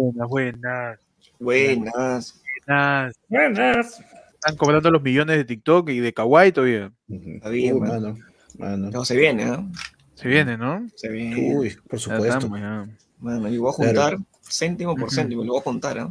Buenas, 0.00 0.28
buenas. 0.28 0.98
Buenas. 1.38 2.42
Buenas. 2.66 3.14
Buenas. 3.28 4.00
Están 4.34 4.56
cobrando 4.56 4.90
los 4.90 5.02
millones 5.02 5.36
de 5.36 5.44
TikTok 5.44 5.90
y 5.90 6.00
de 6.00 6.14
Kawaii 6.14 6.52
todavía. 6.52 6.90
Está 7.10 7.50
bien, 7.50 7.74
Uy, 7.74 7.80
mano. 7.82 8.16
mano. 8.58 8.90
No, 8.90 9.04
se 9.04 9.14
viene, 9.14 9.44
¿no? 9.44 9.70
Se 10.14 10.26
viene, 10.28 10.56
¿no? 10.56 10.88
Se 10.94 11.08
viene. 11.10 11.54
Uy, 11.54 11.76
por 11.86 11.98
Ya 11.98 12.04
supuesto. 12.04 12.28
estamos, 12.38 12.60
ya. 12.60 12.88
Mano, 13.18 13.48
yo 13.50 13.60
voy 13.60 13.72
a 13.72 13.76
Claro. 13.92 14.16
juntar 14.16 14.18
céntimo 14.42 14.96
por 14.96 15.10
céntimo, 15.12 15.44
lo 15.44 15.52
voy 15.52 15.60
a 15.60 15.64
juntar, 15.64 15.98
¿ah? 15.98 16.10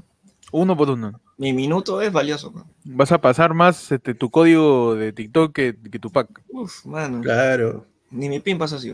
Uno 0.52 0.78
por 0.78 0.92
uno. 0.92 1.20
Mi 1.40 1.52
minuto 1.52 2.00
es 2.04 2.12
valioso, 2.12 2.52
man. 2.52 2.66
Vas 2.84 3.12
a 3.12 3.20
pasar 3.20 3.56
más 3.56 3.92
este, 3.92 4.14
tu 4.14 4.30
código 4.30 4.94
de 4.96 5.14
TikTok 5.14 5.52
que, 5.52 5.76
que 5.92 5.98
tu 5.98 6.12
pack. 6.12 6.44
Uf, 6.50 6.86
mano. 6.86 7.22
Claro. 7.22 7.88
Ni 8.12 8.30
mi 8.30 8.40
pin 8.40 8.60
pasa 8.60 8.76
así. 8.76 8.94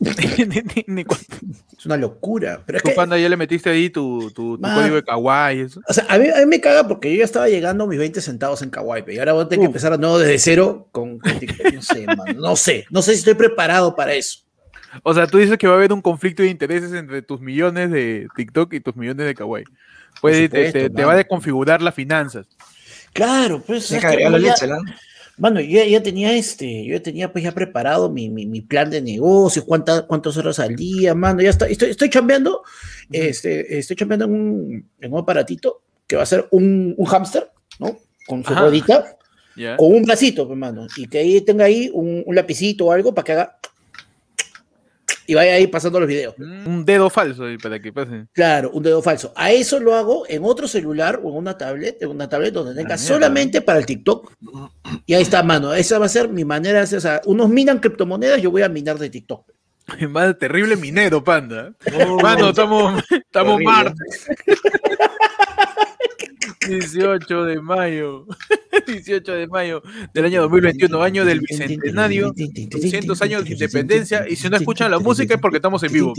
Es 0.00 1.86
una 1.86 1.96
locura. 1.96 2.62
Pero 2.66 2.78
es 2.78 2.82
que, 2.82 2.92
panda 2.92 3.18
ya 3.18 3.28
le 3.28 3.36
metiste 3.36 3.70
ahí 3.70 3.90
tu, 3.90 4.30
tu, 4.30 4.58
código 4.60 4.96
de 4.96 5.04
Kawaii. 5.04 5.60
Eso. 5.60 5.80
o 5.88 5.92
sea, 5.92 6.06
a 6.08 6.18
mí, 6.18 6.28
a 6.28 6.38
mí 6.38 6.46
me 6.46 6.60
caga 6.60 6.86
porque 6.86 7.12
yo 7.12 7.18
ya 7.18 7.24
estaba 7.24 7.48
llegando 7.48 7.84
a 7.84 7.86
mis 7.86 7.98
20 7.98 8.20
centavos 8.20 8.62
en 8.62 8.70
Kawaii, 8.70 9.04
y 9.08 9.18
ahora 9.18 9.32
voy 9.32 9.44
a 9.44 9.48
tener 9.48 9.60
que 9.60 9.66
empezar 9.66 9.92
de 9.92 9.98
nuevo 9.98 10.18
desde 10.18 10.38
cero 10.38 10.88
con. 10.92 11.20
No 12.36 12.56
sé. 12.56 12.86
No 12.90 13.02
sé. 13.02 13.12
Si 13.12 13.18
estoy 13.18 13.34
preparado 13.34 13.94
para 13.94 14.14
eso. 14.14 14.40
O 15.02 15.12
sea, 15.14 15.26
tú 15.26 15.38
dices 15.38 15.58
que 15.58 15.66
va 15.66 15.74
a 15.74 15.76
haber 15.76 15.92
un 15.92 16.02
conflicto 16.02 16.42
de 16.42 16.48
intereses 16.50 16.92
entre 16.92 17.22
tus 17.22 17.40
millones 17.40 17.90
de 17.90 18.28
TikTok 18.36 18.72
y 18.74 18.80
tus 18.80 18.94
millones 18.94 19.26
de 19.26 19.34
Kawaii. 19.34 19.64
Pues 20.20 20.48
te- 20.50 20.88
va 20.88 21.12
a 21.12 21.16
desconfigurar 21.16 21.82
las 21.82 21.94
finanzas. 21.94 22.46
Claro, 23.12 23.62
pues. 23.66 23.90
Es 23.90 24.00
que 24.00 24.00
que 24.00 24.24
agregarlo 24.24 24.82
Mano, 25.36 25.60
yo 25.60 25.82
ya, 25.82 26.02
tenía 26.02 26.32
este, 26.32 26.84
yo 26.84 26.94
ya 26.94 27.02
tenía 27.02 27.32
pues 27.32 27.42
ya 27.42 27.52
preparado 27.52 28.08
mi, 28.08 28.28
mi, 28.30 28.46
mi 28.46 28.60
plan 28.60 28.88
de 28.88 29.02
negocios, 29.02 29.64
cuántas 29.64 30.02
cuántas 30.02 30.36
horas 30.36 30.60
al 30.60 30.76
día, 30.76 31.14
mano, 31.14 31.42
ya 31.42 31.50
está, 31.50 31.66
estoy, 31.66 31.90
estoy 31.90 32.08
chambeando, 32.08 32.62
este, 33.10 33.78
estoy 33.78 33.96
chambeando 33.96 34.26
en 34.26 34.32
un, 34.32 34.90
en 35.00 35.12
un 35.12 35.18
aparatito 35.18 35.82
que 36.06 36.16
va 36.16 36.22
a 36.22 36.26
ser 36.26 36.46
un, 36.52 36.94
un 36.96 37.06
hámster, 37.06 37.50
¿no? 37.80 37.96
Con 38.26 38.44
su 38.44 38.54
ruedita, 38.54 39.16
con 39.76 39.92
un 39.92 40.04
bracito, 40.04 40.46
pues, 40.46 40.58
mano, 40.58 40.86
y 40.96 41.08
que 41.08 41.18
ahí 41.18 41.40
tenga 41.40 41.64
ahí 41.64 41.90
un, 41.92 42.22
un 42.24 42.34
lapicito 42.34 42.86
o 42.86 42.92
algo 42.92 43.12
para 43.12 43.24
que 43.24 43.32
haga 43.32 43.58
y 45.26 45.34
vaya 45.34 45.54
ahí 45.54 45.66
pasando 45.66 45.98
los 46.00 46.08
videos. 46.08 46.34
Mm, 46.38 46.66
Un 46.68 46.84
dedo 46.84 47.08
falso 47.10 47.44
ahí 47.44 47.58
para 47.58 47.80
que 47.80 47.92
pase. 47.92 48.26
Claro, 48.32 48.70
un 48.72 48.82
dedo 48.82 49.00
falso. 49.02 49.32
A 49.36 49.50
eso 49.52 49.78
lo 49.80 49.94
hago 49.94 50.24
en 50.28 50.42
otro 50.44 50.68
celular 50.68 51.20
o 51.22 51.30
en 51.30 51.36
una 51.36 51.56
tablet, 51.58 52.02
en 52.02 52.08
una 52.10 52.28
tablet 52.28 52.52
donde 52.52 52.72
tenga 52.74 52.96
mierda. 52.96 52.98
solamente 53.02 53.60
para 53.62 53.78
el 53.78 53.86
TikTok. 53.86 54.32
Y 55.06 55.14
ahí 55.14 55.22
está, 55.22 55.42
mano. 55.42 55.72
Esa 55.74 55.98
va 55.98 56.06
a 56.06 56.08
ser 56.08 56.28
mi 56.28 56.44
manera 56.44 56.78
de 56.78 56.84
hacer. 56.84 56.98
O 56.98 57.02
sea, 57.02 57.20
unos 57.26 57.48
minan 57.48 57.78
criptomonedas, 57.78 58.40
yo 58.42 58.50
voy 58.50 58.62
a 58.62 58.68
minar 58.68 58.98
de 58.98 59.10
TikTok. 59.10 59.50
Más 60.08 60.38
terrible 60.38 60.76
minero, 60.76 61.22
panda. 61.22 61.72
Oh, 62.06 62.18
Mano, 62.20 62.50
estamos, 62.50 63.02
estamos 63.10 63.60
martes. 63.62 64.26
18 66.68 67.44
de 67.44 67.60
mayo. 67.60 68.26
18 68.86 69.32
de 69.32 69.46
mayo 69.46 69.82
del 70.12 70.26
año 70.26 70.42
2021, 70.42 71.02
año 71.02 71.24
del 71.24 71.40
bicentenario. 71.40 72.32
200 72.34 73.22
años 73.22 73.44
de 73.44 73.52
independencia. 73.52 74.26
Y 74.28 74.36
si 74.36 74.48
no 74.48 74.56
escuchan 74.56 74.90
la 74.90 74.98
música 74.98 75.34
es 75.34 75.40
porque 75.40 75.56
estamos 75.58 75.82
en 75.82 75.92
vivo. 75.92 76.12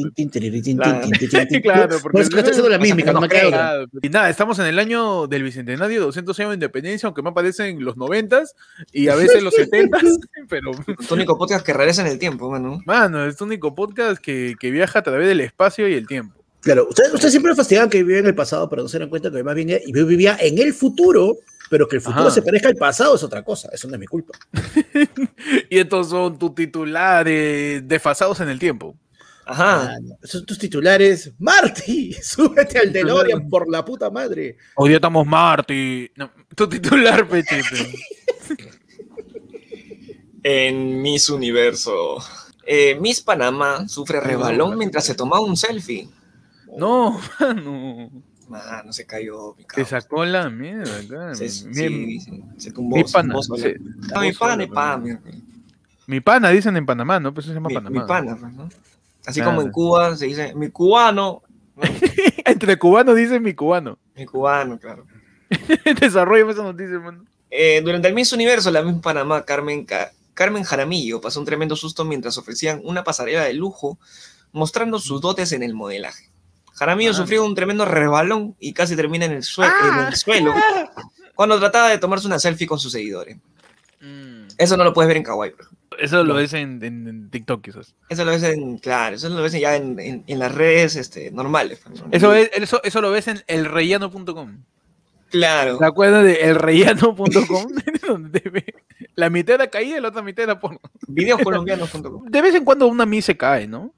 Claro, 1.62 1.98
porque 2.02 2.22
estoy 2.22 2.40
haciendo 2.42 2.70
la 2.70 2.80
mímica, 2.80 3.14
no 3.14 3.22
me 3.22 3.30
queda 3.30 3.48
otra. 3.48 3.58
Claro, 3.58 3.88
Y 4.02 4.10
nada, 4.10 4.30
estamos 4.30 4.60
en 4.60 4.66
el 4.68 4.80
año 4.80 5.28
del 5.28 5.44
bicentenario, 5.44 6.02
200 6.02 6.40
años 6.40 6.50
de 6.52 6.56
independencia, 6.56 7.08
aunque 7.08 7.22
me 7.22 7.30
aparecen 7.30 7.84
los 7.84 7.96
90s 7.96 8.50
y 8.92 9.08
a 9.10 9.16
veces 9.16 9.44
los 9.44 9.54
70s, 9.54 10.20
pero 10.50 10.72
Tu 11.08 11.14
único 11.14 11.38
podcast 11.38 11.66
que 11.66 11.74
regresa 11.74 12.02
en 12.02 12.08
el 12.08 12.20
tiempo, 12.20 12.50
mano. 12.50 12.82
mano, 12.86 13.26
es 13.26 13.40
el 13.40 13.48
único 13.48 13.76
podcast 13.76 14.22
que, 14.22 14.56
que 14.60 14.72
viaja 14.72 15.00
a 15.00 15.04
través 15.04 15.28
del 15.28 15.42
espacio 15.42 15.88
y 15.88 15.94
el 15.94 16.08
tiempo. 16.08 16.45
Claro, 16.66 16.88
ustedes 16.90 17.14
usted 17.14 17.30
siempre 17.30 17.52
me 17.52 17.56
fastidiaban 17.56 17.92
que 17.92 18.02
vivía 18.02 18.18
en 18.18 18.26
el 18.26 18.34
pasado, 18.34 18.68
pero 18.68 18.82
no 18.82 18.88
se 18.88 18.98
dan 18.98 19.08
cuenta 19.08 19.30
que 19.30 19.44
más 19.44 19.54
bien 19.54 19.70
yo 19.86 20.06
vivía 20.08 20.36
en 20.42 20.58
el 20.58 20.74
futuro, 20.74 21.38
pero 21.70 21.88
que 21.88 21.98
el 21.98 22.02
futuro 22.02 22.24
Ajá. 22.26 22.32
se 22.32 22.42
parezca 22.42 22.70
al 22.70 22.76
pasado 22.76 23.14
es 23.14 23.22
otra 23.22 23.44
cosa. 23.44 23.70
Eso 23.72 23.88
no 23.88 23.94
es 23.94 24.00
mi 24.00 24.08
culpa. 24.08 24.34
Y 25.70 25.78
estos 25.78 26.10
son 26.10 26.40
tus 26.40 26.56
titulares 26.56 27.88
desfasados 27.88 28.40
en 28.40 28.50
el 28.50 28.58
tiempo. 28.58 28.96
Ajá. 29.46 29.92
Ah, 29.92 29.98
no. 30.02 30.18
Son 30.24 30.44
tus 30.44 30.58
titulares. 30.58 31.34
Marty, 31.38 32.14
súbete 32.24 32.80
al 32.80 32.92
DeLorean 32.92 33.48
por 33.50 33.70
la 33.70 33.86
puta 33.86 34.10
madre. 34.10 34.58
Hoy 34.74 34.90
día 34.90 34.98
estamos 34.98 35.28
Marty. 35.28 36.10
No, 36.16 36.32
tu 36.56 36.68
titular, 36.68 37.28
pechete. 37.30 37.94
En 40.42 41.00
Miss 41.00 41.30
Universo. 41.30 42.18
Eh, 42.66 42.98
Miss 43.00 43.22
Panamá 43.22 43.88
sufre 43.88 44.20
rebalón 44.20 44.80
mientras 44.80 45.06
se 45.06 45.14
tomaba 45.14 45.42
un 45.42 45.56
selfie. 45.56 46.10
No, 46.78 47.20
mano. 47.40 48.10
Mano, 48.48 48.94
se 48.94 49.06
cayó, 49.08 49.56
mi 49.58 49.64
Te 49.64 49.68
cabrón. 49.68 49.88
sacó 49.88 50.26
la 50.26 50.50
mierda 50.50 51.00
acá. 51.00 51.36
Se, 51.36 51.50
sí, 51.50 51.66
Mi- 51.68 52.20
sí, 52.20 52.44
se 52.58 52.72
tumbó. 52.72 52.96
mi 52.98 53.04
se 53.08 53.14
pana, 53.14 53.34
tumbó 53.34 53.58
se- 53.58 53.76
Ah, 54.14 54.22
mi 54.22 54.32
pana, 54.34 54.68
pana. 54.68 54.98
Mi, 55.26 55.42
Mi 56.08 56.20
pana, 56.22 56.50
dicen 56.50 56.78
en 56.78 56.86
Panamá, 56.86 57.20
¿no? 57.20 57.34
Pues 57.34 57.46
eso 57.48 57.54
se 57.54 57.56
llama 57.56 57.70
mi- 57.70 57.76
Panamá. 57.76 58.02
mi 58.02 58.08
pana, 58.08 58.38
pues, 58.40 58.54
¿no? 58.54 58.70
Así 59.26 59.40
Claro. 59.40 59.56
como 59.56 59.62
en 59.66 59.72
Cuba 59.72 60.16
se 60.16 60.28
dice 60.28 60.54
mi 60.54 60.70
cubano. 60.70 61.42
¿no? 61.76 61.84
Entre 62.46 62.78
cubanos 62.78 63.16
dicen 63.16 63.42
mi 63.42 63.54
cubano. 63.56 63.98
Mi 64.16 64.26
cubano, 64.26 64.78
claro. 64.80 65.06
Desarrollo 66.00 66.50
esa 66.52 66.62
noticia, 66.64 67.00
mano. 67.00 67.26
Eh, 67.50 67.82
durante 67.84 68.08
el 68.08 68.14
Miss 68.14 68.32
Universo, 68.34 68.70
la 68.70 68.84
Miss 68.84 69.02
Panamá, 69.02 69.44
Carmen, 69.44 69.84
Ca- 69.86 70.12
Carmen 70.36 70.64
Jaramillo, 70.64 71.20
pasó 71.20 71.40
un 71.40 71.46
tremendo 71.48 71.76
susto 71.76 72.06
mientras 72.06 72.38
ofrecían 72.38 72.82
una 72.84 73.04
pasarela 73.04 73.44
de 73.46 73.54
lujo 73.54 73.98
mostrando 74.52 75.00
sus 75.00 75.20
dotes 75.22 75.52
en 75.54 75.64
el 75.64 75.74
modelaje. 75.74 76.30
Jaramillo 76.76 77.12
Ah. 77.12 77.16
sufrió 77.16 77.46
un 77.46 77.56
tremendo 77.56 77.86
resbalón 77.86 78.56
y 78.60 78.74
casi 78.74 78.96
termina 78.96 79.26
en 79.26 79.32
el, 79.34 79.44
sue- 79.44 79.66
Ah. 79.68 80.00
en 80.02 80.08
el 80.08 80.16
suelo 80.16 80.54
cuando 81.36 81.60
trataba 81.60 81.90
de 81.90 81.98
tomarse 81.98 82.28
una 82.28 82.40
selfie 82.40 82.68
con 82.68 82.80
sus 82.80 82.92
seguidores. 82.92 83.38
Mm. 84.02 84.48
Eso 84.58 84.78
no 84.78 84.84
lo 84.84 84.94
puedes 84.94 85.08
ver 85.08 85.18
en 85.18 85.24
Kawaii, 85.24 85.52
ejemplo. 85.54 85.70
Eso 85.98 86.24
lo 86.26 86.34
ves 86.36 86.52
en, 86.54 86.84
en- 86.84 87.08
en 87.08 87.30
TikTok, 87.30 87.62
quizás. 87.64 87.96
Eso 88.10 88.26
lo 88.26 88.32
ves 88.32 88.44
en, 88.44 88.78
claro, 88.80 89.16
eso 89.16 89.30
lo 89.30 89.42
ves 89.42 89.54
ya 89.54 89.76
en, 89.78 89.98
en- 90.00 90.24
en 90.28 90.40
las 90.40 90.54
redes 90.54 90.96
este, 90.98 91.32
normales. 91.32 91.80
pues, 91.84 92.02
¿no? 92.02 92.08
Eso, 92.12 92.34
es, 92.34 92.52
eso, 92.54 92.82
eso 92.84 93.02
lo 93.02 93.12
ves 93.12 93.28
en 93.30 93.42
elrellano.com. 93.48 94.58
Claro. 95.32 95.78
¿Te 95.78 95.86
acuerdas 95.86 96.24
de 96.26 96.42
elrellano.com? 96.50 97.26
donde 98.08 98.40
te 98.40 98.50
ve 98.50 98.76
la 99.16 99.30
mitad 99.30 99.56
era 99.56 99.68
caída 99.70 99.98
y 99.98 100.02
la 100.02 100.10
otra 100.10 100.22
mitad 100.22 100.44
era 100.44 100.60
porno. 100.60 100.80
Videoscolombianos.com. 101.08 102.26
De 102.26 102.42
vez 102.42 102.54
en 102.56 102.66
cuando 102.66 102.88
una 102.88 103.06
mi 103.06 103.22
se 103.22 103.36
cae, 103.38 103.66
¿no? 103.68 103.94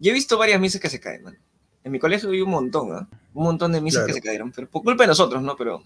Yo 0.00 0.10
he 0.10 0.14
visto 0.14 0.36
varias 0.36 0.60
misas 0.60 0.80
que 0.80 0.88
se 0.90 0.98
caen, 1.00 1.22
man. 1.22 1.38
En 1.84 1.92
mi 1.92 1.98
colegio 1.98 2.30
vi 2.30 2.40
un 2.40 2.50
montón, 2.50 2.92
¿ah? 2.92 3.08
Un 3.32 3.44
montón 3.44 3.72
de 3.72 3.80
misas 3.80 4.00
Claro. 4.00 4.06
que 4.08 4.12
se 4.14 4.26
cayeron, 4.26 4.52
pero 4.52 4.68
por 4.68 4.82
culpa 4.82 5.04
de 5.04 5.08
nosotros, 5.08 5.42
¿no? 5.42 5.56
Pero 5.56 5.82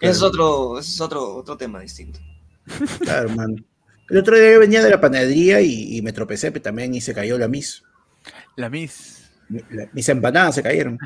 ese 0.00 0.10
es 0.12 0.22
otro, 0.22 0.78
ese 0.78 0.90
es 0.90 1.00
otro, 1.00 1.34
otro 1.36 1.56
tema 1.56 1.80
distinto. 1.80 2.18
Claro, 3.00 3.28
man. 3.30 3.64
El 4.10 4.18
otro 4.18 4.36
día 4.38 4.52
yo 4.52 4.58
venía 4.60 4.82
de 4.82 4.90
la 4.90 5.00
panadería 5.00 5.60
y, 5.60 5.96
y 5.96 6.02
me 6.02 6.12
tropecé, 6.12 6.50
pero 6.52 6.62
también 6.62 6.94
y 6.94 7.00
se 7.00 7.14
cayó 7.14 7.38
la 7.38 7.48
mis. 7.48 7.82
La 8.56 8.68
Miss. 8.68 9.30
La- 9.48 9.88
mis 9.92 10.08
empanadas 10.08 10.54
se 10.56 10.62
cayeron. 10.62 10.98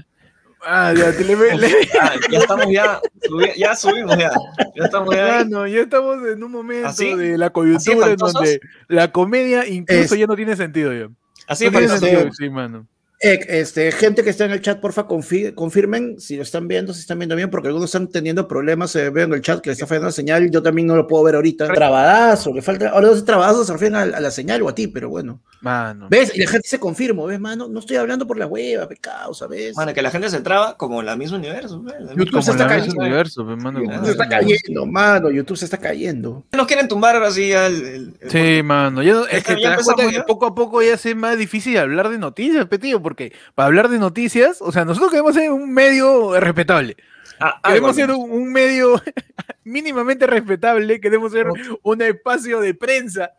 Ah, 0.64 0.92
ya, 0.96 1.12
te 1.16 1.22
le, 1.22 1.36
le- 1.56 1.88
Ah, 2.00 2.14
ya 2.30 2.38
estamos 2.40 2.66
ya, 2.72 3.00
subi- 3.28 3.54
ya 3.56 3.76
subimos 3.76 4.16
ya. 4.18 4.30
Ya 4.74 4.84
estamos 4.86 5.14
ya. 5.14 5.26
Mano, 5.44 5.66
ya 5.68 5.80
estamos 5.82 6.16
en 6.26 6.42
un 6.42 6.50
momento 6.50 6.88
¿Así? 6.88 7.14
de 7.14 7.38
la 7.38 7.46
¿Así 7.46 7.52
coyuntura 7.52 8.10
en 8.10 8.16
donde 8.16 8.60
la 8.88 9.12
comedia 9.12 9.66
incluso 9.68 10.14
Es- 10.14 10.20
ya 10.20 10.26
no 10.26 10.34
tiene 10.34 10.56
sentido 10.56 10.92
ya. 10.92 11.08
Así 11.46 11.66
no 11.66 11.70
tiene 11.72 11.88
faltó. 11.88 12.06
sentido, 12.06 12.32
sí, 12.32 12.50
mano. 12.50 12.86
Eh, 13.22 13.40
este, 13.48 13.90
gente 13.92 14.22
que 14.22 14.28
está 14.30 14.44
en 14.44 14.50
el 14.50 14.60
chat, 14.60 14.78
porfa, 14.78 15.08
confi- 15.08 15.54
confirmen 15.54 16.20
si 16.20 16.36
lo 16.36 16.42
están 16.42 16.68
viendo, 16.68 16.92
si 16.92 17.00
están 17.00 17.18
viendo 17.18 17.34
bien, 17.34 17.48
porque 17.50 17.68
algunos 17.68 17.88
están 17.88 18.08
teniendo 18.08 18.46
problemas. 18.46 18.90
Se 18.90 19.08
ve 19.10 19.22
en 19.22 19.32
el 19.32 19.40
chat 19.40 19.60
que 19.60 19.70
le 19.70 19.72
está 19.72 19.86
fallando 19.86 20.08
la 20.08 20.12
señal. 20.12 20.50
Yo 20.50 20.62
también 20.62 20.86
no 20.86 20.96
lo 20.96 21.06
puedo 21.06 21.24
ver 21.24 21.34
ahorita. 21.36 21.68
Trabadazo, 21.72 22.52
le 22.52 22.60
falta. 22.60 22.90
Ahora 22.90 23.06
los 23.08 23.24
trabadazos 23.24 23.66
se 23.68 23.72
refieren 23.72 23.96
a, 23.96 24.02
a 24.02 24.20
la 24.20 24.30
señal 24.30 24.60
o 24.62 24.68
a 24.68 24.74
ti, 24.74 24.86
pero 24.88 25.08
bueno. 25.08 25.40
Mano. 25.62 26.08
¿Ves? 26.10 26.30
Y 26.34 26.40
la 26.40 26.50
gente 26.50 26.68
se 26.68 26.78
confirma, 26.78 27.24
¿ves, 27.24 27.40
mano? 27.40 27.66
No 27.68 27.80
estoy 27.80 27.96
hablando 27.96 28.26
por 28.26 28.38
la 28.38 28.46
hueva, 28.46 28.86
pecado, 28.86 29.32
¿sabes? 29.32 29.74
Bueno, 29.74 29.94
que 29.94 30.02
la 30.02 30.10
gente 30.10 30.28
se 30.28 30.40
traba 30.40 30.76
como 30.76 31.02
la 31.02 31.16
misma 31.16 31.38
universo. 31.38 31.82
la 31.84 32.14
YouTube 32.14 32.42
se 32.42 32.50
está 32.50 32.64
la 32.64 32.68
cayendo. 32.76 33.00
universo, 33.00 33.44
mano. 33.44 33.80
YouTube 33.82 34.04
se 34.04 34.10
está 34.12 34.28
cayendo, 34.28 34.86
mano. 34.86 35.30
YouTube 35.30 35.56
se 35.56 35.64
está 35.64 35.78
cayendo. 35.78 36.44
Nos 36.52 36.66
quieren 36.66 36.86
tumbar 36.86 37.16
ahora 37.16 37.30
sí 37.30 37.48
ya 37.48 37.66
el, 37.66 37.74
el- 37.82 38.14
el- 38.20 38.30
Sí, 38.30 38.62
mano. 38.62 39.02
Ya, 39.02 39.22
es 39.30 39.42
Ya 39.42 39.54
que 39.54 39.54
te 39.62 39.68
das 39.68 39.84
cuenta 39.84 40.10
que 40.12 40.20
poco 40.22 40.46
a 40.46 40.54
poco 40.54 40.82
ya 40.82 40.98
se 40.98 41.10
es 41.10 41.16
más 41.16 41.38
difícil 41.38 41.78
hablar 41.78 42.10
de 42.10 42.18
noticias, 42.18 42.66
petío, 42.66 43.02
porque 43.06 43.32
para 43.54 43.68
hablar 43.68 43.88
de 43.88 44.00
noticias, 44.00 44.58
o 44.60 44.72
sea, 44.72 44.84
nosotros 44.84 45.12
queremos 45.12 45.32
ser 45.36 45.52
un 45.52 45.72
medio 45.72 46.40
respetable. 46.40 46.96
Ah, 47.38 47.60
ah, 47.62 47.68
Queremos 47.68 47.94
ser 47.94 48.10
un, 48.10 48.28
un 48.32 48.50
medio 48.50 49.00
mínimamente 49.62 50.26
respetable, 50.26 51.00
queremos 51.00 51.30
ser 51.30 51.46
un 51.84 52.02
espacio 52.02 52.58
de 52.60 52.74
prensa, 52.74 53.30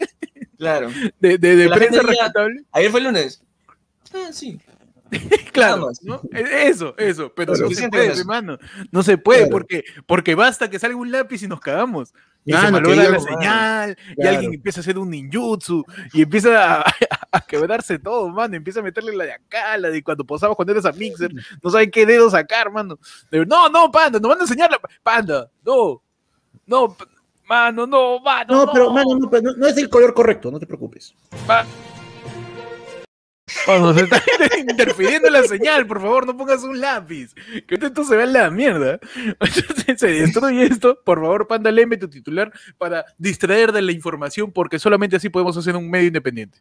Claro. 0.58 0.88
de, 1.20 1.38
de- 1.38 1.56
de 1.58 1.68
La 1.68 1.76
prensa 1.76 2.02
respetable. 2.02 2.64
Ayer 2.72 2.92
fue 2.92 3.02
el 3.02 3.08
lunes. 3.08 3.44
Ah, 4.14 4.30
sí. 4.32 4.58
claro. 5.52 5.90
¿no? 6.04 6.22
Eso, 6.32 6.96
eso, 6.98 7.32
pero 7.36 7.54
Claro. 7.54 7.70
no 7.70 7.76
se 7.76 7.90
puede, 7.90 8.20
hermano. 8.20 8.58
No 8.92 9.04
se 9.04 9.18
puede 9.18 9.40
Claro. 9.42 9.52
porque, 9.52 9.84
porque 10.06 10.36
basta 10.36 10.70
que 10.70 10.80
salga 10.80 10.96
un 10.98 11.12
lápiz 11.12 11.42
y 11.44 11.48
nos 11.48 11.60
cagamos. 11.60 12.14
Y 12.46 12.54
se 12.54 12.72
malogra 12.72 13.10
la 13.10 13.20
señal, 13.20 13.98
y 14.16 14.26
alguien 14.26 14.54
empieza 14.54 14.80
a 14.80 14.82
hacer 14.82 14.98
un 14.98 15.10
ninjutsu, 15.10 15.84
y 16.14 16.22
empieza 16.22 16.80
a, 16.80 16.86
a 17.32 17.42
quebrarse 17.42 18.00
todo, 18.00 18.30
mano. 18.30 18.56
Empieza 18.56 18.80
a 18.80 18.84
meterle 18.84 19.14
la 19.14 19.26
de 19.26 19.34
acá, 19.34 19.78
la 19.78 19.90
de 19.90 20.02
cuando 20.02 20.24
posamos 20.24 20.56
cuando 20.56 20.72
eres 20.72 20.86
a 20.86 20.94
Mixer, 20.94 21.30
no 21.62 21.70
saben 21.70 21.92
qué 21.92 22.06
dedo 22.06 22.30
sacar, 22.30 22.72
mano. 22.72 22.98
De- 23.30 23.46
no, 23.46 23.68
no, 23.68 23.92
panda, 23.92 24.18
nos 24.20 24.30
van 24.30 24.40
a 24.40 24.44
enseñar 24.44 24.72
la. 24.72 24.80
Panda, 25.04 25.50
no, 25.66 26.02
no, 26.66 26.96
mano, 27.50 27.86
no, 27.86 28.20
mano. 28.22 28.54
No, 28.54 28.66
No, 28.66 28.72
pero, 28.72 28.92
mano, 28.94 29.18
no, 29.20 29.30
pero 29.30 29.44
no, 29.44 29.54
no 29.58 29.68
es 29.68 29.76
el 29.76 29.90
color 29.90 30.14
correcto, 30.14 30.50
no 30.50 30.58
te 30.58 30.66
preocupes. 30.68 31.14
Mano, 33.68 33.94
se 33.94 34.02
está 34.02 34.22
interfiriendo 34.60 35.30
la 35.30 35.44
señal, 35.44 35.88
por 35.88 36.02
favor, 36.02 36.26
no 36.28 36.36
pongas 36.36 36.64
un 36.64 36.80
lápiz. 36.82 37.34
Que 37.68 37.76
esto 37.76 38.04
se 38.04 38.16
vea 38.16 38.26
en 38.26 38.34
la 38.34 38.50
mierda. 38.50 39.00
se 39.98 40.08
destruye 40.08 40.66
esto. 40.66 41.00
Por 41.04 41.20
favor, 41.22 41.48
Panda, 41.48 41.72
léeme 41.72 41.98
tu 41.98 42.10
titular 42.10 42.52
para 42.78 43.06
distraer 43.18 43.72
de 43.72 43.82
la 43.82 43.92
información, 43.94 44.52
porque 44.52 44.80
solamente 44.80 45.16
así 45.16 45.30
podemos 45.30 45.56
hacer 45.58 45.76
un 45.76 45.90
medio 45.90 46.08
independiente. 46.08 46.60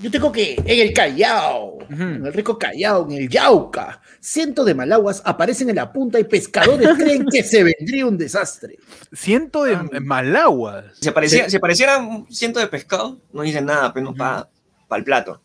Yo 0.00 0.10
tengo 0.10 0.32
que 0.32 0.54
en 0.56 0.80
el 0.88 0.92
Callao, 0.92 1.78
en 1.88 2.26
el 2.26 2.32
rico 2.32 2.58
Callao, 2.58 3.06
en 3.08 3.12
el 3.12 3.28
Yauca, 3.28 4.00
cientos 4.18 4.66
de 4.66 4.74
malaguas 4.74 5.22
aparecen 5.24 5.70
en 5.70 5.76
la 5.76 5.92
punta 5.92 6.18
y 6.18 6.24
pescadores 6.24 6.88
creen 6.98 7.24
que 7.30 7.44
se 7.44 7.62
vendría 7.62 8.04
un 8.04 8.18
desastre. 8.18 8.78
Ciento 9.12 9.62
de 9.62 9.74
Ah. 9.76 9.86
malaguas. 10.02 10.86
Si, 11.00 11.08
aparecía, 11.08 11.48
si 11.48 11.56
aparecieran 11.58 12.04
un 12.04 12.32
ciento 12.32 12.58
de 12.58 12.66
pescado, 12.66 13.20
no 13.32 13.42
dicen 13.42 13.66
nada, 13.66 13.92
pero 13.94 14.06
no 14.06 14.14
para 14.16 14.48
el 14.96 15.04
plato. 15.04 15.40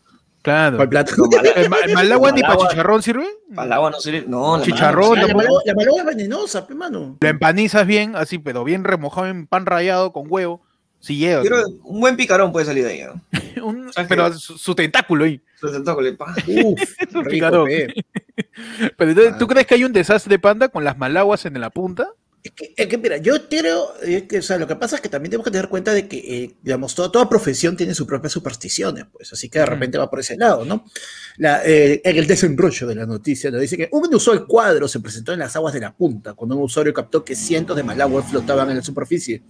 Claro. 0.49 0.77
¿Cuál 0.77 0.89
plato? 0.89 1.11
No, 1.17 1.27
mala- 1.27 1.49
¿El, 1.51 1.69
ma- 1.69 1.77
el 1.85 1.93
malagua 1.93 2.31
ni 2.31 2.41
para 2.41 2.53
Malagua- 2.55 2.69
chicharrón 2.69 3.01
sirve? 3.03 3.25
para 3.55 3.65
el 3.67 3.73
agua 3.73 3.91
no 3.91 3.99
sirve. 3.99 4.25
No, 4.27 4.57
la 4.57 4.63
Chicharrón, 4.63 5.09
malagua- 5.17 5.27
la, 5.27 5.33
malagua, 5.35 5.61
la 5.65 5.73
malagua 5.75 5.99
es 6.01 6.05
venenosa, 6.07 6.65
pe, 6.67 6.73
mano. 6.75 7.17
Lo 7.19 7.27
empanizas 7.27 7.85
bien, 7.85 8.15
así, 8.15 8.37
pero 8.39 8.63
bien 8.63 8.83
remojado 8.83 9.27
en 9.27 9.45
pan 9.47 9.65
rallado 9.65 10.11
con 10.11 10.25
huevo. 10.29 10.61
Si 11.01 11.17
llega. 11.17 11.41
Que 11.43 11.49
un 11.83 11.99
buen 12.01 12.17
picarón 12.17 12.51
puede 12.51 12.65
salir 12.65 12.83
de 12.83 12.91
ahí, 12.91 13.03
¿no? 13.03 13.21
Un- 13.65 13.91
¿sabes 13.93 14.07
pero 14.09 14.33
su, 14.33 14.57
su 14.57 14.75
tentáculo 14.75 15.25
ahí. 15.25 15.41
Su 15.59 15.71
tentáculo, 15.71 16.15
pa. 16.17 16.33
Uf, 16.47 16.81
un 17.13 17.23
rico, 17.25 17.29
picarón. 17.29 17.67
pe. 17.67 17.93
Pero 18.97 19.11
entonces, 19.11 19.37
¿tú 19.37 19.45
Ah. 19.45 19.47
crees 19.49 19.67
que 19.67 19.75
hay 19.75 19.83
un 19.83 19.93
desastre 19.93 20.31
de 20.31 20.39
panda 20.39 20.69
con 20.69 20.83
las 20.83 20.97
malaguas 20.97 21.45
en 21.45 21.59
la 21.59 21.69
punta? 21.69 22.07
Es 22.41 22.51
que, 22.53 22.74
es 22.75 22.88
que, 22.88 22.97
mira, 22.97 23.18
yo 23.18 23.50
creo 23.50 23.94
que, 24.30 24.38
o 24.38 24.41
sea, 24.41 24.57
lo 24.57 24.65
que 24.65 24.77
pasa 24.77 24.95
es 24.95 25.01
que 25.01 25.09
también 25.09 25.31
tenemos 25.31 25.44
que 25.44 25.51
tener 25.51 25.68
cuenta 25.68 25.94
de 25.94 26.07
que, 26.07 26.18
eh, 26.18 26.56
digamos, 26.62 26.95
toda, 26.95 27.12
toda 27.12 27.27
profesión 27.27 27.75
tiene 27.75 27.94
sus 27.94 28.07
propias 28.07 28.31
supersticiones, 28.31 29.07
pues, 29.12 29.33
así 29.33 29.50
que 29.50 29.59
de 29.59 29.65
repente 29.65 29.97
va 29.97 30.09
por 30.09 30.21
ese 30.21 30.38
lado, 30.38 30.63
¿no? 30.63 30.86
La, 31.38 31.62
eh, 31.65 32.01
en 32.01 32.18
el 32.18 32.25
desenrollo 32.27 32.88
de 32.88 32.95
la 32.95 33.06
noticia 33.06 33.51
nos 33.51 33.59
dice 33.59 33.75
que 33.75 33.89
un 33.91 34.06
inusual 34.06 34.47
cuadro 34.47 34.88
se 34.88 35.01
presentó 35.01 35.33
en 35.33 35.39
las 35.39 35.53
aguas 35.57 35.74
de 35.74 35.81
la 35.81 35.94
punta 35.94 36.33
cuando 36.33 36.56
un 36.56 36.63
usuario 36.63 36.94
captó 36.94 37.25
que 37.25 37.36
cientos 37.36 37.75
de 37.75 37.83
malaguas 37.83 38.30
flotaban 38.30 38.69
en 38.69 38.77
la 38.77 38.83
superficie, 38.83 39.44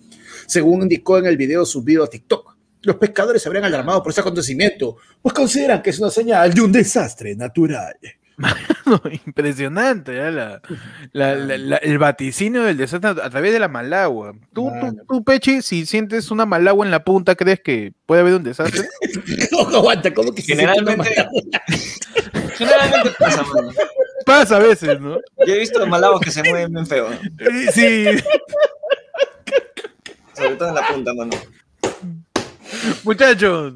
según 0.48 0.82
indicó 0.82 1.20
en 1.20 1.28
el 1.28 1.38
video 1.38 1.66
subido 1.66 2.04
a 2.04 2.10
TikTok. 2.10 2.58
Los 2.82 2.96
pescadores 2.96 3.44
se 3.44 3.50
habrían 3.50 3.66
alarmado 3.66 4.02
por 4.02 4.12
ese 4.12 4.22
acontecimiento, 4.22 4.98
pues 5.22 5.34
consideran 5.34 5.84
que 5.84 5.92
es 5.92 6.00
una 6.00 6.10
señal 6.10 6.54
de 6.54 6.62
un 6.62 6.72
desastre 6.72 7.36
natural. 7.36 7.98
Impresionante, 9.26 10.16
¿ya? 10.16 10.32
La- 10.32 10.62
la- 11.12 11.36
la- 11.36 11.58
la- 11.58 11.78
el 11.78 11.98
vaticinio 11.98 12.64
del 12.64 12.78
desastre 12.78 13.10
a 13.22 13.30
través 13.30 13.52
de 13.54 13.60
la 13.60 13.68
malagua. 13.68 14.34
¿Tú, 14.54 14.72
tú, 14.80 14.98
tú, 15.08 15.24
Pechi, 15.24 15.62
si 15.62 15.86
sientes 15.86 16.32
una 16.32 16.46
malagua 16.46 16.86
en 16.86 16.92
la 16.92 17.04
punta, 17.04 17.36
¿crees 17.36 17.60
que 17.62 17.94
puede 18.06 18.22
haber 18.22 18.36
un 18.36 18.44
desastre? 18.44 18.88
No, 19.52 19.60
aguanta, 19.78 20.14
¿cómo 20.14 20.34
que 20.34 20.42
Generalmente, 20.42 21.10
generalmente 22.58 23.12
pasa, 23.20 23.44
mano. 23.44 23.72
Pasa 24.26 24.56
a 24.58 24.60
veces, 24.60 25.00
¿no? 25.00 25.18
Yo 25.46 25.54
he 25.54 25.60
visto 25.60 25.86
malagos 25.88 26.22
que 26.22 26.32
se 26.32 26.44
mueven 26.44 26.72
bien 26.72 26.86
feo, 26.86 27.10
¿no? 27.10 27.16
Eh, 27.16 27.72
Sí, 27.74 28.06
sobre 30.36 30.56
todo 30.56 30.70
en 30.70 30.76
la 30.76 30.88
punta, 30.88 31.14
mano. 31.14 31.32
muchachos, 33.04 33.74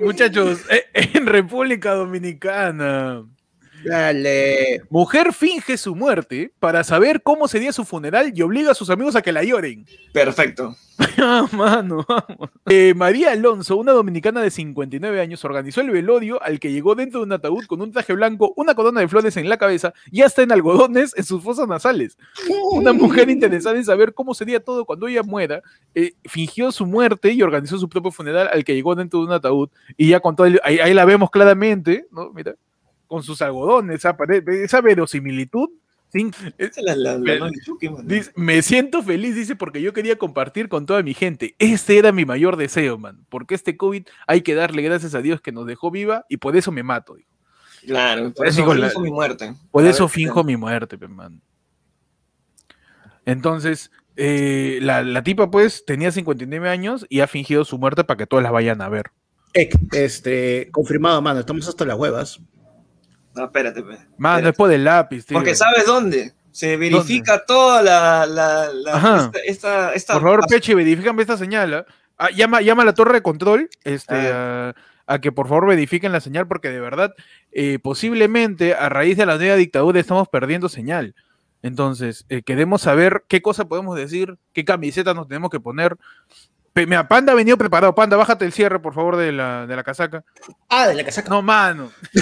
muchachos, 0.00 0.60
eh, 0.70 0.84
en 0.94 1.26
República 1.26 1.92
Dominicana. 1.94 3.22
Dale. 3.88 4.82
Mujer 4.90 5.32
finge 5.32 5.76
su 5.76 5.94
muerte 5.94 6.52
para 6.58 6.82
saber 6.84 7.22
cómo 7.22 7.48
sería 7.48 7.72
su 7.72 7.84
funeral 7.84 8.32
y 8.34 8.42
obliga 8.42 8.72
a 8.72 8.74
sus 8.74 8.90
amigos 8.90 9.14
a 9.16 9.22
que 9.22 9.32
la 9.32 9.42
lloren. 9.44 9.86
Perfecto. 10.12 10.74
Ah, 11.18 11.46
mano, 11.52 12.04
vamos. 12.08 12.50
Eh, 12.66 12.94
María 12.94 13.32
Alonso, 13.32 13.76
una 13.76 13.92
dominicana 13.92 14.40
de 14.40 14.50
59 14.50 15.20
años, 15.20 15.44
organizó 15.44 15.80
el 15.82 15.90
velorio 15.90 16.42
al 16.42 16.58
que 16.58 16.72
llegó 16.72 16.94
dentro 16.94 17.20
de 17.20 17.26
un 17.26 17.32
ataúd 17.32 17.64
con 17.66 17.80
un 17.82 17.90
traje 17.92 18.12
blanco, 18.14 18.52
una 18.56 18.74
corona 18.74 19.00
de 19.00 19.08
flores 19.08 19.36
en 19.36 19.48
la 19.48 19.58
cabeza 19.58 19.92
y 20.10 20.22
hasta 20.22 20.42
en 20.42 20.52
algodones 20.52 21.14
en 21.16 21.24
sus 21.24 21.42
fosas 21.42 21.68
nasales. 21.68 22.16
Una 22.72 22.92
mujer 22.94 23.28
interesada 23.30 23.76
en 23.76 23.84
saber 23.84 24.14
cómo 24.14 24.32
sería 24.34 24.60
todo 24.60 24.84
cuando 24.86 25.06
ella 25.06 25.22
muera, 25.22 25.62
eh, 25.94 26.12
fingió 26.24 26.72
su 26.72 26.86
muerte 26.86 27.30
y 27.32 27.42
organizó 27.42 27.78
su 27.78 27.88
propio 27.90 28.10
funeral 28.10 28.48
al 28.52 28.64
que 28.64 28.74
llegó 28.74 28.94
dentro 28.94 29.20
de 29.20 29.26
un 29.26 29.32
ataúd 29.32 29.68
y 29.98 30.08
ya 30.08 30.20
con 30.20 30.34
todo 30.36 30.46
el- 30.46 30.60
ahí, 30.64 30.78
ahí 30.78 30.94
la 30.94 31.04
vemos 31.04 31.30
claramente, 31.30 32.06
¿no? 32.10 32.30
Mira, 32.32 32.54
con 33.06 33.22
sus 33.22 33.40
algodones, 33.42 34.04
esa, 34.04 34.80
verosimilitud. 34.80 35.68
sin- 36.12 36.32
Esa 36.58 36.80
es 36.80 36.82
la, 36.82 36.94
la, 36.96 37.18
la. 37.18 37.50
Dice, 38.04 38.32
me 38.36 38.62
siento 38.62 39.02
feliz, 39.02 39.34
dice, 39.34 39.56
porque 39.56 39.82
yo 39.82 39.92
quería 39.92 40.16
compartir 40.16 40.68
con 40.68 40.86
toda 40.86 41.02
mi 41.02 41.14
gente. 41.14 41.54
Este 41.58 41.98
era 41.98 42.12
mi 42.12 42.24
mayor 42.24 42.56
deseo, 42.56 42.98
man. 42.98 43.24
Porque 43.28 43.54
este 43.54 43.76
COVID 43.76 44.06
hay 44.26 44.42
que 44.42 44.54
darle 44.54 44.82
gracias 44.82 45.14
a 45.14 45.22
Dios 45.22 45.40
que 45.40 45.52
nos 45.52 45.66
dejó 45.66 45.90
viva 45.90 46.24
y 46.28 46.36
por 46.38 46.56
eso 46.56 46.72
me 46.72 46.82
mato. 46.82 47.16
Claro, 47.84 48.32
por 48.32 48.46
eso 48.48 48.64
finjo 48.72 49.00
mi 49.00 49.10
muerte. 49.12 49.54
Por 49.70 49.84
A 49.84 49.90
eso 49.90 50.04
ver, 50.04 50.10
finjo 50.12 50.42
mi 50.44 50.56
muerte, 50.56 50.96
man. 51.08 51.40
Entonces, 53.24 53.90
eh, 54.16 54.78
la, 54.82 55.02
la 55.02 55.22
tipa, 55.22 55.50
pues, 55.50 55.84
tenía 55.84 56.10
59 56.12 56.68
años 56.68 57.06
y 57.08 57.20
ha 57.20 57.26
fingido 57.26 57.64
su 57.64 57.78
muerte 57.78 58.04
para 58.04 58.18
que 58.18 58.26
todas 58.26 58.42
la 58.42 58.50
vayan 58.50 58.80
a 58.82 58.88
ver. 58.88 59.10
Este, 59.92 60.68
confirmado, 60.70 61.20
mano, 61.22 61.40
estamos 61.40 61.66
hasta 61.68 61.84
las 61.84 61.96
huevas. 61.96 62.40
No, 63.36 63.44
espérate, 63.44 63.82
pe. 63.82 63.96
Mano, 64.18 64.38
Espérate. 64.38 64.48
es 64.48 64.56
por 64.56 64.72
el 64.72 64.84
lápiz, 64.84 65.26
tío. 65.26 65.36
Porque 65.38 65.54
¿sabes 65.54 65.84
dónde? 65.86 66.32
Se 66.50 66.76
verifica 66.78 67.44
toda 67.44 67.82
la... 67.82 68.24
la, 68.26 68.72
la- 68.72 68.94
Ajá. 68.96 69.16
esta, 69.26 69.38
esta, 69.44 69.92
esta- 69.94 70.12
Por 70.14 70.22
favor, 70.22 70.46
Peche, 70.48 70.74
verifícame 70.74 71.20
esta 71.22 71.36
señal. 71.36 71.74
¿ah? 71.74 71.86
Ah, 72.18 72.30
llama, 72.30 72.62
llama 72.62 72.82
a 72.82 72.86
la 72.86 72.94
torre 72.94 73.12
de 73.12 73.22
control 73.22 73.68
este, 73.84 74.32
a, 74.32 74.74
a 75.06 75.18
que 75.20 75.32
por 75.32 75.48
favor 75.48 75.66
verifiquen 75.68 76.12
la 76.12 76.20
señal, 76.20 76.48
porque 76.48 76.70
de 76.70 76.80
verdad, 76.80 77.12
eh, 77.52 77.78
posiblemente 77.78 78.74
a 78.74 78.88
raíz 78.88 79.18
de 79.18 79.26
la 79.26 79.36
nueva 79.36 79.56
dictadura 79.56 80.00
estamos 80.00 80.28
perdiendo 80.28 80.70
señal. 80.70 81.14
Entonces, 81.62 82.24
eh, 82.30 82.40
queremos 82.42 82.80
saber 82.82 83.24
qué 83.28 83.42
cosa 83.42 83.66
podemos 83.66 83.94
decir, 83.96 84.36
qué 84.54 84.64
camiseta 84.64 85.12
nos 85.12 85.28
tenemos 85.28 85.50
que 85.50 85.60
poner. 85.60 85.98
Pe- 86.72 86.86
Mira, 86.86 87.06
Panda 87.08 87.32
ha 87.32 87.36
venido 87.36 87.58
preparado. 87.58 87.94
Panda, 87.94 88.16
bájate 88.16 88.44
el 88.46 88.52
cierre, 88.52 88.78
por 88.78 88.94
favor, 88.94 89.16
de 89.16 89.32
la, 89.32 89.66
de 89.66 89.76
la 89.76 89.82
casaca. 89.82 90.24
Ah, 90.70 90.86
de 90.88 90.94
la 90.94 91.04
casaca. 91.04 91.28
No, 91.28 91.42
mano. 91.42 91.90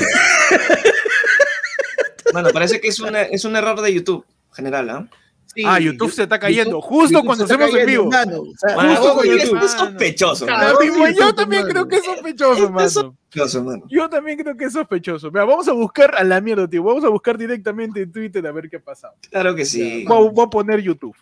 Mano, 2.35 2.51
parece 2.53 2.81
que 2.81 2.89
es, 2.89 3.01
una, 3.01 3.23
es 3.23 3.45
un 3.45 3.57
error 3.57 3.81
de 3.81 3.95
YouTube 3.95 4.25
general, 4.53 4.91
¿ah? 4.91 5.09
Sí, 5.47 5.63
ah, 5.65 5.79
YouTube 5.79 6.11
se 6.11 6.25
está 6.25 6.39
cayendo. 6.41 6.79
YouTube- 6.81 6.83
Justo 6.83 7.13
YouTube 7.13 7.27
cuando 7.27 7.45
hacemos 7.45 7.75
en 7.75 7.87
vivo. 7.87 8.11
mano. 8.11 8.41
O 8.41 8.47
sea, 8.57 8.77
Mano, 8.77 8.97
Justo 8.97 9.15
con 9.15 9.25
YouTube. 9.25 9.63
es 9.65 9.71
sospechoso. 9.71 10.47
Mano. 10.47 10.79
Yo 11.17 11.35
también 11.35 11.63
mano. 11.63 11.73
creo 11.73 11.89
que 11.89 11.97
es 11.97 12.05
sospechoso, 12.05 12.65
Es 12.65 12.71
mano. 12.73 12.89
sospechoso, 12.91 13.63
mano. 13.65 13.83
Yo 13.89 14.09
también 14.09 14.39
creo 14.39 14.57
que 14.57 14.65
es 14.65 14.73
sospechoso. 14.73 15.31
Mira, 15.31 15.45
vamos 15.45 15.69
a 15.69 15.73
buscar 15.73 16.13
a 16.17 16.25
la 16.25 16.41
mierda, 16.41 16.67
tío. 16.69 16.83
Vamos 16.83 17.05
a 17.05 17.09
buscar 17.09 17.39
directamente 17.39 18.03
en 18.03 18.11
Twitter 18.11 18.45
a 18.47 18.51
ver 18.53 18.69
qué 18.69 18.77
ha 18.79 18.83
pasado. 18.83 19.15
Claro 19.31 19.55
que 19.55 19.65
sí. 19.65 20.05
Voy, 20.09 20.27
a- 20.27 20.31
voy 20.33 20.45
a 20.45 20.51
poner 20.51 20.81
YouTube. 20.81 21.15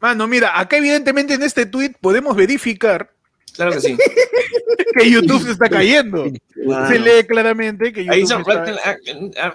Mano, 0.00 0.26
mira, 0.26 0.58
acá 0.58 0.78
evidentemente 0.78 1.34
en 1.34 1.42
este 1.44 1.64
tweet 1.66 1.92
podemos 2.00 2.34
verificar 2.34 3.12
Claro 3.56 3.72
que 3.72 3.80
sí. 3.80 3.96
que 4.98 5.10
YouTube 5.10 5.42
se 5.42 5.52
está 5.52 5.68
cayendo. 5.68 6.24
Se 6.88 6.98
lee 6.98 7.26
claramente 7.26 7.92
que 7.92 8.06
Ahí 8.08 8.22
YouTube 8.22 8.48
está- 8.48 8.98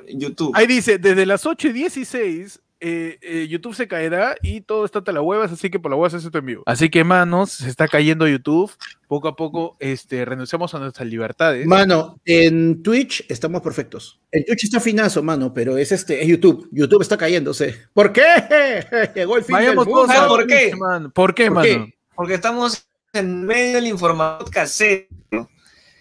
YouTube. 0.07 0.51
Ahí 0.55 0.67
dice, 0.67 0.97
desde 0.97 1.25
las 1.25 1.45
8 1.45 1.69
y 1.69 1.71
16 1.73 2.61
eh, 2.83 3.19
eh, 3.21 3.47
YouTube 3.47 3.75
se 3.75 3.87
caerá 3.87 4.35
y 4.41 4.61
todo 4.61 4.85
está 4.85 4.99
hasta 4.99 5.11
las 5.11 5.21
huevas, 5.21 5.51
así 5.51 5.69
que 5.69 5.77
por 5.77 5.91
las 5.91 5.99
huevas 5.99 6.15
es 6.15 6.25
esto 6.25 6.39
en 6.39 6.45
vivo. 6.47 6.63
Así 6.65 6.89
que, 6.89 7.03
manos, 7.03 7.51
se 7.51 7.69
está 7.69 7.87
cayendo 7.87 8.27
YouTube. 8.27 8.71
Poco 9.07 9.27
a 9.27 9.35
poco 9.35 9.77
este, 9.79 10.25
renunciamos 10.25 10.73
a 10.73 10.79
nuestras 10.79 11.07
libertades. 11.07 11.67
Mano, 11.67 12.19
en 12.25 12.81
Twitch 12.81 13.23
estamos 13.29 13.61
perfectos. 13.61 14.19
En 14.31 14.43
Twitch 14.45 14.63
está 14.63 14.79
finazo, 14.79 15.21
mano, 15.21 15.53
pero 15.53 15.77
es 15.77 15.91
este, 15.91 16.23
es 16.23 16.27
YouTube. 16.27 16.69
YouTube 16.71 17.03
está 17.03 17.17
cayéndose. 17.17 17.75
¿Por 17.93 18.11
qué? 18.11 18.23
Llegó 19.15 19.37
el 19.37 19.43
fin 19.43 19.53
Vayamos 19.53 19.85
del 19.85 19.93
mundo. 19.93 20.07
todos 20.07 20.09
a 20.09 20.13
¿Sabes 20.15 20.29
por 20.29 20.47
qué? 20.47 20.71
¿Por 21.13 21.35
qué, 21.35 21.45
¿Por 21.45 21.55
mano? 21.55 21.85
qué? 21.85 21.93
Porque 22.15 22.33
estamos 22.33 22.87
en 23.13 23.45
medio 23.45 23.75
del 23.75 23.87
información 23.87 24.49
casero. 24.51 25.07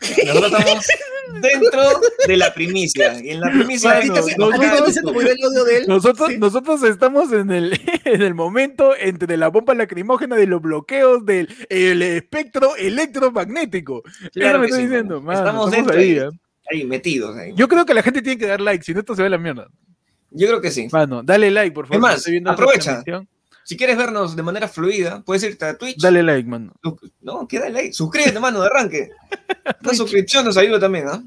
Nosotros 0.27 0.53
estamos 0.53 0.87
dentro 1.43 2.01
de 2.27 2.37
la 2.37 2.55
primicia. 2.55 3.21
Y 3.23 3.31
en 3.31 3.41
la 3.41 3.51
primicia. 3.51 4.01
Se- 4.01 4.37
nosotros- 4.37 4.71
Sí. 6.81 6.87
estamos 6.89 7.33
en 7.33 7.51
el, 7.51 7.81
en 8.05 8.23
el 8.23 8.35
momento 8.35 8.95
entre 8.97 9.37
la 9.37 9.49
bomba 9.49 9.75
lacrimógena 9.75 10.37
de 10.37 10.47
los 10.47 10.63
bloqueos 10.63 11.25
del 11.27 11.49
el 11.69 12.03
espectro 12.03 12.77
electromagnético. 12.77 14.03
Claro 14.33 14.51
Eso 14.51 14.59
me 14.59 14.67
que 14.67 14.71
estoy 14.71 14.83
sí, 14.83 14.87
diciendo, 14.89 15.21
mano. 15.21 15.27
mano, 15.27 15.39
Estamos 15.39 15.67
estamos 15.67 15.71
dentro 15.73 15.99
ahí, 16.01 16.15
de- 16.15 16.27
¿eh? 16.27 16.31
ahí 16.73 16.85
metidos. 16.85 17.37
Ahí. 17.37 17.53
Yo 17.55 17.69
creo 17.69 17.85
que 17.85 17.95
la 17.95 18.03
gente 18.03 18.23
tiene 18.23 18.39
que 18.39 18.47
dar 18.47 18.61
like, 18.61 18.85
si 18.85 18.95
no 18.95 19.01
esto 19.01 19.15
se 19.15 19.23
ve 19.23 19.31
la 19.31 19.39
mierda. 19.39 19.67
Yo 20.31 20.47
creo 20.47 20.61
que 20.61 20.71
sí. 20.71 20.89
Mano, 20.93 21.23
dale 21.23 21.51
like, 21.51 21.75
por 21.75 21.87
favor. 21.89 21.97
Es 22.11 22.15
más, 22.37 22.53
aprovecha. 22.53 23.03
Si 23.71 23.77
quieres 23.77 23.97
vernos 23.97 24.35
de 24.35 24.43
manera 24.43 24.67
fluida, 24.67 25.23
puedes 25.23 25.45
irte 25.45 25.65
a 25.65 25.79
Twitch. 25.79 25.97
Dale 26.03 26.25
like, 26.25 26.49
mano. 26.49 26.73
No, 27.21 27.47
que 27.47 27.61
dale 27.61 27.71
like. 27.71 27.93
Suscríbete, 27.93 28.41
mano, 28.41 28.61
de 28.61 28.67
arranque. 28.67 29.11
Una 29.85 29.95
suscripción 29.95 30.45
nos 30.45 30.57
ayuda 30.57 30.81
también, 30.81 31.07
¿ah? 31.07 31.23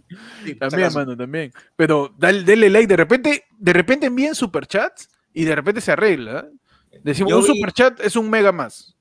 También, 0.60 0.82
acaso. 0.88 1.00
mano, 1.00 1.16
también. 1.16 1.54
Pero 1.78 2.14
dale, 2.18 2.44
dale 2.44 2.70
like, 2.70 2.88
de 2.88 2.98
repente, 2.98 3.46
de 3.58 3.72
repente 3.72 4.08
envíen 4.08 4.36
superchats 4.36 5.08
y 5.34 5.46
de 5.46 5.56
repente 5.56 5.80
se 5.80 5.94
arregla. 5.94 6.46
¿eh? 6.92 7.00
Decimos, 7.02 7.30
Yo 7.32 7.38
un 7.40 7.44
vi- 7.48 7.56
superchat 7.56 8.02
es 8.02 8.18
un 8.18 8.30
mega 8.30 8.52
más. 8.52 8.93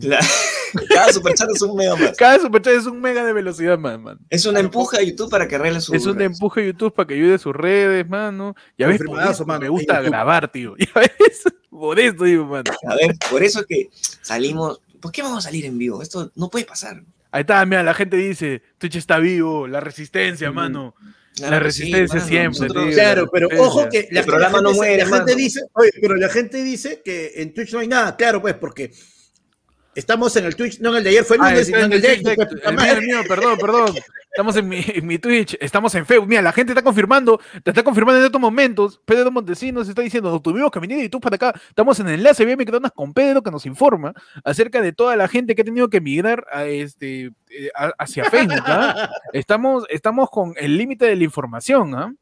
La- 0.00 0.18
Cada 0.90 1.12
superchat 1.12 1.48
es 1.54 1.62
un 1.62 1.76
mega 1.76 1.96
más. 1.96 2.16
Cada 2.16 2.38
superchat 2.38 2.74
es 2.74 2.86
un 2.86 3.00
mega 3.00 3.24
de 3.24 3.32
velocidad 3.32 3.78
más, 3.78 3.98
mano. 3.98 4.20
Es 4.28 4.44
un 4.44 4.56
empuje 4.58 4.98
a 4.98 5.02
YouTube 5.02 5.30
para 5.30 5.48
que 5.48 5.54
arregle 5.56 5.80
su. 5.80 5.94
Es 5.94 6.04
un 6.04 6.20
empuje 6.20 6.60
a 6.62 6.64
YouTube 6.66 6.92
para 6.94 7.06
que 7.06 7.14
ayude 7.14 7.34
a 7.34 7.38
sus 7.38 7.54
redes, 7.56 8.06
mano. 8.08 8.54
Ya 8.76 8.86
ves, 8.86 9.00
eso 9.30 9.46
mano, 9.46 9.60
me 9.60 9.68
gusta 9.70 9.94
YouTube. 9.96 10.10
grabar, 10.10 10.52
tío. 10.52 10.74
Ya 10.78 10.92
ves, 10.94 11.42
por 11.70 11.98
eso 11.98 12.24
digo, 12.24 12.44
mano. 12.44 12.70
A 12.86 12.94
ver, 12.96 13.16
por 13.30 13.42
eso 13.42 13.60
es 13.60 13.66
que 13.66 13.88
salimos. 14.20 14.80
¿Por 15.00 15.10
qué 15.12 15.22
vamos 15.22 15.38
a 15.38 15.48
salir 15.48 15.64
en 15.64 15.78
vivo? 15.78 16.02
Esto 16.02 16.32
no 16.34 16.50
puede 16.50 16.64
pasar. 16.66 17.02
Ahí 17.30 17.42
está, 17.42 17.64
mira, 17.64 17.82
la 17.82 17.94
gente 17.94 18.16
dice, 18.16 18.62
Twitch 18.78 18.96
está 18.96 19.18
vivo, 19.18 19.66
la 19.68 19.80
resistencia, 19.80 20.48
Ujú. 20.48 20.54
mano. 20.56 20.94
Claro 21.36 21.52
La 21.52 21.58
sí, 21.58 21.64
resistencia 21.92 22.16
mano, 22.16 22.28
siempre, 22.28 22.60
nosotros- 22.60 22.86
tío. 22.86 22.94
Claro, 22.94 23.30
pero 23.32 23.48
ojo 23.58 23.88
que 23.90 24.08
la, 24.10 24.20
El 24.20 24.26
programa 24.26 24.58
la 24.58 24.62
no 24.62 24.68
gente, 24.70 24.78
muere, 24.78 25.06
la 25.06 25.16
gente 25.16 25.34
dice, 25.36 25.60
oye, 25.74 25.90
pero 26.00 26.16
la 26.16 26.28
gente 26.28 26.64
dice 26.64 27.00
que 27.04 27.32
en 27.36 27.54
Twitch 27.54 27.72
no 27.74 27.78
hay 27.78 27.86
nada, 27.88 28.16
claro, 28.16 28.42
pues, 28.42 28.54
porque 28.54 28.90
estamos 29.98 30.34
en 30.36 30.44
el 30.46 30.56
Twitch, 30.56 30.80
no 30.80 30.90
en 30.90 30.96
el 30.96 31.04
de 31.04 31.10
ayer, 31.10 31.24
fue 31.24 31.36
el 31.36 31.42
Ah, 31.42 31.50
lunes, 31.50 31.66
sino 31.66 31.78
en 31.80 31.92
el 31.92 32.00
de 32.00 32.08
ayer, 32.08 33.26
perdón, 33.28 33.58
perdón. 33.58 33.94
Estamos 34.30 34.56
en 34.56 34.68
mi, 34.68 34.84
en 34.86 35.06
mi 35.06 35.18
Twitch, 35.18 35.56
estamos 35.60 35.92
en 35.96 36.06
Facebook. 36.06 36.28
Mira, 36.28 36.42
la 36.42 36.52
gente 36.52 36.70
está 36.72 36.82
confirmando, 36.82 37.40
te 37.64 37.70
está 37.70 37.82
confirmando 37.82 38.20
en 38.20 38.26
estos 38.26 38.40
momentos. 38.40 39.00
Pedro 39.04 39.32
Montesinos 39.32 39.88
está 39.88 40.00
diciendo, 40.02 40.30
"Nos 40.30 40.42
tuvimos 40.42 40.70
que 40.70 40.78
venir 40.78 40.96
de 40.98 41.04
YouTube 41.04 41.22
para 41.22 41.34
acá. 41.36 41.52
Estamos 41.68 41.98
en 41.98 42.08
el 42.08 42.14
enlace 42.14 42.44
vía 42.44 42.56
microondas 42.56 42.92
con 42.92 43.12
Pedro 43.12 43.42
que 43.42 43.50
nos 43.50 43.66
informa 43.66 44.12
acerca 44.44 44.80
de 44.80 44.92
toda 44.92 45.16
la 45.16 45.26
gente 45.26 45.54
que 45.56 45.62
ha 45.62 45.64
tenido 45.64 45.88
que 45.88 45.96
emigrar 45.96 46.46
a 46.52 46.64
este, 46.66 47.32
eh, 47.50 47.70
a- 47.74 47.92
hacia 47.98 48.24
Facebook. 48.30 48.62
¿ah? 48.66 49.10
Estamos, 49.32 49.84
estamos 49.88 50.30
con 50.30 50.54
el 50.56 50.76
límite 50.76 51.06
de 51.06 51.16
la 51.16 51.24
información. 51.24 51.94
¿ah? 51.96 52.12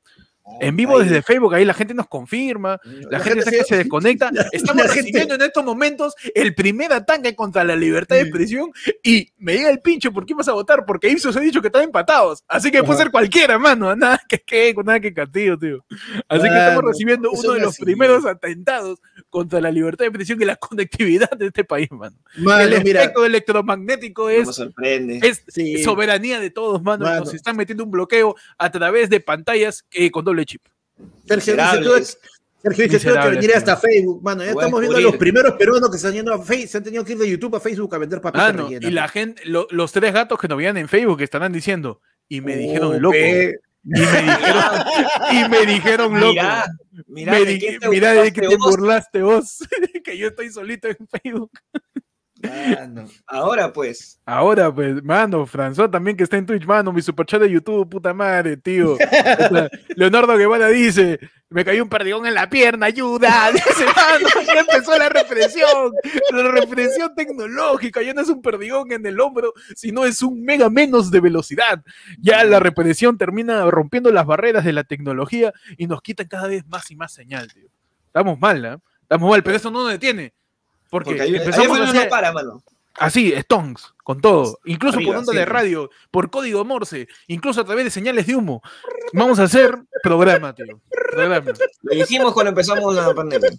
En 0.61 0.77
vivo 0.77 0.99
Ahí. 0.99 1.05
desde 1.05 1.23
Facebook, 1.23 1.55
ahí 1.55 1.65
la 1.65 1.75
gente 1.75 1.93
nos 1.93 2.07
confirma, 2.07 2.81
la, 3.11 3.19
gente, 3.21 3.41
está 3.41 3.51
que 3.51 3.65
se 3.65 3.77
desconecta. 3.77 4.31
Estamos 4.53 4.85
la 4.85 4.89
gente- 4.93 5.03
recibiendo 5.11 5.35
en 5.35 5.43
estos 5.43 5.65
momentos 5.65 6.15
el 6.35 6.55
primer 6.55 6.93
ataque 6.93 7.35
contra 7.35 7.65
la 7.65 7.75
libertad 7.77 8.17
de 8.17 8.23
expresión 8.23 8.71
y 9.03 9.33
me 9.39 9.55
llega 9.55 9.71
el 9.71 9.81
pincho, 9.81 10.13
¿por 10.13 10.25
qué 10.25 10.35
vas 10.35 10.49
a 10.49 10.53
votar? 10.53 10.85
Porque 10.87 11.09
Ipsos 11.09 11.37
ha 11.37 11.41
dicho 11.41 11.61
que 11.61 11.69
están 11.69 11.83
empatados. 11.83 12.45
Así 12.49 12.71
que 12.71 12.81
puede 12.83 12.95
Ajá. 12.95 13.03
ser 13.05 13.11
cualquiera, 13.11 13.59
mano. 13.59 13.95
Nada 13.97 14.21
que 14.29 14.39
que, 14.39 14.75
nada 14.85 15.01
que 15.01 15.13
Castillo, 15.13 15.59
tío. 15.59 15.85
Así 16.29 16.43
que 16.49 16.57
estamos 16.57 16.85
recibiendo 16.85 17.31
uno 17.33 17.53
de 17.53 17.61
los 17.61 17.75
así. 17.75 17.83
primeros 17.85 18.25
atentados 18.25 19.01
contra 19.31 19.61
la 19.61 19.71
libertad 19.71 20.05
de 20.05 20.09
expresión 20.09 20.41
y 20.41 20.45
la 20.45 20.57
conectividad 20.57 21.31
de 21.31 21.47
este 21.47 21.65
país, 21.65 21.91
mano. 21.91 22.17
Mano, 22.37 22.63
el 22.63 22.85
mira, 22.85 23.01
espectro 23.01 23.25
electromagnético 23.27 24.31
es 24.31 24.55
sorprende. 24.55 25.21
es 25.23 25.43
Sí. 25.49 25.83
soberanía 25.83 26.39
de 26.41 26.51
todos, 26.51 26.83
mano. 26.83 27.05
Mano. 27.05 27.21
Nos 27.21 27.35
están 27.35 27.57
metiendo 27.57 27.85
un 27.85 27.91
bloqueo 27.91 28.37
a 28.59 28.71
través 28.71 29.11
de 29.11 29.21
pantallas 29.21 29.85
eh, 29.91 30.11
con 30.11 30.25
doble 30.25 30.36
chip. 30.45 30.63
Sergio 31.27 31.55
dice. 31.55 32.19
Sergio 32.63 32.85
dice, 32.89 32.99
tuve 33.11 33.21
que 33.23 33.29
venir 33.29 33.55
hasta 33.55 33.77
Facebook, 33.77 34.23
mano, 34.23 34.43
ya 34.43 34.51
estamos 34.51 34.81
viendo 34.81 34.99
a 34.99 35.01
los 35.01 35.17
primeros 35.17 35.53
peruanos 35.53 35.89
que 35.91 35.99
se 35.99 36.09
han, 36.09 36.15
yendo 36.15 36.35
a 36.35 36.43
Facebook, 36.43 36.69
se 36.69 36.79
han 36.79 36.85
tenido 36.85 37.05
que 37.05 37.13
ir 37.13 37.19
de 37.19 37.31
YouTube 37.31 37.55
a 37.57 37.61
Facebook 37.61 37.95
a 37.95 37.99
vender 37.99 38.21
papitas 38.21 38.49
Ah, 38.49 38.53
no, 38.53 38.65
rellenas, 38.65 38.91
y 38.91 38.93
la 38.93 39.07
gente, 39.09 39.43
lo- 39.45 39.69
los 39.71 39.93
tres 39.93 40.13
gatos 40.13 40.39
que 40.41 40.49
nos 40.49 40.59
veían 40.59 40.77
en 40.77 40.89
Facebook 40.89 41.21
estarán 41.21 41.53
diciendo, 41.53 42.01
y 42.29 42.41
me 42.41 42.57
dijeron 42.57 43.01
loco, 43.01 43.13
pe- 43.13 43.61
y 43.85 43.89
me 43.91 44.01
dijeron, 44.23 44.65
y 45.31 45.49
me 45.49 45.67
dijeron 45.67 46.19
loco. 46.19 46.33
Mira, 46.33 46.67
mira, 47.07 47.33
Me 47.33 47.39
¿de 47.41 47.47
di- 47.53 47.59
quién 47.61 47.79
te 47.79 47.89
de 48.49 48.57
burlaste 48.57 49.23
vos, 49.23 49.59
que 50.05 50.19
yo 50.19 50.29
estoy 50.29 50.51
solito 50.51 50.89
en 50.89 50.97
Facebook. 51.23 51.51
Mano. 52.47 53.07
Ahora 53.27 53.73
pues. 53.73 54.21
Ahora, 54.25 54.75
pues, 54.75 55.03
mano, 55.05 55.47
François 55.47 55.91
también 55.91 56.17
que 56.17 56.25
está 56.25 56.37
en 56.37 56.47
Twitch, 56.47 56.65
mano, 56.65 56.93
mi 56.93 57.01
superchat 57.01 57.41
de 57.41 57.51
YouTube, 57.51 57.89
puta 57.89 58.13
madre, 58.13 58.57
tío. 58.57 58.95
O 58.95 58.97
sea, 58.97 59.69
Leonardo 59.97 60.37
Guevara 60.37 60.69
dice, 60.69 61.21
me 61.49 61.65
cayó 61.65 61.83
un 61.85 61.89
perdigón 61.89 62.27
en 62.27 62.35
la 62.35 62.51
pierna, 62.51 62.87
ayuda. 62.87 63.51
Dice, 63.53 63.85
mano, 63.85 64.29
ya 64.45 64.61
empezó 64.61 64.99
la 64.99 65.09
represión, 65.09 65.93
la 66.33 66.51
represión 66.51 67.15
tecnológica, 67.15 68.03
ya 68.03 68.15
no 68.15 68.23
es 68.23 68.29
un 68.29 68.43
perdigón 68.43 68.91
en 68.91 69.07
el 69.07 69.21
hombro, 69.21 69.53
sino 69.77 70.05
es 70.05 70.23
un 70.23 70.43
mega 70.43 70.71
menos 70.71 71.11
de 71.11 71.21
velocidad. 71.21 71.85
Ya 72.19 72.43
la 72.45 72.59
represión 72.59 73.17
termina 73.17 73.65
rompiendo 73.71 74.11
las 74.11 74.27
barreras 74.27 74.65
de 74.65 74.73
la 74.73 74.85
tecnología 74.85 75.53
y 75.77 75.87
nos 75.87 76.03
quitan 76.03 76.27
cada 76.27 76.49
vez 76.49 76.67
más 76.67 76.91
y 76.91 76.97
más 76.97 77.13
señal, 77.13 77.53
tío. 77.53 77.69
Estamos 78.07 78.41
mal, 78.41 78.65
¿ah? 78.65 78.79
Estamos 79.03 79.31
mal, 79.31 79.43
pero 79.45 79.57
eso 79.57 79.71
no 79.71 79.85
nos 79.85 79.93
detiene. 79.93 80.35
Porque, 80.91 81.13
empezamos 81.23 81.79
a 81.79 81.85
no 81.85 81.91
hacer- 81.91 82.09
para, 82.09 82.33
mano. 82.33 82.63
Así, 82.99 83.31
Stones, 83.35 83.93
con 84.05 84.23
todo, 84.23 84.59
incluso 84.65 84.97
Arriba, 84.97 85.11
por 85.13 85.19
onda 85.19 85.33
de 85.35 85.45
radio, 85.45 85.91
por 86.11 86.31
código 86.31 86.65
Morse, 86.65 87.07
incluso 87.27 87.61
a 87.61 87.65
través 87.65 87.85
de 87.85 87.91
señales 87.91 88.27
de 88.27 88.35
humo. 88.35 88.63
Vamos 89.13 89.39
a 89.39 89.43
hacer 89.43 89.77
programa, 90.03 90.55
tío. 90.55 90.81
Programa. 90.91 91.53
Lo 91.83 91.95
dijimos 91.95 92.33
cuando 92.33 92.51
empezamos 92.51 92.95
la 92.95 93.13
pandemia. 93.13 93.51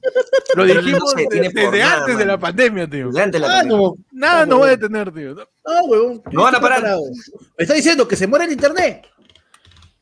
Lo 0.56 0.64
dijimos 0.66 1.14
desde 1.30 1.54
nada, 1.80 1.98
antes 2.00 2.18
de 2.18 2.26
la 2.26 2.40
pandemia, 2.40 2.90
tío. 2.90 3.08
Desde 3.10 3.22
antes 3.22 3.40
de 3.40 3.48
la 3.48 3.54
Ah, 3.54 3.58
pandemia. 3.60 3.78
no, 3.88 3.96
Nada 4.12 4.46
no, 4.48 4.52
nos 4.56 4.62
va 4.62 4.66
a 4.66 4.70
detener, 4.72 5.14
tío. 5.14 5.36
no, 5.36 5.82
huevón. 5.86 6.24
No 6.32 6.42
van 6.42 6.56
a 6.56 6.60
parar. 6.60 6.82
Me 6.84 7.64
está 7.64 7.76
diciendo 7.76 8.08
que 8.08 8.16
se 8.16 8.26
muere 8.26 8.46
el 8.46 8.54
internet. 8.54 9.06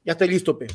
Ya 0.06 0.14
estoy 0.14 0.30
listo, 0.30 0.58
pe. 0.58 0.68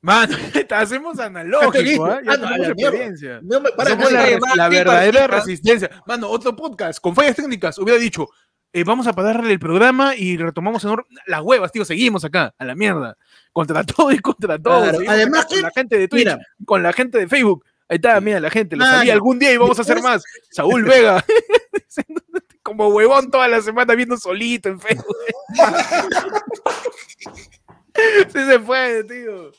Mano, 0.00 0.36
hacemos 0.70 1.18
analógico. 1.18 2.06
¿ah? 2.06 2.20
Ya 2.24 2.32
Ah, 2.32 2.56
experiencia. 2.56 3.40
No 3.42 3.60
me 3.60 3.70
para 3.70 3.90
Somos 3.90 4.12
Hacemos 4.12 4.56
la, 4.56 4.68
verdadera 4.68 5.26
resistencia. 5.26 5.90
Mano, 6.06 6.28
otro 6.28 6.54
podcast 6.54 7.00
con 7.00 7.14
fallas 7.14 7.36
técnicas 7.36 7.78
hubiera 7.78 7.98
dicho, 7.98 8.28
eh, 8.72 8.84
vamos 8.84 9.06
a 9.06 9.12
pararle 9.12 9.52
el 9.52 9.58
programa 9.58 10.14
y 10.14 10.36
retomamos 10.36 10.84
en 10.84 10.96
las 11.26 11.40
huevas, 11.42 11.72
tío, 11.72 11.84
seguimos 11.84 12.24
acá, 12.24 12.54
a 12.58 12.64
la 12.64 12.74
mierda. 12.74 13.16
Contra 13.52 13.82
todo 13.82 14.12
y 14.12 14.18
contra 14.20 14.58
todo. 14.58 14.82
Claro, 14.82 14.98
además 15.08 15.46
con 15.46 15.56
que- 15.56 15.62
la 15.62 15.70
gente 15.70 15.98
de 15.98 16.08
Twitch, 16.08 16.24
Mira, 16.26 16.38
con 16.64 16.82
la 16.82 16.92
gente 16.92 17.18
de 17.18 17.26
Facebook. 17.26 17.64
Ahí 17.88 17.96
está, 17.96 18.20
mira 18.20 18.38
la 18.38 18.50
gente, 18.50 18.76
Mano, 18.76 18.98
salí 18.98 19.10
algún 19.10 19.38
día 19.38 19.52
y 19.52 19.56
vamos 19.56 19.78
a 19.78 19.82
hacer 19.82 20.00
más. 20.02 20.22
Saúl 20.50 20.84
Vega, 20.84 21.24
como 22.62 22.88
huevón 22.88 23.30
toda 23.30 23.48
la 23.48 23.62
semana 23.62 23.94
viendo 23.94 24.18
solito 24.18 24.68
en 24.68 24.78
Facebook. 24.78 25.16
Sí 28.32 28.38
se 28.44 28.58
fue, 28.60 29.04
tío. 29.04 29.52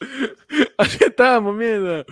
Así 0.77 0.98
estábamos, 1.01 1.55
mierda. 1.55 2.05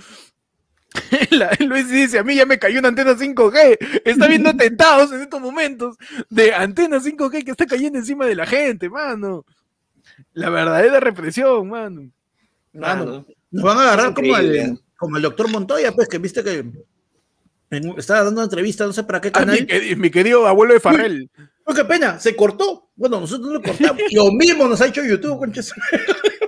La- 1.31 1.51
Luis 1.59 1.89
dice, 1.89 2.19
a 2.19 2.23
mí 2.23 2.35
ya 2.35 2.45
me 2.45 2.57
cayó 2.59 2.79
una 2.79 2.87
antena 2.89 3.13
5G. 3.13 4.01
Está 4.03 4.27
viendo 4.27 4.49
atentados 4.49 5.11
en 5.11 5.21
estos 5.21 5.39
momentos 5.41 5.95
de 6.29 6.53
antena 6.53 6.99
5G 6.99 7.43
que 7.45 7.51
está 7.51 7.65
cayendo 7.65 7.99
encima 7.99 8.25
de 8.25 8.35
la 8.35 8.45
gente, 8.45 8.89
mano. 8.89 9.45
La 10.33 10.49
verdadera 10.49 10.99
represión, 10.99 11.69
mano. 11.69 12.09
mano, 12.73 13.05
Mano, 13.05 13.25
nos 13.51 13.63
van 13.63 13.77
a 13.77 13.81
agarrar 13.83 14.13
como 14.13 14.35
al, 14.35 14.79
como 14.97 15.17
el 15.17 15.23
doctor 15.23 15.49
Montoya, 15.51 15.91
pues, 15.91 16.07
que 16.07 16.17
viste 16.17 16.43
que 16.43 16.65
en- 17.69 17.93
estaba 17.97 18.23
dando 18.23 18.39
una 18.41 18.45
entrevista, 18.45 18.85
no 18.85 18.93
sé 18.93 19.03
para 19.03 19.21
qué 19.21 19.27
mi, 19.29 19.33
canal. 19.33 19.67
mi 19.97 20.09
querido 20.09 20.47
abuelo 20.47 20.73
de 20.73 20.79
Farrell. 20.79 21.29
No, 21.67 21.73
qué 21.73 21.83
pena, 21.83 22.17
se 22.17 22.33
cortó. 22.33 22.89
Bueno, 22.95 23.19
nosotros 23.19 23.51
lo 23.51 23.61
cortamos. 23.61 24.01
Lo 24.11 24.31
mismo 24.31 24.67
nos 24.67 24.79
ha 24.79 24.87
hecho 24.87 25.03
YouTube, 25.03 25.37
conches. 25.37 25.73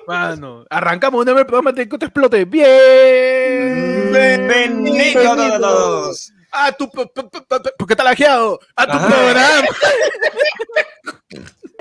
Mano, 0.07 0.65
arrancamos 0.69 1.21
un 1.21 1.37
el 1.37 1.45
programa 1.45 1.73
de 1.73 1.89
que 1.89 1.97
te 1.97 2.05
explote. 2.05 2.45
Bien. 2.45 4.13
Bienvenidos 4.13 5.37
a 5.37 5.59
todos. 5.59 6.31
A 6.51 6.71
tu. 6.71 6.89
Porque 6.89 7.93
está 7.93 8.03
lajeado. 8.03 8.59
A 8.77 8.85
tu 8.87 8.97
programa. 8.97 9.67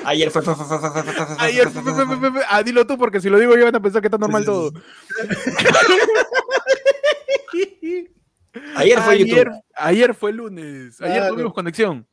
Ayer 0.04 0.30
fue. 0.30 0.42
Ayer 1.38 1.71
fue. 1.71 1.83
Ah, 2.49 2.62
dilo 2.64 2.87
tú, 2.87 2.99
porque 2.99 3.21
si 3.21 3.30
lo 3.30 3.38
digo 3.38 3.57
yo 3.57 3.66
van 3.66 3.76
a 3.76 3.80
pensar 3.80 4.02
que 4.02 4.09
está 4.09 4.18
normal 4.18 4.45
todo. 4.45 4.73
Ayer 8.75 9.00
fue 9.00 9.18
YouTube. 9.18 9.52
Ayer 9.76 10.12
fue 10.14 10.33
lunes. 10.33 11.00
Ayer 11.00 11.28
tuvimos 11.28 11.54
conexión. 11.54 12.04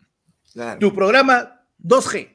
Claro. 0.56 0.80
Tu 0.80 0.94
programa 0.94 1.62
2G. 1.84 2.30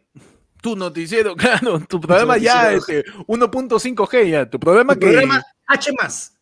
Tu 0.63 0.77
noticiero, 0.77 1.35
claro, 1.41 1.81
tu 1.89 1.99
programa 1.99 2.37
ya 2.37 2.71
este, 2.75 3.03
1.5G 3.27 4.29
ya, 4.29 4.45
tu 4.45 4.61
programa 4.61 4.93
Tu 4.95 5.01
que 5.01 5.07
programa 5.07 5.43
H 5.67 5.93
más. 5.99 6.37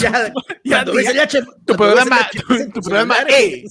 Ya, 0.00 0.32
Ya, 0.62 0.80
H, 0.82 1.42
tu 1.66 1.74
programa- 1.74 2.20
H 2.20 2.38
en 2.60 2.70
tu 2.72 2.80
programa 2.80 3.16
E. 3.26 3.64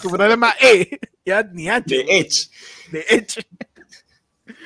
tu 0.00 0.08
programa 0.10 0.54
E, 0.60 1.00
ya 1.24 1.42
ni 1.42 1.68
H. 1.68 1.82
De 1.88 2.04
Edge. 2.08 2.50
de 2.92 3.04
Edge. 3.08 3.42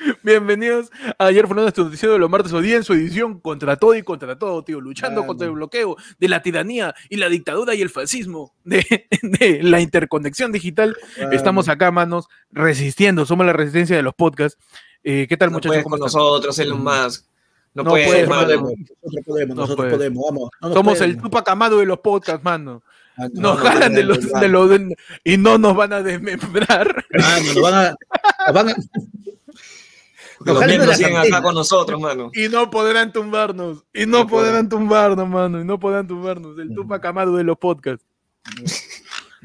Bienvenidos 0.23 0.91
a 1.17 1.25
Ayer 1.25 1.45
fue 1.47 1.55
nuestro 1.55 1.83
noticiero 1.85 2.13
de 2.13 2.19
los 2.19 2.29
martes 2.29 2.51
o 2.53 2.61
día 2.61 2.75
en 2.77 2.83
su 2.83 2.93
edición 2.93 3.39
contra 3.39 3.75
todo 3.75 3.95
y 3.95 4.03
contra 4.03 4.37
todo, 4.37 4.63
tío, 4.63 4.81
luchando 4.81 5.25
contra 5.25 5.47
el 5.47 5.53
bloqueo 5.53 5.95
de 6.19 6.27
la 6.27 6.41
tiranía 6.41 6.95
y 7.09 7.17
la 7.17 7.29
dictadura 7.29 7.75
y 7.75 7.81
el 7.81 7.89
fascismo 7.89 8.53
de, 8.63 9.07
de 9.21 9.59
la 9.63 9.79
interconexión 9.79 10.51
digital. 10.51 10.95
Estamos 11.31 11.69
acá, 11.69 11.91
manos, 11.91 12.27
resistiendo, 12.51 13.25
somos 13.25 13.45
la 13.45 13.53
resistencia 13.53 13.95
de 13.95 14.01
los 14.01 14.13
podcasts. 14.13 14.57
Eh, 15.03 15.25
¿Qué 15.27 15.37
tal, 15.37 15.49
No 15.49 15.53
muchachos? 15.53 15.69
puedes 15.71 15.83
¿Cómo 15.83 15.97
con 15.97 16.07
están? 16.07 16.19
nosotros, 16.21 16.59
Elon 16.59 16.83
Musk. 16.83 17.25
No, 17.73 17.83
No 17.83 17.89
puede, 17.91 18.05
puede, 18.05 18.27
mano. 18.27 18.47
mano. 18.47 18.75
Nosotros 19.01 19.25
podemos, 19.25 19.55
No 19.55 19.61
nosotros 19.61 19.77
puede. 19.85 19.91
podemos, 19.97 20.23
vamos. 20.29 20.49
no 20.61 20.73
Somos 20.73 20.97
pueden. 20.97 21.15
el 21.15 21.21
Tupac 21.21 21.49
Amado 21.49 21.77
de 21.79 21.85
los 21.85 21.99
podcasts, 21.99 22.43
mano. 22.43 22.83
Ah, 23.17 23.27
Nos 23.33 23.33
no, 23.33 23.55
jalan 23.55 23.93
de 23.93 24.03
los, 24.03 24.31
de 24.31 24.47
los 24.49 24.69
de- 24.69 24.95
y 25.23 25.37
no 25.37 25.57
nos 25.57 25.75
van 25.75 25.93
a 25.93 26.01
desmembrar. 26.01 27.05
Ah, 27.21 27.37
no, 27.45 27.53
nos 27.53 27.61
van 27.63 27.73
a, 28.47 28.51
van 28.51 28.67
los 30.45 30.57
Ojalá 30.57 30.67
miembros 30.67 30.85
no 30.85 30.91
la 30.91 30.97
siguen 30.97 31.33
acá 31.33 31.41
con 31.41 31.55
nosotros, 31.55 31.99
mano. 31.99 32.31
Y 32.33 32.49
no 32.49 32.69
podrán 32.69 33.11
tumbarnos. 33.11 33.85
Y 33.93 34.05
no, 34.05 34.19
No 34.19 34.27
podrán 34.27 34.69
tumbarnos, 34.69 35.27
mano. 35.27 35.61
Y 35.61 35.65
no 35.65 35.79
podrán 35.79 36.07
tumbarnos. 36.07 36.57
El 36.59 36.73
Tupac 36.73 37.03
Amado 37.05 37.35
de 37.37 37.43
los 37.43 37.57
podcasts. 37.57 38.05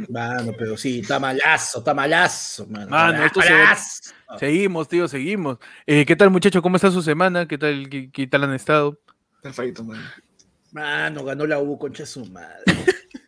Mano, 0.08 0.52
pero 0.58 0.76
sí, 0.76 1.00
está 1.00 1.18
malazo, 1.18 1.78
está 1.78 1.94
malazo, 1.94 2.66
mano. 2.66 2.88
Mano, 2.88 3.24
esto 3.24 3.40
se-. 3.40 4.08
Seguimos, 4.38 4.88
tío, 4.88 5.08
seguimos. 5.08 5.58
Eh, 5.86 6.04
¿Qué 6.04 6.14
tal, 6.16 6.30
muchachos? 6.30 6.60
¿Cómo 6.60 6.76
está 6.76 6.90
su 6.90 7.00
semana? 7.00 7.48
¿Qué 7.48 7.56
tal, 7.56 7.88
qué, 7.88 8.10
qué 8.10 8.26
tal 8.26 8.44
han 8.44 8.52
estado? 8.52 8.98
Perfecto, 9.42 9.84
mano. 9.84 10.02
Mano, 10.72 11.24
ganó 11.24 11.46
la 11.46 11.58
U, 11.58 11.78
concha 11.78 12.04
su 12.04 12.26
madre. 12.26 12.64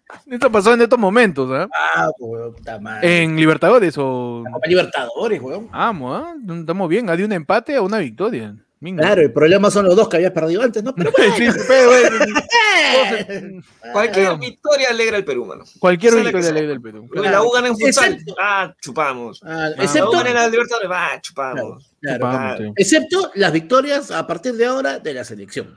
Esto 0.31 0.50
pasó 0.50 0.73
en 0.75 0.83
estos 0.83 0.99
momentos, 0.99 1.50
¿ah? 1.53 1.69
Ah, 1.95 2.11
weón, 2.19 2.55
puta 2.55 2.79
madre. 2.81 3.23
¿En 3.25 3.37
Libertadores 3.37 3.95
o...? 3.99 4.43
La 4.45 4.50
Copa 4.53 4.67
Libertadores, 4.67 5.41
weón. 5.41 5.69
Vamos, 5.71 6.23
¿ah? 6.23 6.35
Estamos 6.61 6.88
bien. 6.88 7.09
¿ah? 7.11 7.17
De 7.17 7.25
un 7.25 7.33
empate 7.33 7.77
a 7.77 7.83
una 7.83 7.99
victoria. 7.99 8.55
Claro, 8.81 9.23
el 9.23 9.33
problema 9.33 9.73
son 9.73 9.87
los 9.87 9.97
dos 9.97 10.09
que 10.09 10.19
habías 10.19 10.31
perdido 10.31 10.62
antes, 10.62 10.85
¿no? 10.85 10.95
Pero 10.95 11.11
bueno. 11.19 11.35
Sí, 11.37 11.49
pero 11.67 11.88
bueno, 11.88 13.62
Cualquier 13.93 14.38
victoria 14.38 14.91
alegra 14.91 15.17
al 15.17 15.25
Perú, 15.25 15.45
mano. 15.47 15.65
cualquier 15.81 16.15
victoria 16.15 16.43
sea. 16.43 16.53
del 16.53 16.81
Perú. 16.81 17.09
Porque 17.12 17.29
la 17.29 17.43
U 17.43 17.50
gana 17.50 17.69
en 17.69 17.77
futsal. 17.77 18.12
Excepto- 18.15 18.37
Ah, 18.38 18.73
chupamos. 18.81 19.41
Ah, 19.45 19.71
Ah, 19.77 19.83
excepto, 19.83 20.12
La 20.12 20.21
U 20.21 20.23
gana 20.23 20.31
en 20.31 20.37
la 20.37 20.49
Libertadores. 20.49 20.91
Va, 20.91 21.21
chupamos. 21.21 21.91
claro, 22.00 22.21
claro. 22.21 22.73
excepto 22.77 23.31
las 23.35 23.53
victorias 23.53 24.12
a 24.12 24.27
partir 24.29 24.55
de 24.55 24.67
ahora 24.67 25.00
de 25.00 25.12
la 25.12 25.25
selección. 25.25 25.77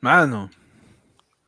Mano, 0.00 0.50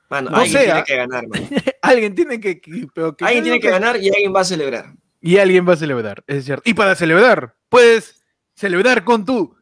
Mano, 0.09 0.31
No 0.31 0.37
alguien 0.37 0.59
sé, 0.61 0.65
tiene 0.67 0.85
que 0.85 0.97
ganar, 0.97 1.27
mano. 1.29 1.47
alguien 1.83 2.15
tiene 2.15 2.41
que... 2.41 2.61
que- 2.61 2.87
pero 2.95 3.17
que- 3.17 3.25
Alguien 3.25 3.45
tiene 3.45 3.61
que 3.61 3.71
ganar 3.71 3.97
y 4.01 4.09
alguien 4.09 4.35
va 4.35 4.41
a 4.41 4.45
celebrar. 4.45 4.95
Y 5.21 5.39
alguien 5.39 5.67
va 5.69 5.73
a 5.73 5.77
celebrar, 5.77 6.23
es 6.27 6.45
cierto. 6.45 6.63
Y 6.69 6.75
para 6.75 6.95
celebrar, 6.95 7.55
puedes 7.69 8.23
celebrar 8.55 9.03
con 9.05 9.25
tu 9.25 9.57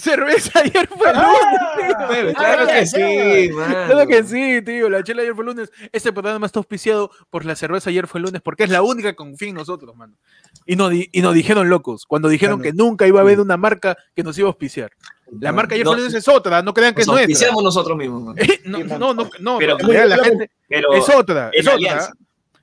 cerveza 0.00 0.58
ayer 0.60 0.88
fue 0.88 1.12
lunes. 1.12 1.98
Pero 2.08 2.30
Ah, 2.30 2.34
claro 2.34 2.66
que 2.66 2.86
sí, 2.86 3.50
mano. 3.52 3.74
Claro 3.86 4.06
que 4.08 4.24
sí, 4.24 4.62
tío. 4.62 4.88
La 4.90 5.02
chela 5.04 5.22
ayer 5.22 5.34
fue 5.34 5.44
lunes. 5.44 5.70
Este 5.92 6.12
programa 6.12 6.46
está 6.46 6.58
auspiciado 6.58 7.10
por 7.30 7.44
la 7.44 7.54
cerveza 7.54 7.90
ayer 7.90 8.06
fue 8.06 8.20
lunes 8.20 8.40
porque 8.42 8.64
es 8.64 8.70
la 8.70 8.82
única 8.82 9.10
que 9.10 9.16
confía 9.16 9.48
en 9.50 9.54
nosotros, 9.56 9.94
mano. 9.96 10.14
Y 10.66 10.76
nos, 10.76 10.90
di- 10.90 11.08
y 11.12 11.20
nos 11.22 11.34
dijeron 11.34 11.68
locos 11.68 12.04
cuando 12.06 12.28
dijeron 12.28 12.60
que 12.60 12.72
nunca 12.72 13.06
iba 13.06 13.20
a 13.20 13.22
haber 13.22 13.40
una 13.40 13.56
marca 13.56 13.96
que 14.16 14.22
nos 14.22 14.36
iba 14.38 14.46
a 14.48 14.50
auspiciar. 14.50 14.90
La 15.38 15.50
No, 15.50 15.56
marca 15.56 15.74
ayer 15.74 15.84
no, 15.84 15.92
fue 15.92 16.00
lunes 16.00 16.14
es 16.14 16.26
otra, 16.26 16.60
no 16.62 16.74
crean 16.74 16.92
que 16.94 17.00
Nos 17.04 17.04
es 17.04 17.08
nuestra. 17.08 17.24
auspiciamos 17.48 17.62
nosotros 17.62 17.96
mismos, 17.96 18.22
mano. 18.24 18.36
no, 18.64 18.98
no, 18.98 19.14
no, 19.14 19.30
no, 19.38 19.58
Pero- 19.58 19.78
en 19.78 19.86
realidad 19.86 20.16
la 20.18 20.24
gente 20.24 20.50
Pero 20.68 20.92
es 20.94 21.08
otra, 21.08 21.50
es 21.52 21.66
otra. 21.68 22.12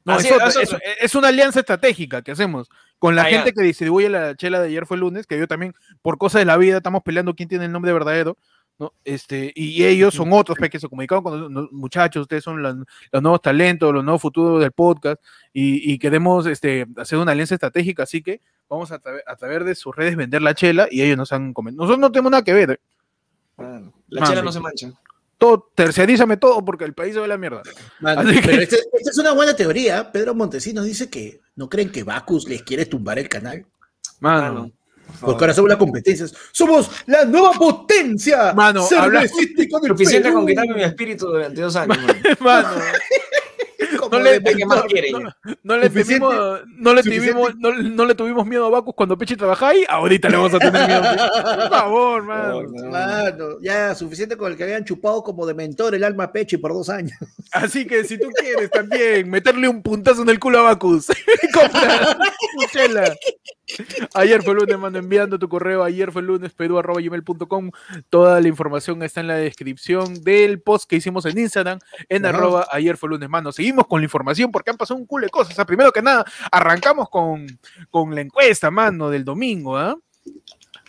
No, 0.04 0.18
es, 0.18 0.26
es 0.26 0.32
es, 0.32 0.74
otra. 0.74 0.80
es 1.02 1.16
una 1.16 1.28
alianza 1.30 1.60
estratégica 1.60 2.22
que 2.22 2.32
hacemos 2.32 2.70
con 3.00 3.16
la 3.16 3.24
Ah, 3.24 3.26
gente 3.26 3.50
ya. 3.50 3.54
que 3.54 3.62
distribuye 3.64 4.10
la 4.10 4.36
chela 4.36 4.60
de 4.60 4.68
ayer 4.68 4.86
fue 4.86 4.98
lunes, 4.98 5.28
que 5.28 5.38
yo 5.38 5.48
también, 5.48 5.74
por 6.02 6.18
cosas 6.18 6.40
de 6.40 6.46
la 6.46 6.58
vida, 6.58 6.78
estamos 6.78 7.04
peleando 7.04 7.36
quién 7.36 7.50
tiene 7.50 7.66
el 7.66 7.72
nombre 7.72 7.94
verdadero, 7.94 8.38
¿no? 8.80 8.94
Este, 9.04 9.52
y 9.56 9.84
ellos 9.86 10.14
son 10.14 10.32
otros 10.34 10.58
pues, 10.58 10.70
que 10.70 10.80
se 10.80 10.88
comunicaron 10.88 11.24
con 11.24 11.54
los, 11.54 11.72
muchachos, 11.72 12.22
ustedes 12.22 12.44
son 12.44 12.62
los, 12.62 12.76
los 13.12 13.22
nuevos 13.22 13.42
talentos, 13.42 13.94
los 13.94 14.04
nuevos 14.04 14.22
futuros 14.22 14.60
del 14.62 14.72
podcast, 14.72 15.22
y, 15.54 15.92
y 15.94 15.98
queremos 16.00 16.46
este, 16.46 16.86
hacer 16.98 17.18
una 17.18 17.32
alianza 17.32 17.56
estratégica, 17.56 18.04
así 18.04 18.22
que 18.22 18.42
vamos 18.70 18.92
a, 18.92 19.02
tra- 19.02 19.22
a 19.26 19.36
través 19.36 19.66
de 19.66 19.74
sus 19.76 19.96
redes 19.96 20.16
vender 20.16 20.42
la 20.42 20.54
chela, 20.54 20.88
y 20.92 21.02
ellos 21.02 21.18
nos 21.18 21.32
han 21.32 21.54
comentado. 21.54 21.86
Nosotros 21.86 22.00
no 22.02 22.12
tenemos 22.12 22.32
nada 22.32 22.44
que 22.44 22.54
ver, 22.54 22.72
¿eh? 22.72 22.80
Mano, 23.58 23.94
La 24.10 24.22
Mami. 24.22 24.30
chela 24.32 24.44
no 24.44 24.52
se 24.52 24.60
mancha. 24.60 24.92
Todo, 25.38 25.72
terciarízame 25.76 26.38
todo 26.38 26.64
porque 26.66 26.84
el 26.86 26.94
país 26.94 27.14
se 27.14 27.24
a 27.24 27.28
la 27.28 27.38
mierda. 27.38 27.62
Mano, 28.00 28.22
Así 28.22 28.40
que- 28.42 28.48
pero 28.48 28.62
este- 28.62 28.80
esta 28.94 29.12
es 29.12 29.18
una 29.18 29.32
buena 29.34 29.56
teoría. 29.56 30.12
Pedro 30.12 30.34
Montesinos 30.36 30.86
dice 30.86 31.10
que 31.10 31.40
no 31.56 31.70
creen 31.70 31.92
que 31.92 32.04
Bacus 32.04 32.48
les 32.48 32.64
quiere 32.64 32.86
tumbar 32.86 33.20
el 33.20 33.30
canal. 33.30 33.66
Mano. 34.20 34.72
Por 35.06 35.16
favor. 35.16 35.26
Porque 35.36 35.44
ahora 35.46 35.54
somos 35.54 35.70
las 35.70 35.78
competencias. 35.78 36.34
¡Somos 36.52 36.92
la 37.06 37.24
nueva 37.24 37.54
potencia! 37.54 38.52
Mano, 38.54 38.86
habla- 39.00 39.22
del 39.22 39.30
Suficiente 39.30 40.24
Perú. 40.24 40.34
con 40.36 40.46
quitarme 40.48 40.74
mi 40.74 40.84
espíritu 40.84 41.28
durante 41.28 41.62
dos 41.62 41.76
años, 41.78 41.98
mano. 42.02 42.14
Mano. 42.42 42.70
No 44.12 44.20
le- 44.20 44.42
¿Qué 44.44 44.66
más 44.66 44.84
quiere? 44.84 45.12
No, 45.12 45.20
no 45.64 45.78
le 45.78 45.90
tuvimos, 45.90 46.36
no 46.68 46.94
le 46.94 47.04
tuvimos, 47.04 47.56
no, 47.58 47.72
no 47.74 48.06
le 48.06 48.16
tuvimos 48.16 48.46
miedo 48.46 48.66
a 48.66 48.70
Bacus 48.70 48.94
cuando 48.96 49.18
Pechi 49.18 49.36
trabajaba 49.36 49.72
ahí, 49.72 49.84
ahorita 49.88 50.30
le 50.30 50.38
vamos 50.38 50.54
a 50.54 50.60
tener 50.60 50.88
miedo. 50.88 51.02
Por 51.04 51.70
favor, 51.70 52.24
mano. 52.24 52.62
Ya, 53.62 53.94
suficiente 53.96 54.38
con 54.38 54.52
el 54.52 54.58
que 54.58 54.64
habían 54.64 54.86
chupado 54.86 55.24
como 55.24 55.46
de 55.46 55.54
mentor 55.54 55.96
el 55.96 56.04
alma 56.04 56.26
a 56.26 56.32
Pechi 56.32 56.58
por 56.58 56.74
dos 56.74 56.90
años. 56.90 57.18
Así 57.52 57.86
que 57.86 58.04
si 58.04 58.18
tú 58.20 58.30
quieres 58.30 58.70
también 58.70 59.30
meterle 59.30 59.68
un 59.68 59.82
puntazo 59.82 60.22
en 60.24 60.30
el 60.30 60.40
culo 60.40 60.60
a 60.60 60.64
Bacus, 60.64 61.08
compra 61.54 62.18
tu 62.18 62.66
chela. 62.72 63.14
Ayer 64.14 64.42
fue 64.44 64.56
lunes, 64.56 64.78
mano, 64.78 64.98
enviando 64.98 65.38
tu 65.38 65.50
correo. 65.50 65.84
Ayer 65.84 66.12
fue 66.12 66.22
lunes, 66.22 66.54
peru.gmail.com. 66.54 67.72
Toda 68.10 68.40
la 68.42 68.48
información 68.48 69.04
está 69.04 69.22
en 69.22 69.28
la 69.28 69.36
descripción 69.36 70.24
del 70.24 70.62
post 70.62 70.90
que 70.90 70.96
hicimos 70.96 71.26
en 71.26 71.38
Instagram, 71.38 71.80
en 72.10 72.26
arroba 72.26 72.68
ayer 72.72 72.98
fue 72.98 73.10
lunes, 73.10 73.30
mano. 73.30 73.52
Seguimos 73.52 73.88
con 73.88 74.02
la 74.02 74.06
información 74.06 74.52
porque 74.52 74.72
han 74.72 74.78
pasado 74.78 75.00
un 75.00 75.06
culo 75.06 75.26
de 75.26 75.30
cosas. 75.30 75.54
O 75.54 75.56
sea, 75.56 75.66
primero 75.66 75.92
que 75.92 76.02
nada, 76.02 76.26
arrancamos 76.52 77.10
con, 77.10 77.46
con 77.90 78.14
la 78.16 78.22
encuesta, 78.22 78.72
mano, 78.72 79.10
del 79.10 79.26
domingo, 79.26 79.78
¿ah? 79.78 79.98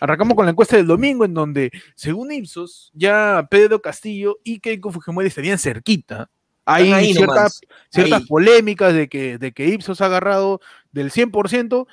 Arrancamos 0.01 0.35
con 0.35 0.45
la 0.45 0.51
encuesta 0.51 0.77
del 0.77 0.87
domingo 0.87 1.25
en 1.25 1.33
donde, 1.33 1.71
según 1.95 2.31
Ipsos, 2.31 2.89
ya 2.93 3.45
Pedro 3.49 3.81
Castillo 3.81 4.37
y 4.43 4.59
Keiko 4.59 4.91
Fujimori 4.91 5.27
estarían 5.27 5.59
cerquita. 5.59 6.29
Hay 6.65 6.93
ahí 6.93 7.13
ciertas, 7.13 7.35
nomás. 7.35 7.61
ciertas 7.89 8.21
Ahí. 8.21 8.27
polémicas 8.27 8.93
de 8.93 9.09
que, 9.09 9.37
de 9.37 9.51
que 9.51 9.67
Ipsos 9.67 10.01
ha 10.01 10.05
agarrado 10.05 10.61
del 10.91 11.11
100%, 11.11 11.87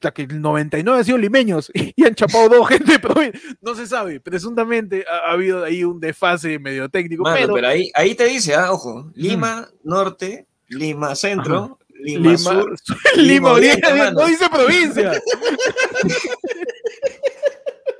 hasta 0.00 0.12
que 0.12 0.22
el 0.22 0.40
99 0.40 0.98
han 0.98 1.04
sido 1.04 1.18
limeños 1.18 1.70
y 1.74 2.04
han 2.04 2.14
chapado 2.14 2.48
dos 2.48 2.66
gente, 2.68 2.98
pero 2.98 3.14
no 3.60 3.74
se 3.74 3.86
sabe. 3.86 4.18
Presuntamente 4.18 5.04
ha, 5.06 5.28
ha 5.28 5.32
habido 5.32 5.62
ahí 5.62 5.84
un 5.84 6.00
desfase 6.00 6.58
medio 6.58 6.88
técnico, 6.88 7.22
Mano, 7.22 7.36
pero, 7.36 7.54
pero, 7.54 7.68
ahí, 7.68 7.90
ahí 7.94 8.14
te 8.14 8.24
dice, 8.24 8.54
ah, 8.54 8.72
ojo, 8.72 9.10
Lima 9.14 9.68
Norte, 9.84 10.46
Lima 10.68 11.14
Centro, 11.14 11.78
Lima, 11.90 12.30
Lima, 12.30 12.38
Sur. 12.38 12.74
Lima, 13.16 13.52
Oriente, 13.52 13.86
Oriente, 13.86 14.12
no 14.12 14.26
dice 14.26 14.48
provincia. 14.48 15.12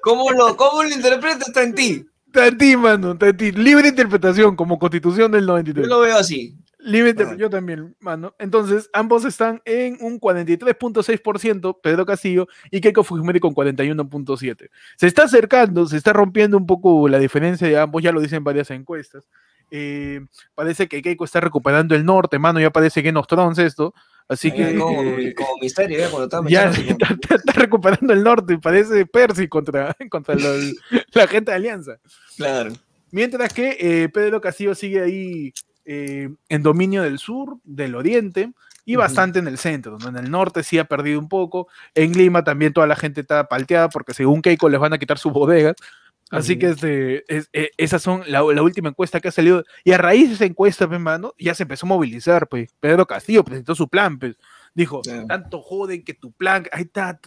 ¿Cómo 0.03 0.31
lo, 0.31 0.57
cómo 0.57 0.83
lo 0.83 0.89
interpretas? 0.89 1.49
Está 1.49 1.63
en 1.63 1.75
ti. 1.75 2.07
Está 2.27 2.47
en 2.47 2.57
ti, 2.57 2.77
mano, 2.79 3.13
está 3.13 3.29
en 3.29 3.37
ti. 3.37 3.53
Libre 3.53 3.89
interpretación, 3.89 4.57
como 4.57 4.79
constitución 4.79 5.31
del 5.33 5.43
Yo 5.43 5.49
93. 5.49 5.87
lo 5.87 6.01
veo 6.01 6.17
así. 6.17 6.57
Ah. 7.25 7.37
Yo 7.37 7.51
también, 7.51 7.95
mano. 8.01 8.35
Entonces, 8.39 8.89
ambos 8.93 9.25
están 9.25 9.61
en 9.65 9.99
un 10.01 10.19
43.6%, 10.21 11.79
Pedro 11.83 12.07
Castillo 12.07 12.49
y 12.71 12.81
Keiko 12.81 13.05
Fujimori 13.05 13.41
con 13.41 13.55
41.7%. 13.55 14.69
Se 14.97 15.07
está 15.07 15.25
acercando, 15.25 15.87
se 15.87 15.97
está 15.97 16.13
rompiendo 16.13 16.57
un 16.57 16.67
poco 16.67 17.09
la 17.09 17.19
diferencia 17.19 17.67
de 17.69 17.79
ambos, 17.79 18.03
ya 18.03 18.13
lo 18.13 18.21
dicen 18.21 18.45
varias 18.45 18.71
encuestas. 18.71 19.29
Eh, 19.73 20.21
parece 20.55 20.89
que 20.89 21.01
Keiko 21.01 21.25
está 21.25 21.41
recuperando 21.41 21.95
el 21.95 22.05
norte, 22.05 22.39
mano, 22.39 22.59
ya 22.61 22.71
parece 22.71 23.03
que 23.03 23.13
nos 23.13 23.27
Thrones 23.27 23.59
esto. 23.59 23.95
Así 24.29 24.51
que 24.53 24.77
como, 24.77 25.03
eh, 25.03 25.35
como 25.35 25.51
misterio, 25.61 25.99
ya, 25.99 26.09
cuando 26.09 26.25
estaba 26.25 26.49
ya 26.49 26.71
está, 26.71 27.15
está- 27.21 27.35
está 27.37 27.53
recuperando 27.53 28.13
el 28.13 28.23
norte, 28.23 28.59
parece 28.59 29.05
Percy 29.07 29.49
contra, 29.49 29.95
contra 30.11 30.35
la, 30.37 30.49
la 31.13 31.27
gente 31.27 31.51
de 31.51 31.57
Alianza. 31.57 31.99
Claro. 32.37 32.73
Mientras 33.13 33.53
que 33.53 33.77
eh, 33.81 34.09
Pedro 34.09 34.41
Castillo 34.41 34.75
sigue 34.75 35.01
ahí 35.03 35.53
eh, 35.93 36.29
en 36.49 36.63
dominio 36.63 37.03
del 37.03 37.19
sur, 37.19 37.59
del 37.65 37.97
oriente 37.97 38.53
y 38.85 38.95
bastante 38.97 39.41
en 39.41 39.49
el 39.49 39.59
centro. 39.59 39.99
¿no? 39.99 40.09
En 40.09 40.17
el 40.17 40.31
norte 40.31 40.63
sí 40.63 40.79
ha 40.79 40.85
perdido 40.85 41.19
un 41.19 41.29
poco. 41.29 41.67
En 41.95 42.13
Lima 42.13 42.45
también 42.45 42.73
toda 42.73 42.87
la 42.87 42.95
gente 42.97 43.21
está 43.23 43.49
palteada 43.49 43.89
porque 43.89 44.15
según 44.15 44.41
Keiko 44.41 44.69
les 44.69 44.79
van 44.81 44.93
a 44.93 44.99
quitar 44.99 45.19
sus 45.19 45.33
bodegas. 45.33 45.75
Así 46.31 46.57
que 46.61 46.69
este, 46.69 47.25
es- 47.27 47.49
eh, 47.53 47.71
esas 47.77 48.01
son 48.03 48.23
la, 48.29 48.41
la 48.41 48.63
última 48.63 48.89
encuesta 48.89 49.19
que 49.21 49.27
ha 49.29 49.33
salido. 49.33 49.65
Y 49.83 49.91
a 49.91 49.99
raíz 49.99 50.29
de 50.29 50.35
esa 50.37 50.45
encuesta, 50.45 50.87
pues, 50.87 51.01
mano, 51.01 51.35
ya 51.41 51.55
se 51.57 51.65
empezó 51.65 51.87
a 51.87 51.89
movilizar. 51.89 52.47
Pues. 52.49 52.71
Pedro 52.79 53.05
Castillo 53.05 53.43
presentó 53.43 53.75
su 53.75 53.89
plan. 53.89 54.17
Pues. 54.17 54.37
Dijo, 54.73 55.01
Claro. 55.03 55.27
tanto 55.27 55.61
joden 55.61 56.05
que 56.05 56.15
tu 56.15 56.31
plan, 56.31 56.67
ahí 56.71 56.83
está 56.83 57.19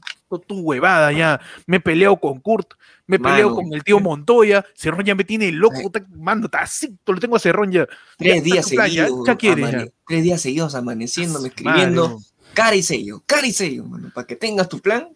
tu, 0.48 0.60
huevada 0.62 1.12
ya. 1.12 1.40
Me 1.68 1.80
peleo 1.80 2.18
con 2.20 2.40
Kurt, 2.40 2.74
me 3.08 3.20
peleo 3.20 3.50
Mano. 3.50 3.56
con 3.56 3.74
el 3.74 3.84
tío 3.84 4.00
Montoya. 4.00 4.66
Cerrón 4.76 5.06
ya 5.06 5.16
me 5.16 5.24
tiene 5.24 5.52
loco. 5.52 5.76
Ay. 5.78 5.86
está- 5.86 6.06
Mano, 6.16 6.46
está 6.46 6.60
así, 6.62 6.98
lo 7.06 7.20
tengo 7.20 7.36
a 7.36 7.40
Cerrón 7.40 7.72
ya. 7.72 7.82
Ya 7.82 7.88
Tres 8.18 8.36
está 8.38 8.44
días 8.46 8.70
ya- 8.72 9.06
seguidos. 9.06 9.28
ya 9.28 9.36
quieres, 9.36 9.72
ya. 9.72 9.86
Tres 10.08 10.24
días 10.24 10.42
seguidos 10.42 10.76
amaneciéndome, 10.76 11.48
escribiendo. 11.50 12.10
no. 12.10 12.20
cara 12.54 12.76
y 12.76 12.84
sello, 12.84 13.24
cara 13.26 13.48
y 13.48 13.52
sello, 13.54 13.84
mano. 13.86 14.12
Para 14.14 14.28
que 14.28 14.36
tengas 14.36 14.70
tu 14.70 14.80
plan. 14.80 15.10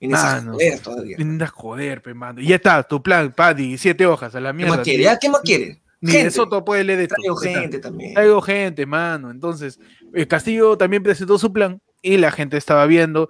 Mano. 0.00 0.52
joder 0.54 0.80
todavía. 0.80 1.16
Joder, 1.52 2.00
pe, 2.02 2.14
mano. 2.14 2.40
Y 2.40 2.46
ya 2.48 2.56
está, 2.56 2.82
tu 2.82 3.02
plan, 3.02 3.32
Paddy, 3.36 3.76
siete 3.76 4.06
hojas 4.06 4.34
a 4.34 4.40
la 4.40 4.50
¿Qué 4.50 4.56
mierda. 4.56 4.76
más 4.76 4.84
quiere? 4.84 4.98
Ni- 4.98 5.04
¿Ya? 5.04 5.18
¿Qué 5.18 5.28
más 5.28 5.42
quiere? 5.42 5.82
Ni 6.00 6.12
Gente. 6.12 6.24
de 6.24 6.30
Soto 6.30 6.64
puede 6.64 6.82
leer 6.84 7.00
esto. 7.00 7.16
Traigo 7.16 7.42
Ya 7.44 7.60
gente 7.60 7.78
también. 7.78 8.14
Traigo 8.14 8.40
gente, 8.40 8.86
mano. 8.86 9.30
Entonces, 9.30 9.78
eh, 10.14 10.26
Castillo 10.26 10.78
también 10.78 11.02
presentó 11.02 11.38
su 11.38 11.52
plan 11.52 11.82
y 12.00 12.16
la 12.16 12.30
gente 12.32 12.56
estaba 12.56 12.86
viendo. 12.86 13.28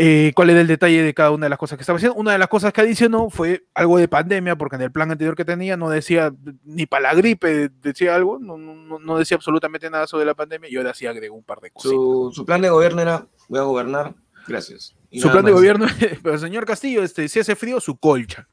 Eh, 0.00 0.30
cuál 0.36 0.50
era 0.50 0.60
el 0.60 0.68
detalle 0.68 1.02
de 1.02 1.12
cada 1.12 1.32
una 1.32 1.46
de 1.46 1.50
las 1.50 1.58
cosas 1.58 1.76
que 1.76 1.82
estaba 1.82 1.96
haciendo. 1.96 2.16
Una 2.16 2.30
de 2.30 2.38
las 2.38 2.46
cosas 2.46 2.72
que 2.72 2.80
adicionó 2.80 3.30
fue 3.30 3.66
algo 3.74 3.98
de 3.98 4.06
pandemia, 4.06 4.54
porque 4.54 4.76
en 4.76 4.82
el 4.82 4.92
plan 4.92 5.10
anterior 5.10 5.34
que 5.34 5.44
tenía 5.44 5.76
no 5.76 5.90
decía 5.90 6.32
ni 6.62 6.86
para 6.86 7.02
la 7.02 7.14
gripe, 7.14 7.68
decía 7.68 8.14
algo, 8.14 8.38
no, 8.38 8.56
no, 8.56 9.00
no 9.00 9.18
decía 9.18 9.36
absolutamente 9.36 9.90
nada 9.90 10.06
sobre 10.06 10.24
la 10.24 10.34
pandemia 10.34 10.70
y 10.70 10.76
ahora 10.76 10.94
sí 10.94 11.08
agregó 11.08 11.34
un 11.34 11.42
par 11.42 11.60
de 11.60 11.72
cosas. 11.72 11.90
Su, 11.90 12.30
su 12.32 12.46
plan 12.46 12.60
de 12.60 12.70
gobierno 12.70 13.02
era, 13.02 13.26
voy 13.48 13.58
a 13.58 13.64
gobernar, 13.64 14.14
gracias. 14.46 14.94
Y 15.10 15.20
Su 15.20 15.32
plan 15.32 15.44
de 15.44 15.50
gobierno, 15.50 15.86
pero 16.22 16.38
señor 16.38 16.64
Castillo, 16.64 17.02
este, 17.02 17.28
si 17.28 17.40
hace 17.40 17.56
frío, 17.56 17.80
su 17.80 17.98
colcha. 17.98 18.46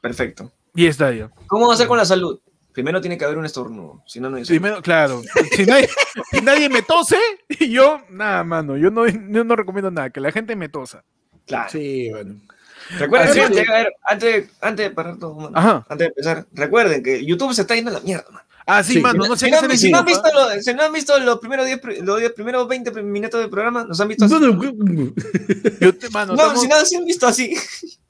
Perfecto. 0.00 0.50
Y 0.74 0.86
está 0.86 1.12
ya. 1.12 1.30
¿Cómo 1.46 1.68
va 1.68 1.74
a 1.74 1.76
ser 1.76 1.86
con 1.86 1.98
la 1.98 2.04
salud? 2.04 2.40
Primero 2.74 3.00
tiene 3.00 3.16
que 3.16 3.24
haber 3.24 3.38
un 3.38 3.44
estornudo, 3.46 4.02
si 4.04 4.18
no, 4.20 4.28
no 4.28 4.36
hay. 4.36 4.44
Primero, 4.44 4.82
claro, 4.82 5.22
si 5.56 5.64
nadie, 5.64 5.88
si 6.32 6.40
nadie 6.42 6.68
me 6.68 6.82
tose, 6.82 7.16
yo, 7.70 8.02
nada, 8.10 8.42
mano, 8.44 8.76
yo 8.76 8.90
no, 8.90 9.06
yo 9.06 9.44
no 9.44 9.56
recomiendo 9.56 9.90
nada, 9.90 10.10
que 10.10 10.20
la 10.20 10.32
gente 10.32 10.56
me 10.56 10.68
tosa. 10.68 11.04
Claro. 11.46 11.70
Sí, 11.70 12.10
bueno. 12.10 12.40
Recuerden, 12.98 13.28
Así 13.30 13.38
que 13.38 13.44
es. 13.46 13.50
llega 13.52 13.74
a 13.74 13.78
ver, 13.78 13.92
antes, 14.02 14.50
antes 14.60 14.88
de 14.88 14.90
parar 14.94 15.16
todo, 15.18 15.34
mano, 15.36 15.52
Ajá. 15.54 15.86
antes 15.88 15.98
de 15.98 16.06
empezar, 16.06 16.46
recuerden 16.52 17.02
que 17.02 17.24
YouTube 17.24 17.54
se 17.54 17.62
está 17.62 17.74
yendo 17.76 17.90
a 17.90 17.94
la 17.94 18.00
mierda, 18.00 18.24
mano. 18.30 18.44
Ah, 18.66 18.82
sí, 18.82 18.94
Sí. 18.94 19.00
mano, 19.00 19.24
no 19.26 19.36
si, 19.36 19.44
sé 19.44 19.50
no, 19.50 19.76
si 19.76 19.90
no 19.90 19.98
han 19.98 20.04
visto 20.06 20.28
lo- 20.32 20.60
si 20.62 20.74
no 20.74 20.82
han 20.82 20.92
visto 20.92 21.18
los 21.20 21.38
primeros 21.38 21.66
10, 21.66 21.78
pri- 21.80 22.00
los 22.00 22.18
10 22.18 22.32
primeros 22.32 22.66
20 22.66 22.90
pri- 22.92 23.02
minutos 23.02 23.40
del 23.40 23.50
programa, 23.50 23.84
¿nos 23.84 24.00
han 24.00 24.08
visto 24.08 24.24
así? 24.24 24.34
No, 24.34 24.40
no, 24.40 25.14
Yo 25.80 25.94
te- 25.96 26.08
mano, 26.10 26.34
No, 26.34 26.42
estamos- 26.42 26.60
si 26.62 26.68
no 26.68 26.76
se 26.84 26.96
han 26.96 27.04
visto 27.04 27.26
así, 27.26 27.54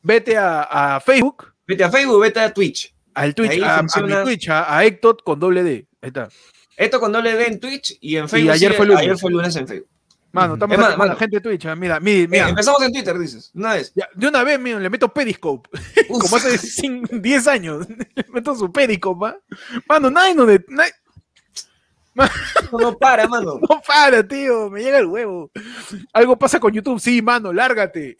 vete 0.03 0.37
a, 0.38 0.62
a 0.96 1.00
Facebook, 1.00 1.53
vete 1.66 1.85
a 1.85 1.90
Facebook, 1.90 2.20
vete 2.22 2.40
a 2.40 2.55
Twitch. 2.55 2.94
Al 3.14 3.35
Twitch, 3.35 3.62
a, 3.62 3.77
a 3.77 3.79
funciona. 3.81 4.18
mi 4.18 4.24
Twitch, 4.24 4.48
a, 4.48 4.77
a 4.77 4.85
Ectot 4.85 5.22
con 5.22 5.38
doble 5.40 5.62
D. 5.62 5.87
Ahí 6.03 6.09
está. 6.09 6.29
Esto 6.77 6.98
con 7.00 7.12
doble 7.12 7.35
D 7.37 7.46
en 7.46 7.61
Twitch 7.61 7.96
y 8.00 8.16
en 8.16 8.29
Facebook. 8.29 8.50
ayer 8.53 8.70
sí, 8.72 8.77
fue 8.77 8.87
lunes. 8.87 9.03
ayer 9.03 9.18
fue 9.18 9.31
lunes 9.31 9.55
en 9.57 9.68
Facebook. 9.68 9.88
Mano, 10.33 10.55
estamos 10.55 10.77
Es 10.77 10.98
la 10.98 11.14
gente 11.16 11.37
de 11.37 11.40
Twitch. 11.40 11.66
ah, 11.66 11.77
Mira, 11.77 12.00
mira, 12.00 12.29
mira. 12.29 12.46
Eh, 12.46 12.50
empezamos 12.50 12.83
en 12.83 12.92
Twitter, 12.92 13.16
dices. 13.20 13.53
Una 13.55 13.74
vez. 13.74 13.92
Ya, 13.94 14.09
de 14.14 14.27
una 14.27 14.42
vez, 14.42 14.59
mira, 14.59 14.81
le 14.81 14.90
meto 14.90 15.09
Periscope. 15.09 15.70
Como 16.09 16.37
hace 16.37 16.59
cin- 16.59 17.07
10 17.09 17.46
años. 17.46 17.87
le 18.16 18.24
meto 18.33 18.55
su 18.57 18.72
Periscope, 18.72 19.20
¿va? 19.27 19.37
Mano, 19.88 20.11
nadie 20.11 20.35
no, 20.35 20.44
de- 20.44 20.64
nadie- 20.68 20.92
No, 22.16 22.79
no 22.81 22.98
para, 22.98 23.29
mano. 23.29 23.61
no 23.68 23.81
para, 23.87 24.27
tío. 24.27 24.70
Me 24.70 24.83
llega 24.83 24.98
el 24.98 25.07
huevo. 25.07 25.53
Algo 26.12 26.37
pasa 26.37 26.59
con 26.59 26.72
YouTube. 26.72 26.98
Sí, 27.00 27.22
mano, 27.22 27.53
lárgate. 27.53 28.16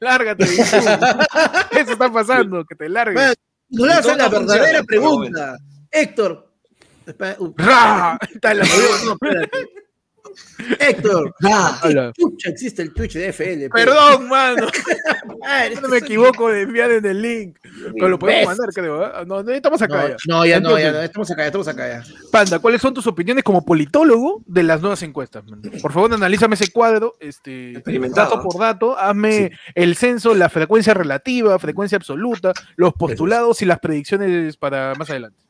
lárgate. 0.00 0.44
Eso 0.44 1.92
está 1.92 2.12
pasando, 2.12 2.64
que 2.66 2.74
te 2.74 2.90
largues. 2.90 3.14
Man, 3.24 3.34
No 3.74 3.86
le 3.86 3.92
hacen 3.92 4.18
la 4.18 4.28
verdadera 4.28 4.82
pregunta. 4.82 5.56
Héctor. 5.90 6.50
Uh, 7.38 7.52
¡Ra! 7.56 8.18
Está 8.32 8.54
la 8.54 8.64
no, 8.64 9.12
espérate. 9.12 9.68
Héctor, 10.78 11.34
Ah, 11.44 12.12
chucha, 12.16 12.50
existe 12.50 12.82
el 12.82 12.92
Twitch 12.92 13.14
de 13.14 13.28
FL. 13.32 13.68
Perdón, 13.70 14.28
mano. 14.28 14.66
Madre, 15.40 15.76
No 15.80 15.88
me 15.88 15.98
equivoco 15.98 16.48
de 16.50 16.62
enviar 16.62 16.90
en 16.90 17.04
el 17.04 17.20
link. 17.22 17.56
Pero 17.94 18.08
lo 18.08 18.18
podemos 18.18 18.46
mandar, 18.46 18.68
creo. 18.72 19.04
¿eh? 19.06 19.10
No, 19.26 19.42
no, 19.42 19.50
estamos 19.50 19.80
acá 19.82 20.02
No, 20.02 20.08
ya. 20.08 20.16
no, 20.26 20.46
ya 20.46 20.60
no, 20.60 20.78
ya 20.78 20.92
no. 20.92 21.00
Estamos 21.00 21.30
acá, 21.30 21.42
ya 21.42 21.46
estamos 21.46 21.68
acá 21.68 21.88
ya. 21.88 22.04
Panda, 22.30 22.58
¿cuáles 22.58 22.80
son 22.80 22.94
tus 22.94 23.06
opiniones 23.06 23.44
como 23.44 23.64
politólogo 23.64 24.42
de 24.46 24.62
las 24.62 24.80
nuevas 24.80 25.02
encuestas? 25.02 25.44
man? 25.46 25.60
Por 25.82 25.92
favor, 25.92 26.12
analízame 26.12 26.54
ese 26.54 26.70
cuadro, 26.70 27.16
este, 27.20 27.72
Experimentado, 27.72 28.30
dato 28.36 28.42
por 28.42 28.60
dato, 28.60 28.98
hazme 28.98 29.52
el 29.74 29.96
censo, 29.96 30.34
la 30.34 30.48
frecuencia 30.48 30.94
relativa, 30.94 31.58
frecuencia 31.58 31.96
absoluta, 31.96 32.52
los 32.76 32.94
postulados 32.94 33.60
y 33.62 33.66
las 33.66 33.78
predicciones 33.80 34.56
para 34.56 34.94
más 34.94 35.10
adelante. 35.10 35.43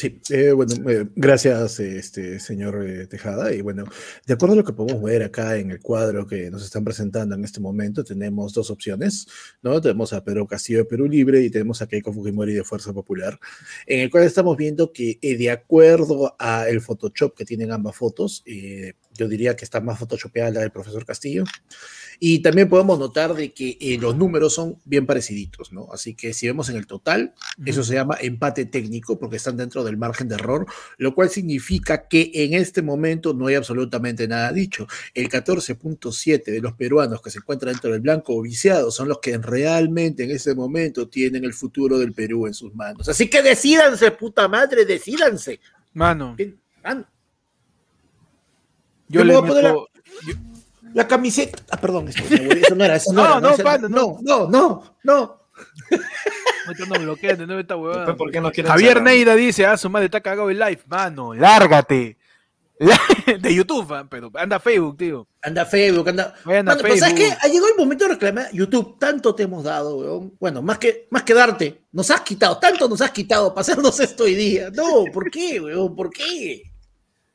Sí, 0.00 0.18
eh, 0.30 0.52
bueno, 0.52 0.72
eh, 0.88 1.10
gracias, 1.14 1.78
este 1.78 2.40
señor 2.40 2.82
eh, 2.88 3.06
Tejada. 3.06 3.52
Y 3.52 3.60
bueno, 3.60 3.84
de 4.26 4.32
acuerdo 4.32 4.54
a 4.54 4.56
lo 4.56 4.64
que 4.64 4.72
podemos 4.72 5.02
ver 5.02 5.22
acá 5.22 5.58
en 5.58 5.70
el 5.70 5.80
cuadro 5.80 6.26
que 6.26 6.50
nos 6.50 6.64
están 6.64 6.84
presentando 6.84 7.34
en 7.34 7.44
este 7.44 7.60
momento, 7.60 8.02
tenemos 8.02 8.54
dos 8.54 8.70
opciones, 8.70 9.26
¿no? 9.60 9.78
Tenemos 9.78 10.14
a 10.14 10.24
Pedro 10.24 10.46
Castillo 10.46 10.78
de 10.78 10.84
Perú 10.86 11.06
Libre 11.06 11.42
y 11.42 11.50
tenemos 11.50 11.82
a 11.82 11.86
Keiko 11.86 12.14
Fujimori 12.14 12.54
de 12.54 12.64
Fuerza 12.64 12.94
Popular, 12.94 13.38
en 13.86 14.00
el 14.00 14.10
cual 14.10 14.24
estamos 14.24 14.56
viendo 14.56 14.90
que 14.90 15.18
eh, 15.20 15.36
de 15.36 15.50
acuerdo 15.50 16.34
a 16.38 16.66
el 16.66 16.80
Photoshop 16.80 17.36
que 17.36 17.44
tienen 17.44 17.70
ambas 17.70 17.94
fotos, 17.94 18.42
eh, 18.46 18.94
yo 19.20 19.28
diría 19.28 19.54
que 19.54 19.66
está 19.66 19.80
más 19.82 19.98
photoshopeada 19.98 20.50
la 20.50 20.60
del 20.60 20.70
profesor 20.70 21.04
Castillo. 21.04 21.44
Y 22.18 22.40
también 22.40 22.68
podemos 22.68 22.98
notar 22.98 23.34
de 23.34 23.52
que 23.52 23.76
eh, 23.80 23.98
los 23.98 24.16
números 24.16 24.54
son 24.54 24.78
bien 24.84 25.06
pareciditos, 25.06 25.72
¿no? 25.72 25.88
Así 25.92 26.14
que 26.14 26.32
si 26.34 26.46
vemos 26.46 26.68
en 26.68 26.76
el 26.76 26.86
total, 26.86 27.34
eso 27.64 27.82
se 27.82 27.94
llama 27.94 28.16
empate 28.20 28.66
técnico 28.66 29.18
porque 29.18 29.36
están 29.36 29.56
dentro 29.56 29.84
del 29.84 29.96
margen 29.96 30.28
de 30.28 30.34
error, 30.34 30.66
lo 30.98 31.14
cual 31.14 31.30
significa 31.30 32.08
que 32.08 32.30
en 32.34 32.54
este 32.54 32.82
momento 32.82 33.32
no 33.32 33.46
hay 33.46 33.54
absolutamente 33.54 34.26
nada 34.26 34.52
dicho. 34.52 34.86
El 35.14 35.28
14.7 35.28 36.44
de 36.44 36.60
los 36.60 36.74
peruanos 36.74 37.22
que 37.22 37.30
se 37.30 37.38
encuentran 37.38 37.72
dentro 37.72 37.92
del 37.92 38.00
blanco 38.00 38.34
o 38.34 38.42
viciado 38.42 38.90
son 38.90 39.08
los 39.08 39.18
que 39.20 39.36
realmente 39.38 40.24
en 40.24 40.30
este 40.30 40.54
momento 40.54 41.08
tienen 41.08 41.44
el 41.44 41.54
futuro 41.54 41.98
del 41.98 42.12
Perú 42.12 42.46
en 42.46 42.54
sus 42.54 42.74
manos. 42.74 43.08
Así 43.08 43.28
que 43.28 43.42
decídanse, 43.42 44.10
puta 44.12 44.48
madre, 44.48 44.84
decídanse. 44.84 45.60
Mano, 45.92 46.36
Man, 46.82 47.06
yo 49.10 49.20
Yo 49.20 49.24
me 49.24 49.32
le 49.32 49.40
voy 49.40 49.44
a 49.44 49.48
poner 49.48 49.74
La 50.94 51.08
camiseta. 51.08 51.62
Ah, 51.70 51.76
perdón, 51.76 52.08
esto, 52.08 52.22
eso 52.22 52.74
no 52.74 52.84
era, 52.84 52.96
eso 52.96 53.12
no, 53.12 53.22
No, 53.40 53.54
era, 53.54 53.78
no, 53.78 53.88
no, 53.88 54.18
no, 54.22 54.48
no, 54.48 54.96
no. 55.02 55.40
No 56.88 56.98
bloquean 57.00 57.38
de 57.38 57.46
nuevo 57.46 57.60
esta 57.60 57.76
huevada. 57.76 58.06
Después, 58.06 58.16
¿por 58.16 58.30
qué 58.30 58.40
no 58.40 58.50
Javier 58.50 58.88
cerrar? 58.92 59.02
Neira 59.02 59.34
dice, 59.34 59.66
ah, 59.66 59.76
su 59.76 59.90
madre 59.90 60.06
está 60.06 60.20
cagado 60.20 60.50
el 60.50 60.58
live. 60.58 60.80
Mano, 60.86 61.34
lárgate. 61.34 62.16
De 63.40 63.54
YouTube, 63.54 63.92
ah, 63.92 64.06
pero 64.08 64.30
anda 64.34 64.56
a 64.56 64.60
Facebook, 64.60 64.96
tío. 64.96 65.28
Anda 65.42 65.66
Facebook, 65.66 66.08
anda. 66.08 66.34
A 66.44 66.48
Mano, 66.48 66.76
pero 66.80 66.96
¿sabes 66.96 67.14
qué? 67.14 67.22
Facebook. 67.24 67.38
Ha 67.42 67.48
llegado 67.48 67.68
el 67.68 67.76
momento 67.76 68.04
de 68.04 68.10
reclamar. 68.14 68.52
YouTube, 68.52 68.98
tanto 68.98 69.34
te 69.34 69.42
hemos 69.42 69.64
dado, 69.64 69.96
weón. 69.96 70.34
Bueno, 70.40 70.62
más 70.62 70.78
que, 70.78 71.06
más 71.10 71.22
que 71.22 71.34
darte, 71.34 71.82
nos 71.92 72.10
has 72.10 72.22
quitado, 72.22 72.58
tanto 72.58 72.88
nos 72.88 73.00
has 73.02 73.10
quitado 73.10 73.52
para 73.52 73.60
hacernos 73.60 74.00
esto 74.00 74.24
hoy 74.24 74.34
día. 74.34 74.70
No, 74.70 75.04
¿por 75.12 75.30
qué, 75.30 75.60
weón? 75.60 75.94
¿Por 75.94 76.08
qué? 76.10 76.62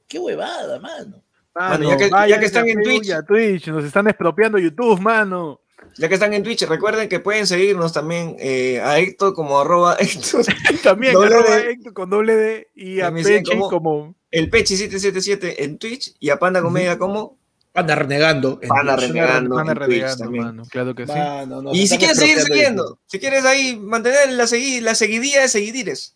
Qué 0.07 0.17
huevada, 0.17 0.79
mano. 0.79 1.24
Mano, 1.55 1.89
ya 1.89 1.97
que- 1.97 2.09
ya 2.09 2.15
váyanse 2.15 2.39
que 2.39 2.45
están 2.45 2.67
en 2.67 2.83
Twitch. 2.83 3.11
Twitch, 3.27 3.67
nos 3.67 3.85
están 3.85 4.07
expropiando 4.07 4.57
YouTube, 4.59 4.99
mano. 4.99 5.61
Ya 5.97 6.09
que 6.09 6.15
están 6.15 6.33
en 6.33 6.43
Twitch, 6.43 6.63
recuerden 6.67 7.07
que 7.07 7.19
pueden 7.21 7.47
seguirnos 7.47 7.93
también 7.93 8.35
eh, 8.39 8.81
a 8.81 8.99
Héctor 8.99 9.33
como 9.33 9.59
arroba 9.59 9.95
Héctor, 9.99 10.45
También 10.83 11.13
Doble 11.13 11.35
arroba 11.35 11.55
D. 11.55 11.71
Héctor 11.71 11.93
con 11.93 12.09
doble 12.09 12.35
D 12.35 12.67
y 12.75 12.99
a 12.99 13.11
Pechi 13.13 13.43
como- 13.51 13.69
como... 13.69 14.15
el 14.31 14.51
Pechi777 14.51 15.55
en 15.59 15.77
Twitch 15.77 16.13
y 16.19 16.29
a 16.31 16.37
Panda 16.39 16.61
Comedia 16.61 16.97
como 16.97 17.37
Anda 17.73 17.95
renegando. 17.95 18.59
en 18.61 18.69
Panda 18.69 18.95
renegando. 18.97 19.57
Anda 19.57 19.71
en 19.73 19.77
Twitch 19.77 19.87
renegando, 19.89 20.23
también. 20.23 20.43
mano, 20.45 20.63
claro 20.69 20.95
que 20.95 21.05
sí. 21.07 21.13
Mano, 21.13 21.71
Y 21.73 21.87
si 21.87 21.97
quieres 21.97 22.17
seguir 22.17 22.39
siguiendo, 22.41 22.99
si 23.05 23.19
quieres 23.19 23.45
ahí 23.45 23.77
mantener 23.77 24.31
la, 24.31 24.45
segui- 24.45 24.81
la 24.81 24.95
seguidilla 24.95 25.41
de 25.41 25.47
seguidires. 25.49 26.15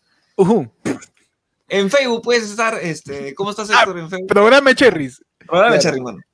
En 1.67 1.89
Facebook 1.89 2.21
puedes 2.23 2.49
estar, 2.49 2.79
este, 2.81 3.33
¿cómo 3.35 3.51
estás 3.51 3.69
Ah, 3.71 3.79
Héctor 3.81 3.99
en 3.99 4.09
Facebook? 4.09 4.27
Programa 4.29 4.69
de 4.71 4.75
Cherries. 4.75 5.21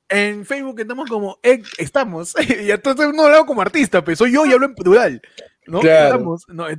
En 0.08 0.44
Facebook 0.46 0.80
estamos 0.80 1.08
como... 1.08 1.38
eh, 1.42 1.62
estamos. 1.78 2.34
y 2.64 2.70
entonces 2.70 3.08
no 3.14 3.24
hablo 3.24 3.44
como 3.46 3.62
artista, 3.62 4.04
pero 4.04 4.16
soy 4.16 4.32
yo 4.32 4.46
y 4.46 4.52
hablo 4.52 4.66
en 4.66 4.74
plural. 4.74 5.20
¿no? 5.66 5.80
Claro. 5.80 6.06
Estamos, 6.14 6.44
no, 6.48 6.68
en 6.70 6.78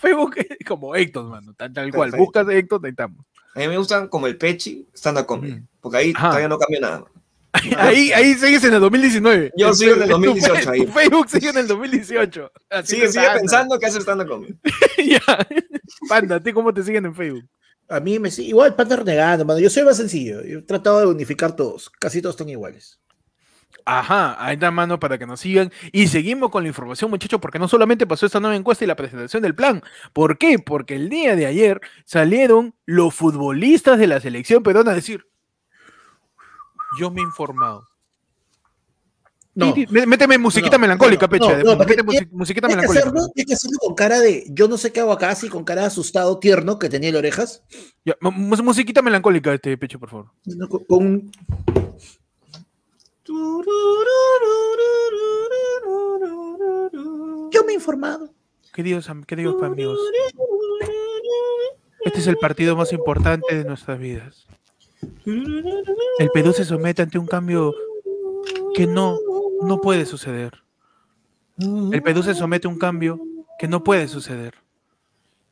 Facebook 0.00 0.34
es 0.38 0.66
como 0.66 0.94
Héctor, 0.96 1.26
mano, 1.26 1.52
tal, 1.54 1.72
tal 1.72 1.92
cual. 1.92 2.10
Perfecto. 2.10 2.24
Buscas 2.24 2.48
Héctor, 2.48 2.80
ahí 2.84 2.90
estamos. 2.90 3.26
A 3.54 3.58
mí 3.60 3.68
me 3.68 3.76
gustan 3.78 4.08
como 4.08 4.26
el 4.26 4.36
Pechi, 4.38 4.88
stand-up 4.94 5.26
comedy, 5.26 5.52
Mm. 5.54 5.66
porque 5.80 5.98
ahí 5.98 6.12
Ajá. 6.16 6.28
todavía 6.28 6.48
no 6.48 6.58
cambia 6.58 6.80
nada. 6.80 7.04
Ahí, 7.78 8.10
ahí 8.12 8.34
sigues 8.34 8.64
en 8.64 8.74
el 8.74 8.80
2019. 8.80 9.52
Yo 9.56 9.72
sigo 9.74 9.94
en 9.94 10.02
el 10.02 10.08
Facebook- 10.08 10.24
2018 10.24 10.62
tu 10.64 10.70
ahí. 10.70 10.86
Facebook 10.88 11.28
sigue 11.28 11.48
en 11.50 11.58
el 11.58 11.68
2018. 11.68 12.50
Así 12.68 12.96
Sigue, 12.96 13.08
sigue 13.12 13.26
pensando 13.32 13.78
que 13.78 13.86
hace 13.86 14.00
stand-up 14.00 14.26
comedy. 14.28 14.58
ya. 15.06 15.20
Panda, 16.08 16.34
¿a 16.36 16.40
ti 16.42 16.52
cómo 16.52 16.74
te 16.74 16.82
siguen 16.82 17.06
en 17.06 17.14
Facebook? 17.14 17.44
A 17.94 18.00
mí 18.00 18.18
me 18.18 18.28
igual 18.38 18.74
Panda 18.74 18.96
renegando, 18.96 19.44
mano. 19.44 19.60
Yo 19.60 19.70
soy 19.70 19.84
más 19.84 19.96
sencillo. 19.96 20.42
Yo 20.42 20.58
he 20.58 20.62
tratado 20.62 21.00
de 21.00 21.06
unificar 21.06 21.54
todos. 21.54 21.90
Casi 21.90 22.20
todos 22.20 22.34
están 22.34 22.48
iguales. 22.48 23.00
Ajá, 23.86 24.42
ahí 24.42 24.54
está 24.54 24.70
mano 24.70 24.98
para 24.98 25.18
que 25.18 25.26
nos 25.26 25.40
sigan. 25.40 25.70
Y 25.92 26.08
seguimos 26.08 26.50
con 26.50 26.62
la 26.62 26.68
información, 26.68 27.10
muchachos, 27.10 27.40
porque 27.40 27.58
no 27.58 27.68
solamente 27.68 28.06
pasó 28.06 28.26
esta 28.26 28.40
nueva 28.40 28.56
encuesta 28.56 28.84
y 28.84 28.88
la 28.88 28.96
presentación 28.96 29.42
del 29.42 29.54
plan. 29.54 29.82
¿Por 30.12 30.38
qué? 30.38 30.58
Porque 30.58 30.96
el 30.96 31.08
día 31.08 31.36
de 31.36 31.46
ayer 31.46 31.80
salieron 32.04 32.74
los 32.86 33.14
futbolistas 33.14 33.98
de 33.98 34.06
la 34.06 34.20
selección 34.20 34.62
peruana 34.62 34.92
a 34.92 34.94
decir: 34.94 35.26
Yo 36.98 37.10
me 37.10 37.20
he 37.20 37.24
informado. 37.24 37.93
No. 39.56 39.72
Méteme 39.88 40.36
musiquita 40.38 40.76
no, 40.76 40.80
melancólica, 40.80 41.26
no, 41.26 41.30
pecha. 41.30 41.62
no, 41.62 41.76
méteme 41.76 42.02
musi- 42.02 42.28
musiquita 42.32 42.66
Tienes 42.66 42.86
que, 42.86 42.92
melancólica. 42.92 43.00
hacerlo, 43.20 43.32
tienes 43.34 43.46
que 43.48 43.54
hacerlo 43.54 43.78
con 43.78 43.94
cara 43.94 44.18
de 44.20 44.44
yo 44.50 44.66
no 44.66 44.76
sé 44.78 44.90
qué 44.92 44.98
hago 45.00 45.12
acá, 45.12 45.30
así 45.30 45.48
con 45.48 45.62
cara 45.64 45.82
de 45.82 45.86
asustado, 45.86 46.38
tierno, 46.40 46.78
que 46.80 46.88
tenía 46.88 47.10
el 47.10 47.16
orejas. 47.16 47.62
Ya, 48.04 48.16
mu- 48.20 48.32
mu- 48.32 48.62
musiquita 48.64 49.00
melancólica, 49.00 49.54
este 49.54 49.78
pecho, 49.78 50.00
por 50.00 50.10
favor. 50.10 50.26
Con, 50.88 51.30
Yo 57.50 57.62
me 57.64 57.72
he 57.72 57.74
informado. 57.74 58.30
Queridos, 58.72 59.08
queridos 59.26 59.62
amigos, 59.62 59.98
este 62.04 62.18
es 62.18 62.26
el 62.26 62.36
partido 62.36 62.74
más 62.76 62.92
importante 62.92 63.54
de 63.54 63.64
nuestras 63.64 63.98
vidas. 63.98 64.46
El 65.24 66.30
Perú 66.32 66.52
se 66.52 66.64
somete 66.64 67.02
ante 67.02 67.18
un 67.18 67.26
cambio 67.26 67.72
que 68.74 68.86
no, 68.86 69.16
no 69.64 69.80
puede 69.80 70.06
suceder. 70.06 70.62
El 71.58 72.02
Perú 72.02 72.22
se 72.22 72.34
somete 72.34 72.66
a 72.66 72.70
un 72.70 72.78
cambio 72.78 73.20
que 73.58 73.68
no 73.68 73.82
puede 73.84 74.08
suceder. 74.08 74.54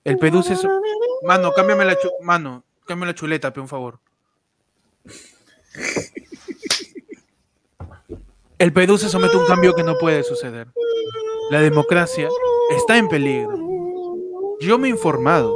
El 0.04 0.18
Perú 0.18 0.42
se... 0.42 0.56
so- 0.56 0.80
Mano, 1.22 1.52
cámbiame 1.52 1.84
la, 1.84 1.96
Mano, 2.22 2.64
cámbiame 2.86 3.12
la 3.12 3.14
chuleta, 3.14 3.52
un 3.56 3.68
favor. 3.68 4.00
El 8.58 8.72
Perú 8.72 8.98
se 8.98 9.08
somete 9.08 9.36
a 9.36 9.40
un 9.40 9.46
cambio 9.46 9.74
que 9.74 9.82
no 9.82 9.96
puede 9.98 10.22
suceder. 10.22 10.68
La 11.50 11.60
democracia 11.60 12.28
está 12.76 12.96
en 12.96 13.08
peligro. 13.08 13.56
Yo 14.60 14.78
me 14.78 14.88
he 14.88 14.90
informado. 14.90 15.54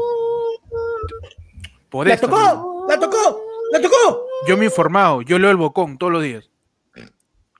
Por 1.89 2.07
¡La 2.09 2.15
esto. 2.15 2.29
tocó! 2.29 2.39
amigo. 2.41 2.87
¡La 2.89 2.99
tocó! 2.99 3.41
¡La 3.73 3.81
tocó! 3.81 4.27
Yo 4.47 4.57
me 4.57 4.65
he 4.65 4.67
informado, 4.69 5.23
yo 5.23 5.39
leo 5.39 5.51
el 5.51 5.57
bocón 5.57 5.99
todos 5.99 6.13
los 6.13 6.23
días. 6.23 6.51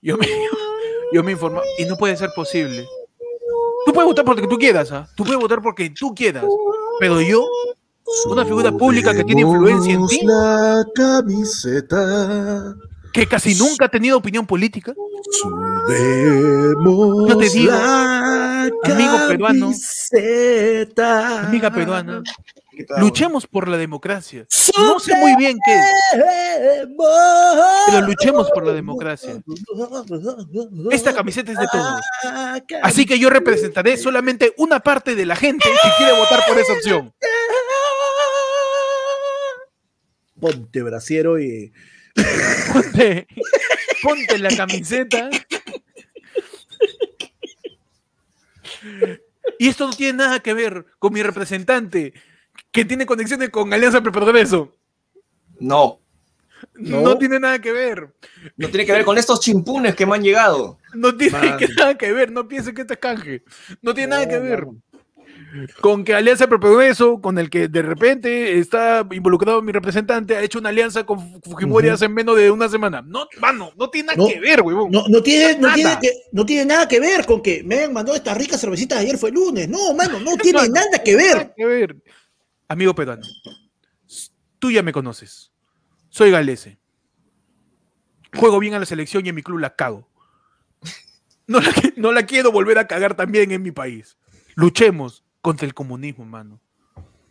Yo 0.01 0.17
me, 0.17 0.27
yo 1.13 1.23
me 1.23 1.31
he 1.31 1.33
informado 1.33 1.63
y 1.77 1.85
no 1.85 1.95
puede 1.97 2.15
ser 2.17 2.29
posible. 2.35 2.85
Tú 3.85 3.93
puedes 3.93 4.07
votar 4.07 4.25
porque 4.25 4.47
tú 4.47 4.57
quieras, 4.57 4.91
¿ah? 4.91 5.07
Tú 5.15 5.23
puedes 5.23 5.39
votar 5.39 5.61
porque 5.61 5.89
tú 5.89 6.13
quieras. 6.13 6.43
Pero 6.99 7.21
yo, 7.21 7.45
una 8.29 8.43
figura 8.45 8.71
pública 8.71 9.13
que 9.13 9.23
tiene 9.23 9.41
influencia 9.41 9.93
en 9.93 10.05
ti, 10.07 10.19
La 10.23 10.83
camiseta. 10.93 12.75
que 13.13 13.25
casi 13.27 13.55
nunca 13.55 13.85
ha 13.85 13.89
tenido 13.89 14.17
opinión 14.17 14.45
política, 14.45 14.93
Subemos 15.31 17.29
Yo 17.29 17.37
te 17.37 17.49
digo, 17.49 17.73
amigo 17.73 19.17
peruano, 19.27 19.65
camiseta. 19.67 21.47
amiga 21.47 21.71
peruana. 21.71 22.21
Luchemos 22.97 23.47
por 23.47 23.67
la 23.67 23.77
democracia. 23.77 24.45
No 24.77 24.99
sé 24.99 25.15
muy 25.15 25.35
bien 25.35 25.57
qué 25.65 25.75
es, 25.75 26.87
pero 27.87 28.01
luchemos 28.05 28.49
por 28.51 28.65
la 28.65 28.73
democracia. 28.73 29.41
Esta 30.91 31.13
camiseta 31.13 31.51
es 31.51 31.57
de 31.57 31.67
todos. 31.71 32.01
Así 32.83 33.05
que 33.05 33.19
yo 33.19 33.29
representaré 33.29 33.97
solamente 33.97 34.53
una 34.57 34.79
parte 34.79 35.15
de 35.15 35.25
la 35.25 35.35
gente 35.35 35.67
que 35.69 35.89
quiere 35.97 36.13
votar 36.13 36.41
por 36.47 36.57
esa 36.57 36.73
opción. 36.73 37.13
Ponte 40.39 40.83
brasiero 40.83 41.39
y. 41.39 41.73
Ponte, 42.73 43.27
ponte 44.03 44.37
la 44.37 44.55
camiseta. 44.55 45.29
Y 49.59 49.67
esto 49.69 49.87
no 49.87 49.93
tiene 49.93 50.19
nada 50.19 50.39
que 50.39 50.53
ver 50.53 50.85
con 50.99 51.13
mi 51.13 51.23
representante, 51.23 52.13
que 52.77 52.85
tiene 52.85 53.05
conexiones 53.07 53.49
con 53.49 53.73
Alianza 53.73 54.01
Pro 54.01 54.11
Progreso. 54.11 54.71
No, 55.59 55.99
No, 56.75 57.01
No. 57.01 57.17
tiene 57.17 57.39
nada 57.39 57.59
que 57.59 57.71
ver. 57.71 58.09
no 58.55 58.67
tiene 58.69 58.85
que 58.85 58.91
ver 58.91 59.03
con 59.05 59.17
estos 59.17 59.39
chimpunes 59.39 59.95
que 59.95 60.05
me 60.05 60.15
han 60.15 60.23
llegado. 60.23 60.77
No 60.93 61.15
tiene 61.15 61.55
que- 61.57 61.67
nada 61.75 61.95
que 61.97 62.11
ver. 62.13 62.31
No 62.31 62.47
piensen 62.47 62.73
que 62.75 62.81
esto 62.81 62.93
es 62.93 62.99
canje. 62.99 63.43
No 63.81 63.93
tiene 63.95 64.09
nada 64.11 64.27
que 64.27 64.37
ver 64.39 64.65
con 65.81 66.03
que 66.03 66.13
Alianza 66.13 66.47
Pro 66.47 66.59
Progreso, 66.59 67.19
con 67.21 67.37
el 67.39 67.49
que 67.49 67.67
de 67.67 67.81
repente 67.81 68.57
está 68.59 69.05
involucrado 69.11 69.61
mi 69.61 69.71
representante, 69.71 70.35
ha 70.35 70.41
hecho 70.43 70.59
una 70.59 70.69
alianza 70.69 71.03
con 71.03 71.41
Fujimori 71.41 71.87
Ujú. 71.87 71.95
hace 71.95 72.09
menos 72.09 72.35
de 72.37 72.51
una 72.51 72.67
semana. 72.69 73.01
No, 73.01 73.27
mano, 73.39 73.71
no 73.75 73.89
tiene 73.89 74.07
nada 74.07 74.17
No. 74.17 74.27
que 74.27 74.39
ver, 74.39 74.61
huevón. 74.61 74.91
No, 74.91 75.07
no, 75.07 75.21
tiene, 75.23 75.53
no, 75.55 75.61
Nada. 75.67 75.75
tiene 75.75 75.97
que, 76.01 76.11
no 76.31 76.45
tiene 76.45 76.65
nada 76.65 76.87
que 76.87 76.99
ver 76.99 77.25
con 77.25 77.41
que 77.41 77.63
me 77.63 77.83
han 77.83 77.93
mandado 77.93 78.15
estas 78.17 78.37
ricas 78.37 78.59
cervecitas 78.61 78.99
ayer 78.99 79.17
fue 79.17 79.31
lunes. 79.31 79.67
No, 79.69 79.93
mano, 79.93 80.19
no 80.19 80.35
tiene 80.37 80.59
Mano, 80.59 80.73
nada 80.73 81.03
que 81.03 81.15
ver. 81.15 81.35
Nada 81.37 81.53
que 81.55 81.65
ver. 81.65 81.95
Amigo 82.67 82.93
peruano, 82.95 83.25
tú 84.59 84.71
ya 84.71 84.83
me 84.83 84.91
conoces. 84.91 85.51
Soy 86.09 86.31
galese. 86.31 86.79
Juego 88.35 88.59
bien 88.59 88.73
a 88.73 88.79
la 88.79 88.85
selección 88.85 89.25
y 89.25 89.29
en 89.29 89.35
mi 89.35 89.43
club 89.43 89.59
la 89.59 89.75
cago. 89.75 90.07
No 91.47 91.61
la, 91.61 91.71
qui- 91.71 91.93
no 91.95 92.11
la 92.11 92.25
quiero 92.25 92.51
volver 92.51 92.77
a 92.77 92.87
cagar 92.87 93.15
también 93.15 93.51
en 93.51 93.61
mi 93.61 93.71
país. 93.71 94.17
Luchemos 94.55 95.23
contra 95.41 95.65
el 95.65 95.73
comunismo, 95.73 96.25
mano. 96.25 96.59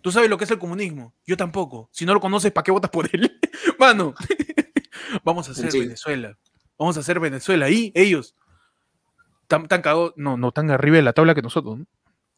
¿Tú 0.01 0.11
sabes 0.11 0.31
lo 0.31 0.38
que 0.38 0.44
es 0.44 0.51
el 0.51 0.59
comunismo? 0.59 1.12
Yo 1.27 1.37
tampoco. 1.37 1.90
Si 1.92 2.07
no 2.07 2.14
lo 2.14 2.20
conoces, 2.20 2.51
¿para 2.53 2.62
qué 2.64 2.70
votas 2.70 2.90
por 2.90 3.09
él? 3.12 3.38
Mano, 3.79 4.14
vamos 5.25 5.49
a 5.49 5.53
hacer 5.53 5.70
Sí. 5.70 5.81
Venezuela. 5.81 6.38
Vamos 6.79 6.96
a 6.96 7.01
hacer 7.01 7.18
Venezuela. 7.20 7.68
Y 7.68 7.92
ellos, 7.94 8.35
tan, 9.49 9.66
tan 9.68 9.83
cagados, 9.83 10.12
no, 10.16 10.37
no, 10.37 10.53
tan 10.53 10.70
arriba 10.70 10.96
de 10.96 11.03
la 11.03 11.12
tabla 11.12 11.35
que 11.35 11.42
nosotros. 11.42 11.79
¿no? 11.81 11.87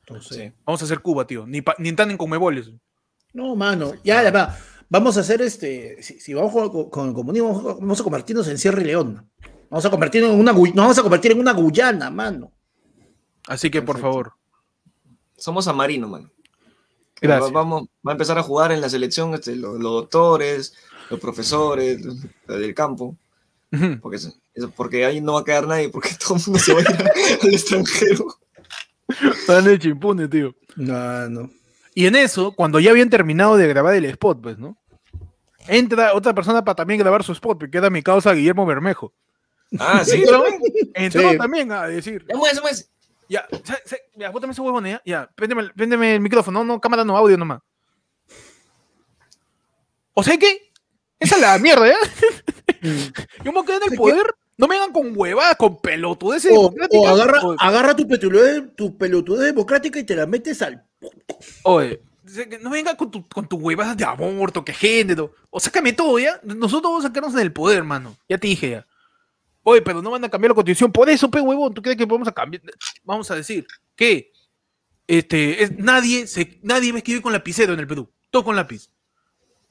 Entonces, 0.01 0.37
Sí. 0.37 0.53
Vamos 0.65 0.81
a 0.83 0.85
hacer 0.87 1.01
Cuba, 1.01 1.27
tío. 1.27 1.47
Ni, 1.47 1.61
pa- 1.61 1.77
ni 1.79 1.93
tan 1.93 2.11
en 2.11 2.17
conmeboles. 2.17 2.73
No, 3.33 3.55
mano, 3.57 3.93
ya, 4.05 4.23
ya 4.23 4.31
va. 4.31 4.57
Vamos 4.91 5.17
a 5.17 5.21
hacer 5.21 5.43
este. 5.43 6.03
Si, 6.03 6.19
si 6.19 6.35
vamos 6.35 6.53
con, 6.71 6.89
con 6.91 7.09
el 7.09 7.15
comunismo, 7.15 7.63
vamos 7.79 7.99
a- 7.99 8.03
a 8.03 8.05
convertirnos 8.05 8.49
en 8.49 8.59
Sierra 8.59 8.81
y 8.81 8.85
León. 8.87 9.29
Vamos 9.71 9.85
a 9.85 9.91
convertirnos 9.91 10.33
en 10.33 10.41
una 10.41 10.53
nos 10.53 10.75
vamos 10.75 10.99
a 10.99 11.03
convertir 11.03 11.33
en 11.33 11.41
una 11.41 11.53
Guyana, 11.53 12.11
mano. 12.11 12.53
Así 13.47 13.71
que, 13.71 13.81
por 13.83 13.97
Perfecto. 13.97 14.09
favor, 14.11 14.33
Somos 15.37 15.69
a 15.69 15.73
Marino, 15.73 16.09
mano. 16.09 16.31
gracias. 17.21 17.51
Va- 17.51 17.55
Vamos, 17.61 17.83
va 18.07 18.13
a 18.13 18.15
empezar 18.15 18.39
a 18.39 18.43
jugar 18.43 18.73
en 18.73 18.81
la 18.81 18.89
selección 18.89 19.35
este, 19.35 19.57
los, 19.57 19.75
los 19.79 19.93
doctores, 19.93 20.75
los 21.11 21.21
profesores 21.21 22.03
los 22.05 22.17
del 22.47 22.75
campo, 22.75 23.17
porque, 24.01 24.19
porque 24.75 25.05
ahí 25.05 25.21
no 25.21 25.35
va 25.35 25.41
a 25.41 25.45
quedar 25.45 25.67
nadie, 25.67 25.91
porque 25.91 26.11
todo 26.19 26.37
el 26.39 26.43
mundo 26.47 26.59
se 26.59 26.73
va 26.73 26.79
a 26.81 26.83
ir 26.83 26.89
al 27.43 27.55
extranjero. 27.55 28.27
Están 29.39 29.65
de 29.67 29.79
chimpune, 29.79 30.29
tío. 30.29 30.55
No, 30.77 31.29
no. 31.29 31.51
Y 31.99 32.07
en 32.07 32.15
eso, 32.15 32.53
cuando 32.53 32.79
ya 32.79 32.93
habían 32.93 33.11
terminado 33.11 33.57
de 33.57 33.67
grabar 33.67 33.93
el 33.93 34.05
spot, 34.05 34.41
pues, 34.41 34.57
¿no? 34.57 34.79
Entra 35.67 36.15
otra 36.15 36.33
persona 36.33 36.65
para 36.65 36.77
también 36.77 37.01
grabar 37.01 37.25
su 37.25 37.33
spot, 37.33 37.65
que 37.69 37.77
era 37.77 37.91
mi 37.91 38.05
causa 38.05 38.33
Guillermo 38.35 38.65
Bermejo. 38.65 39.13
Ah, 39.81 40.05
sí, 40.05 40.21
Entró, 40.23 40.45
también. 40.45 40.63
entró 40.95 41.31
Sí. 41.33 41.39
también 41.39 41.73
a 41.73 41.89
decir, 41.89 42.25
Ya 42.29 42.37
mueve, 42.37 42.61
mueve. 42.61 42.77
ya, 43.29 43.49
se- 43.65 43.83
se- 43.85 44.03
ya, 44.15 44.31
bótame 44.31 44.53
ese 44.53 44.61
huevón, 44.63 44.85
ya, 44.87 45.03
ya, 45.05 45.29
préndeme, 45.35 45.71
préndeme 45.71 46.15
el 46.15 46.21
micrófono, 46.21 46.61
no, 46.63 46.75
no, 46.75 46.81
cámara, 46.81 47.05
no, 47.05 47.17
audio 47.17 47.37
nomás. 47.37 47.63
O 50.15 50.23
sea 50.23 50.39
que, 50.39 50.71
esa 51.19 51.35
es 51.35 51.41
la 51.41 51.59
mierda, 51.59 51.89
¿ya? 51.89 51.97
Yo 53.45 53.51
me 53.53 53.65
quedé 53.65 53.77
en 53.85 53.93
el 53.93 53.99
poder, 53.99 54.25
no 54.59 54.67
me 54.67 54.77
hagan 54.77 54.93
con 54.93 55.13
huevadas, 55.17 55.57
con 55.57 55.81
pelotudeces 55.81 56.51
O, 56.55 56.65
democráticas. 56.71 57.05
o 57.05 57.09
agarra, 57.09 57.41
o- 57.43 57.57
agarra 57.59 57.97
tu 57.97 58.07
pelotudez, 58.07 58.65
tu 58.77 59.37
democrática 59.37 59.99
y 59.99 60.05
te 60.05 60.15
la 60.17 60.27
metes 60.27 60.61
al. 60.61 60.85
Oye, 61.63 62.03
no 62.61 62.71
venga 62.71 62.97
con 62.97 63.11
tu, 63.11 63.27
con 63.29 63.49
tu 63.49 63.57
huevadas 63.57 63.97
de 63.97 64.05
aborto, 64.05 64.65
que 64.65 64.75
género. 64.75 65.33
O 65.51 65.61
sácame 65.61 65.93
todo, 65.93 66.19
¿ya? 66.19 66.41
Nosotros 66.43 66.83
vamos 66.91 67.05
a 67.05 67.09
sacarnos 67.09 67.35
en 67.35 67.41
el 67.41 67.53
poder, 67.53 67.85
mano. 67.85 68.17
Ya 68.29 68.37
te 68.37 68.49
dije 68.49 68.71
ya. 68.71 68.87
Oye, 69.63 69.81
pero 69.83 70.03
no 70.03 70.11
van 70.11 70.25
a 70.25 70.29
cambiar 70.29 70.51
la 70.51 70.55
constitución. 70.55 70.91
Por 70.93 71.09
eso, 71.09 71.31
pe 71.31 71.41
huevón, 71.41 71.73
¿tú 71.75 71.81
crees 71.83 71.97
que 71.97 72.05
vamos 72.07 72.27
a 72.29 72.33
cambiar? 72.33 72.63
Vamos 73.05 73.31
a 73.31 73.35
decir 73.37 73.67
que 73.95 74.33
este, 75.07 75.63
es, 75.63 75.79
nadie, 75.79 76.27
se, 76.27 76.59
nadie 76.63 76.91
va 76.93 76.97
a 76.97 76.99
escribir 76.99 77.23
con 77.23 77.33
lapicero 77.33 77.75
en 77.75 77.81
el 77.81 77.87
Perú. 77.87 78.11
Todo 78.31 78.45
con 78.45 78.57
lápiz. 78.57 78.91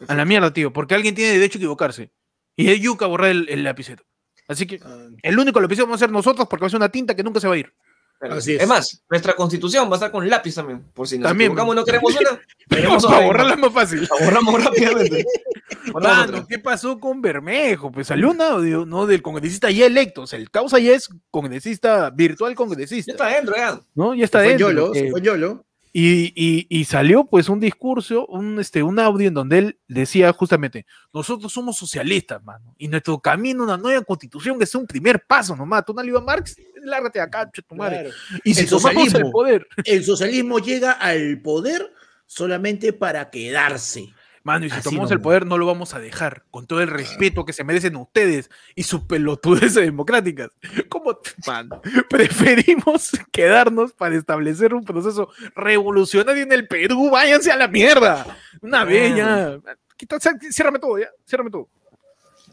A 0.07 0.13
la 0.15 0.25
mierda, 0.25 0.53
tío. 0.53 0.71
Porque 0.71 0.95
alguien 0.95 1.13
tiene 1.15 1.33
derecho 1.33 1.57
a 1.57 1.59
equivocarse. 1.59 2.11
Y 2.55 2.69
es 2.71 2.79
yuca 2.79 3.05
borrar 3.07 3.29
el, 3.31 3.49
el 3.49 3.63
lapicero. 3.63 4.03
Así 4.47 4.65
que 4.65 4.79
el 5.21 5.39
único 5.39 5.59
lapicero 5.59 5.87
vamos 5.87 6.01
a 6.01 6.05
ser 6.05 6.11
nosotros 6.11 6.47
porque 6.47 6.61
va 6.61 6.67
a 6.67 6.69
ser 6.69 6.77
una 6.77 6.89
tinta 6.89 7.15
que 7.15 7.23
nunca 7.23 7.39
se 7.39 7.47
va 7.47 7.55
a 7.55 7.57
ir. 7.57 7.73
Así 8.19 8.55
es. 8.55 8.61
es. 8.63 8.67
más, 8.67 9.03
nuestra 9.09 9.35
constitución 9.35 9.87
va 9.87 9.91
a 9.91 9.95
estar 9.95 10.11
con 10.11 10.27
lápiz 10.27 10.55
también, 10.55 10.83
por 10.93 11.07
si 11.07 11.19
nos 11.19 11.29
También, 11.29 11.51
equivocamos 11.51 11.75
no 11.75 11.85
queremos 11.85 12.15
una, 12.15 12.41
tenemos 12.67 13.03
Para 13.05 13.15
otra 13.17 13.27
borrarla 13.27 13.53
es 13.53 13.59
más 13.59 13.73
fácil. 13.73 14.01
La 14.09 14.25
borramos 14.25 14.63
rápidamente. 14.63 15.25
Mano. 15.93 16.45
¿qué 16.47 16.59
pasó 16.59 16.99
con 16.99 17.21
Bermejo? 17.21 17.91
Pues 17.91 18.07
salió 18.07 18.31
un 18.31 18.41
audio, 18.41 18.85
¿no? 18.85 19.05
Del 19.05 19.21
congresista 19.21 19.69
ya 19.69 19.85
electo. 19.85 20.23
O 20.23 20.27
sea, 20.27 20.39
el 20.39 20.49
causa 20.49 20.79
ya 20.79 20.93
es 20.93 21.09
congresista, 21.29 22.09
virtual 22.09 22.51
Ya 22.51 22.55
congresista. 22.55 23.11
está 23.11 23.27
adentro, 23.27 23.55
ya. 23.55 23.79
¿No? 23.93 24.15
Ya 24.15 24.25
está 24.25 24.39
Fue 24.39 24.47
dentro. 24.49 24.67
Yolo, 24.69 24.95
eh, 24.95 25.11
fue 25.11 25.21
Yolo. 25.21 25.66
Y, 25.99 26.31
y- 26.35 26.67
y 26.69 26.85
salió 26.85 27.25
pues 27.25 27.49
un 27.49 27.59
discurso, 27.59 28.27
un, 28.27 28.59
este, 28.59 28.83
un 28.83 28.99
audio 28.99 29.27
en 29.29 29.33
donde 29.33 29.57
él 29.57 29.79
decía 29.87 30.31
justamente, 30.31 30.85
nosotros 31.11 31.51
somos 31.51 31.75
socialistas, 31.75 32.43
mano, 32.43 32.75
y 32.77 32.87
nuestro 32.87 33.19
camino 33.19 33.63
a 33.63 33.65
una 33.65 33.77
nueva 33.77 34.03
constitución 34.03 34.61
es 34.61 34.75
un 34.75 34.85
primer 34.85 35.25
paso 35.25 35.55
nomás. 35.55 35.83
Tú 35.85 35.95
no 35.95 36.03
le 36.03 36.15
a 36.15 36.21
Marx, 36.21 36.55
lárgate 36.83 37.17
de 37.17 37.23
acá, 37.23 37.49
che, 37.51 37.63
tu 37.63 37.73
madre. 37.73 38.03
Claro. 38.03 38.15
Y 38.43 38.53
si 38.53 38.61
El 38.61 38.69
tomamos 38.69 39.13
el 39.15 39.31
poder, 39.31 39.67
El 39.83 40.03
socialismo 40.03 40.59
llega 40.59 40.91
al 40.91 41.41
poder 41.41 41.91
solamente 42.27 42.93
para 42.93 43.31
quedarse. 43.31 44.13
Mano, 44.47 44.65
y 44.65 44.69
si 44.69 44.75
Así 44.77 44.89
tomamos 44.89 45.11
el 45.11 45.19
poder, 45.21 45.45
no 45.45 45.57
lo 45.57 45.65
vamos 45.65 45.93
a 45.93 45.99
dejar, 45.99 46.43
con 46.49 46.65
todo 46.65 46.81
el 46.81 46.87
respeto 46.87 47.43
que 47.45 47.51
se 47.53 47.63
merecen 47.65 47.95
ustedes 47.97 48.49
y 48.75 48.83
sus 48.83 49.01
pelotudeces 49.01 49.75
democráticas. 49.85 50.49
¿Cómo, 50.89 51.19
mano? 51.45 51.81
Preferimos 52.09 53.11
quedarnos 53.31 53.91
para 53.93 54.15
establecer 54.15 54.73
un 54.73 54.83
proceso 54.85 55.29
revolucionario 55.55 56.43
en 56.43 56.51
el 56.53 56.67
Perú. 56.67 57.09
Váyanse 57.11 57.51
a 57.51 57.57
la 57.57 57.67
mierda. 57.67 58.25
Una 58.61 58.85
vez 58.85 59.15
ya. 59.15 59.59
Quita- 59.97 60.17
Ciérrame 60.51 60.79
todo, 60.79 60.97
ya. 60.97 61.09
Ciérrame 61.27 61.51
todo. 61.51 61.67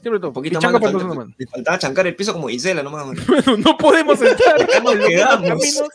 Ciérrame 0.03 0.19
todo. 0.21 0.29
Un 0.29 0.35
poquito 0.35 0.61
más. 0.61 0.65
Le 0.73 0.79
nosotros, 0.79 1.03
falta- 1.03 1.15
mano. 1.19 1.35
le 1.39 1.47
faltaba 1.47 1.79
chancar 1.79 2.07
el 2.07 2.17
piso 2.17 2.33
como 2.33 2.49
Gisela 2.49 2.83
nomás. 2.83 3.07
Bueno, 3.27 3.57
no 3.59 3.77
podemos 3.79 4.21
entrar 4.21 4.69
Ya 4.69 4.81
nos 4.81 4.97
quedamos. 4.97 5.49
caminos 5.49 5.89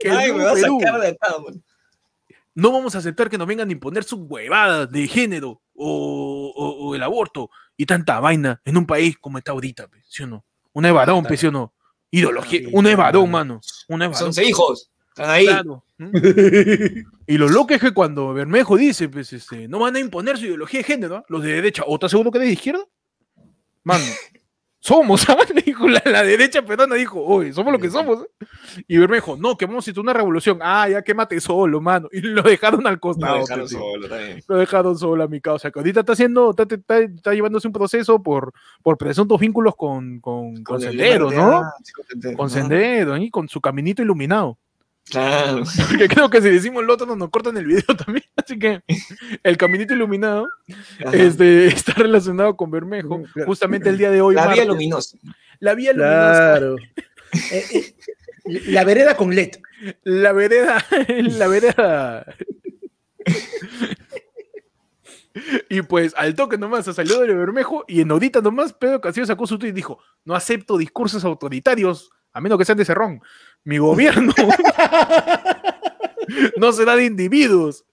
que 0.00 0.08
el 0.08 0.16
Ay, 0.16 0.32
me 0.32 0.44
va 0.44 0.52
a 0.52 0.56
sacar 0.56 1.00
de 1.00 1.08
acá, 1.08 1.34
man. 1.44 1.62
No 2.54 2.70
vamos 2.72 2.94
a 2.94 2.98
aceptar 2.98 3.30
que 3.30 3.38
nos 3.38 3.46
vengan 3.46 3.68
a 3.68 3.72
imponer 3.72 4.04
sus 4.04 4.20
huevadas 4.22 4.90
de 4.90 5.08
género 5.08 5.62
o, 5.74 6.52
o- 6.54 6.88
o 6.88 6.94
el 6.94 7.02
aborto 7.02 7.50
y 7.76 7.86
tanta 7.86 8.20
vaina 8.20 8.60
en 8.64 8.76
un 8.76 8.86
país 8.86 9.16
como 9.18 9.38
está 9.38 9.52
ahorita, 9.52 9.88
¿sí 10.08 10.22
o 10.22 10.26
no? 10.26 10.44
Una 10.72 10.88
de 10.88 10.92
varón, 10.92 11.26
¿sí 11.36 11.46
o 11.46 11.50
no? 11.52 11.72
Ideología. 12.10 12.68
Uno 12.72 12.88
es 12.88 12.96
varón, 12.96 13.30
mano. 13.30 13.60
Uno 13.88 14.04
es 14.04 14.10
varón. 14.10 14.18
Son 14.26 14.34
seis 14.34 14.50
hijos. 14.50 14.90
Están 15.08 15.30
ahí. 15.30 15.46
Claro. 15.46 15.84
Y 17.26 17.38
lo 17.38 17.48
loco 17.48 17.72
es 17.72 17.80
que 17.80 17.92
cuando 17.92 18.34
Bermejo 18.34 18.76
dice, 18.76 19.08
pues, 19.08 19.32
este, 19.32 19.68
no 19.68 19.78
van 19.78 19.96
a 19.96 20.00
imponer 20.00 20.36
su 20.36 20.44
ideología 20.46 20.80
de 20.80 20.84
género, 20.84 21.16
¿no? 21.18 21.24
los 21.28 21.42
de 21.42 21.52
derecha, 21.52 21.84
¿o 21.86 21.94
estás 21.94 22.10
seguro 22.10 22.30
que 22.30 22.38
eres 22.38 22.48
de 22.48 22.54
izquierda? 22.54 22.84
Mano, 23.84 24.04
somos, 24.84 25.24
dijo 25.64 25.88
la, 25.88 26.02
la 26.04 26.24
derecha 26.24 26.60
peruana, 26.62 26.96
dijo, 26.96 27.22
oye, 27.24 27.52
somos 27.52 27.72
lo 27.72 27.78
que 27.78 27.88
somos. 27.88 28.24
¿eh?". 28.24 28.46
Y 28.88 28.98
Bermejo, 28.98 29.36
no, 29.36 29.56
que 29.56 29.66
vamos 29.66 29.86
a 29.86 30.00
una 30.00 30.12
revolución. 30.12 30.58
Ah, 30.60 30.88
ya 30.88 31.02
quémate 31.02 31.40
solo, 31.40 31.80
mano. 31.80 32.08
Y 32.10 32.20
lo 32.20 32.42
dejaron 32.42 32.84
al 32.88 32.98
costado. 32.98 33.38
dejaron 33.38 33.60
pues, 33.60 33.70
sí. 33.70 33.76
solo 33.76 34.08
también. 34.08 34.42
Lo 34.48 34.56
dejaron 34.56 34.98
solo 34.98 35.22
a 35.22 35.28
mi 35.28 35.40
causa. 35.40 35.70
Que 35.70 35.78
ahorita 35.78 36.00
está 36.00 36.14
haciendo, 36.14 36.50
está, 36.50 36.64
está- 36.64 36.98
está 36.98 37.32
llevándose 37.32 37.68
un 37.68 37.72
proceso 37.72 38.20
por, 38.20 38.52
por 38.82 38.98
presuntos 38.98 39.38
vínculos 39.38 39.76
con, 39.76 40.18
con, 40.18 40.64
con 40.64 40.82
el 40.82 40.88
Sendero, 40.88 41.30
Libertad, 41.30 41.60
¿no? 41.62 41.70
sí, 41.84 41.92
con 41.92 42.04
Sendero, 42.06 42.36
Con 42.36 42.46
¿no? 42.46 42.50
Sendero, 42.50 43.16
con 43.30 43.48
su 43.48 43.60
caminito 43.60 44.02
iluminado. 44.02 44.58
Claro. 45.10 45.64
Porque 45.88 46.08
creo 46.08 46.30
que 46.30 46.40
si 46.40 46.48
decimos 46.48 46.84
lo 46.84 46.94
otro 46.94 47.06
nos, 47.06 47.16
nos 47.16 47.30
cortan 47.30 47.56
el 47.56 47.66
video 47.66 47.84
también. 48.04 48.24
Así 48.36 48.58
que 48.58 48.82
el 49.42 49.56
caminito 49.56 49.94
iluminado 49.94 50.48
Ajá. 51.04 51.16
este, 51.16 51.66
está 51.74 51.92
relacionado 51.94 52.56
con 52.56 52.70
Bermejo. 52.70 53.18
Mm, 53.18 53.24
claro. 53.24 53.46
Justamente 53.46 53.88
el 53.88 53.98
día 53.98 54.10
de 54.10 54.20
hoy. 54.20 54.34
La 54.34 54.48
vía 54.48 54.64
luminosa. 54.64 55.18
La 55.60 55.74
vía 55.74 55.92
luminosa. 55.92 56.56
Claro. 56.58 56.76
Eh, 57.50 57.64
eh, 57.72 57.94
la 58.44 58.84
vereda 58.84 59.16
con 59.16 59.34
LED. 59.34 59.56
La 60.04 60.32
vereda. 60.32 60.84
La 61.08 61.48
vereda. 61.48 62.26
Y 65.70 65.82
pues 65.82 66.12
al 66.16 66.34
toque 66.34 66.58
nomás 66.58 66.84
se 66.84 66.92
salió 66.92 67.20
de 67.20 67.32
Bermejo 67.32 67.84
y 67.88 68.00
en 68.00 68.10
ahorita 68.10 68.40
nomás 68.40 68.72
Pedro 68.72 69.00
Castillo 69.00 69.26
sacó 69.26 69.46
su 69.46 69.58
tweet 69.58 69.70
y 69.70 69.72
dijo, 69.72 69.98
no 70.24 70.34
acepto 70.34 70.76
discursos 70.76 71.24
autoritarios, 71.24 72.10
a 72.32 72.40
menos 72.40 72.58
que 72.58 72.64
sean 72.64 72.78
de 72.78 72.84
Cerrón. 72.84 73.22
Mi 73.64 73.78
gobierno 73.78 74.32
no 76.56 76.72
será 76.72 76.96
de 76.96 77.04
individuos, 77.04 77.84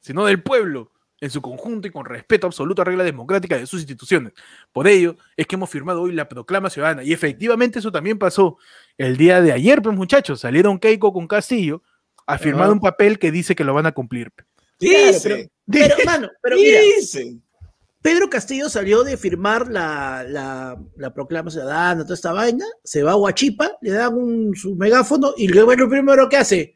sino 0.00 0.26
del 0.26 0.42
pueblo, 0.42 0.92
en 1.24 1.30
su 1.30 1.40
conjunto 1.40 1.88
y 1.88 1.90
con 1.90 2.04
respeto 2.04 2.46
absoluto 2.46 2.82
a 2.82 2.84
reglas 2.84 3.06
democráticas 3.06 3.58
de 3.58 3.66
sus 3.66 3.80
instituciones. 3.80 4.34
Por 4.72 4.86
ello 4.86 5.16
es 5.36 5.46
que 5.46 5.56
hemos 5.56 5.70
firmado 5.70 6.02
hoy 6.02 6.12
la 6.12 6.28
proclama 6.28 6.68
ciudadana 6.68 7.02
y 7.02 7.14
efectivamente 7.14 7.78
eso 7.78 7.90
también 7.90 8.18
pasó 8.18 8.58
el 8.98 9.16
día 9.16 9.40
de 9.40 9.52
ayer, 9.52 9.80
pues 9.80 9.96
muchachos, 9.96 10.40
salieron 10.40 10.78
Keiko 10.78 11.12
con 11.12 11.26
Castillo 11.26 11.82
a 12.26 12.36
firmar 12.36 12.70
un 12.70 12.80
papel 12.80 13.18
que 13.18 13.30
dice 13.30 13.54
que 13.54 13.64
lo 13.64 13.72
van 13.72 13.86
a 13.86 13.92
cumplir. 13.92 14.32
Dice. 14.78 15.50
Pero, 15.66 15.96
mano, 16.04 16.28
pero 16.42 16.56
mira, 16.56 16.80
Dice. 16.80 17.38
Pedro 18.04 18.28
Castillo 18.28 18.68
salió 18.68 19.02
de 19.02 19.16
firmar 19.16 19.66
la, 19.68 20.26
la, 20.28 20.78
la 20.98 21.14
proclama 21.14 21.50
ciudadana, 21.50 22.02
toda 22.02 22.14
esta 22.14 22.32
vaina, 22.34 22.66
se 22.84 23.02
va 23.02 23.12
a 23.12 23.16
Huachipa, 23.16 23.78
le 23.80 23.92
dan 23.92 24.12
un, 24.14 24.54
su 24.54 24.74
megáfono 24.76 25.32
y 25.38 25.48
luego 25.48 25.74
lo 25.74 25.88
primero 25.88 26.28
que 26.28 26.36
hace. 26.36 26.74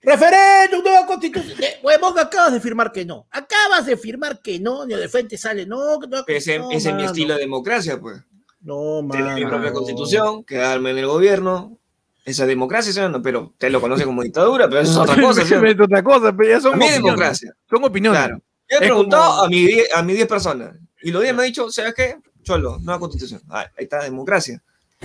Referéndum, 0.00 0.80
nueva 0.84 1.06
constitución. 1.06 1.60
Eh, 1.60 1.80
Huevón, 1.82 2.16
acabas 2.20 2.52
de 2.52 2.60
firmar 2.60 2.92
que 2.92 3.04
no. 3.04 3.26
Acabas 3.32 3.84
de 3.84 3.96
firmar 3.96 4.40
que 4.40 4.60
no. 4.60 4.86
Ni 4.86 4.94
de 4.94 5.08
frente 5.08 5.36
sale, 5.36 5.66
no. 5.66 5.98
que 5.98 6.06
no, 6.06 6.22
Ese, 6.28 6.56
no, 6.60 6.70
ese 6.70 6.76
es 6.90 6.94
mi 6.94 7.00
mano. 7.00 7.06
estilo 7.06 7.34
de 7.34 7.40
democracia, 7.40 8.00
pues. 8.00 8.20
No, 8.60 9.04
Tener 9.10 9.34
mi 9.34 9.40
mano. 9.42 9.56
propia 9.56 9.72
constitución, 9.72 10.44
quedarme 10.44 10.90
en 10.90 10.98
el 10.98 11.06
gobierno. 11.06 11.78
Esa 12.24 12.46
democracia, 12.46 12.92
¿sí 12.92 13.00
no? 13.10 13.20
Pero 13.22 13.54
te 13.58 13.70
lo 13.70 13.80
conoce 13.80 14.04
como 14.04 14.22
dictadura, 14.22 14.68
pero 14.68 14.82
eso 14.82 14.92
es 14.92 15.10
otra 15.10 15.20
cosa, 15.20 15.44
¿sí? 15.44 15.54
Es 15.66 15.80
otra 15.80 16.00
cosa, 16.04 16.32
pero 16.32 16.48
ya 16.48 16.60
son 16.60 16.74
opiniones. 16.74 17.02
democracia. 17.02 17.56
Son 17.68 17.82
opiniones. 17.82 18.20
Claro. 18.20 18.40
Yo 18.72 18.78
he 18.78 18.80
Es 18.84 18.90
preguntado 18.90 19.30
como- 19.30 19.42
a 19.44 19.48
mis 19.48 19.66
10 19.66 19.94
a 19.94 20.02
mis 20.02 20.16
10 20.16 20.28
personas. 20.28 20.76
Y 21.02 21.10
los 21.10 21.22
10 21.22 21.34
me 21.34 21.42
han 21.42 21.48
dicho, 21.48 21.70
¿sabes 21.70 21.94
qué? 21.94 22.16
Cholo, 22.42 22.78
nueva 22.80 22.98
constitución. 22.98 23.40
Ah, 23.48 23.66
ahí 23.76 23.84
está, 23.84 24.02
democracia. 24.02 24.62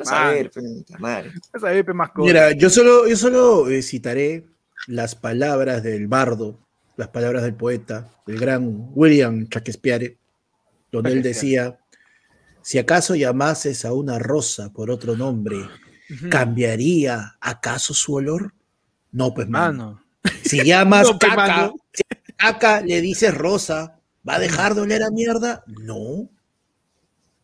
A 0.00 0.04
saber, 0.04 0.50
madre. 0.98 1.32
EP 1.78 1.88
más 1.94 2.10
cosa. 2.10 2.26
Mira, 2.26 2.52
yo 2.52 2.70
solo, 2.70 3.06
yo 3.06 3.16
solo 3.16 3.68
eh, 3.68 3.82
citaré 3.82 4.46
las 4.88 5.14
palabras 5.14 5.82
del 5.82 6.08
bardo, 6.08 6.58
las 6.96 7.08
palabras 7.08 7.42
del 7.44 7.54
poeta, 7.54 8.08
del 8.26 8.38
gran 8.40 8.90
William 8.94 9.46
Shakespeare, 9.48 10.16
donde 10.90 11.12
él 11.12 11.22
decía, 11.22 11.78
si 12.62 12.78
acaso 12.78 13.14
llamases 13.14 13.84
a 13.84 13.92
una 13.92 14.18
rosa 14.18 14.72
por 14.72 14.90
otro 14.90 15.16
nombre. 15.16 15.56
¿cambiaría 16.30 17.36
acaso 17.40 17.94
su 17.94 18.14
olor? 18.14 18.52
No, 19.12 19.32
pues 19.32 19.48
mano. 19.48 19.72
Mano. 19.84 20.01
Si 20.44 20.62
llamas 20.64 21.08
No, 21.12 21.18
caca, 21.18 21.72
si 21.92 22.02
caca 22.36 22.80
le 22.82 23.00
dices 23.00 23.34
rosa, 23.34 23.98
¿va 24.28 24.36
a 24.36 24.38
dejar 24.40 24.74
de 24.74 24.82
oler 24.82 25.02
a 25.02 25.10
mierda? 25.10 25.64
No. 25.66 26.28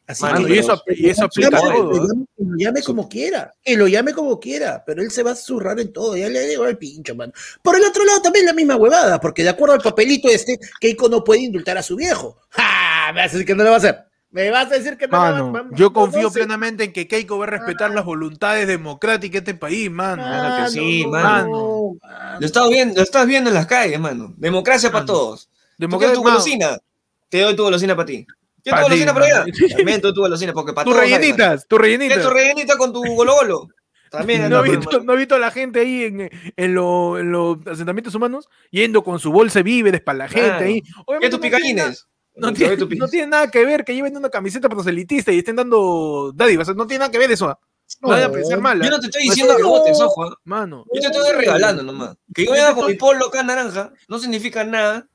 Así 0.07 0.23
Mano, 0.23 0.47
que 0.47 0.55
y 0.55 0.59
eso, 0.59 0.83
y 0.87 1.11
eso 1.11 1.25
aplica 1.27 1.51
llame, 1.61 1.77
todo. 1.77 1.91
que 1.91 1.97
¿eh? 1.99 2.01
llame- 2.01 2.27
lo 2.39 2.57
llame 2.57 2.83
como 2.83 3.09
quiera, 3.11 3.53
que 3.63 3.77
lo 3.77 3.87
llame 3.89 4.15
como 4.15 4.41
quiera, 4.41 4.83
pero 4.87 5.03
él 5.03 5.11
se 5.11 5.23
va 5.23 5.33
a 5.33 5.37
zurrar 5.37 5.79
en 5.81 5.93
todo, 5.93 6.17
ya 6.17 6.31
le 6.31 6.47
llegó 6.49 6.65
el 6.67 6.79
pincho, 6.79 7.15
mano. 7.15 7.35
Por 7.63 7.77
el 7.77 7.85
otro 7.85 8.07
lado 8.07 8.23
también 8.23 8.47
la 8.47 8.55
misma 8.55 8.77
huevada, 8.77 9.21
porque 9.21 9.43
de 9.43 9.51
acuerdo 9.51 9.75
al 9.75 9.83
papelito 9.83 10.31
este, 10.31 10.59
Keiko 10.81 11.11
no 11.11 11.23
puede 11.23 11.41
indultar 11.43 11.77
a 11.77 11.83
su 11.83 11.95
viejo. 11.95 12.39
¡Ja! 12.49 13.13
Me 13.13 13.21
vas 13.21 13.31
a 13.31 13.33
decir 13.33 13.47
que 13.47 13.55
no 13.55 13.65
lo 13.65 13.69
va 13.71 13.77
a 13.77 13.79
hacer. 13.81 14.08
Me 14.31 14.51
vas 14.51 14.67
a 14.67 14.75
decir 14.75 14.99
que 14.99 15.07
no 15.09 15.13
lo 15.17 15.19
va 15.23 15.29
a 15.29 15.33
Mano, 15.43 15.59
hacer. 15.59 15.79
yo 15.79 15.93
confío 15.93 16.23
No 16.25 16.31
plenamente 16.31 16.85
en 16.85 16.93
que 16.93 17.09
Keiko 17.09 17.39
va 17.39 17.47
a 17.47 17.49
respetar 17.49 17.91
las 17.93 18.05
voluntades 18.05 18.69
democráticas 18.69 19.43
de 19.45 19.51
este 19.53 19.55
país, 19.61 19.91
mano. 19.91 20.23
Claro 20.23 20.65
que 20.65 20.71
sí, 20.71 21.05
no, 21.05 21.11
mano. 21.11 21.49
no, 21.49 21.95
mano. 22.03 22.41
Lo 22.41 22.47
estás 22.47 22.69
viendo, 22.69 22.95
lo 22.97 23.03
estás 23.03 23.27
viendo 23.27 23.49
en 23.51 23.55
las 23.55 23.67
calles, 23.67 23.99
mano. 23.99 24.35
Democracia 24.37 24.93
para 24.93 25.07
todos. 25.07 25.47
¿Tú 25.49 25.55
Democracia, 25.79 26.15
tu 26.15 26.23
mano, 26.23 26.37
golosina? 26.37 26.79
Te 27.31 27.41
doy 27.41 27.57
tu 27.57 27.63
golosina 27.63 27.97
para 27.97 28.07
ti. 28.07 28.27
¿Quieres 28.63 28.71
Pa' 28.71 28.77
tu 28.81 28.83
golosina 28.85 29.15
para 29.15 29.27
allá? 29.27 29.45
También 29.77 30.01
te 30.01 30.07
doy 30.09 30.15
tu 30.15 30.21
golosina, 30.21 30.53
porque 30.53 30.73
para 30.75 30.85
todos 30.85 30.99
rellenitas, 30.99 31.67
tus 31.67 31.79
rellenitas. 31.79 32.17
¿Quieres 32.19 32.29
tu 32.31 32.35
rellenita 32.37 32.77
con 32.77 32.93
tu 32.93 33.03
golo 33.15 33.35
golo? 33.35 33.69
También 34.11 34.43
No 34.51 34.63
he, 34.63 34.67
pues, 34.67 34.79
visto, 34.81 35.01
no 35.05 35.15
he 35.15 35.17
visto 35.17 35.37
a 35.37 35.39
la 35.39 35.51
gente 35.51 35.81
ahí 35.81 36.05
en, 36.05 36.31
en, 36.57 36.75
lo- 36.75 37.19
en 37.19 37.33
los 37.33 37.59
asentamientos 37.67 38.15
humanos 38.15 38.49
yendo 38.71 39.03
con 39.03 39.19
su 39.21 39.33
bolsa 39.33 39.61
de 39.61 39.63
víveres 39.63 40.03
para 40.03 40.19
la 40.19 40.29
gente 40.29 40.49
Claro. 40.49 40.65
ahí. 40.67 40.81
¿Quieres 40.83 41.03
Obviamente 41.07 41.31
tus 41.31 41.39
no 41.39 41.43
picalines? 41.43 42.07
No 42.39 42.53
tiene, 42.53 42.77
no 42.99 43.09
tiene 43.09 43.27
nada 43.27 43.51
que 43.51 43.65
ver 43.65 43.85
que 43.85 43.95
lleven 43.95 44.17
una 44.17 44.31
camiseta 44.31 44.69
proselitista 44.69 45.33
y 45.33 45.39
estén 45.39 45.57
dando 45.57 46.33
dádivas. 46.35 46.69
No 46.75 46.87
tiene 46.87 47.01
nada 47.01 47.11
que 47.11 47.19
ver 47.19 47.31
eso. 47.31 47.49
¿ah? 47.49 47.59
No 48.03 48.09
vayan 48.09 48.31
a 48.31 48.33
pensar 48.33 48.61
mal. 48.61 48.81
Yo 48.81 48.87
¿ah? 48.87 48.91
no 48.91 49.01
te 49.01 49.07
estoy 49.07 49.25
No, 49.27 49.31
diciendo 49.33 49.57
que 49.57 49.63
no. 49.63 49.69
votes, 49.71 50.01
ojo. 50.01 50.25
¿ah? 50.25 50.37
Mano, 50.45 50.85
Yo 50.95 51.01
te 51.01 51.07
estoy 51.07 51.33
regalando 51.37 51.83
nomás. 51.83 52.17
Que 52.35 52.45
yo 52.45 52.51
vaya 52.53 52.75
con 52.75 52.87
mi 52.87 52.95
polo 52.95 53.27
acá 53.27 53.43
naranja 53.43 53.93
no 54.09 54.19
significa 54.19 54.63
nada 54.65 55.07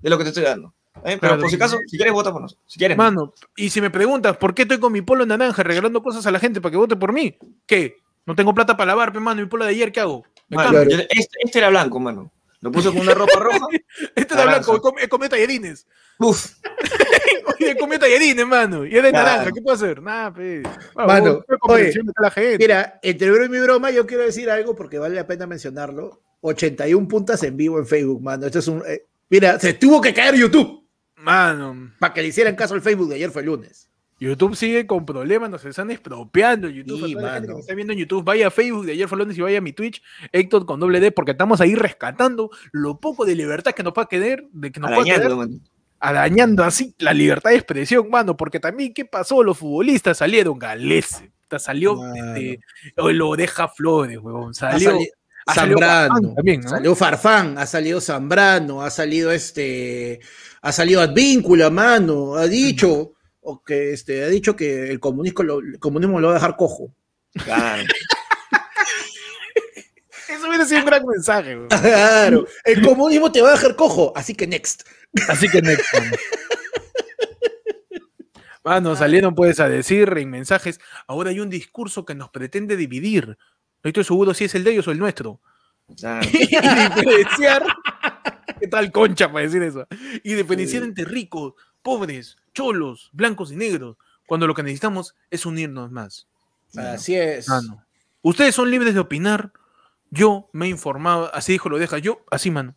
de 0.00 0.10
lo 0.10 0.18
que 0.18 0.24
te 0.24 0.28
estoy 0.30 0.44
dando. 0.44 0.68
¿eh? 0.96 1.00
Pero 1.02 1.18
Claro. 1.20 1.40
por 1.40 1.50
si 1.50 1.56
acaso, 1.56 1.78
si 1.86 1.96
quieres, 1.96 2.12
vota 2.12 2.32
por 2.32 2.42
nosotros. 2.42 2.64
Si 2.66 2.78
quieres. 2.78 2.96
mano. 2.96 3.32
Y 3.56 3.70
si 3.70 3.80
me 3.80 3.90
preguntas 3.90 4.36
por 4.36 4.54
qué 4.54 4.62
estoy 4.62 4.78
con 4.80 4.92
mi 4.92 5.02
polo 5.02 5.24
naranja 5.26 5.62
regalando 5.62 6.02
cosas 6.02 6.26
a 6.26 6.30
la 6.30 6.38
gente 6.38 6.60
para 6.60 6.70
que 6.70 6.76
vote 6.78 6.96
por 6.96 7.12
mí, 7.12 7.36
¿qué? 7.66 7.96
No 8.26 8.34
tengo 8.34 8.54
plata 8.54 8.76
para 8.76 8.88
lavar, 8.88 9.18
mano. 9.20 9.40
Mi 9.42 9.46
polo 9.48 9.64
de 9.64 9.70
ayer, 9.72 9.92
¿qué 9.92 10.00
hago? 10.00 10.24
Mano, 10.48 10.82
yo- 10.84 10.98
este, 11.10 11.38
este 11.40 11.58
era 11.58 11.68
blanco, 11.70 11.98
mano. 12.00 12.30
Lo 12.62 12.72
puse 12.72 12.88
con 12.90 13.00
una 13.00 13.12
ropa 13.14 13.38
roja. 13.38 13.66
Este 14.14 14.34
de 14.34 14.40
naranja. 14.44 14.58
blanco, 14.70 14.76
he 14.76 14.80
com- 14.80 14.98
he 15.02 15.08
comido 15.08 15.28
tallarines. 15.30 15.86
Uf. 16.18 16.52
Oye, 17.60 17.70
he 17.72 17.76
comido 17.76 17.98
tallarines, 18.00 18.46
mano. 18.46 18.86
Y 18.86 18.96
es 18.96 19.02
de 19.02 19.10
Claro. 19.10 19.26
naranja, 19.26 19.50
¿qué 19.52 19.60
puedo 19.60 19.74
hacer? 19.76 20.00
Nada, 20.00 20.32
pe. 20.32 20.62
Mano, 20.94 21.44
vos, 21.66 21.80
la 22.20 22.30
gente. 22.30 22.58
Mira, 22.58 22.98
entre 23.02 23.30
broma 23.30 23.44
y 23.46 23.48
mi 23.48 23.58
broma, 23.60 23.90
yo 23.90 24.06
quiero 24.06 24.22
decir 24.24 24.48
algo 24.50 24.74
porque 24.74 24.98
vale 24.98 25.14
la 25.16 25.26
pena 25.26 25.46
mencionarlo. 25.46 26.22
81 26.40 27.06
puntas 27.08 27.42
en 27.42 27.56
vivo 27.56 27.78
en 27.78 27.86
Facebook, 27.86 28.22
mano. 28.22 28.46
Esto 28.46 28.58
es 28.60 28.68
un. 28.68 28.82
eh, 28.86 29.04
mira, 29.28 29.58
se 29.60 29.74
tuvo 29.74 30.00
que 30.00 30.14
caer 30.14 30.34
YouTube 30.34 30.80
Mano, 31.16 31.92
para 32.00 32.12
que 32.14 32.22
le 32.22 32.28
hicieran 32.28 32.56
caso 32.56 32.74
al 32.74 32.82
Facebook 32.82 33.08
de 33.10 33.14
ayer 33.16 33.30
fue 33.30 33.42
el 33.42 33.46
lunes. 33.46 33.88
YouTube 34.22 34.54
sigue 34.54 34.86
con 34.86 35.04
problemas, 35.04 35.50
nos 35.50 35.64
están 35.64 35.90
expropiando 35.90 36.68
YouTube. 36.68 37.06
Sí, 37.06 37.16
a 37.18 37.20
la 37.20 37.32
gente 37.34 37.54
que 37.54 37.60
está 37.60 37.74
viendo 37.74 37.92
en 37.92 37.98
YouTube, 37.98 38.24
vaya 38.24 38.46
a 38.46 38.50
Facebook 38.50 38.86
de 38.86 38.92
ayer 38.92 39.10
lunes 39.10 39.36
y 39.36 39.40
vaya 39.40 39.58
a 39.58 39.60
mi 39.60 39.72
Twitch, 39.72 40.02
Héctor 40.30 40.64
con 40.64 40.78
doble 40.78 41.00
D, 41.00 41.10
porque 41.10 41.32
estamos 41.32 41.60
ahí 41.60 41.74
rescatando 41.74 42.50
lo 42.70 43.00
poco 43.00 43.24
de 43.24 43.34
libertad 43.34 43.72
que 43.72 43.82
nos 43.82 43.92
pueda 43.92 44.06
quedar, 44.06 44.44
de 44.52 44.70
que 44.70 44.80
nos 44.80 44.92
pueda 44.92 45.04
quedar, 45.04 45.32
Arañando, 45.32 45.60
arañando 45.98 46.64
así 46.64 46.94
la 46.98 47.12
libertad 47.12 47.50
de 47.50 47.56
expresión, 47.56 48.08
mano, 48.10 48.36
porque 48.36 48.60
también, 48.60 48.94
¿qué 48.94 49.04
pasó? 49.04 49.42
Los 49.42 49.58
futbolistas 49.58 50.18
salieron 50.18 50.58
galeses, 50.58 51.30
salió 51.58 51.98
este, 52.14 52.60
lo 52.96 53.34
deja 53.36 53.68
Flores, 53.68 54.18
huevón, 54.18 54.54
salió, 54.54 54.98
ha 55.46 55.54
Zambrano, 55.54 56.14
Farfán 56.14 56.34
también, 56.34 56.60
¿no? 56.60 56.68
salió 56.68 56.94
Farfán, 56.94 57.58
ha 57.58 57.66
salido 57.66 58.00
Zambrano, 58.00 58.82
ha 58.82 58.90
salido 58.90 59.32
este, 59.32 60.20
ha 60.60 60.72
salido 60.72 61.00
Advíncula, 61.00 61.70
mano, 61.70 62.36
ha 62.36 62.46
dicho, 62.46 63.14
o 63.42 63.62
que 63.62 63.92
este, 63.92 64.24
ha 64.24 64.28
dicho 64.28 64.56
que 64.56 64.90
el 64.90 64.98
comunismo 65.00 65.42
lo, 65.44 65.58
el 65.60 65.78
comunismo 65.78 66.20
lo 66.20 66.28
va 66.28 66.34
a 66.34 66.36
dejar 66.36 66.56
cojo. 66.56 66.94
Claro. 67.44 67.82
Eso 70.28 70.48
hubiera 70.48 70.64
sido 70.64 70.80
un 70.80 70.86
gran 70.86 71.04
mensaje. 71.04 71.58
Claro, 71.68 72.46
el 72.64 72.82
comunismo 72.82 73.30
te 73.30 73.42
va 73.42 73.50
a 73.50 73.52
dejar 73.52 73.76
cojo, 73.76 74.12
así 74.16 74.34
que 74.34 74.46
next. 74.46 74.82
Así 75.28 75.48
que 75.48 75.60
next. 75.60 75.84
Mano, 75.94 76.16
Mano, 78.64 78.96
salieron 78.96 79.34
pues 79.34 79.58
a 79.60 79.68
decir 79.68 80.08
en 80.16 80.30
mensajes, 80.30 80.78
ahora 81.08 81.30
hay 81.30 81.40
un 81.40 81.50
discurso 81.50 82.04
que 82.04 82.14
nos 82.14 82.30
pretende 82.30 82.76
dividir. 82.76 83.36
No 83.82 83.88
estoy 83.88 84.04
seguro 84.04 84.32
si 84.34 84.44
es 84.44 84.54
el 84.54 84.62
de 84.64 84.70
ellos 84.70 84.86
o 84.86 84.92
el 84.92 84.98
nuestro. 84.98 85.40
claro. 85.98 86.26
y 86.32 86.46
diferenciar. 86.46 87.66
¿Qué 88.60 88.68
tal 88.68 88.92
concha 88.92 89.30
para 89.32 89.44
decir 89.44 89.62
eso? 89.64 89.86
Y 90.22 90.34
diferenciar 90.34 90.82
Sí. 90.82 90.88
entre 90.88 91.04
ricos, 91.04 91.54
pobres, 91.82 92.36
cholos, 92.54 93.10
blancos 93.12 93.52
y 93.52 93.56
negros. 93.56 93.96
cuando 94.26 94.46
lo 94.46 94.54
que 94.54 94.62
necesitamos 94.62 95.14
es 95.30 95.44
unirnos 95.44 95.90
más. 95.90 96.26
Así 96.76 97.14
es. 97.14 97.48
Mano. 97.48 97.84
Ustedes 98.22 98.54
son 98.54 98.70
libres 98.70 98.94
de 98.94 99.00
opinar. 99.00 99.52
Yo 100.10 100.48
me 100.52 100.66
he 100.66 100.68
informado, 100.68 101.34
así 101.34 101.52
dijo 101.52 101.68
lo 101.68 101.78
deja. 101.78 101.98
Yo, 101.98 102.24
así, 102.30 102.50
mano. 102.50 102.74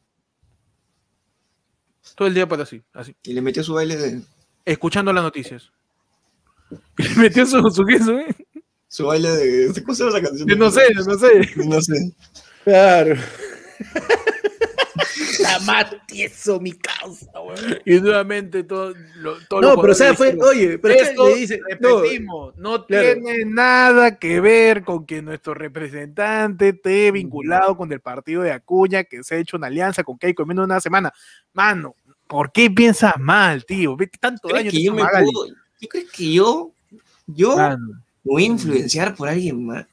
Todo 2.15 2.27
el 2.27 2.33
día 2.33 2.47
para 2.47 2.63
así, 2.63 2.83
así. 2.93 3.15
Y 3.23 3.33
le 3.33 3.41
metió 3.41 3.63
su 3.63 3.73
baile 3.73 3.95
de. 3.95 4.21
Escuchando 4.65 5.11
las 5.11 5.23
noticias. 5.23 5.71
Y 6.97 7.03
le 7.09 7.15
metió 7.15 7.45
su, 7.45 7.61
su 7.69 7.85
queso, 7.85 8.17
¿eh? 8.19 8.35
Su 8.87 9.05
baile 9.05 9.29
de. 9.29 9.83
¿Cómo 9.83 9.95
se 9.95 10.03
llama 10.03 10.17
esa 10.17 10.27
canción? 10.27 10.47
Yo 10.47 10.55
no 10.55 10.71
sé, 10.71 10.81
yo 10.95 11.03
no 11.03 11.17
sé. 11.17 11.51
No 11.65 11.81
sé. 11.81 12.15
Claro. 12.63 13.15
La 15.41 15.59
más 15.59 15.85
tieso, 16.07 16.59
mi 16.59 16.71
causa, 16.73 17.31
weón. 17.41 17.79
Y 17.85 17.99
nuevamente 17.99 18.63
todo, 18.63 18.93
lo, 19.17 19.37
todo 19.47 19.61
No, 19.61 19.81
pero 19.81 19.93
o 19.93 19.95
sea, 19.95 20.13
fue, 20.13 20.37
oye, 20.41 20.77
pero 20.79 20.93
Esto, 20.95 21.29
le 21.29 21.35
dice, 21.35 21.61
no, 21.79 22.01
repetimos, 22.01 22.57
no, 22.57 22.85
claro. 22.85 23.13
tiene 23.13 23.45
nada 23.45 24.17
que 24.17 24.39
ver 24.39 24.83
con 24.83 25.05
que 25.05 25.21
nuestro 25.21 25.53
representante 25.53 26.69
esté 26.69 27.11
vinculado 27.11 27.75
con 27.77 27.91
el 27.91 27.99
partido 27.99 28.41
de 28.41 28.51
Acuña, 28.51 29.03
que 29.03 29.23
se 29.23 29.35
ha 29.35 29.37
hecho 29.37 29.57
una 29.57 29.67
alianza 29.67 30.03
con 30.03 30.17
Keiko 30.17 30.43
en 30.43 30.47
menos 30.49 30.63
de 30.63 30.73
una 30.73 30.81
semana. 30.81 31.13
Mano, 31.53 31.95
¿por 32.27 32.51
qué 32.51 32.69
piensas 32.69 33.13
mal, 33.19 33.65
tío? 33.65 33.95
Tanto 34.19 34.47
daño 34.47 34.69
¿Crees 34.69 34.73
te 34.73 34.77
que 34.77 34.83
yo 34.83 34.93
me 34.93 35.03
puedo.? 35.03 35.47
¿Tú 35.79 35.87
crees 35.87 36.11
que 36.11 36.33
yo. 36.33 36.71
Yo 37.27 37.57
Mano, 37.57 38.03
voy 38.23 38.43
a 38.43 38.47
influenciar 38.47 39.15
por 39.15 39.27
alguien 39.27 39.65
más? 39.65 39.85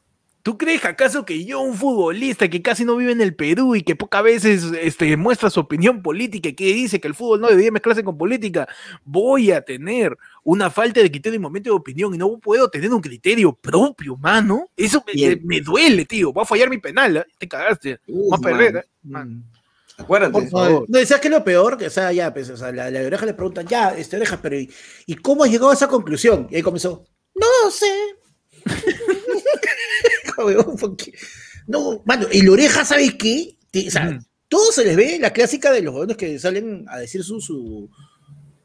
¿Tú 0.43 0.59
crees 0.59 0.85
acaso 0.85 1.25
que 1.25 1.45
yo, 1.45 1.61
un 1.61 1.77
futbolista 1.77 2.51
que 2.51 2.63
casi 2.63 2.85
no 2.85 2.97
vive 2.97 3.13
en 3.13 3.21
el 3.21 3.37
Perú 3.37 3.77
y 3.77 3.83
que 3.83 3.95
pocas 3.95 4.25
veces 4.25 4.65
este, 4.81 5.17
muestra 5.17 5.51
su 5.51 5.61
opinión 5.61 6.03
política 6.03 6.49
y 6.49 6.55
que 6.55 6.65
dice 6.75 7.01
que 7.01 7.07
el 7.07 7.15
fútbol 7.15 7.41
no 7.41 7.49
debería 7.49 7.71
mezclarse 7.71 8.03
con 8.03 8.19
política, 8.19 8.67
voy 9.05 9.53
a 9.53 9.63
tener 9.63 10.17
una 10.43 10.69
falta 10.69 11.01
de 11.01 11.13
criterio 11.13 11.37
en 11.37 11.43
momento 11.43 11.71
de 11.71 11.77
opinión 11.77 12.13
y 12.13 12.19
no 12.19 12.39
puedo 12.39 12.69
tener 12.69 12.93
un 12.93 13.01
criterio 13.01 13.53
propio, 13.53 14.17
mano? 14.17 14.69
Eso 14.77 15.05
me, 15.45 15.61
duele, 15.61 16.05
tío. 16.07 16.33
Voy 16.33 16.43
a 16.43 16.47
fallar 16.47 16.69
mi 16.69 16.79
penal, 16.79 17.19
¿eh? 17.19 17.25
te 17.39 17.47
cagaste. 17.47 18.01
Uf, 18.09 18.33
Más 18.33 18.41
perder, 18.41 18.77
¿eh? 18.77 18.85
Mm. 19.05 19.43
Acuérdate. 19.99 20.33
Por 20.33 20.49
favor. 20.49 20.87
No, 20.89 20.99
¿sabes 21.07 21.21
qué 21.21 21.29
es 21.29 21.35
lo 21.35 21.45
peor? 21.45 21.79
Que, 21.79 21.87
o 21.87 21.91
sea, 21.91 22.11
ya, 22.11 22.35
pues, 22.35 22.51
o 22.51 22.57
sea, 22.57 22.73
la, 22.73 22.91
la 22.91 23.01
oreja 23.07 23.27
le 23.27 23.35
preguntan, 23.35 23.69
ya, 23.69 23.91
este 23.91 24.17
oreja, 24.17 24.41
pero 24.43 24.59
¿y, 24.59 24.69
¿y 25.07 25.15
cómo 25.15 25.45
has 25.45 25.51
llegado 25.51 25.71
a 25.71 25.75
esa 25.75 25.87
conclusión? 25.87 26.49
Y 26.51 26.57
ahí 26.57 26.63
comenzó, 26.63 27.05
no 27.35 27.71
sé. 27.71 27.93
Weón, 30.45 30.77
porque- 30.79 31.13
no, 31.67 32.03
mano, 32.05 32.27
el 32.33 32.49
oreja, 32.49 32.85
¿sabes 32.85 33.15
qué? 33.15 33.57
Te- 33.71 33.89
o 33.89 33.91
sea, 33.91 34.09
Ujú. 34.11 34.27
todo 34.49 34.73
se 34.73 34.85
les 34.85 34.97
ve 34.97 35.19
la 35.21 35.33
clásica 35.33 35.71
de 35.73 35.83
los 35.83 35.95
jóvenes 35.95 36.17
que 36.17 36.39
salen 36.39 36.85
a 36.89 36.99
decir 36.99 37.23
su, 37.25 37.41
su, 37.41 37.89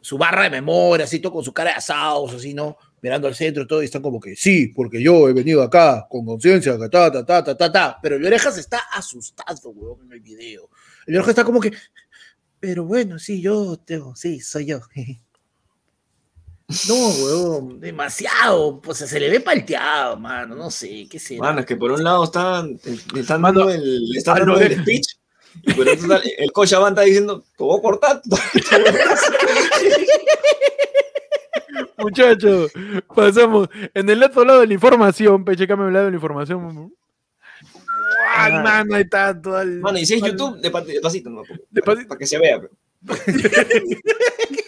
su 0.01 0.18
barra 0.18 0.43
de 0.43 0.49
memoria, 0.49 1.05
así, 1.05 1.20
todo 1.20 1.34
con 1.34 1.43
su 1.43 1.53
cara 1.53 1.72
de 1.72 1.78
asados, 1.78 2.34
así, 2.34 2.53
¿no? 2.53 2.78
Mirando 3.01 3.28
al 3.28 3.36
centro, 3.36 3.68
todo, 3.68 3.82
y 3.84 3.86
están 3.86 4.01
como 4.01 4.20
que, 4.20 4.36
sí, 4.36 4.70
porque 4.76 5.01
yo 5.01 5.30
he 5.30 5.34
venido 5.34 5.61
acá 5.61 6.07
con 6.09 6.26
conciencia, 6.26 6.78
que 6.80 6.89
ta, 6.89 7.11
ta, 7.11 7.24
ta, 7.26 7.43
ta, 7.43 7.55
ta, 7.57 7.72
ta. 7.72 7.97
Pero 8.01 8.15
el 8.15 8.26
orejas 8.26 8.57
está 8.57 8.80
asustado, 8.91 9.70
weón, 9.70 10.05
en 10.07 10.13
el 10.13 10.20
video. 10.22 10.70
El 11.05 11.15
oreja 11.18 11.30
está 11.32 11.43
como 11.43 11.59
que, 11.59 11.72
pero 12.59 12.86
bueno, 12.86 13.20
sí, 13.20 13.39
yo 13.41 13.78
tengo, 13.78 14.15
sí, 14.15 14.39
soy 14.39 14.65
yo. 14.65 14.80
No, 16.68 16.95
weón, 16.95 17.80
demasiado, 17.80 18.82
pues 18.82 18.97
se 18.97 19.20
le 19.22 19.30
ve 19.30 19.39
palteado, 19.39 20.18
mano, 20.18 20.53
no 20.53 20.70
sé, 20.70 21.07
qué 21.09 21.18
sé. 21.18 21.38
Mano, 21.38 21.61
es 21.61 21.65
que 21.65 21.78
por 21.78 21.93
un 21.93 22.03
lado 22.03 22.26
están, 22.26 22.78
le 23.13 23.22
están 23.22 23.41
dando 23.41 23.70
el, 23.70 24.03
están 24.18 24.39
dando 24.39 24.59
el 24.59 24.82
speech, 24.82 25.15
y 25.63 25.74
por 25.74 25.88
otro 25.88 26.07
lado, 26.07 26.24
el 26.38 26.51
coach 26.51 26.74
Abán 26.74 26.91
está 26.91 27.03
diciendo, 27.03 27.41
te 27.57 27.63
voy 27.63 27.80
a 27.80 27.82
cortar. 27.82 28.22
Muchachos, 31.99 32.74
pasamos 33.15 33.70
en 33.93 34.09
el 34.09 34.22
otro 34.22 34.43
lado 34.43 34.59
de 34.59 34.68
la 34.68 34.74
información, 34.74 35.45
Peche, 35.45 35.65
cámbiame 35.68 35.88
el 35.88 35.93
lado 35.93 36.05
de 36.07 36.11
la 36.11 36.18
información. 36.18 36.91
Ah. 38.36 38.49
¡Guau, 38.49 38.63
mano! 38.63 38.95
Ahí 38.95 39.03
está 39.03 39.41
todo 39.41 39.61
el. 39.61 39.80
Mano, 39.80 39.99
y 39.99 40.05
si 40.05 40.15
es 40.15 40.22
YouTube, 40.22 40.57
de, 40.59 40.70
despacito, 40.70 41.30
no, 41.30 41.43
para, 41.86 42.05
para 42.05 42.20
que 42.20 42.28
se 42.28 42.38
vea. 42.38 42.59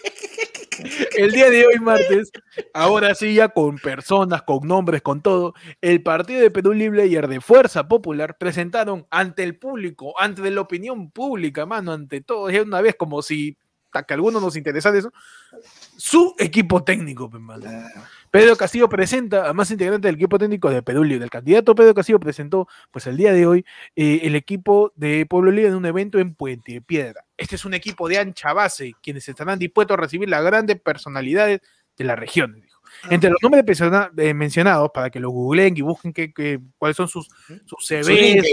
El 1.18 1.32
día 1.32 1.50
de 1.50 1.66
hoy, 1.66 1.80
martes, 1.80 2.32
ahora 2.74 3.16
sí, 3.16 3.34
ya 3.34 3.50
con 3.50 3.78
personas, 3.78 4.41
con 4.43 4.68
nombres, 4.68 5.02
con 5.02 5.22
todo, 5.22 5.54
el 5.82 6.04
partido 6.04 6.41
de 6.41 6.52
Perú 6.52 6.74
Libre 6.74 7.08
y 7.08 7.16
el 7.16 7.28
de 7.28 7.41
Fuerza 7.41 7.88
Popular 7.88 8.38
presentaron 8.38 9.06
ante 9.10 9.43
el 9.43 9.58
público, 9.58 10.14
ante 10.20 10.50
la 10.50 10.62
opinión 10.62 11.12
pública, 11.12 11.66
mano, 11.66 11.93
ante 11.93 12.22
todo, 12.22 12.50
ya 12.50 12.62
una 12.64 12.82
vez 12.82 12.95
como 12.95 13.22
si 13.22 13.58
a 13.91 14.04
que 14.04 14.14
a 14.14 14.16
algunos 14.16 14.41
nos 14.41 14.56
interesara 14.56 14.97
eso, 14.97 15.12
su 15.97 16.36
equipo 16.38 16.84
técnico, 16.84 17.30
mano. 17.30 17.66
Pedro 18.30 18.56
Castillo 18.56 18.88
presenta 18.88 19.50
a 19.50 19.54
más 19.54 19.72
integrantes 19.72 20.08
del 20.08 20.16
equipo 20.16 20.38
técnico 20.38 20.70
de 20.70 20.84
Perú 20.84 21.04
Libre. 21.04 21.24
El 21.24 21.32
candidato 21.32 21.74
Pedro 21.74 21.95
Castillo 21.95 22.20
presentó, 22.20 22.68
pues 22.91 23.08
el 23.08 23.18
día 23.18 23.34
de 23.34 23.47
hoy, 23.47 23.66
eh, 23.95 24.22
el 24.24 24.36
equipo 24.36 24.93
de 24.95 25.26
Pueblo 25.26 25.52
Libre 25.52 25.70
en 25.70 25.76
un 25.76 25.86
evento 25.86 26.20
en 26.20 26.36
Puente 26.36 26.74
de 26.74 26.82
Piedra. 26.82 27.26
Este 27.39 27.55
es 27.55 27.65
un 27.65 27.73
equipo 27.73 28.07
de 28.09 28.17
ancha 28.19 28.53
base, 28.53 28.93
quienes 29.01 29.27
estarán 29.27 29.57
dispuestos 29.57 29.97
a 29.97 30.01
recibir 30.01 30.29
las 30.29 30.43
grandes 30.43 30.79
personalidades 30.81 31.61
de 31.97 32.03
la 32.03 32.15
región, 32.15 32.53
dijo. 32.61 32.79
Entre 33.09 33.29
los 33.29 33.39
nombres 33.41 33.63
persona- 33.63 34.11
eh, 34.17 34.33
mencionados, 34.33 34.89
para 34.93 35.09
que 35.09 35.19
lo 35.19 35.29
googleen 35.29 35.77
y 35.77 35.81
busquen 35.81 36.11
qué- 36.11 36.33
qué- 36.33 36.59
cuáles 36.77 36.97
son 36.97 37.07
sus, 37.07 37.27
sus 37.65 37.85
Su 37.85 37.87
CVs, 38.03 38.43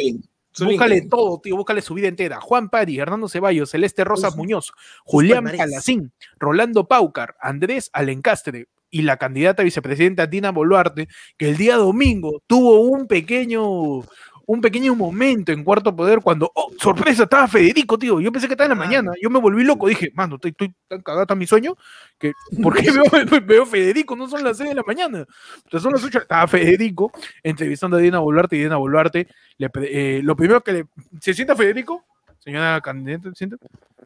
Búscale 0.73 1.03
todo, 1.11 1.39
tío, 1.43 1.57
búscale 1.57 1.83
su 1.83 1.93
vida 1.95 2.09
entera. 2.09 2.41
Juan 2.41 2.71
Pari, 2.71 2.99
Hernando 2.99 3.29
Ceballos, 3.29 3.71
Celeste 3.71 4.05
Rosas 4.05 4.37
Muñoz, 4.37 4.73
Julián. 5.05 5.45
Palacín, 5.45 6.13
Rolando 6.39 6.87
Paucar, 6.89 7.37
Andrés 7.41 7.91
Alencastre 7.93 8.67
y 8.89 9.03
la 9.03 9.19
candidata 9.19 9.63
vicepresidenta 9.63 10.27
Dina 10.27 10.53
Boluarte, 10.53 11.09
que 11.37 11.51
el 11.51 11.57
día 11.59 11.77
domingo 11.77 12.43
tuvo 12.47 12.81
un 12.81 13.07
pequeño, 13.07 14.01
un 14.47 14.61
pequeño 14.61 14.95
momento 14.95 15.51
en 15.53 15.65
cuarto 15.65 15.95
poder 15.95 16.21
cuando, 16.21 16.51
oh, 16.55 16.71
sorpresa, 16.81 17.25
estaba 17.25 17.49
Federico, 17.49 17.99
tío. 17.99 18.21
Yo 18.21 18.31
pensé 18.31 18.47
que 18.47 18.55
estaba 18.55 18.71
en 18.73 18.79
la 18.79 18.83
Ah. 18.85 18.87
mañana. 18.87 19.13
Yo 19.21 19.29
me 19.29 19.41
volví 19.41 19.65
loco, 19.65 19.89
dije, 19.89 20.13
mano, 20.15 20.37
estoy, 20.37 20.53
estoy 20.53 20.73
tan 20.89 21.01
cagado, 21.03 21.23
está 21.23 21.35
mi 21.35 21.47
sueño, 21.47 21.75
que 22.19 22.33
¿por 22.63 22.75
qué 22.75 22.83
veo, 22.93 23.05
veo 23.47 23.67
Federico? 23.67 24.15
No 24.17 24.29
son 24.29 24.45
las 24.45 24.57
6 24.59 24.71
de 24.71 24.75
la 24.77 24.83
mañana. 24.87 25.27
Entonces 25.57 25.83
son 25.83 25.93
las 25.93 26.05
8, 26.05 26.19
estaba 26.21 26.47
Federico 26.47 27.11
entrevistando 27.43 27.97
a 27.97 28.01
Dina 28.01 28.21
Boluarte 28.21 28.57
y 28.57 28.63
Dina 28.63 28.77
Boluarte 28.77 29.27
le 29.59 29.71
eh, 29.83 30.21
lo 30.23 30.37
primero 30.37 30.61
que 30.63 30.73
le. 30.73 30.87
¿Se 31.21 31.35
sienta 31.35 31.57
Federico? 31.57 32.05
Señora 32.39 32.81
candidata, 32.81 33.31
¿se 33.31 33.35
sienta? 33.35 33.57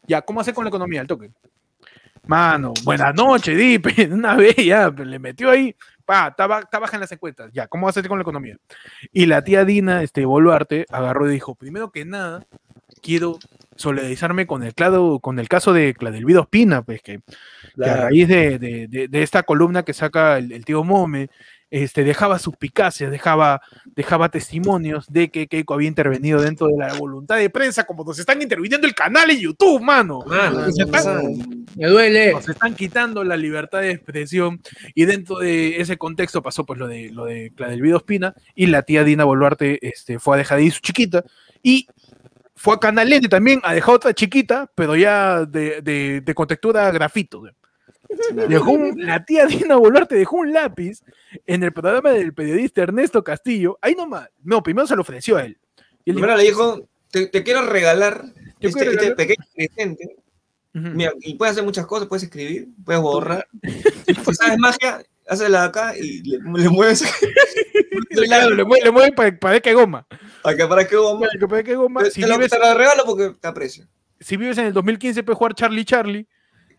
Ya, 0.07 0.22
¿cómo 0.22 0.41
hace 0.41 0.55
con 0.55 0.64
la 0.64 0.68
economía? 0.70 1.03
El 1.03 1.07
toque. 1.07 1.30
Mano, 2.26 2.72
buenas 2.84 3.14
noches, 3.14 3.57
Dipe. 3.57 4.07
Una 4.12 4.36
vez 4.36 4.57
ya, 4.57 4.88
le 4.91 5.18
metió 5.18 5.51
ahí. 5.51 5.74
Pa, 6.11 6.26
está, 6.26 6.48
ba- 6.48 6.58
está 6.58 6.80
baja 6.80 6.96
en 6.96 7.02
las 7.02 7.12
encuestas. 7.12 7.52
Ya, 7.52 7.68
¿cómo 7.68 7.88
hacer 7.88 8.08
con 8.08 8.18
la 8.18 8.22
economía? 8.22 8.56
Y 9.12 9.26
la 9.26 9.44
tía 9.44 9.64
Dina, 9.64 10.02
este, 10.02 10.24
Boluarte, 10.24 10.84
agarró 10.90 11.28
y 11.30 11.34
dijo: 11.34 11.54
primero 11.54 11.92
que 11.92 12.04
nada, 12.04 12.44
quiero 13.00 13.38
solidarizarme 13.76 14.48
con 14.48 14.64
el, 14.64 14.74
clado, 14.74 15.20
con 15.20 15.38
el 15.38 15.48
caso 15.48 15.72
de 15.72 15.94
Cladelvido 15.94 16.40
Espina, 16.42 16.82
pues 16.82 17.00
que, 17.00 17.20
que 17.76 17.88
a 17.88 17.96
raíz 17.96 18.26
de, 18.26 18.58
de- 18.58 18.88
de- 18.88 19.06
de 19.06 19.22
esta 19.22 19.44
columna 19.44 19.84
que 19.84 19.92
saca 19.94 20.38
el, 20.38 20.50
el 20.50 20.64
tío 20.64 20.82
Mome, 20.82 21.30
este, 21.70 22.04
dejaba 22.04 22.38
suspicacias, 22.38 23.10
dejaba, 23.10 23.62
dejaba 23.86 24.28
testimonios 24.28 25.06
de 25.08 25.30
que 25.30 25.46
Keiko 25.46 25.74
había 25.74 25.88
intervenido 25.88 26.40
dentro 26.40 26.66
de 26.66 26.76
la 26.76 26.92
voluntad 26.94 27.36
de 27.36 27.48
prensa, 27.50 27.84
como 27.84 28.04
nos 28.04 28.18
están 28.18 28.42
interviniendo 28.42 28.86
el 28.86 28.94
canal 28.94 29.30
en 29.30 29.38
YouTube, 29.38 29.80
mano. 29.80 30.20
Mano, 30.26 30.66
Nos 30.66 30.76
¿qué 30.76 30.82
están-? 30.82 31.66
Me 31.76 31.86
duele. 31.86 32.32
nos 32.32 32.48
están 32.48 32.74
quitando 32.74 33.22
la 33.22 33.36
libertad 33.36 33.80
de 33.80 33.92
expresión 33.92 34.60
y 34.94 35.04
dentro 35.04 35.38
de 35.38 35.80
ese 35.80 35.96
contexto 35.96 36.42
pasó 36.42 36.66
pues 36.66 36.78
lo 36.78 36.88
de 36.88 37.10
lo 37.10 37.24
de 37.26 37.52
Cladelvido 37.54 37.98
Espina 37.98 38.34
y 38.54 38.66
la 38.66 38.82
tía 38.82 39.04
Dina 39.04 39.24
Boluarte 39.24 39.78
este, 39.86 40.18
fue 40.18 40.34
a 40.34 40.38
dejar 40.38 40.58
de 40.58 40.64
ir 40.64 40.72
su 40.72 40.80
chiquita 40.80 41.24
y 41.62 41.86
fue 42.56 42.74
a 42.74 42.78
Canal 42.78 43.12
N 43.12 43.26
también 43.28 43.60
a 43.62 43.72
dejar 43.72 43.94
otra 43.94 44.12
chiquita, 44.12 44.70
pero 44.74 44.94
ya 44.96 45.46
de, 45.46 45.80
de, 45.80 46.20
de 46.20 46.34
contextura 46.34 46.90
grafito. 46.90 47.42
Dejó 48.48 48.70
un- 48.72 49.06
la 49.06 49.24
tía 49.24 49.46
Dina 49.46 49.76
Boluarte 49.76 50.14
dejó 50.16 50.36
un 50.36 50.52
lápiz 50.52 51.00
en 51.46 51.62
el 51.62 51.72
programa 51.72 52.11
del 52.11 52.34
periodista 52.34 52.82
Ernesto 52.82 53.22
Castillo. 53.24 53.78
Ahí 53.82 53.94
nomás. 53.94 54.28
No, 54.42 54.62
primero 54.62 54.86
se 54.86 54.96
lo 54.96 55.02
ofreció 55.02 55.36
a 55.36 55.44
él. 55.44 55.58
Y 56.04 56.11
él 56.11 56.16
dijo, 56.16 56.18
Primero 56.20 56.36
le 56.36 56.42
dijo, 56.44 56.88
te, 57.11 57.26
te 57.26 57.42
quiero 57.44 57.62
regalar 57.66 58.24
Yo 58.61 58.68
este, 58.68 58.80
quiero 58.80 58.92
este 58.92 59.14
pequeño 59.14 59.44
presente. 59.54 60.16
Mira, 60.72 61.12
y 61.20 61.34
puedes 61.34 61.52
hacer 61.52 61.64
muchas 61.64 61.86
cosas, 61.86 62.06
puedes 62.08 62.22
escribir, 62.24 62.68
puedes 62.84 63.00
borrar. 63.02 63.46
Si 64.06 64.34
sabes 64.34 64.58
magia, 64.58 65.02
hazla 65.28 65.64
acá 65.64 65.96
y 65.96 66.22
le, 66.22 66.38
le 66.38 66.68
mueves 66.68 67.04
Claro, 68.26 68.54
le 68.54 68.64
mueve, 68.64 68.84
le 68.84 68.90
mueve 68.90 69.12
para, 69.12 69.38
para 69.38 69.61
que 69.61 69.72
goma. 69.74 70.06
acá 70.44 70.68
para 70.68 70.86
que 70.86 70.96
vamos. 70.96 71.28
Para 71.48 71.62
que- 71.62 71.74
goma. 71.74 72.02
Te, 72.04 72.11
Si 72.11 72.20
te 72.20 72.26
lo, 72.26 72.34
vives, 72.36 72.50
te 72.50 72.58
lo 72.58 72.74
regalo 72.74 73.02
porque 73.04 73.34
te 73.40 73.48
aprecio. 73.48 73.86
si 74.18 74.36
vives 74.36 74.58
en 74.58 74.66
el 74.66 74.72
2015, 74.72 75.22
puedes 75.22 75.38
jugar 75.38 75.54
Charlie 75.54 75.84
Charlie. 75.84 76.26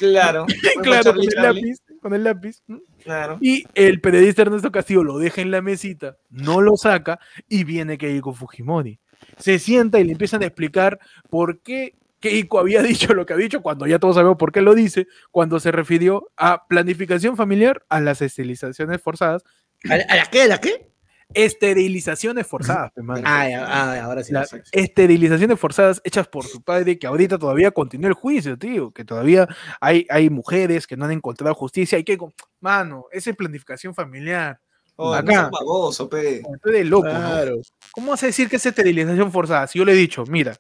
Claro. 0.02 0.48
claro, 0.82 1.14
con 1.14 1.22
el 1.22 1.30
lápiz, 1.36 1.78
con 2.02 2.14
el 2.16 2.24
lápiz. 2.24 2.64
Claro. 3.04 3.38
Y 3.40 3.66
el 3.76 4.02
periodista 4.02 4.42
Ernesto 4.42 4.72
Castillo 4.72 5.04
lo 5.04 5.20
deja 5.20 5.42
en 5.42 5.52
la 5.52 5.62
mesita, 5.62 6.18
no 6.32 6.60
lo 6.60 6.76
saca 6.76 7.20
y 7.48 7.66
viene 7.66 8.00
Keiko 8.00 8.34
Fujimori. 8.34 9.00
Se 9.38 9.60
sienta 9.60 10.00
y 10.00 10.04
le 10.04 10.14
empiezan 10.14 10.42
a 10.42 10.48
explicar 10.48 11.00
por 11.30 11.62
qué 11.62 11.94
Keiko 12.20 12.58
había 12.58 12.82
dicho 12.82 13.14
lo 13.14 13.28
que 13.28 13.34
ha 13.34 13.38
dicho, 13.38 13.62
cuando 13.62 13.86
ya 13.86 14.00
todos 14.00 14.16
sabemos 14.16 14.38
por 14.38 14.52
qué 14.52 14.62
lo 14.62 14.74
dice, 14.74 15.06
cuando 15.30 15.60
se 15.60 15.72
refirió 15.72 16.32
a 16.36 16.66
planificación 16.68 17.38
familiar 17.38 17.84
a 17.88 18.02
las 18.02 18.24
esterilizaciones 18.24 19.00
forzadas. 19.04 19.44
¿A 19.88 19.98
la, 19.98 20.04
a 20.10 20.16
la 20.16 20.26
qué? 20.26 20.42
¿A 20.42 20.48
la 20.48 20.60
qué? 20.60 20.91
Esterilizaciones 21.34 22.46
forzadas. 22.48 22.92
Ah, 23.24 23.48
ah, 23.66 24.02
ahora 24.04 24.24
sí. 24.24 24.34
Las 24.34 24.56
esterilizaciones 24.72 25.60
forzadas 25.60 26.02
hechas 26.04 26.28
por 26.28 26.46
su 26.46 26.62
padre, 26.62 26.98
que 27.00 27.08
ahorita 27.08 27.38
todavía 27.38 27.72
continúa 27.72 28.10
el 28.10 28.14
juicio, 28.16 28.58
tío, 28.58 28.92
que 28.92 29.06
todavía 29.06 29.48
hay, 29.80 30.06
hay 30.10 30.30
mujeres 30.30 30.88
que 30.88 30.98
no 30.98 31.06
han 31.06 31.12
encontrado 31.12 31.54
justicia 31.56 31.98
y 31.98 32.04
que, 32.04 32.18
mano, 32.60 33.06
esa 33.12 33.30
es 33.30 33.36
planificación 33.36 33.94
familiar. 33.96 34.60
Oh, 34.98 35.14
Acá. 35.14 35.44
no 35.44 35.52
baboso, 35.52 36.08
pe. 36.10 36.42
Estoy 36.54 36.74
de 36.74 36.84
loco, 36.84 37.08
¿no? 37.08 37.14
Claro. 37.20 37.56
¿Cómo 37.92 38.12
vas 38.12 38.22
a 38.24 38.28
decir 38.28 38.48
que 38.50 38.58
es 38.58 38.66
esterilización 38.66 39.32
forzada? 39.32 39.66
Si 39.68 39.80
yo 39.80 39.86
le 39.86 39.94
he 39.94 39.96
dicho, 39.96 40.24
mira. 40.28 40.56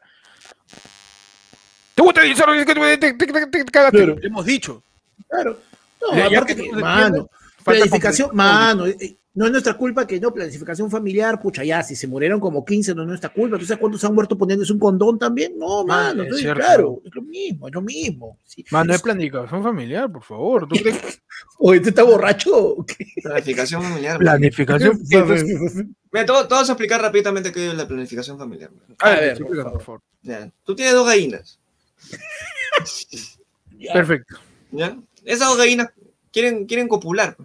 ¿Te 1.94 2.02
gusta 2.02 2.22
esterilizar? 2.24 2.50
Es 2.56 2.66
que 2.66 2.74
te- 2.74 2.98
te- 2.98 3.14
te- 3.14 3.34
te- 3.48 3.64
te 3.66 3.66
cagaste. 3.66 3.98
Claro. 3.98 4.16
Hemos 4.24 4.46
dicho. 4.46 4.82
Claro. 5.30 5.60
No, 6.02 6.18
Ya- 6.18 6.26
aparte 6.40 6.56
que 6.56 6.72
mano, 6.72 7.30
planificación, 7.64 8.32
mano, 8.34 8.88
eh, 8.88 8.98
eh, 9.00 9.18
no 9.34 9.46
es 9.46 9.52
nuestra 9.52 9.76
culpa 9.76 10.06
que 10.06 10.20
no, 10.20 10.34
planificación 10.34 10.92
familiar, 10.92 11.40
pucha, 11.42 11.64
ya, 11.64 11.82
si 11.84 11.96
se 11.96 12.06
murieron 12.08 12.40
como 12.40 12.66
15, 12.66 12.94
no 12.94 13.04
es 13.04 13.08
nuestra 13.08 13.30
culpa. 13.32 13.58
¿Tú 13.58 13.66
sabes 13.66 13.80
cuántos 13.80 14.04
han 14.04 14.14
muerto 14.14 14.38
poniéndose 14.38 14.74
un 14.74 14.80
condón 14.80 15.18
también? 15.18 15.58
No, 15.58 15.86
Mano, 15.86 16.10
mano, 16.10 16.24
es 16.24 16.28
entonces, 16.42 16.54
claro, 16.54 17.02
es 17.06 17.16
lo 17.16 17.22
mismo, 17.22 17.68
es 17.68 17.74
lo 17.74 17.82
mismo. 17.82 18.38
Sí. 18.46 18.66
Mano, 18.72 18.94
es 18.94 19.02
planificación 19.02 19.64
familiar, 19.64 20.12
por 20.12 20.24
favor. 20.24 20.68
¿Tú 20.68 20.76
crees? 20.76 21.22
Oye, 21.60 21.80
¿tú 21.80 21.90
estás 21.90 22.06
borracho? 22.06 22.52
o 22.56 22.86
qué? 22.86 23.06
Planificación 23.24 23.82
familiar. 23.82 24.18
Planificación. 24.20 25.00
Entonces- 25.10 25.86
Mira, 26.14 26.26
te, 26.26 26.34
te 26.34 26.54
vas 26.54 26.68
a 26.70 26.74
explicar 26.74 27.02
rápidamente 27.02 27.54
qué 27.54 27.70
es 27.70 27.74
la 27.74 27.88
planificación 27.88 28.38
familiar. 28.38 28.70
A 29.00 29.10
ver, 29.12 29.20
ver, 29.20 29.38
por 29.40 29.72
por 29.72 29.82
favor. 29.82 30.02
Ya. 30.24 30.52
Tú 30.66 30.76
tienes 30.76 30.94
dos 30.94 31.08
gallinas, 31.08 31.58
Ya. 33.80 33.94
Perfecto. 33.94 34.36
¿ya? 34.72 34.98
Esas 35.24 35.48
dos 35.48 35.58
gallinas 35.58 35.88
quieren, 36.32 36.66
quieren 36.66 36.88
copular. 36.88 37.36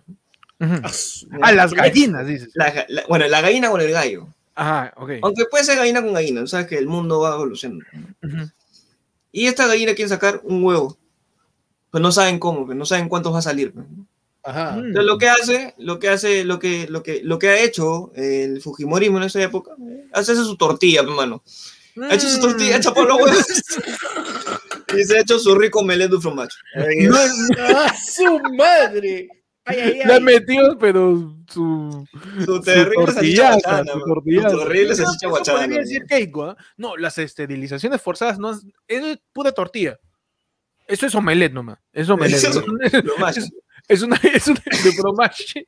Pues. 0.58 0.70
Ujú. 0.70 0.80
Ah, 0.84 0.88
su- 0.92 1.28
Ah, 1.42 1.52
las 1.52 1.72
gallinas, 1.72 2.26
dices. 2.26 2.50
La 2.54 2.84
la- 2.88 3.04
bueno, 3.08 3.26
la 3.28 3.40
gallina 3.40 3.70
con 3.70 3.80
el 3.80 3.90
gallo. 3.92 4.28
Ajá, 4.54 4.92
ok. 4.96 5.10
Aunque 5.22 5.44
puede 5.50 5.64
ser 5.64 5.76
gallina 5.76 6.02
con 6.02 6.12
gallina, 6.14 6.46
sabes 6.46 6.66
que 6.66 6.78
el 6.78 6.86
mundo 6.86 7.20
va 7.20 7.34
evolucionando. 7.34 7.84
Ujú. 8.22 8.50
Y 9.32 9.46
esta 9.46 9.66
gallina 9.66 9.94
quiere 9.94 10.08
sacar 10.08 10.40
un 10.44 10.64
huevo. 10.64 10.96
Pues 11.90 12.02
no 12.02 12.10
saben 12.12 12.38
cómo, 12.38 12.64
pues 12.66 12.76
no 12.76 12.84
saben 12.86 13.08
cuántos 13.08 13.34
va 13.34 13.38
a 13.40 13.42
salir. 13.42 13.72
pues. 13.72 13.86
Ajá. 14.42 14.72
Mm. 14.76 14.86
Entonces 14.86 15.04
lo 15.04 15.18
que 15.18 15.28
hace, 15.28 15.74
lo 15.78 15.98
que 15.98 16.08
hace, 16.08 16.44
lo 16.44 16.58
que, 16.58 16.86
lo 16.88 17.02
que, 17.02 17.20
lo 17.22 17.38
que 17.38 17.48
ha 17.48 17.60
hecho 17.60 18.12
el 18.14 18.62
Fujimorismo 18.62 19.18
en 19.18 19.24
esa 19.24 19.42
época, 19.42 19.72
hace 20.12 20.34
su 20.36 20.56
tortilla, 20.56 21.00
hermano. 21.02 21.42
Ha 22.10 22.14
hecho 22.14 22.28
su 22.28 22.40
tortilla, 22.40 22.76
ha 22.76 22.80
chapado 22.80 23.06
los 23.06 23.18
huevos. 23.18 23.46
y 24.96 25.04
se 25.04 25.16
ha 25.16 25.20
hecho 25.20 25.38
su 25.38 25.54
rico 25.54 25.82
fromage. 26.20 26.54
No 27.08 27.18
es- 27.18 27.32
¡Ah, 27.58 27.92
su 28.14 28.38
madre! 28.56 29.28
Ay, 29.66 29.78
ay, 29.80 30.00
La 30.06 30.20
metió, 30.20 30.78
pero 30.78 31.36
su. 31.48 32.06
Su 32.44 32.60
terrible 32.60 33.12
salchicha 33.12 33.58
su 34.50 34.58
terrible 34.58 34.94
salchicha 34.94 35.28
guachana. 35.28 35.58
podría 35.58 35.78
decir 35.80 36.04
Keiko. 36.06 36.56
No, 36.76 36.96
las 36.96 37.18
esterilizaciones 37.18 38.00
forzadas 38.00 38.38
no 38.38 38.52
es, 38.52 38.64
eso 38.88 39.06
es 39.08 39.18
pura 39.32 39.52
tortilla. 39.52 39.98
Eso 40.86 41.06
es 41.06 41.14
omelette 41.16 41.52
nomás. 41.52 41.78
Es 41.92 42.08
omelette. 42.08 42.36
Eso 42.36 42.48
es 42.50 43.36
Es, 43.36 43.50
es 43.88 44.02
una, 44.02 44.16
es 44.22 44.46
una 44.48 44.60
de 44.84 44.92
fromage. 44.92 45.66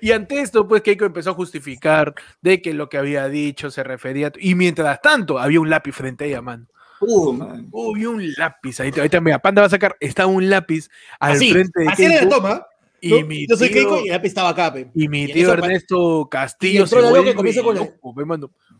Y 0.00 0.10
ante 0.10 0.40
esto, 0.40 0.66
pues 0.66 0.82
Keiko 0.82 1.04
empezó 1.04 1.30
a 1.30 1.34
justificar 1.34 2.14
de 2.40 2.60
que 2.60 2.74
lo 2.74 2.88
que 2.88 2.98
había 2.98 3.28
dicho 3.28 3.70
se 3.70 3.84
refería. 3.84 4.26
a- 4.28 4.32
Y 4.38 4.54
mientras 4.56 5.00
tanto, 5.00 5.38
había 5.38 5.60
un 5.60 5.70
lápiz 5.70 5.92
frente 5.92 6.24
a 6.24 6.26
ella, 6.26 6.42
mano. 6.42 6.66
Uh, 7.02 7.32
man. 7.32 7.68
Uy, 7.72 8.06
un 8.06 8.32
lápiz. 8.36 8.80
Ahí, 8.80 8.92
ahorita, 8.96 9.20
mira, 9.20 9.38
Panda 9.40 9.62
va 9.62 9.66
a 9.66 9.70
sacar. 9.70 9.96
Está 10.00 10.26
un 10.26 10.48
lápiz 10.48 10.88
al 11.18 11.32
Así, 11.32 11.50
frente 11.52 11.80
de 11.82 11.88
así 11.88 12.04
era 12.04 12.22
la 12.22 12.28
toma. 12.28 12.66
Y 13.04 13.10
¿no? 13.10 13.26
mi 13.26 13.46
Yo 13.48 13.56
soy 13.56 13.68
tío- 13.68 13.74
Keiko 13.78 13.98
y 13.98 14.02
el 14.06 14.12
lápiz 14.12 14.28
estaba 14.28 14.50
acá, 14.50 14.72
pe. 14.72 14.88
Y 14.94 15.08
mi 15.08 15.26
tío 15.26 15.48
pa- 15.48 15.54
Ernesto 15.54 16.28
Castillo 16.30 16.84
y 16.84 16.86
y 16.88 17.10
vuelve 17.10 17.34
comienza 17.34 17.62
con 17.62 17.74
loco. 17.74 17.92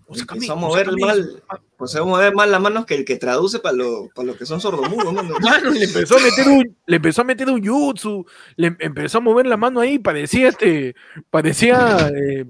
O 0.06 0.14
sea, 0.14 0.26
Empezó 0.30 0.52
a 0.52 0.56
mover 0.56 0.88
o 0.88 0.92
sea, 0.92 1.06
Camilo, 1.06 1.06
mal, 1.06 1.42
pues 1.76 1.96
a 1.96 2.04
mover 2.04 2.34
más 2.34 2.48
las 2.48 2.60
manos 2.60 2.84
que 2.86 2.94
el 2.94 3.04
que 3.04 3.16
traduce 3.16 3.58
para 3.60 3.74
lo, 3.74 4.10
para 4.14 4.26
lo 4.26 4.36
que 4.36 4.44
son 4.46 4.60
sordomudos, 4.60 5.12
mano. 5.12 5.34
Mano, 5.40 5.70
le 5.70 5.84
empezó 5.84 6.18
a 6.18 6.20
meter 6.20 6.48
un, 6.48 6.76
le 6.86 6.96
empezó 6.96 7.22
a 7.22 7.24
meter 7.24 7.48
un 7.50 7.64
jutsu, 7.66 8.24
le 8.56 8.68
em- 8.68 8.76
empezó 8.78 9.18
a 9.18 9.20
mover 9.22 9.46
la 9.46 9.56
mano 9.56 9.80
ahí, 9.80 9.98
parecía 9.98 10.48
este, 10.50 10.94
parecía, 11.30 12.10
eh, 12.14 12.44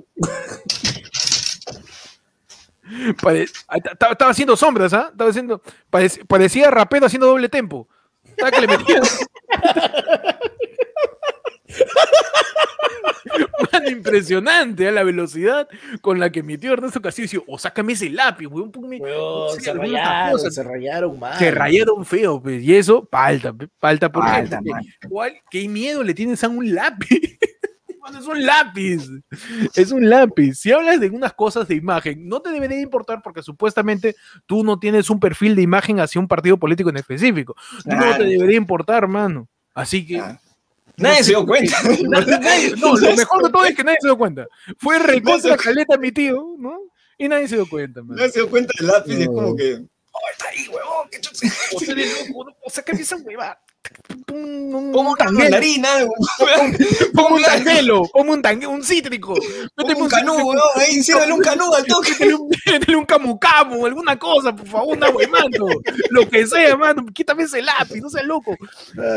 pare- 3.23 3.47
ah, 3.69 3.79
ta- 3.81 4.11
estaba, 4.13 4.31
haciendo 4.31 4.57
sombras, 4.57 4.93
¿ah? 4.93 5.09
Estaba 5.13 5.31
haciendo, 5.31 5.63
parec- 5.91 6.27
parecía 6.27 6.71
rapero 6.71 7.07
haciendo 7.07 7.27
doble 7.27 7.49
tempo. 7.49 7.89
¿Sabes 8.39 8.55
que 8.55 8.61
le 8.67 8.69
impresionante 13.91 14.89
¿eh? 14.89 14.93
la 14.93 15.03
velocidad 15.03 15.69
con 16.01 16.19
la 16.21 16.31
que 16.31 16.41
emitió 16.41 16.73
Ernesto 16.73 17.01
Castillo. 17.01 17.45
O 17.47 17.59
sácame 17.59 17.93
ese 17.95 18.11
lápiz, 18.11 18.47
weón. 18.47 18.71
ponme- 18.73 19.01
Weón, 19.01 19.61
se 19.61 19.73
rayaron, 19.73 20.33
cosa". 20.33 20.51
se 20.51 20.63
rayaron 20.63 21.19
mal. 21.19 21.39
Se 21.39 21.51
rayaron 21.51 22.05
feo, 22.05 22.41
pues, 22.43 22.63
y 22.63 22.75
eso, 22.75 23.09
falta, 23.11 23.55
falta 23.79 24.11
porque, 24.11 24.31
Falta, 24.31 24.61
qué 25.51 25.69
miedo 25.69 26.03
le 26.03 26.15
tienes 26.15 26.43
a 26.45 26.49
un 26.49 26.75
lápiz. 26.75 27.39
Es 28.19 28.27
un 28.27 28.45
lápiz, 28.45 29.09
es 29.75 29.93
un 29.93 30.09
lápiz. 30.11 30.55
Si 30.55 30.73
hablas 30.73 30.99
de 31.01 31.09
unas 31.11 31.33
cosas 31.35 31.69
de 31.69 31.75
imagen, 31.77 32.29
no 32.29 32.41
te 32.41 32.51
debería 32.51 32.81
importar 32.81 33.23
porque 33.23 33.43
supuestamente 33.43 34.17
tú 34.47 34.65
no 34.65 34.79
tienes 34.79 35.09
un 35.11 35.21
perfil 35.21 35.55
de 35.55 35.63
imagen 35.63 36.01
hacia 36.01 36.21
un 36.21 36.29
partido 36.29 36.57
político 36.59 36.91
en 36.91 36.97
específico. 36.97 37.55
No 37.85 37.97
Claro. 37.97 38.19
te 38.25 38.31
debería 38.31 38.57
importar, 38.57 39.07
mano. 39.09 39.49
Así 39.75 40.07
que... 40.07 40.19
Ah. 40.19 40.39
Nadie 40.97 41.25
se 41.25 41.31
dio 41.31 41.47
cuenta. 41.47 41.77
Nadie- 41.83 42.75
no, 42.77 42.95
lo 42.97 43.17
mejor 43.17 43.43
de 43.45 43.51
todo 43.51 43.65
es 43.65 43.75
que 43.75 43.83
nadie 43.83 43.97
se 44.01 44.09
dio 44.09 44.19
cuenta. 44.19 44.47
Fue 44.79 44.99
recontra 45.01 45.57
caleta 45.57 45.97
mi 45.97 46.13
tío, 46.13 46.55
¿no? 46.59 46.79
Y 47.17 47.29
nadie 47.29 47.49
se 47.49 47.57
dio 47.57 47.67
cuenta, 47.69 48.03
man. 48.03 48.17
Nadie 48.17 48.31
se 48.33 48.41
dio 48.41 48.51
cuenta 48.51 48.73
del 48.79 48.89
lápiz 48.89 49.13
y 49.19 49.23
es 49.23 49.27
No. 49.29 49.33
como 49.35 49.57
que. 49.57 49.75
¡Oh, 50.15 50.19
está 50.31 50.49
ahí, 50.51 50.69
huevón! 50.69 51.09
¡Qué! 51.11 51.21
O 51.75 51.79
sea, 51.81 51.95
de 51.95 52.05
loco, 52.07 52.45
¿no? 52.45 52.57
Un, 54.33 54.75
un, 54.75 54.95
un 54.95 55.07
una 55.07 55.31
mandarina, 55.31 55.89
pongo 57.15 57.35
un 57.35 57.43
tanguelo, 57.43 58.03
pongo 58.13 58.33
un 58.33 58.43
tangue, 58.43 58.67
un 58.67 58.83
cítrico. 58.83 59.35
Pongo 59.75 60.05
un 60.05 60.09
canú, 60.09 60.35
un 60.51 61.41
canú 61.43 61.75
al 61.75 61.85
toque. 61.85 62.13
Métele 62.71 62.97
un, 62.97 63.07
un 63.27 63.87
alguna 63.87 64.19
cosa, 64.19 64.55
por 64.55 64.67
favor, 64.67 64.97
una 64.97 65.11
huevando. 65.11 65.67
Lo 66.11 66.29
que 66.29 66.47
sea, 66.47 66.77
mano. 66.77 67.05
Quítame 67.13 67.43
ese 67.43 67.63
lápiz, 67.63 68.01
no 68.01 68.09
seas 68.09 68.25
loco. 68.25 68.57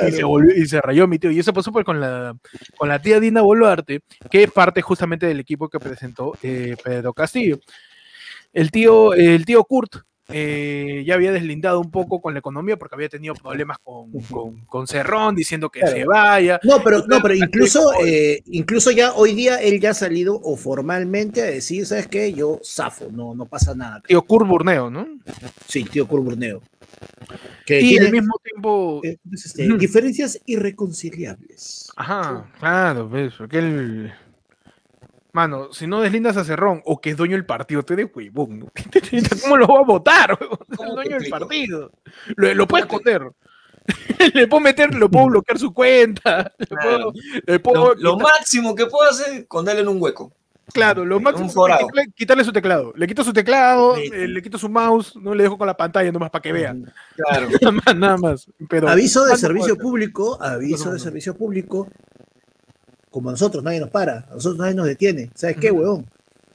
Y 0.08 0.12
se, 0.12 0.24
volvió, 0.24 0.56
y 0.56 0.66
se 0.68 0.82
rayó 0.82 1.08
mi 1.08 1.20
tío. 1.20 1.32
Y 1.32 1.40
eso 1.40 1.54
pasó 1.54 1.72
pues 1.72 1.86
con 1.86 2.02
la, 2.02 2.36
con 2.78 2.90
la 2.90 3.02
tía 3.02 3.20
Dina 3.20 3.42
Boluarte, 3.42 4.02
que 4.30 4.44
es 4.44 4.52
parte 4.52 4.82
justamente 4.82 5.28
del 5.28 5.40
equipo 5.40 5.70
que 5.70 5.80
presentó 5.80 6.34
eh, 6.42 6.76
Pedro 6.84 7.14
Castillo. 7.14 7.60
El 8.52 8.72
tío, 8.72 9.14
el 9.14 9.46
tío 9.46 9.64
Kurt 9.64 9.98
eh, 10.30 11.04
ya 11.06 11.14
había 11.16 11.32
deslindado 11.32 11.80
un 11.80 11.92
poco 11.92 12.20
con 12.22 12.34
la 12.34 12.40
economía 12.40 12.78
porque 12.78 12.96
había 12.96 13.10
tenido 13.10 13.36
problemas 13.36 13.78
con, 13.84 14.12
con, 14.32 14.66
con 14.66 14.88
Cerrón, 14.88 15.36
diciendo 15.36 15.70
que 15.70 15.82
Claro. 15.82 15.96
se 15.96 16.06
vaya. 16.06 16.60
No, 16.64 16.82
pero, 16.84 17.06
no, 17.08 17.22
pero 17.22 17.36
incluso, 17.36 17.80
eh, 18.06 18.42
incluso 18.48 18.92
ya 18.92 19.14
hoy 19.14 19.34
día 19.34 19.58
él 19.62 19.80
ya 19.80 19.92
ha 19.92 19.94
salido 19.94 20.40
o 20.44 20.58
formalmente 20.58 21.42
a 21.42 21.46
decir, 21.46 21.86
¿sabes 21.86 22.08
qué? 22.08 22.34
Yo 22.34 22.60
zafo, 22.64 23.10
no, 23.12 23.36
no 23.36 23.46
pasa 23.46 23.76
nada. 23.76 24.02
Tío 24.08 24.22
Kurt 24.24 24.48
Burneo, 24.48 24.90
¿no? 24.90 25.08
Sí, 25.68 25.84
tío 25.84 26.08
Curburneo. 26.08 26.62
Que 27.66 27.82
Y 27.82 27.90
tiene 27.90 28.06
al 28.08 28.12
mismo 28.12 28.34
tiempo. 28.44 29.02
eh, 29.04 29.18
este, 29.34 29.68
diferencias 29.78 30.40
irreconciliables. 30.46 31.92
Ajá, 31.96 32.50
claro, 32.60 33.10
ves, 33.10 33.34
porque 33.38 33.58
él. 33.60 34.14
Mano, 35.36 35.74
si 35.74 35.86
no 35.86 36.00
deslindas 36.00 36.38
a 36.38 36.46
Cerrón 36.46 36.82
o 36.86 37.02
que 37.02 37.10
es 37.10 37.18
dueño 37.18 37.36
del 37.36 37.46
partido, 37.46 37.84
te 37.84 37.98
de 37.98 38.06
huevón. 38.06 38.60
¿no? 38.60 38.72
¿Cómo 39.44 39.58
lo 39.58 39.68
va 39.68 39.80
a 39.80 39.84
votar? 39.84 40.32
Es 40.32 40.40
el 40.40 40.78
¿Cómo 40.78 40.90
te 40.92 40.96
dueño 40.96 41.20
del 41.20 41.30
partido. 41.30 41.92
Lo, 42.38 42.54
lo 42.54 42.66
puedo 42.66 42.86
esconder. 42.86 43.22
le 44.34 44.48
puedo 44.48 44.62
meter, 44.62 44.96
lo 44.96 45.12
puedo 45.12 45.26
bloquear 45.26 45.60
su 45.60 45.74
cuenta. 45.74 46.54
Le 46.58 46.68
puedo, 46.68 47.14
le 47.48 47.60
puedo 47.60 47.96
Lo, 47.96 48.18
máximo 48.18 48.76
que 48.76 48.86
puedo 48.86 49.10
hacer 49.10 49.34
es 49.34 49.40
esconderle 49.42 49.82
en 49.82 49.90
un 49.90 50.02
hueco. 50.02 50.32
claro, 50.74 51.04
lo 51.04 51.20
máximo 51.20 51.68
es 51.68 52.14
quitarle 52.16 52.46
su 52.46 52.54
teclado. 52.54 52.94
Le 52.96 53.06
quito 53.06 53.26
su 53.26 53.34
teclado, 53.34 53.98
Sí. 53.98 54.10
eh, 54.14 54.30
le 54.30 54.42
quito 54.42 54.58
su 54.58 54.70
mouse, 54.70 55.18
no 55.18 55.36
le 55.36 55.44
dejo 55.44 55.58
con 55.58 55.68
la 55.68 55.76
pantalla 55.76 56.14
nomás 56.14 56.30
para 56.30 56.42
que 56.42 56.54
vea. 56.54 56.74
Claro. 57.18 57.50
Nada 57.62 57.72
más, 57.74 57.96
nada 57.98 58.18
más. 58.18 58.52
Pero, 58.70 58.88
Aviso 58.88 59.26
de 59.26 59.32
¿cuánto 59.32 59.48
servicio 59.48 59.76
puede 59.76 59.86
público, 59.86 60.38
No, 60.40 60.46
aviso 60.46 60.86
no, 60.86 60.94
de 60.94 61.00
servicio 61.00 61.36
público. 61.36 61.90
Como 63.16 63.30
a 63.30 63.32
nosotros, 63.32 63.64
nadie 63.64 63.80
nos 63.80 63.90
para, 63.92 64.26
a 64.30 64.34
nosotros 64.34 64.58
nadie 64.58 64.74
nos 64.74 64.88
detiene. 64.88 65.32
¿Sabes 65.36 65.56
qué, 65.56 65.72
huevón? 65.72 66.06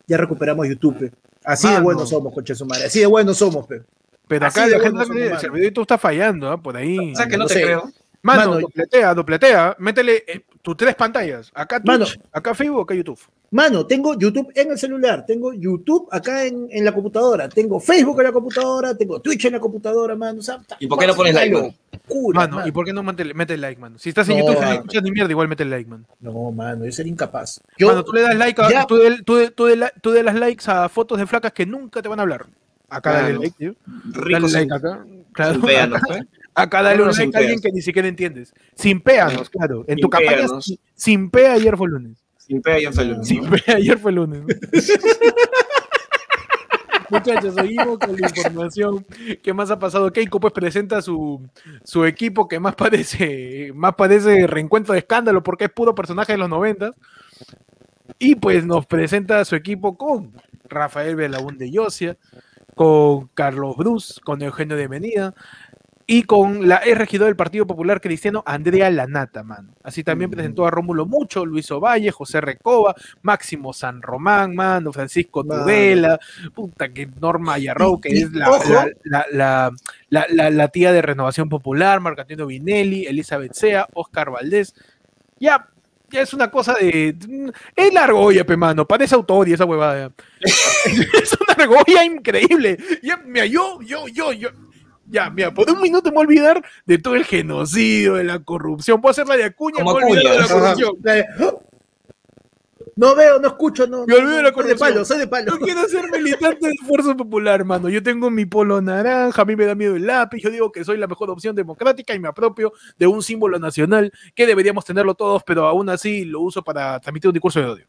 Ya 0.06 0.18
recuperamos 0.18 0.68
YouTube. 0.68 0.98
pe. 0.98 1.12
Así 1.42 1.66
de 1.72 1.80
buenos 1.80 2.10
somos, 2.10 2.34
concha 2.34 2.52
de 2.52 2.58
su 2.58 2.66
madre. 2.66 2.84
Así 2.84 3.00
de 3.00 3.06
buenos 3.06 3.38
somos, 3.38 3.66
pe. 3.66 3.80
Pero 4.28 4.44
acá 4.44 4.64
Así 4.64 4.72
la 4.72 4.80
gente 4.80 5.04
somos, 5.06 5.16
el 5.16 5.38
servidor 5.38 5.60
de 5.60 5.64
YouTube 5.68 5.82
está 5.84 5.96
fallando, 5.96 6.50
¿ah? 6.50 6.60
por 6.60 6.76
ahí. 6.76 7.12
O 7.12 7.16
sea 7.16 7.26
que 7.26 7.38
no 7.38 7.44
No 7.44 7.48
te 7.48 7.54
sé. 7.54 7.62
creo. 7.62 7.90
Mano, 8.20 8.50
Mano, 8.50 8.60
dopletea, 8.60 9.14
dopletea, 9.14 9.76
métele 9.78 10.22
eh, 10.26 10.44
tus 10.60 10.76
tres 10.76 10.94
pantallas. 10.96 11.50
Acá 11.54 11.80
Twitch, 11.82 11.98
Mano. 12.18 12.28
acá 12.30 12.54
Facebook, 12.54 12.82
acá 12.82 12.94
YouTube. 12.94 13.20
Mano, 13.52 13.84
tengo 13.84 14.16
YouTube 14.16 14.52
en 14.54 14.70
el 14.70 14.78
celular, 14.78 15.26
tengo 15.26 15.52
YouTube 15.52 16.06
acá 16.12 16.44
en, 16.46 16.68
en 16.70 16.84
la 16.84 16.92
computadora, 16.92 17.48
tengo 17.48 17.80
Facebook 17.80 18.20
en 18.20 18.26
la 18.26 18.32
computadora, 18.32 18.96
tengo 18.96 19.20
Twitch 19.20 19.46
en 19.46 19.54
la 19.54 19.58
computadora, 19.60 20.14
mano. 20.14 20.38
o 20.38 20.42
sea, 20.42 20.60
¿Y 20.78 20.86
por 20.86 20.96
qué 21.00 21.08
no 21.08 21.14
pones 21.16 21.34
like, 21.34 21.52
mano? 21.52 21.74
locura, 21.92 22.40
Mano, 22.40 22.56
mano. 22.56 22.68
¿y 22.68 22.70
por 22.70 22.84
qué 22.84 22.92
no 22.92 23.02
mete, 23.02 23.34
mete 23.34 23.56
like, 23.56 23.80
mano? 23.80 23.98
Si 23.98 24.10
estás 24.10 24.28
en 24.28 24.38
No, 24.38 24.44
YouTube 24.44 24.52
y 24.52 24.60
no 24.60 24.66
mano. 24.66 24.74
escuchas 24.74 25.02
ni 25.02 25.10
mierda, 25.10 25.30
igual 25.32 25.48
mete 25.48 25.64
like, 25.64 25.90
mano. 25.90 26.04
No, 26.20 26.52
mano, 26.52 26.84
yo 26.84 26.92
sería 26.92 27.10
incapaz. 27.10 27.60
Yo, 27.76 27.88
Mano, 27.88 28.04
tú 28.04 28.12
le 28.12 28.20
das 28.22 28.36
like 28.36 28.62
a, 28.62 28.70
Ya. 28.70 28.86
tú, 28.86 28.96
de- 28.96 29.22
tú, 29.24 29.34
de- 29.34 29.50
tú 29.50 29.64
de 29.66 29.74
la- 29.76 29.92
tú 30.00 30.10
de 30.12 30.22
las 30.22 30.36
likes 30.36 30.64
a 30.70 30.88
fotos 30.88 31.18
de 31.18 31.26
flacas 31.26 31.52
que 31.52 31.66
nunca 31.66 32.00
te 32.00 32.08
van 32.08 32.20
a 32.20 32.22
hablar. 32.22 32.46
Acá 32.88 33.12
dale 33.14 33.24
Claro. 33.30 33.40
like, 33.42 33.56
tío. 33.58 33.74
Dale 33.84 34.24
Ricos 34.26 34.52
like 34.52 34.72
acá. 34.74 35.04
Claro. 35.32 35.52
Simpéanos, 35.54 36.02
Acá, 36.04 36.18
¿eh? 36.18 36.26
acá 36.54 36.82
dale 36.82 37.02
un 37.02 37.08
like 37.10 37.36
a 37.36 37.40
alguien 37.40 37.60
que 37.60 37.72
ni 37.72 37.82
siquiera 37.82 38.06
entiendes. 38.06 38.54
Simpéanos, 38.76 39.50
claro. 39.50 39.84
En 39.88 39.98
tu 39.98 40.08
campaña, 40.08 40.38
Simpéanos. 40.38 40.64
si- 40.64 40.78
simpea 40.94 41.52
ayer 41.54 41.76
fue 41.76 41.88
lunes. 41.88 42.12
Simpea 42.50 42.80
y 42.80 42.84
en 42.84 42.92
feliz. 42.92 43.18
Simpea 43.22 43.76
ayer 43.76 43.96
fue 43.96 44.10
lunes. 44.10 44.42
Muchachos, 47.08 47.54
seguimos 47.54 47.96
con 48.00 48.20
la 48.20 48.26
información 48.26 49.06
que 49.40 49.54
más 49.54 49.70
ha 49.70 49.78
pasado. 49.78 50.12
Keiko 50.12 50.40
pues 50.40 50.52
presenta 50.52 51.00
su, 51.00 51.48
su 51.84 52.04
equipo 52.04 52.48
que 52.48 52.58
más 52.58 52.74
parece, 52.74 53.70
más 53.72 53.94
parece 53.94 54.48
reencuentro 54.48 54.94
de 54.94 54.98
escándalo 54.98 55.44
porque 55.44 55.66
es 55.66 55.70
puro 55.70 55.94
personaje 55.94 56.32
de 56.32 56.38
los 56.38 56.48
90. 56.48 56.90
Y 58.18 58.34
pues 58.34 58.66
nos 58.66 58.84
presenta 58.84 59.44
su 59.44 59.54
equipo 59.54 59.96
con 59.96 60.32
Rafael 60.64 61.14
Belaún 61.14 61.56
de 61.56 61.70
Yosia, 61.70 62.16
con 62.74 63.28
Carlos 63.28 63.76
Bruce, 63.76 64.20
con 64.24 64.42
Eugenio 64.42 64.76
de 64.76 64.88
Menida 64.88 65.34
y 66.12 66.24
con 66.24 66.66
la 66.68 66.82
ex 66.84 66.98
regidora 66.98 67.26
del 67.26 67.36
Partido 67.36 67.68
Popular 67.68 68.00
Cristiano, 68.00 68.42
Andrea 68.44 68.90
Lanata, 68.90 69.44
mano. 69.44 69.74
Así 69.84 70.02
también 70.02 70.28
presentó 70.28 70.66
a 70.66 70.70
Rómulo 70.72 71.06
Mucho, 71.06 71.46
Luis 71.46 71.70
Ovalle, 71.70 72.10
José 72.10 72.40
Recoba, 72.40 72.96
Máximo 73.22 73.72
San 73.72 74.02
Román, 74.02 74.52
mano, 74.56 74.92
Francisco 74.92 75.44
Mano. 75.44 75.62
Tudela, 75.62 76.18
puta 76.52 76.88
que 76.88 77.08
Norma 77.20 77.58
Yarrow, 77.58 78.00
que 78.00 78.08
Y- 78.08 78.18
y, 78.18 78.22
es 78.22 78.32
la, 78.32 79.70
la, 80.08 80.50
la, 80.50 80.68
tía 80.68 80.90
de 80.90 81.00
Renovación 81.00 81.48
Popular, 81.48 82.00
Marco 82.00 82.22
Antonio 82.22 82.46
Vinelli, 82.46 83.06
Elizabeth 83.06 83.52
Sea, 83.52 83.86
Oscar 83.94 84.32
Valdés. 84.32 84.74
Ya, 85.38 85.68
ya 86.10 86.22
es 86.22 86.34
una 86.34 86.50
cosa 86.50 86.74
de. 86.74 87.14
Es 87.76 87.94
la 87.94 88.02
argolla, 88.02 88.44
pe 88.44 88.56
mano, 88.56 88.84
parece 88.84 89.14
autoría 89.14 89.54
esa 89.54 89.64
huevada. 89.64 90.10
es 90.40 91.38
una 91.40 91.54
argolla 91.56 92.04
increíble. 92.04 92.78
Ya, 93.00 93.16
mira, 93.18 93.46
yo, 93.46 93.80
yo, 93.82 94.08
yo, 94.08 94.32
yo. 94.32 94.48
Ya, 95.10 95.28
mira, 95.28 95.52
por 95.52 95.68
un 95.70 95.80
minuto 95.80 96.10
me 96.10 96.14
voy 96.16 96.24
a 96.24 96.28
olvidar 96.28 96.64
de 96.86 96.98
todo 96.98 97.16
el 97.16 97.24
genocidio, 97.24 98.14
de 98.14 98.24
la 98.24 98.38
corrupción. 98.38 99.00
Puedo 99.00 99.10
hacer 99.10 99.26
la 99.26 99.36
de 99.36 99.44
Acuña, 99.44 99.78
me 99.84 99.92
voy 99.92 100.02
a 100.02 100.06
olvidar 100.06 100.32
de 100.34 100.38
la 100.40 100.48
corrupción. 100.48 100.92
no 102.96 103.14
veo, 103.16 103.40
no 103.40 103.48
escucho, 103.48 103.86
no. 103.88 104.06
Me 104.06 104.14
olvido 104.14 104.36
de 104.36 104.42
la 104.42 104.50
soy 104.50 104.50
de 104.50 104.52
corrupción. 104.52 104.78
palo, 104.78 105.04
soy 105.04 105.18
de 105.18 105.26
palo. 105.26 105.52
Yo 105.52 105.58
quiero 105.58 105.88
ser 105.88 106.10
militante 106.12 106.66
del 106.66 106.74
esfuerzo 106.80 107.16
popular, 107.16 107.64
mano. 107.64 107.88
Yo 107.88 108.02
tengo 108.02 108.30
mi 108.30 108.46
polo 108.46 108.80
naranja, 108.80 109.42
a 109.42 109.44
mí 109.44 109.56
me 109.56 109.66
da 109.66 109.74
miedo 109.74 109.96
el 109.96 110.06
lápiz. 110.06 110.42
Yo 110.42 110.50
digo 110.50 110.70
que 110.70 110.84
soy 110.84 110.96
la 110.96 111.08
mejor 111.08 111.28
opción 111.30 111.56
democrática 111.56 112.14
y 112.14 112.20
me 112.20 112.28
apropio 112.28 112.72
de 112.98 113.06
un 113.08 113.22
símbolo 113.22 113.58
nacional 113.58 114.12
que 114.34 114.46
deberíamos 114.46 114.84
tenerlo 114.84 115.14
todos, 115.14 115.42
pero 115.44 115.66
aún 115.66 115.88
así 115.88 116.24
lo 116.24 116.40
uso 116.40 116.62
para 116.62 117.00
transmitir 117.00 117.28
un 117.28 117.34
discurso 117.34 117.58
de 117.60 117.66
odio. 117.66 117.86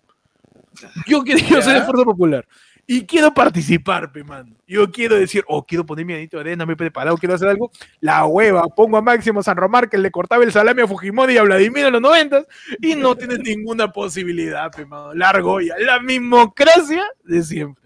Yo 1.06 1.22
quiero 1.24 1.40
ser 1.62 1.74
Ya. 1.74 1.78
esfuerzo 1.80 2.06
popular 2.06 2.48
y 2.88 3.06
quiero 3.06 3.34
participar, 3.34 4.12
pe, 4.12 4.24
mano. 4.24 4.56
Yo 4.68 4.92
quiero 4.92 5.16
decir, 5.16 5.44
oh, 5.48 5.66
quiero 5.66 5.86
poner 5.86 6.06
mi 6.06 6.14
anito 6.14 6.38
de 6.38 6.42
arena, 6.42 6.66
me 6.66 6.74
he 6.74 6.78
preparado, 6.78 7.18
quiero 7.18 7.36
hacer 7.36 7.48
algo. 7.48 7.72
La 8.00 8.26
hueva, 8.26 8.68
pongo 8.68 8.98
a 8.98 9.02
Máximo 9.02 9.44
San 9.44 9.58
Román 9.58 9.90
que 9.90 9.98
le 9.98 10.12
cortaba 10.12 10.44
el 10.44 10.52
salame 10.52 10.82
a 10.82 10.88
Fujimori 10.88 11.34
y 11.34 11.38
a 11.38 11.44
Vladimir 11.44 11.86
en 11.86 11.94
los 11.94 12.02
90 12.02 12.46
y 12.82 12.96
no 12.96 13.16
tienes 13.16 13.40
ninguna 13.40 13.92
posibilidad, 13.92 14.72
pe, 14.72 14.86
mano. 14.86 15.14
La 15.14 15.30
argolla, 15.30 15.76
la 15.80 16.00
mismocracia 16.00 17.04
de 17.24 17.44
siempre. 17.44 17.84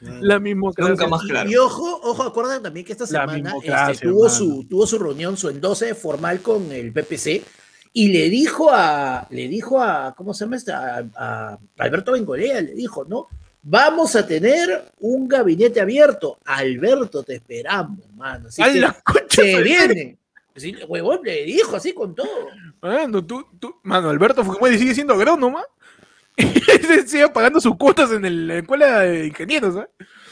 La 0.00 0.40
mismocracia. 0.40 0.94
Nunca 0.94 1.06
más 1.06 1.22
claro. 1.22 1.48
Y 1.48 1.56
ojo, 1.56 2.00
ojo, 2.02 2.22
acuerdan 2.24 2.62
también 2.62 2.84
que 2.84 2.92
esta 2.92 3.06
semana 3.06 3.54
este, 3.62 4.08
tuvo, 4.08 4.24
mano. 4.24 4.34
su, 4.34 4.66
tuvo 4.68 4.86
su 4.86 4.98
reunión, 4.98 5.36
su 5.36 5.48
endose 5.48 5.94
formal 5.94 6.40
con 6.40 6.72
el 6.72 6.92
PPC 6.92 7.42
y 7.92 8.08
le 8.08 8.28
dijo 8.28 8.70
a, 8.72 9.28
le 9.30 9.46
dijo 9.46 9.80
a, 9.80 10.14
¿cómo 10.16 10.34
se 10.34 10.44
llama 10.44 10.56
esta? 10.56 10.96
A, 11.14 11.50
a 11.52 11.58
Alberto 11.78 12.12
Bengolea, 12.12 12.60
le 12.62 12.74
dijo, 12.74 13.04
¿no? 13.04 13.28
Vamos 13.62 14.16
a 14.16 14.26
tener 14.26 14.90
un 14.98 15.28
gabinete 15.28 15.80
abierto. 15.80 16.38
Alberto, 16.44 17.22
te 17.22 17.36
esperamos, 17.36 17.98
mano. 18.14 18.48
Así 18.48 18.60
¡A 18.60 18.72
que 18.72 18.80
la 18.80 18.92
concha 19.04 19.42
se 19.42 19.62
viene. 19.62 20.18
Sí, 20.56 20.74
huevón, 20.88 21.20
le 21.24 21.44
dijo 21.44 21.76
así 21.76 21.94
con 21.94 22.14
todo. 22.14 22.48
Mano, 22.82 23.24
tú, 23.24 23.46
tú, 23.58 23.76
mano, 23.84 24.10
Alberto 24.10 24.44
Fujimori 24.44 24.78
sigue 24.78 24.94
siendo 24.94 25.14
agrónomo. 25.14 25.60
Sigue 27.06 27.28
pagando 27.28 27.60
sus 27.60 27.76
cuotas 27.76 28.10
en 28.10 28.24
el- 28.24 28.48
la 28.48 28.56
escuela 28.58 29.00
de 29.00 29.26
ingenieros, 29.26 29.76
¿eh? 29.76 29.86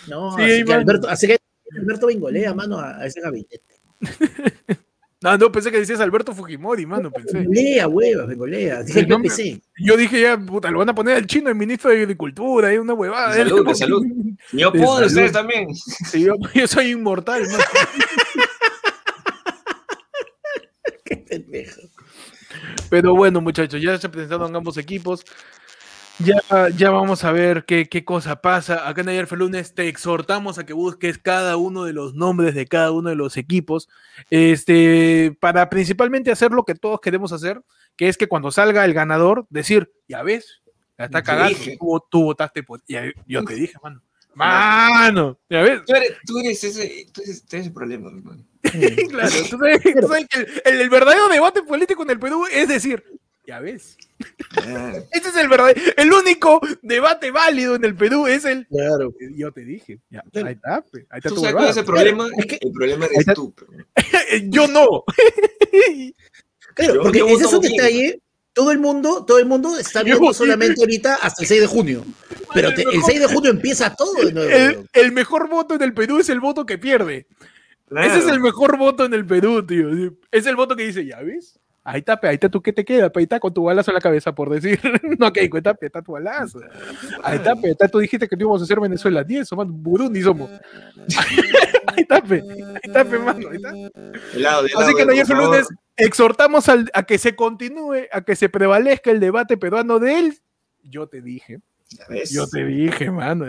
No, 0.09 0.35
Sí, 0.37 0.43
así, 0.43 0.65
que. 0.65 0.73
Alberto, 0.73 1.09
así 1.09 1.27
que 1.27 1.39
Alberto 1.79 2.07
Bengolea, 2.07 2.55
mano, 2.55 2.79
a, 2.79 2.97
a 2.97 3.07
ese 3.07 3.21
gabinete. 3.21 3.61
No, 5.23 5.37
no, 5.37 5.53
pensé 5.53 5.71
que 5.71 5.79
decías 5.79 6.01
Alberto 6.01 6.35
Fujimori, 6.35 6.87
mano, 6.87 7.11
pensé. 7.11 7.39
Bengolea, 7.39 7.87
huevas, 7.89 8.27
Bengolea. 8.27 8.83
Dije 8.83 9.01
El 9.01 9.07
PPC. 9.09 9.61
Yo 9.79 9.97
dije 9.99 10.19
ya, 10.23 10.39
puta, 10.39 10.71
lo 10.71 10.79
van 10.79 10.89
a 10.89 10.95
poner 10.95 11.17
al 11.17 11.27
chino, 11.27 11.51
el 11.51 11.57
ministro 11.57 11.91
de 11.91 12.01
Agricultura, 12.01 12.73
es 12.73 12.79
una 12.81 12.95
huevada. 12.95 13.35
De 13.35 13.45
salud, 13.45 13.67
de 13.67 13.75
salud. 13.75 14.03
Yo 14.53 14.71
De 14.71 14.79
puedo, 14.79 14.95
salud. 14.95 15.07
ustedes 15.09 15.33
también. 15.33 15.75
Sí, 15.75 16.23
yo, 16.25 16.35
yo 16.55 16.67
soy 16.67 16.93
inmortal, 16.93 17.43
mano. 17.43 17.59
Qué 21.05 21.17
pendejo. 21.17 21.81
Pero 22.89 23.15
bueno, 23.15 23.41
muchachos, 23.41 23.81
ya 23.81 23.97
se 23.99 24.09
presentaron 24.09 24.55
ambos 24.57 24.77
equipos. 24.79 25.25
Ya, 26.25 26.69
ya 26.77 26.91
vamos 26.91 27.25
a 27.25 27.33
ver 27.33 27.65
qué, 27.65 27.89
qué 27.89 28.05
cosa 28.05 28.43
pasa. 28.43 28.87
Acá 28.89 29.01
en 29.01 29.09
Ayer 29.09 29.27
fue 29.27 29.39
lunes 29.39 29.75
te 29.75 29.89
exhortamos 29.89 30.59
a 30.59 30.67
que 30.67 30.73
busques 30.75 31.17
cada 31.19 31.57
uno 31.57 31.85
de 31.85 31.93
los 31.95 32.15
nombres 32.15 32.55
de 32.55 32.67
cada 32.67 32.93
uno 32.93 33.09
de 33.09 33.17
los 33.17 33.37
equipos. 33.39 33.89
Este, 34.29 35.35
para 35.41 35.71
principalmente 35.71 36.31
hacer 36.31 36.51
lo 36.53 36.65
que 36.65 36.75
todos 36.75 37.01
queremos 37.01 37.33
hacer, 37.33 37.63
que 37.97 38.09
es 38.09 38.19
que 38.19 38.29
cuando 38.29 38.51
salga 38.51 38.85
el 38.85 38.93
ganador, 38.93 39.47
decir, 39.49 39.91
ya 40.09 40.23
ves, 40.23 40.61
la 40.99 41.07
está 41.07 41.23
cagando. 41.23 41.57
Tú, 41.79 42.03
tú 42.11 42.23
votaste 42.25 42.63
por. 42.63 42.83
ya- 42.87 43.05
yo 43.27 43.45
te 43.45 43.55
dije, 43.55 43.75
mano. 43.83 44.03
Mano, 44.35 45.39
ya 45.51 45.61
ves. 45.63 45.81
Tú 45.87 45.93
eres, 45.95 46.13
tú 46.25 46.39
eres 46.39 46.63
ese, 46.63 47.07
tú 47.13 47.21
eres, 47.23 47.45
tú 47.45 47.57
eres 47.57 47.67
el 47.67 47.73
problema, 47.73 48.09
hermano. 48.11 48.45
Claro, 49.11 49.31
tú 49.51 49.59
sabes, 49.59 49.83
tú 49.83 50.07
sabes 50.07 50.27
que 50.29 50.39
el, 50.41 50.63
el- 50.67 50.81
el 50.83 50.89
verdadero 50.91 51.29
debate 51.29 51.63
político 51.63 52.03
en 52.05 52.11
el 52.11 52.21
Perú 52.21 52.45
es 52.53 52.69
decir, 52.69 53.03
ya 53.51 53.61
ves. 53.61 53.97
Claro. 54.51 55.05
Ese 55.13 55.29
es 55.29 55.37
el 55.37 55.49
verdadero, 55.49 55.81
el 55.97 56.13
único 56.13 56.61
debate 56.83 57.31
válido 57.33 57.75
en 57.75 57.85
el 57.85 57.95
Perú 57.97 58.27
es 58.29 58.45
el. 58.45 58.67
Claro. 58.69 59.13
Yo 59.37 59.51
te 59.53 59.65
dije, 59.65 59.99
ya, 60.09 60.23
Claro. 60.33 60.47
ahí 60.49 60.55
está, 60.55 60.75
ahí 60.77 61.19
está 61.19 61.29
¿Tú 61.29 61.35
tu 61.35 61.41
sabes 61.41 61.55
cuál 61.57 61.69
es 61.71 61.77
el 61.77 61.85
problema? 61.85 62.29
es 62.39 62.47
que- 62.47 62.59
El 62.61 62.73
problema 62.73 63.07
eres 63.07 63.19
está. 63.19 63.35
tú. 63.35 63.53
pero- 63.55 63.73
Yo 64.51 64.67
no. 64.69 65.05
Claro, 66.75 66.95
Yo- 66.95 67.03
porque 67.03 67.19
yo 67.19 67.27
ese 67.29 67.45
es 67.45 67.53
un 67.53 67.61
detalle. 67.63 68.23
Todo 68.53 68.73
el 68.73 68.79
mundo, 68.81 69.25
todo 69.25 69.39
el 69.39 69.47
mundo 69.47 69.79
está 69.79 70.03
viendo 70.03 70.33
solamente 70.35 70.81
ahorita 70.81 71.17
hasta 71.17 71.43
el 71.43 71.49
6 71.49 71.61
de 71.63 71.67
junio. 71.67 72.05
Pero 72.53 72.69
el 72.69 72.75
te- 72.75 72.83
el 72.83 72.89
mejor- 72.89 73.05
6 73.11 73.21
de 73.21 73.27
junio 73.27 73.51
empieza 73.51 73.95
todo 73.95 74.13
de 74.25 74.33
nuevo. 74.33 74.51
El, 74.51 74.89
el 74.93 75.13
mejor 75.13 75.49
voto 75.49 75.75
en 75.75 75.83
el 75.83 75.95
Perú 75.95 76.19
es 76.19 76.29
el 76.31 76.41
voto 76.41 76.67
que 76.67 76.77
pierde. 76.79 77.27
Ese 77.91 78.07
es 78.07 78.13
Claro. 78.23 78.35
el 78.35 78.41
mejor 78.41 78.77
voto 78.77 79.05
en 79.05 79.15
el 79.15 79.25
Perú, 79.27 79.65
tío. 79.67 79.89
Es 80.33 80.47
el 80.47 80.57
voto 80.57 80.75
que 80.77 80.85
dice, 80.85 81.05
ya 81.07 81.21
ves. 81.23 81.59
Ahí 81.83 82.01
está, 82.01 82.21
ahí 82.23 82.35
está 82.35 82.49
tú, 82.51 82.61
¿qué 82.61 82.73
te 82.75 82.85
queda? 82.85 83.11
Ahí 83.15 83.23
está 83.23 83.41
con 83.41 83.55
tu 83.55 83.65
balazo 83.65 83.91
en 83.91 83.95
la 83.95 84.01
cabeza, 84.01 84.35
por 84.35 84.51
decir. 84.51 84.79
no, 85.19 85.33
que 85.33 85.49
cuenta, 85.49 85.75
está 85.81 86.03
tu 86.03 86.13
balazo. 86.13 86.61
Ahí 87.23 87.37
está, 87.39 87.57
pe, 87.57 87.71
está, 87.71 87.89
tú 87.89 87.99
dijiste 87.99 88.29
que 88.29 88.37
no 88.37 88.43
íbamos 88.43 88.61
a 88.61 88.65
hacer 88.65 88.79
Venezuela 88.79 89.25
10, 89.25 89.49
somos 89.49 89.67
Burundi 89.69 90.23
somos. 90.23 90.51
ahí 91.87 92.03
está, 92.03 92.17
ahí 92.17 92.43
está, 92.83 93.05
mano, 93.05 93.49
ahí 93.49 93.57
está. 93.57 93.73
Así 94.77 94.95
que 94.95 95.03
ayer 95.11 95.27
fue 95.27 95.37
lunes 95.37 95.69
exhortamos 95.97 96.69
al- 96.69 96.91
a 96.95 97.03
que 97.03 97.19
se 97.19 97.35
continúe, 97.35 98.07
a 98.13 98.23
que 98.23 98.37
se 98.37 98.49
prevalezca 98.49 99.11
el 99.11 99.21
debate 99.21 99.57
peruano 99.57 99.99
de 99.99 100.19
él. 100.19 100.39
Yo 100.83 101.07
te 101.09 101.21
dije, 101.23 101.61
yo 102.31 102.47
te 102.47 102.65
dije, 102.65 103.11
mano. 103.11 103.47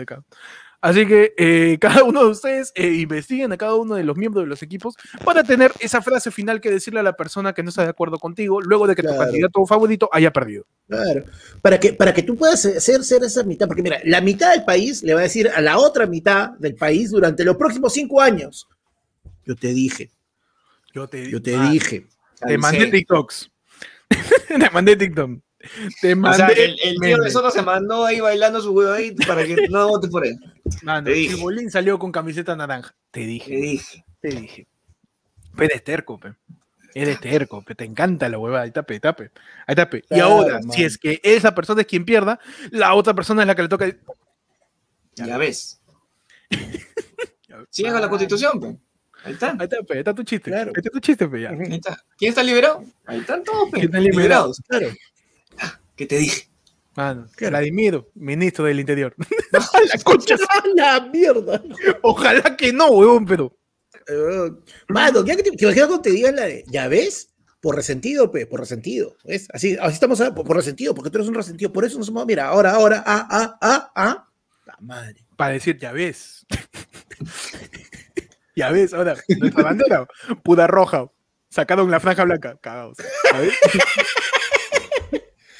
Así 0.82 1.06
que 1.06 1.32
eh, 1.38 1.78
cada 1.80 2.02
uno 2.04 2.24
de 2.24 2.30
ustedes 2.32 2.72
eh, 2.74 2.88
investiguen 2.94 3.52
a 3.52 3.56
cada 3.56 3.76
uno 3.76 3.94
de 3.94 4.02
los 4.04 4.16
miembros 4.16 4.44
de 4.44 4.48
los 4.48 4.62
equipos 4.62 4.96
para 5.24 5.42
tener 5.44 5.72
esa 5.80 6.02
frase 6.02 6.30
final 6.30 6.60
que 6.60 6.70
decirle 6.70 7.00
a 7.00 7.04
la 7.04 7.12
persona 7.16 7.52
que 7.54 7.62
no 7.62 7.68
está 7.70 7.84
de 7.84 7.88
acuerdo 7.90 8.18
contigo 8.18 8.60
luego 8.60 8.86
de 8.86 8.94
que 8.96 9.02
tu 9.02 9.08
Claro. 9.08 9.22
candidato 9.24 9.64
favorito 9.64 10.08
haya 10.12 10.32
perdido. 10.32 10.66
Claro. 10.88 11.24
Para 11.62 11.78
que, 11.80 11.92
para 11.94 12.12
que 12.12 12.22
tú 12.24 12.36
puedas 12.36 12.60
ser, 12.60 13.04
ser 13.04 13.22
esa 13.22 13.42
mitad, 13.44 13.66
porque 13.68 13.82
mira, 13.82 14.00
la 14.04 14.20
mitad 14.20 14.52
del 14.52 14.64
país 14.64 15.02
le 15.02 15.14
va 15.14 15.20
a 15.20 15.22
decir 15.22 15.48
a 15.48 15.60
la 15.60 15.78
otra 15.78 16.06
mitad 16.06 16.50
del 16.58 16.74
país 16.74 17.10
durante 17.12 17.44
los 17.44 17.56
próximos 17.56 17.92
cinco 17.94 18.20
años. 18.20 18.68
Yo 19.46 19.54
te 19.56 19.68
dije, 19.68 20.10
Yo 20.92 21.06
te, 21.08 21.30
yo 21.30 21.40
te 21.40 21.54
Ah, 21.56 21.70
dije. 21.70 22.06
Te 22.46 22.58
mandé. 22.58 22.88
TikToks. 22.90 23.50
te 24.48 24.70
mandé 24.72 24.96
TikTok. 24.96 25.38
Te 26.00 26.12
O 26.12 26.16
mandé. 26.16 26.36
sea, 26.36 26.48
el, 26.48 26.76
el 26.82 26.96
tío 27.00 27.16
de. 27.18 27.30
Soto 27.30 27.50
se 27.50 27.62
mandó 27.62 28.04
ahí 28.04 28.20
bailando 28.20 28.60
su 28.60 28.72
huevo 28.72 28.92
ahí 28.92 29.12
para 29.26 29.44
que 29.44 29.56
no 29.70 29.88
vote 29.88 30.08
por 30.08 30.26
él. 30.26 30.36
Mano, 30.82 31.04
te 31.04 31.12
dije. 31.12 31.34
Chibolín 31.34 31.70
salió 31.70 31.98
con 31.98 32.10
camiseta 32.12 32.56
naranja. 32.56 32.94
Te 33.10 33.20
dije, 33.20 33.54
dije. 33.56 34.04
te 34.20 34.28
dije. 34.28 34.66
Pero 35.56 35.74
es 35.74 35.84
terco, 35.84 36.18
pe. 36.18 36.34
Eres 36.94 37.20
terco, 37.20 37.62
pe, 37.64 37.74
te 37.74 37.84
encanta 37.84 38.28
la 38.28 38.38
huevada. 38.38 38.64
Ahí 38.64 38.70
tape, 38.70 39.00
tape. 39.00 39.30
Ahí 39.66 39.74
tape. 39.74 39.98
Y 39.98 40.02
Claro, 40.02 40.24
ahora, 40.26 40.54
man. 40.60 40.72
si 40.72 40.84
es 40.84 40.98
que 40.98 41.20
esa 41.22 41.54
persona 41.54 41.80
es 41.82 41.86
quien 41.86 42.04
pierda, 42.04 42.38
la 42.70 42.92
otra 42.94 43.14
persona 43.14 43.42
es 43.42 43.46
la 43.48 43.54
que 43.54 43.62
le 43.62 43.68
toca. 43.68 43.86
Ya 45.14 45.38
ves. 45.38 45.80
Sigue 47.70 47.90
con 47.92 48.00
la 48.00 48.08
constitución, 48.08 48.60
pues. 48.60 48.76
Ahí 49.24 49.34
está. 49.34 49.50
Ahí 49.52 49.64
está, 49.64 49.82
pe, 49.82 49.94
ahí 49.94 49.98
está 50.00 50.14
tu 50.14 50.22
chiste. 50.24 50.50
Claro. 50.50 50.72
Ahí 50.74 50.80
está 50.80 50.90
tu 50.90 51.00
chiste, 51.00 51.28
pe, 51.28 51.42
ya. 51.42 51.50
Ahí 51.50 51.74
está. 51.74 51.96
¿Quién 52.18 52.30
está 52.30 52.42
liberado? 52.42 52.84
Ahí 53.06 53.20
están 53.20 53.44
todos, 53.44 53.68
pues. 53.70 53.80
¿Quién 53.80 53.84
está 53.84 53.98
liberado? 54.00 54.18
liberados. 54.22 54.62
Claro. 54.68 54.88
¿Qué 55.96 56.06
te 56.06 56.18
dije? 56.18 56.48
Mano, 56.94 57.26
Claro. 57.36 57.52
Vladimiro, 57.52 58.10
ministro 58.14 58.64
del 58.66 58.80
Interior. 58.80 59.14
la 59.52 59.98
concha. 60.04 60.36
la 60.74 61.00
mierda. 61.12 61.62
Ojalá 62.02 62.56
que 62.56 62.72
no, 62.72 62.88
huevón, 62.88 63.26
pero. 63.26 63.56
Eh, 64.08 64.50
Mano, 64.88 65.24
ya 65.24 65.36
que 65.36 65.42
te, 65.42 65.50
te 65.52 65.64
imaginas 65.64 65.86
cuando 65.88 66.02
te 66.02 66.10
digan 66.10 66.36
la 66.36 66.46
de, 66.46 66.64
ya 66.68 66.88
ves, 66.88 67.30
por 67.60 67.76
resentido, 67.76 68.30
pe, 68.30 68.46
por 68.46 68.60
resentido. 68.60 69.16
¿Ves? 69.24 69.48
Así, 69.52 69.76
así 69.80 69.94
estamos, 69.94 70.20
ah, 70.20 70.34
por, 70.34 70.46
por 70.46 70.56
resentido, 70.56 70.94
porque 70.94 71.10
tú 71.10 71.18
eres 71.18 71.28
un 71.28 71.34
resentido. 71.34 71.72
Por 71.72 71.84
eso 71.84 71.96
nos 71.96 72.06
somos, 72.06 72.26
mira, 72.26 72.48
ahora, 72.48 72.72
ahora, 72.72 73.02
ah, 73.06 73.26
ah, 73.30 73.58
ah, 73.60 73.92
ah. 73.94 74.28
La 74.66 74.76
madre. 74.80 75.24
Para 75.36 75.52
decir, 75.52 75.78
ya 75.78 75.92
ves. 75.92 76.44
ya 78.56 78.70
ves, 78.70 78.92
ahora, 78.92 79.16
nuestra 79.38 79.62
bandera, 79.62 80.06
puda 80.42 80.66
roja. 80.66 81.10
Sacaron 81.48 81.90
la 81.90 82.00
franja 82.00 82.24
blanca. 82.24 82.58
Cagados. 82.60 82.96
¿sabes? 83.30 83.52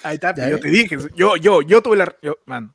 Ahí 0.02 0.14
está, 0.14 0.34
yo 0.48 0.58
te 0.60 0.68
dije. 0.68 0.96
Yo, 1.14 1.36
yo, 1.36 1.62
yo 1.62 1.82
tuve 1.82 1.96
la. 1.96 2.14
Yo, 2.22 2.36
mano. 2.46 2.74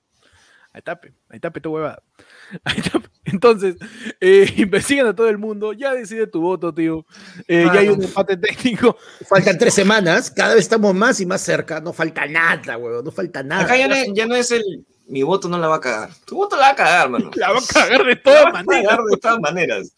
Ahí 0.73 0.80
está, 0.80 0.99
pe, 1.01 1.07
ahí 1.30 1.38
está, 1.38 1.49
pe, 1.51 1.59
tu 1.59 1.71
huevada. 1.73 2.03
Ahí 2.63 2.78
está, 2.78 2.99
pe. 2.99 3.09
Entonces, 3.25 3.75
eh, 4.21 4.53
investigan 4.57 5.07
a 5.07 5.15
todo 5.15 5.28
el 5.28 5.38
mundo. 5.38 5.73
Ya 5.73 5.93
decide 5.93 6.28
tu 6.28 6.39
voto, 6.41 6.73
tío. 6.73 7.05
Eh, 7.47 7.65
ya 7.65 7.80
hay 7.80 7.89
un 7.89 8.01
empate 8.03 8.38
técnico. 8.38 8.95
Faltan 9.28 9.57
tres 9.57 9.73
semanas, 9.73 10.30
cada 10.32 10.53
vez 10.53 10.63
estamos 10.63 10.93
más 10.93 11.19
y 11.19 11.25
más 11.25 11.41
cerca. 11.41 11.82
No 11.82 11.93
falta 11.93 12.25
nada, 12.28 12.78
huevón, 12.78 13.03
no 13.03 13.11
falta 13.11 13.41
nada. 13.43 13.63
Acá 13.63 13.75
ya 13.75 13.88
no, 13.88 13.95
es- 13.95 14.07
ya 14.13 14.25
no 14.28 14.36
es 14.36 14.51
el. 14.51 14.63
Mi 15.07 15.23
voto 15.23 15.47
no 15.49 15.57
la 15.57 15.67
va 15.67 15.78
a 15.78 15.82
cagar. 15.82 16.09
Tu 16.25 16.36
voto 16.36 16.55
la 16.57 16.63
va 16.63 16.69
a 16.71 16.75
cagar, 16.75 17.09
mano. 17.09 17.32
La 17.36 17.51
va 17.51 17.59
a 17.59 17.61
cagar 17.73 18.03
de 18.05 18.15
La 18.15 18.21
todas 18.21 18.45
va 18.45 18.49
a 18.49 18.63
maneras. 18.63 18.84
cagar 18.89 19.05
de 19.05 19.17
todas 19.17 19.39
maneras. 19.39 19.95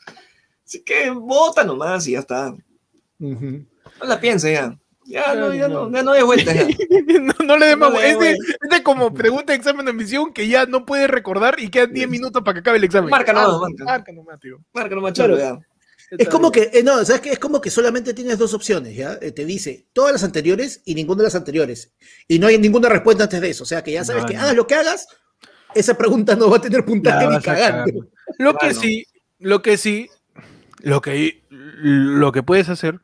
Así 0.66 0.84
que 0.84 1.10
vota 1.10 1.64
nomás 1.64 2.08
y 2.08 2.12
ya 2.12 2.20
está. 2.20 2.54
No 3.20 4.06
la 4.06 4.20
piense 4.20 4.54
ya. 4.54 4.78
Ya 5.10 5.34
no, 5.34 5.54
ya 5.54 5.68
No, 5.68 5.90
no, 5.90 5.98
ya 5.98 6.04
no 6.04 6.12
hay 6.12 6.22
vuelta 6.24 6.54
ya. 6.54 6.68
no, 7.22 7.34
no 7.46 7.58
le 7.58 7.66
demos. 7.66 7.92
No 7.92 8.00
le 8.00 8.12
es, 8.12 8.20
de, 8.20 8.32
es 8.32 8.70
de 8.70 8.84
como 8.84 9.14
pregunta 9.14 9.54
de 9.54 9.58
examen 9.58 9.86
de 9.86 9.92
admisión 9.92 10.32
que 10.32 10.48
ya 10.48 10.66
no 10.68 10.86
puedes 10.86 11.10
recordar 11.10 11.56
y 11.60 11.70
quedan 11.70 11.94
10 11.94 12.08
minutos 12.10 12.44
para 12.44 12.54
que 12.54 12.60
acabe 12.60 12.78
el 12.78 12.84
examen. 12.84 13.10
Marca 13.10 13.34
nomás, 13.34 13.60
marca. 13.60 13.84
Marca 13.86 14.12
nomás, 14.12 14.40
tío. 14.40 14.58
Marca 14.72 14.96
nomás, 14.96 15.14
Claro. 15.14 15.38
ya. 15.38 15.58
Es 16.12 16.28
como 16.30 16.52
que, 16.52 16.72
eh, 16.74 16.82
no, 16.84 17.04
¿sabes 17.06 17.22
qué? 17.22 17.32
Es 17.32 17.40
como 17.40 17.62
que 17.62 17.70
solamente 17.70 18.14
tienes 18.16 18.38
dos 18.40 18.54
opciones, 18.56 18.96
¿ya? 18.96 19.20
Eh, 19.22 19.32
te 19.32 19.46
dice 19.46 19.88
todas 19.94 20.12
las 20.12 20.24
anteriores 20.24 20.82
y 20.86 20.96
ninguna 20.96 21.20
de 21.20 21.24
las 21.26 21.36
anteriores. 21.36 21.92
Y 22.28 22.40
no 22.40 22.48
hay 22.48 22.58
ninguna 22.58 22.90
respuesta 22.90 23.24
antes 23.26 23.40
de 23.42 23.50
eso. 23.52 23.64
O 23.64 23.68
sea, 23.68 23.84
que 23.84 23.92
ya 23.92 24.04
sabes 24.04 24.24
No, 24.24 24.28
que 24.28 24.34
no. 24.36 24.42
hagas 24.42 24.56
lo 24.56 24.66
que 24.66 24.74
hagas, 24.76 25.08
esa 25.76 25.96
pregunta 25.98 26.36
no 26.36 26.50
va 26.50 26.58
a 26.58 26.62
tener 26.62 26.84
puntaje 26.84 27.28
ni 27.28 27.40
cagando. 27.42 27.84
cagar. 27.92 28.08
Lo 28.40 28.56
que 28.56 28.74
sí, 28.74 29.06
lo 29.38 29.62
que 29.62 29.78
sí, 29.78 30.10
lo 30.80 31.00
que, 31.02 31.44
lo 31.50 32.32
que 32.32 32.42
puedes 32.42 32.70
hacer 32.70 33.00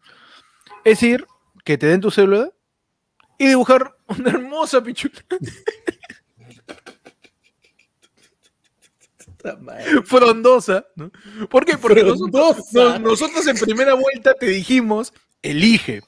es 0.84 1.04
ir, 1.04 1.26
que 1.66 1.78
te 1.78 1.88
den 1.88 2.00
tu 2.00 2.10
célula 2.12 2.50
y 3.38 3.48
dibujar 3.48 3.98
una 4.08 4.30
hermosa 4.30 4.82
pichula 4.82 5.22
frondosa, 10.06 10.86
¿no? 10.96 11.12
¿Por 11.50 11.66
qué? 11.66 11.78
Porque 11.78 12.04
nosotros, 12.04 12.58
no- 12.74 13.00
nosotros 13.00 13.48
en 13.48 13.58
primera 13.58 13.94
vuelta 13.94 14.34
te 14.34 14.48
dijimos, 14.48 15.14
elige. 15.42 16.02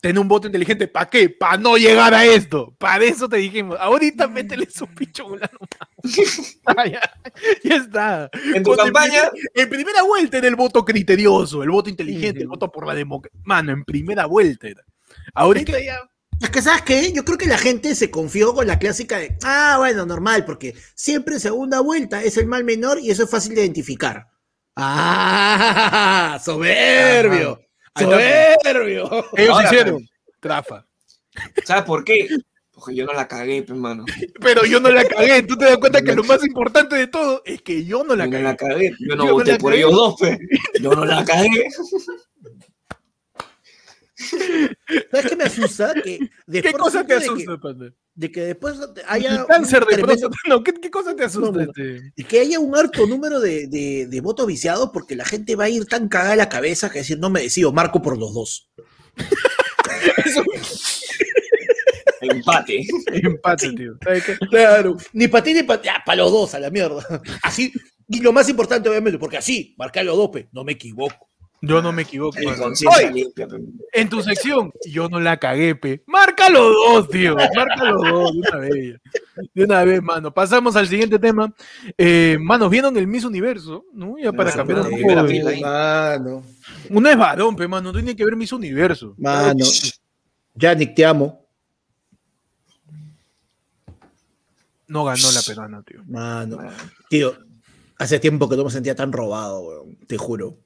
Ten 0.00 0.16
un 0.16 0.28
voto 0.28 0.46
inteligente, 0.46 0.86
¿para 0.86 1.10
qué? 1.10 1.28
Para 1.28 1.56
no 1.56 1.76
llegar 1.76 2.14
a 2.14 2.24
esto. 2.24 2.72
Para 2.78 3.04
eso 3.04 3.28
te 3.28 3.38
dijimos. 3.38 3.76
Ahorita 3.80 4.28
métele 4.28 4.68
su 4.70 4.86
nomás. 4.86 5.50
Ah, 6.66 6.86
ya, 6.86 7.00
ya 7.64 7.76
está. 7.76 8.30
En 8.54 8.62
tu 8.62 8.70
Cuando 8.74 8.84
campaña, 8.84 9.24
En, 9.24 9.30
primer- 9.30 9.50
en 9.54 9.68
primera 9.70 10.02
vuelta 10.02 10.38
era 10.38 10.46
el 10.46 10.54
voto 10.56 10.84
criterioso, 10.84 11.62
el 11.64 11.70
voto 11.70 11.90
inteligente, 11.90 12.42
el 12.42 12.48
voto 12.48 12.70
por 12.70 12.86
la 12.86 12.94
democracia. 12.94 13.36
Mano, 13.44 13.72
en 13.72 13.84
primera 13.84 14.26
vuelta 14.26 14.68
era. 14.68 14.84
Ahorita 15.34 15.80
ya. 15.80 15.98
Es 16.40 16.50
que, 16.50 16.62
¿sabes 16.62 16.82
qué? 16.82 17.12
Yo 17.12 17.24
creo 17.24 17.36
que 17.36 17.46
la 17.46 17.58
gente 17.58 17.96
se 17.96 18.12
confió 18.12 18.54
con 18.54 18.68
la 18.68 18.78
clásica 18.78 19.18
de, 19.18 19.36
ah, 19.42 19.74
bueno, 19.78 20.06
normal, 20.06 20.44
porque 20.44 20.74
siempre 20.94 21.34
en 21.34 21.40
segunda 21.40 21.80
vuelta 21.80 22.22
es 22.22 22.36
el 22.36 22.46
mal 22.46 22.62
menor 22.62 23.00
y 23.00 23.10
eso 23.10 23.24
es 23.24 23.30
fácil 23.30 23.56
de 23.56 23.62
identificar. 23.62 24.28
¡Ah! 24.76 26.38
¡Soberbio! 26.44 27.60
¡Soberbio! 27.98 29.24
Ellos 29.36 29.50
Ahora, 29.54 29.66
hicieron. 29.66 30.08
Trafa. 30.40 30.86
¿sabes 31.64 31.84
por 31.84 32.04
qué? 32.04 32.28
Porque 32.72 32.94
yo 32.94 33.04
no 33.06 33.12
la 33.12 33.26
cagué, 33.26 33.62
pues, 33.64 33.78
mano. 33.78 34.04
Pero 34.40 34.64
yo 34.64 34.78
no 34.80 34.90
la 34.90 35.04
cagué. 35.04 35.42
Tú 35.42 35.56
te 35.56 35.64
das 35.64 35.78
cuenta 35.78 36.00
que 36.02 36.14
lo 36.14 36.22
más 36.24 36.44
importante 36.46 36.94
de 36.96 37.06
todo 37.08 37.42
es 37.44 37.60
que 37.62 37.84
yo 37.84 38.04
no 38.04 38.14
la 38.14 38.26
Yo 38.26 38.30
no 38.30 38.32
cagué. 38.32 38.42
la 38.44 38.56
cagué. 38.56 38.92
Yo 39.00 39.16
no 39.16 39.26
Yo 39.26 39.32
voté 39.34 39.52
la 39.52 39.58
por 39.58 39.72
cagué. 39.72 39.82
ellos 39.82 39.92
dos, 39.92 40.14
pues. 40.18 40.38
Yo 40.80 40.90
no 40.92 41.04
la 41.04 41.24
cagué. 41.24 41.66
¿Sabes 45.10 45.26
qué 45.28 45.36
me 45.36 45.44
asusta? 45.44 45.94
Que 45.94 46.30
¿Qué 46.62 46.72
cosa 46.72 47.02
te 47.02 47.08
que- 47.08 47.14
asusta, 47.24 47.56
panda? 47.58 47.92
De 48.18 48.32
que 48.32 48.40
después 48.40 48.74
haya 49.06 49.36
El 49.42 49.46
cáncer 49.46 49.84
de 49.86 49.94
tremendo- 49.94 50.28
próstata. 50.28 50.36
No, 50.48 50.64
¿qué, 50.64 50.72
qué 50.74 50.90
cosa 50.90 51.14
te 51.14 51.22
asusta? 51.22 51.52
No, 51.52 51.60
este? 51.60 52.12
y 52.16 52.24
que 52.24 52.40
haya 52.40 52.58
un 52.58 52.74
harto 52.76 53.06
número 53.06 53.38
de, 53.38 53.68
de, 53.68 54.08
de 54.08 54.20
votos 54.20 54.44
viciados 54.44 54.90
porque 54.92 55.14
la 55.14 55.24
gente 55.24 55.54
va 55.54 55.64
a 55.64 55.68
ir 55.68 55.86
tan 55.86 56.08
cagada 56.08 56.32
a 56.32 56.36
la 56.36 56.48
cabeza 56.48 56.90
que 56.90 56.98
decir, 56.98 57.18
no 57.20 57.30
me 57.30 57.42
decido, 57.42 57.72
marco 57.72 58.02
por 58.02 58.18
los 58.18 58.34
dos. 58.34 58.70
Eso 60.24 60.42
Empate. 62.20 62.84
empate, 63.12 63.72
tío. 63.74 63.92
¿Sabes 64.02 64.24
qué? 64.24 64.36
Claro, 64.50 64.96
ni 65.12 65.28
para 65.28 65.44
ti 65.44 65.54
ni 65.54 65.62
para 65.62 65.80
para 66.04 66.16
los 66.16 66.32
dos, 66.32 66.54
a 66.54 66.58
la 66.60 66.70
mierda. 66.70 67.06
Así, 67.42 67.72
y 68.08 68.20
lo 68.20 68.32
más 68.32 68.48
importante, 68.48 68.88
obviamente, 68.88 69.18
porque 69.18 69.36
así, 69.36 69.74
marcar 69.78 70.04
los 70.04 70.16
dos, 70.16 70.30
pe, 70.30 70.48
no 70.52 70.64
me 70.64 70.72
equivoco. 70.72 71.27
Yo 71.60 71.82
no 71.82 71.92
me 71.92 72.02
equivoco. 72.02 72.36
Mano. 72.44 72.66
Oye. 72.66 73.32
En 73.92 74.08
tu 74.08 74.22
sección, 74.22 74.72
yo 74.86 75.08
no 75.08 75.18
la 75.18 75.38
cagué, 75.38 75.74
pe. 75.74 76.02
Marca 76.06 76.48
los 76.48 76.72
dos, 76.72 77.08
tío. 77.08 77.34
Marca 77.34 77.84
los 77.84 78.02
dos, 78.02 78.32
de 78.32 78.38
una 78.38 78.56
vez. 78.58 79.00
De 79.54 79.64
una 79.64 79.84
vez, 79.84 80.02
mano. 80.02 80.32
Pasamos 80.32 80.76
al 80.76 80.86
siguiente 80.86 81.18
tema. 81.18 81.52
Eh, 81.96 82.38
manos, 82.40 82.70
¿vieron 82.70 82.96
el 82.96 83.06
Miss 83.08 83.24
Universo? 83.24 83.84
¿No? 83.92 84.16
Ya 84.18 84.32
para 84.32 84.52
cambiar 84.52 84.80
un 84.80 84.90
poco 84.90 85.22
de-. 85.24 85.60
Mano, 85.60 86.42
Uno 86.90 87.08
es 87.10 87.16
varón, 87.16 87.56
pe, 87.56 87.66
mano. 87.66 87.92
Tiene 87.92 88.14
que 88.14 88.24
ver 88.24 88.36
Miss 88.36 88.52
Universo. 88.52 89.14
mano. 89.18 89.64
Yannick, 90.54 90.94
te 90.94 91.04
amo. 91.04 91.44
No 94.86 95.04
ganó 95.04 95.30
la 95.32 95.42
peruana, 95.42 95.82
tío. 95.82 96.02
Mano. 96.06 96.58
Tío, 97.08 97.36
hace 97.98 98.18
tiempo 98.18 98.48
que 98.48 98.56
no 98.56 98.64
me 98.64 98.70
sentía 98.70 98.94
tan 98.94 99.12
robado, 99.12 99.60
weón, 99.60 99.96
te 100.06 100.16
juro. 100.16 100.56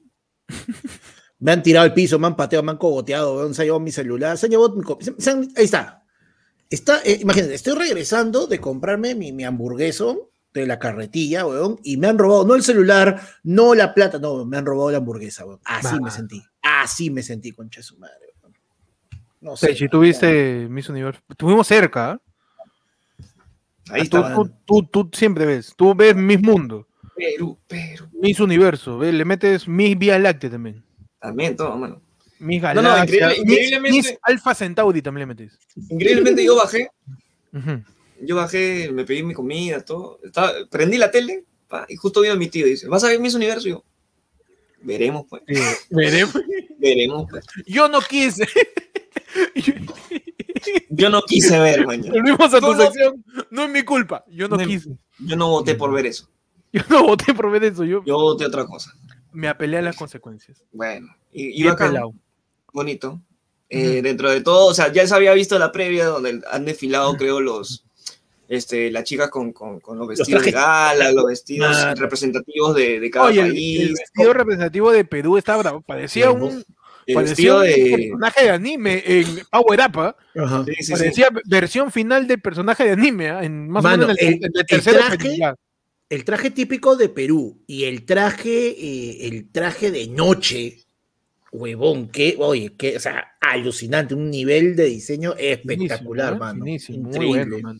Me 1.39 1.51
han 1.51 1.61
tirado 1.63 1.83
al 1.85 1.93
piso, 1.93 2.17
me 2.19 2.27
han 2.27 2.35
pateado, 2.37 2.63
me 2.63 2.71
han 2.71 2.77
cogoteado, 2.77 3.35
weón, 3.35 3.53
se 3.53 3.61
ha 3.61 3.65
llevado 3.65 3.81
mi 3.81 3.91
celular, 3.91 4.37
se 4.37 4.45
han 4.45 4.51
llevado 4.51 4.75
mi... 4.75 4.83
se- 5.17 5.29
han- 5.31 5.51
ahí 5.57 5.65
está. 5.65 6.03
Está, 6.69 7.01
eh, 7.03 7.19
imagínate, 7.21 7.53
estoy 7.53 7.73
regresando 7.77 8.47
de 8.47 8.59
comprarme 8.61 9.13
mi, 9.13 9.31
mi 9.33 9.43
hamburgueso 9.43 10.29
de 10.53 10.65
la 10.65 10.79
carretilla, 10.79 11.45
weón, 11.45 11.79
y 11.83 11.97
me 11.97 12.07
han 12.07 12.17
robado, 12.17 12.45
no 12.45 12.55
el 12.55 12.63
celular, 12.63 13.19
no 13.43 13.75
la 13.75 13.93
plata, 13.93 14.19
no, 14.19 14.45
me 14.45 14.57
han 14.57 14.65
robado 14.65 14.91
la 14.91 14.97
hamburguesa, 14.99 15.45
weón. 15.45 15.59
Así 15.65 15.99
me 15.99 16.11
sentí, 16.11 16.41
así 16.61 17.09
me 17.09 17.21
sentí, 17.23 17.51
concha 17.51 17.81
de 17.81 17.83
su 17.83 17.97
madre, 17.97 18.33
weón. 18.41 18.53
No 19.41 19.57
sé. 19.57 19.75
si 19.75 19.89
tuviste 19.89 20.67
Miss 20.69 20.87
Universo. 20.89 21.21
Estuvimos 21.29 21.67
cerca. 21.67 22.11
¿ah? 22.11 22.21
Ahí 23.89 24.07
tú, 24.07 24.23
tú, 24.33 24.49
tú, 24.65 24.83
tú 25.03 25.09
siempre 25.17 25.45
ves. 25.45 25.73
Tú 25.75 25.93
ves 25.93 26.15
Miss 26.15 26.41
Mundo, 26.41 26.87
Perú, 27.15 27.57
Perú. 27.67 28.05
Miss 28.13 28.39
Universo. 28.39 28.97
¿ves? 28.97 29.13
Le 29.13 29.25
metes 29.25 29.67
Miss 29.67 29.97
Vía 29.97 30.17
Láctea 30.19 30.49
también. 30.51 30.83
También 31.19 31.55
todo, 31.55 31.75
mano. 31.77 32.01
Miss 32.39 32.61
No, 32.61 32.73
no, 32.75 32.81
Galaxia. 32.81 33.27
increíble- 33.35 33.35
Miss- 33.45 33.51
increíblemente- 33.51 33.91
Miss 33.97 34.17
Alpha 34.23 34.55
Centauri 34.55 35.01
también 35.01 35.27
le 35.29 35.33
metes. 35.35 35.57
Increíblemente 35.89 36.43
yo 36.43 36.55
bajé, 36.57 36.89
yo 38.21 38.35
bajé, 38.35 38.89
me 38.91 39.05
pedí 39.05 39.23
mi 39.23 39.33
comida, 39.33 39.83
todo. 39.85 40.19
Estaba, 40.23 40.51
prendí 40.69 40.97
la 40.97 41.09
tele 41.11 41.45
pa, 41.67 41.85
y 41.87 41.95
justo 41.95 42.21
vino 42.21 42.35
mi 42.35 42.47
tío 42.49 42.67
y 42.67 42.71
dice, 42.71 42.87
¿vas 42.87 43.03
a 43.03 43.07
ver 43.07 43.19
Miss 43.19 43.33
Universo? 43.35 43.67
Y 43.67 43.71
yo, 43.71 43.83
veremos, 44.81 45.25
pues. 45.29 45.43
Veremos. 45.89 46.33
Veremos, 46.79 47.27
pues. 47.29 47.45
Yo 47.65 47.87
no 47.87 48.01
quise. 48.01 48.45
Yo 50.89 51.09
no 51.09 51.21
quise 51.23 51.59
ver, 51.59 51.85
mañana. 51.85 52.11
Volvimos 52.13 52.53
a 52.53 52.59
tu 52.59 52.73
no- 52.73 52.81
sección. 52.81 53.23
No 53.51 53.63
es 53.65 53.69
mi 53.69 53.83
culpa. 53.83 54.23
Yo 54.27 54.47
no 54.47 54.57
No 54.57 54.65
quise. 54.65 54.89
Yo 55.19 55.35
no 55.35 55.49
voté 55.49 55.75
por 55.75 55.91
ver 55.93 56.05
eso. 56.05 56.29
Yo 56.77 56.81
no 56.89 57.03
voté 57.03 57.33
por 57.33 57.49
ver 57.51 57.63
eso. 57.63 57.83
Yo 57.85 58.03
Yo 58.05 58.15
voté 58.15 58.45
otra 58.45 58.65
cosa. 58.65 58.93
me 59.31 59.47
apelé 59.47 59.77
a 59.77 59.81
las 59.81 59.95
consecuencias. 59.95 60.63
Bueno, 60.71 61.07
y, 61.31 61.63
y 61.65 61.71
pelado. 61.75 62.13
bonito. 62.71 63.21
Eh, 63.69 64.01
Dentro 64.03 64.29
de 64.29 64.41
todo, 64.41 64.67
o 64.67 64.73
sea, 64.73 64.91
ya 64.91 65.07
se 65.07 65.15
había 65.15 65.33
visto 65.33 65.57
la 65.57 65.71
previa 65.71 66.05
donde 66.05 66.41
han 66.51 66.65
desfilado, 66.65 67.15
creo, 67.17 67.39
los. 67.41 67.85
Este, 68.49 68.91
las 68.91 69.03
chicas 69.05 69.29
con, 69.31 69.51
con, 69.51 69.79
con 69.79 69.97
los 69.97 70.07
vestidos 70.07 70.43
de 70.43 70.51
trajes. 70.51 70.53
gala, 70.53 71.11
los 71.11 71.25
vestidos 71.25 71.97
representativos 71.97 72.75
de, 72.75 72.99
de 72.99 73.09
cada 73.09 73.25
Oye, 73.27 73.41
país. 73.41 73.79
el 73.81 73.93
vestido 73.93 74.33
representativo 74.33 74.91
de 74.91 75.05
Perú 75.05 75.37
estaba 75.37 75.63
bravo. 75.63 75.81
Parecía 75.81 76.29
un, 76.29 76.63
El 77.07 77.15
parecía 77.15 77.55
un 77.55 77.63
de. 77.63 77.89
personaje 78.11 78.43
de 78.43 78.49
anime 78.51 79.03
en 79.07 79.27
Power 79.49 79.79
Up, 79.87 79.99
¿ah? 80.01 80.15
Sí, 80.79 80.91
parecía 80.91 81.29
versión 81.45 81.89
final 81.91 82.27
del 82.27 82.41
personaje 82.41 82.83
de 82.83 82.91
anime, 82.91 83.29
¿ah? 83.31 83.43
en 83.43 83.69
más 83.69 83.81
Mano, 83.81 84.03
o 84.03 84.07
menos 84.07 84.21
en 84.21 84.27
el, 84.27 84.33
el- 84.35 84.37
en 84.39 84.43
el 84.53 84.59
el 84.59 84.65
tercero 84.67 84.99
traje- 84.99 85.17
película. 85.17 85.55
El 86.13 86.25
traje 86.25 86.51
típico 86.51 86.95
de 86.95 87.09
Perú 87.09 87.63
y 87.65 87.85
el 87.85 88.05
traje, 88.05 88.67
eh, 88.69 89.27
el 89.27 89.49
traje 89.51 89.89
de 89.89 90.07
noche, 90.07 90.83
huevón, 91.51 92.09
que, 92.09 92.35
oye, 92.37 92.75
que, 92.77 92.97
o 92.97 92.99
sea, 92.99 93.35
alucinante, 93.41 94.13
un 94.13 94.29
nivel 94.29 94.75
de 94.75 94.85
diseño 94.85 95.33
espectacular, 95.35 96.33
Finísimo, 96.33 96.45
¿ah? 96.45 96.53
mano. 96.53 96.65
Finísimo, 96.65 96.97
muy 97.09 97.15
Increíble. 97.15 97.43
bueno, 97.53 97.67
man. 97.69 97.79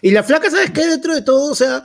Y 0.00 0.12
la 0.12 0.22
flaca, 0.22 0.50
¿sabes 0.50 0.70
qué? 0.70 0.86
Dentro 0.86 1.14
de 1.14 1.20
todo, 1.20 1.52
o 1.52 1.54
sea, 1.54 1.84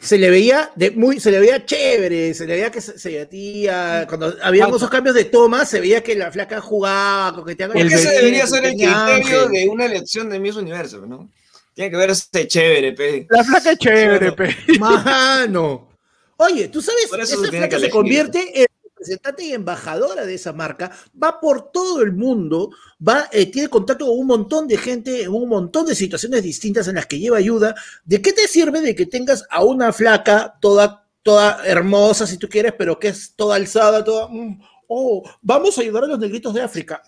se 0.00 0.18
le 0.18 0.28
veía 0.28 0.72
de 0.74 0.90
muy, 0.90 1.20
se 1.20 1.30
le 1.30 1.38
veía 1.38 1.64
chévere, 1.64 2.34
se 2.34 2.44
le 2.44 2.54
veía 2.54 2.70
que 2.72 2.80
se, 2.80 2.98
se 2.98 3.10
divertía. 3.10 4.06
Cuando 4.08 4.34
había 4.42 4.64
Pausa. 4.64 4.78
esos 4.78 4.90
cambios 4.90 5.14
de 5.14 5.26
toma, 5.26 5.64
se 5.66 5.78
veía 5.78 6.02
que 6.02 6.16
la 6.16 6.32
flaca 6.32 6.60
jugaba, 6.60 7.36
coqueteaba. 7.36 7.74
con 7.74 7.82
¿Por 7.82 7.86
El 7.86 7.88
qué 7.90 7.94
el 7.94 8.00
ese 8.08 8.16
debería 8.16 8.46
ser 8.48 8.64
el 8.64 8.72
criterio 8.72 8.96
ángel. 8.96 9.52
de 9.52 9.68
una 9.68 9.84
elección 9.86 10.28
de 10.28 10.40
Miss 10.40 10.56
Universo, 10.56 11.06
no? 11.06 11.30
Tiene 11.78 11.92
que 11.92 11.96
verse 11.96 12.48
chévere, 12.48 12.92
pe. 12.92 13.28
La 13.30 13.44
flaca 13.44 13.70
es 13.70 13.78
chévere, 13.78 14.32
pe. 14.32 14.52
Mano. 14.80 15.90
Oye, 16.38 16.66
tú 16.66 16.82
sabes, 16.82 17.06
Por 17.06 17.20
eso 17.20 17.40
esa 17.40 17.52
flaca 17.52 17.68
que 17.68 17.70
se 17.70 17.76
elegir. 17.76 17.92
convierte 17.92 18.62
en 18.62 18.66
representante 18.82 19.44
y 19.44 19.52
embajadora 19.52 20.26
de 20.26 20.34
esa 20.34 20.52
marca, 20.52 20.90
va 21.22 21.38
por 21.38 21.70
todo 21.70 22.02
el 22.02 22.14
mundo, 22.14 22.70
va, 23.00 23.28
eh, 23.30 23.46
tiene 23.46 23.68
contacto 23.68 24.06
con 24.06 24.18
un 24.18 24.26
montón 24.26 24.66
de 24.66 24.76
gente 24.76 25.22
en 25.22 25.32
un 25.32 25.48
montón 25.48 25.86
de 25.86 25.94
situaciones 25.94 26.42
distintas 26.42 26.88
en 26.88 26.96
las 26.96 27.06
que 27.06 27.20
lleva 27.20 27.36
ayuda. 27.36 27.76
¿De 28.04 28.20
qué 28.20 28.32
te 28.32 28.48
sirve 28.48 28.80
de 28.80 28.96
que 28.96 29.06
tengas 29.06 29.44
a 29.48 29.62
una 29.62 29.92
flaca 29.92 30.58
toda, 30.60 31.06
toda 31.22 31.64
hermosa, 31.64 32.26
si 32.26 32.38
tú 32.38 32.48
quieres, 32.48 32.74
pero 32.76 32.98
que 32.98 33.06
es 33.06 33.34
toda 33.36 33.54
alzada, 33.54 34.02
toda... 34.02 34.26
mm, 34.26 34.60
oh, 34.88 35.22
vamos 35.42 35.78
a 35.78 35.82
ayudar 35.82 36.02
a 36.02 36.08
los 36.08 36.18
negritos 36.18 36.52
de 36.54 36.60
África. 36.60 37.00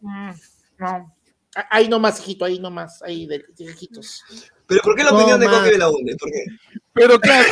Mm, 0.00 0.06
mm, 0.08 0.34
no. 0.78 1.17
Ah, 1.60 1.66
Ahí 1.70 1.88
nomás, 1.88 2.20
hijito, 2.20 2.44
ahí 2.44 2.60
nomás, 2.60 3.02
ahí 3.02 3.26
de, 3.26 3.44
de 3.56 3.64
hijitos. 3.64 4.22
Pero 4.66 4.80
¿por 4.82 4.94
qué 4.94 5.02
la 5.02 5.10
No, 5.10 5.16
opinión 5.16 5.40
de 5.40 5.46
man. 5.46 5.56
Coque 5.56 5.70
de 5.72 5.78
la 5.78 5.90
Hunde? 5.90 6.16
¿Por 6.16 6.30
qué? 6.30 6.44
Pero 6.92 7.18
claro. 7.18 7.48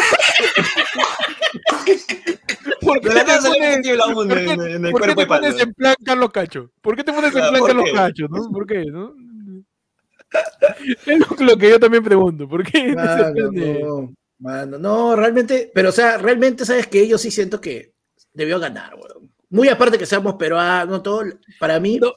¿Por 2.80 3.00
qué 3.00 3.08
De 3.08 3.14
te 3.14 3.24
pones, 3.24 3.42
de 3.82 3.96
por 4.24 4.28
qué- 4.28 4.50
en, 4.52 4.60
en 4.60 4.84
el 4.86 4.92
por 4.92 5.02
qué 5.02 5.14
cuerpo 5.14 5.14
te 5.16 5.20
de 5.22 5.26
palo. 5.26 5.42
pones 5.42 5.60
en 5.62 5.74
plan 5.74 5.94
Carlos 6.04 6.30
Cacho? 6.30 6.70
¿Por 6.80 6.96
qué 6.96 7.04
te 7.04 7.12
pones 7.12 7.34
en 7.34 7.42
Ah, 7.42 7.48
plan 7.48 7.60
¿por 7.60 7.68
Carlos? 7.68 7.90
Cacho? 7.92 8.26
¿no? 8.28 8.50
¿Por 8.50 8.66
qué? 8.66 8.84
¿no? 8.86 9.12
Es 11.06 11.40
lo- 11.40 11.56
que 11.56 11.70
yo 11.70 11.80
también 11.80 12.02
pregunto. 12.04 12.48
¿Por 12.48 12.64
qué? 12.64 12.94
Mano, 12.94 13.32
de- 13.52 13.80
no, 13.82 14.12
mano, 14.38 14.78
no, 14.78 15.16
realmente, 15.16 15.70
pero 15.74 15.88
o 15.88 15.92
sea, 15.92 16.18
realmente 16.18 16.64
sabes 16.64 16.86
que 16.88 17.06
yo 17.08 17.16
sí 17.18 17.30
siento 17.30 17.60
que 17.60 17.92
debió 18.32 18.58
ganar, 18.60 18.94
weón. 18.94 19.32
Muy 19.48 19.68
aparte 19.68 19.96
que 19.98 20.06
seamos 20.06 20.34
peruanos, 20.34 21.02
todo, 21.04 21.22
para 21.60 21.78
mí, 21.78 21.98
No, 22.00 22.12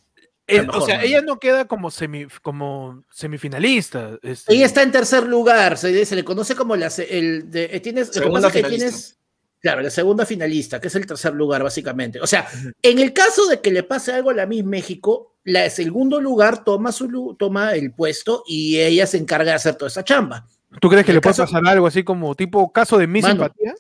Mejor, 0.50 0.76
o 0.76 0.86
sea, 0.86 1.04
ella 1.04 1.22
no 1.22 1.39
queda 1.39 1.66
como, 1.66 1.91
semi, 1.91 2.26
como 2.41 3.04
semifinalista. 3.12 4.18
este, 4.22 4.54
ella 4.54 4.66
está 4.66 4.84
en 4.84 4.91
tercer 4.91 5.24
lugar, 5.28 5.78
se, 5.78 6.06
se 6.06 6.16
le 6.16 6.24
conoce 6.24 6.56
como 6.56 6.76
la, 6.76 6.88
el, 7.10 7.50
de, 7.52 7.70
eh, 7.72 7.80
tienes, 7.80 8.08
lo 8.08 8.14
que 8.14 8.20
Segunda 8.20 8.38
pasa 8.41 8.47
es 8.47 8.54
que 8.54 8.58
finalista. 8.60 8.86
tienes, 8.88 9.18
claro, 9.62 9.82
la 9.82 9.89
segunda 9.89 10.26
finalista, 10.26 10.80
que 10.82 10.88
es 10.88 10.95
el 10.95 11.06
tercer 11.06 11.34
lugar, 11.34 11.64
básicamente. 11.64 12.20
O 12.22 12.28
sea, 12.28 12.47
en 12.82 13.00
el 13.00 13.14
caso 13.14 13.47
de 13.47 13.62
que 13.62 13.72
le 13.72 13.84
pase 13.84 14.12
algo 14.14 14.30
a 14.30 14.34
la 14.34 14.45
Miss 14.45 14.64
México, 14.66 15.36
la 15.43 15.62
de 15.62 15.70
segundo 15.70 16.20
lugar 16.22 16.64
toma, 16.64 16.91
su, 16.91 17.10
lu- 17.10 17.36
toma 17.36 17.74
el 17.74 17.91
puesto 17.93 18.43
y 18.47 18.80
ella 18.80 19.08
se 19.08 19.18
encarga 19.18 19.52
de 19.52 19.56
hacer 19.56 19.76
toda 19.76 19.88
esa 19.88 20.04
chamba. 20.04 20.45
¿Tú 20.80 20.88
crees 20.89 21.06
que 21.06 21.14
le 21.14 21.22
puede 21.22 21.36
pasar 21.36 21.66
algo 21.66 21.88
así 21.88 22.04
como 22.04 22.36
tipo 22.36 22.72
caso 22.72 22.97
de 22.97 23.08
mi 23.08 23.22
Mano, 23.22 23.34
simpatía? 23.45 23.74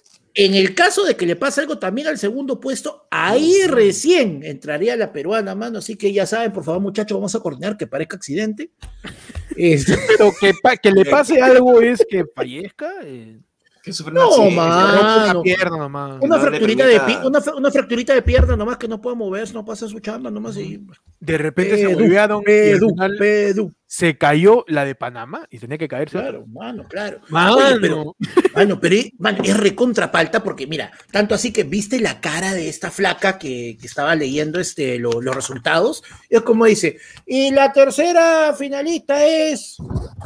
En 0.45 0.53
el 0.55 0.73
caso 0.73 1.03
de 1.03 1.15
que 1.15 1.25
le 1.25 1.35
pase 1.35 1.61
algo 1.61 1.79
también 1.79 2.07
al 2.07 2.17
segundo 2.17 2.59
puesto, 2.59 3.07
ahí 3.11 3.63
recién 3.67 4.41
entraría 4.43 4.95
la 4.95 5.11
peruana, 5.11 5.53
mano. 5.55 5.79
Así 5.79 5.95
que 5.97 6.13
ya 6.13 6.25
saben, 6.25 6.53
por 6.53 6.63
favor, 6.63 6.81
muchachos, 6.81 7.17
vamos 7.17 7.35
a 7.35 7.39
coordinar 7.41 7.75
que 7.77 7.87
parezca 7.87 8.15
accidente. 8.15 8.71
Pero 9.55 10.31
que, 10.39 10.53
pa- 10.61 10.77
que 10.77 10.91
le 10.91 11.03
pase 11.11 11.41
algo 11.41 11.81
es 11.81 12.05
que 12.09 12.23
fallezca. 12.33 12.89
eh, 13.03 13.39
Que 13.81 13.93
sufre 13.93 14.13
No, 14.13 14.29
man. 14.51 14.51
una 14.51 15.25
Mano. 15.27 15.41
pierna 15.41 15.77
nomás. 15.77 16.17
una, 16.21 16.35
no 16.37 16.43
le 16.43 16.49
fracturita 16.49 16.85
de 16.85 16.99
pi- 16.99 17.17
una, 17.25 17.39
una 17.55 17.71
fracturita 17.71 18.13
de 18.13 18.21
pierna 18.21 18.55
nomás 18.57 18.77
que 18.77 18.87
no 18.87 18.99
pueda 19.01 19.15
moverse, 19.15 19.53
no 19.53 19.63
pasa 19.63 19.87
su 19.87 19.99
chamba, 19.99 20.29
nomás 20.29 20.57
y... 20.57 20.85
De 21.19 21.37
repente 21.37 21.77
se 21.77 21.87
volvieron 21.87 22.43
final 22.43 23.15
Pedu. 23.17 23.71
se 23.85 24.17
cayó 24.17 24.65
la 24.67 24.83
de 24.85 24.95
Panamá 24.95 25.47
y 25.49 25.59
tenía 25.59 25.77
que 25.77 25.87
caerse. 25.87 26.17
Claro, 26.17 26.45
mano, 26.47 26.85
claro. 26.89 27.19
Mano, 27.29 27.55
Oye, 27.55 27.77
pero- 27.79 28.15
Mano, 28.53 28.79
pero 28.79 28.95
es- 28.95 29.11
mano, 29.17 29.37
es 29.43 29.55
recontrapalta 29.57 30.43
porque, 30.43 30.67
mira, 30.67 30.91
tanto 31.11 31.33
así 31.35 31.53
que 31.53 31.63
viste 31.63 31.99
la 32.01 32.19
cara 32.19 32.53
de 32.53 32.67
esta 32.67 32.91
flaca 32.91 33.37
que, 33.37 33.77
que 33.79 33.87
estaba 33.87 34.13
leyendo 34.15 34.59
este, 34.59 34.99
lo- 34.99 35.21
los 35.21 35.33
resultados. 35.35 36.03
Es 36.29 36.41
como 36.41 36.65
dice, 36.65 36.97
y 37.25 37.51
la 37.51 37.71
tercera 37.71 38.53
finalista 38.57 39.25
es 39.25 39.77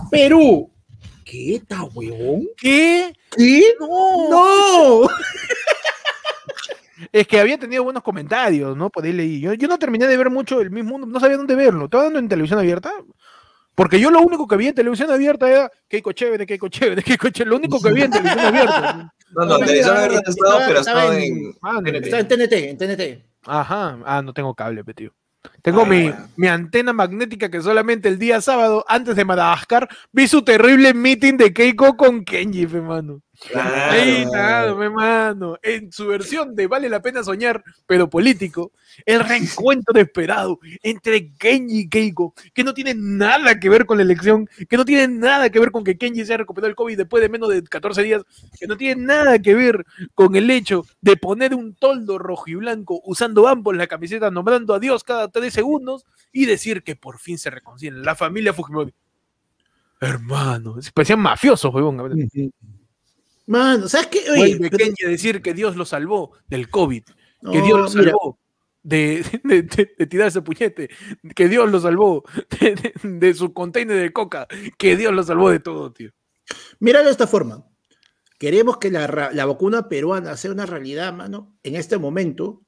Perú. 0.09 0.71
¿Qué 1.25 1.55
está, 1.55 1.83
huevón? 1.83 2.47
¿Qué? 2.57 3.13
¿Qué? 3.35 3.63
No. 3.79 4.29
No. 4.29 5.07
Es 7.11 7.27
que 7.27 7.39
había 7.39 7.57
tenido 7.57 7.83
buenos 7.83 8.01
comentarios, 8.01 8.77
¿no? 8.77 8.89
Por 8.89 9.03
ahí 9.03 9.11
leí. 9.11 9.39
Yo, 9.41 9.53
yo 9.53 9.67
no 9.67 9.77
terminé 9.77 10.07
de 10.07 10.15
ver 10.17 10.29
mucho 10.29 10.61
el 10.61 10.71
mismo 10.71 10.91
mundo, 10.91 11.05
no 11.07 11.19
sabía 11.19 11.37
dónde 11.37 11.53
verlo. 11.55 11.85
¿Estaba 11.85 12.05
dando 12.05 12.19
en 12.19 12.29
televisión 12.29 12.59
abierta? 12.59 12.91
Porque 13.75 13.99
yo 13.99 14.09
lo 14.09 14.21
único 14.21 14.47
que 14.47 14.55
vi 14.55 14.67
en 14.67 14.75
televisión 14.75 15.11
abierta 15.11 15.49
era 15.49 15.71
Keiko 15.89 16.11
chévere, 16.13 16.45
Keiko 16.45 16.69
chévere, 16.69 17.03
Keiko 17.03 17.29
chévere. 17.29 17.49
Lo 17.49 17.57
único 17.57 17.81
que 17.81 17.91
vi 17.91 18.03
en 18.03 18.11
televisión 18.11 18.45
abierta. 18.45 19.13
No, 19.35 19.45
no, 19.45 19.57
No, 19.57 19.65
televisión 19.65 19.97
abierta 19.97 20.29
estaba, 20.29 20.67
pero 20.67 20.79
estaba 20.79 21.17
en- 21.17 21.23
en. 21.23 21.83
TNT. 21.83 22.05
Está 22.05 22.19
en 22.19 22.27
TNT, 22.27 22.53
en 22.69 22.77
TNT. 22.77 23.25
Ajá. 23.47 23.97
Ah, 24.05 24.21
no 24.21 24.31
tengo 24.31 24.53
cable, 24.53 24.83
tío. 24.95 25.11
Tengo 25.61 25.85
mi, 25.85 26.11
mi 26.35 26.47
antena 26.47 26.91
magnética 26.91 27.49
que 27.49 27.61
solamente 27.61 28.09
el 28.09 28.19
día 28.19 28.41
sábado, 28.41 28.83
antes 28.87 29.15
de 29.15 29.25
Madagascar, 29.25 29.87
vi 30.11 30.27
su 30.27 30.41
terrible 30.43 30.93
meeting 30.93 31.37
de 31.37 31.53
Keiko 31.53 31.95
con 31.95 32.25
Kenji, 32.25 32.67
fe, 32.67 32.81
Ahí, 33.55 34.25
nada, 34.31 34.73
me 34.75 34.89
mano. 34.89 35.57
En 35.61 35.91
su 35.91 36.07
versión 36.07 36.55
de 36.55 36.67
Vale 36.67 36.89
la 36.89 37.01
pena 37.01 37.23
soñar, 37.23 37.63
pero 37.85 38.09
político, 38.09 38.71
el 39.05 39.19
reencuentro 39.19 39.99
esperado 39.99 40.59
entre 40.81 41.33
Kenji 41.33 41.79
y 41.79 41.89
Keiko, 41.89 42.33
que 42.53 42.63
no 42.63 42.73
tiene 42.73 42.93
nada 42.95 43.59
que 43.59 43.69
ver 43.69 43.85
con 43.85 43.97
la 43.97 44.03
elección, 44.03 44.47
que 44.69 44.77
no 44.77 44.85
tiene 44.85 45.07
nada 45.07 45.49
que 45.49 45.59
ver 45.59 45.71
con 45.71 45.83
que 45.83 45.97
Kenji 45.97 46.25
se 46.25 46.33
haya 46.33 46.37
recuperado 46.37 46.69
el 46.69 46.75
COVID 46.75 46.97
después 46.97 47.21
de 47.21 47.29
menos 47.29 47.49
de 47.49 47.63
14 47.63 48.03
días, 48.03 48.23
que 48.59 48.67
no 48.67 48.77
tiene 48.77 49.01
nada 49.01 49.39
que 49.39 49.55
ver 49.55 49.85
con 50.15 50.35
el 50.35 50.49
hecho 50.49 50.85
de 51.01 51.17
poner 51.17 51.53
un 51.53 51.75
toldo 51.75 52.17
rojo 52.17 52.45
y 52.47 52.55
blanco 52.55 53.01
usando 53.05 53.47
ambos 53.47 53.75
la 53.75 53.87
camiseta, 53.87 54.31
nombrando 54.31 54.73
a 54.73 54.79
Dios 54.79 55.03
cada 55.03 55.29
tres 55.29 55.53
segundos 55.53 56.05
y 56.31 56.45
decir 56.45 56.83
que 56.83 56.95
por 56.95 57.19
fin 57.19 57.37
se 57.37 57.49
reconcilian. 57.49 58.03
La 58.03 58.15
familia 58.15 58.53
Fujimori. 58.53 58.93
Hermano, 59.99 60.75
parecían 60.93 61.19
mafiosos, 61.19 61.73
huevón. 61.73 62.29
Mano, 63.45 63.87
¿sabes 63.89 64.07
qué? 64.07 64.19
Oye, 64.31 64.55
Vuelve 64.57 64.69
pero- 64.69 64.85
a 65.05 65.09
decir 65.09 65.41
que 65.41 65.53
Dios 65.53 65.75
lo 65.75 65.85
salvó 65.85 66.31
del 66.47 66.69
COVID, 66.69 67.03
que 67.03 67.13
no, 67.41 67.51
Dios 67.65 67.79
lo 67.79 67.87
salvó 67.89 68.39
de, 68.81 69.23
de, 69.43 69.61
de- 69.63 69.91
de 69.97 70.07
tirarse 70.07 70.41
puñete, 70.41 70.89
que 71.35 71.49
Dios 71.49 71.69
lo 71.71 71.79
salvó 71.79 72.23
de, 73.03 73.33
su 73.33 73.53
container 73.53 73.97
de 73.97 74.13
coca, 74.13 74.47
que 74.77 74.95
Dios 74.95 75.13
lo 75.13 75.23
salvó 75.23 75.49
de 75.49 75.59
todo, 75.59 75.91
tío. 75.91 76.11
Míralo 76.79 77.05
de 77.05 77.11
esta 77.11 77.27
forma. 77.27 77.65
Queremos 78.37 78.77
que 78.77 78.91
la, 78.91 79.29
la 79.33 79.45
vacuna 79.45 79.87
peruana 79.87 80.35
sea 80.35 80.51
una 80.51 80.65
realidad, 80.65 81.13
mano. 81.13 81.55
En 81.63 81.75
este 81.75 81.97
momento 81.97 82.63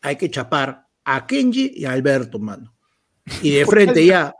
hay 0.00 0.16
que 0.16 0.30
chapar 0.30 0.86
a 1.04 1.26
Kenji 1.26 1.72
y 1.76 1.84
a 1.84 1.92
Alberto, 1.92 2.38
mano. 2.40 2.74
Y 3.40 3.50
de 3.52 3.64
frente 3.66 4.04
ya, 4.04 4.34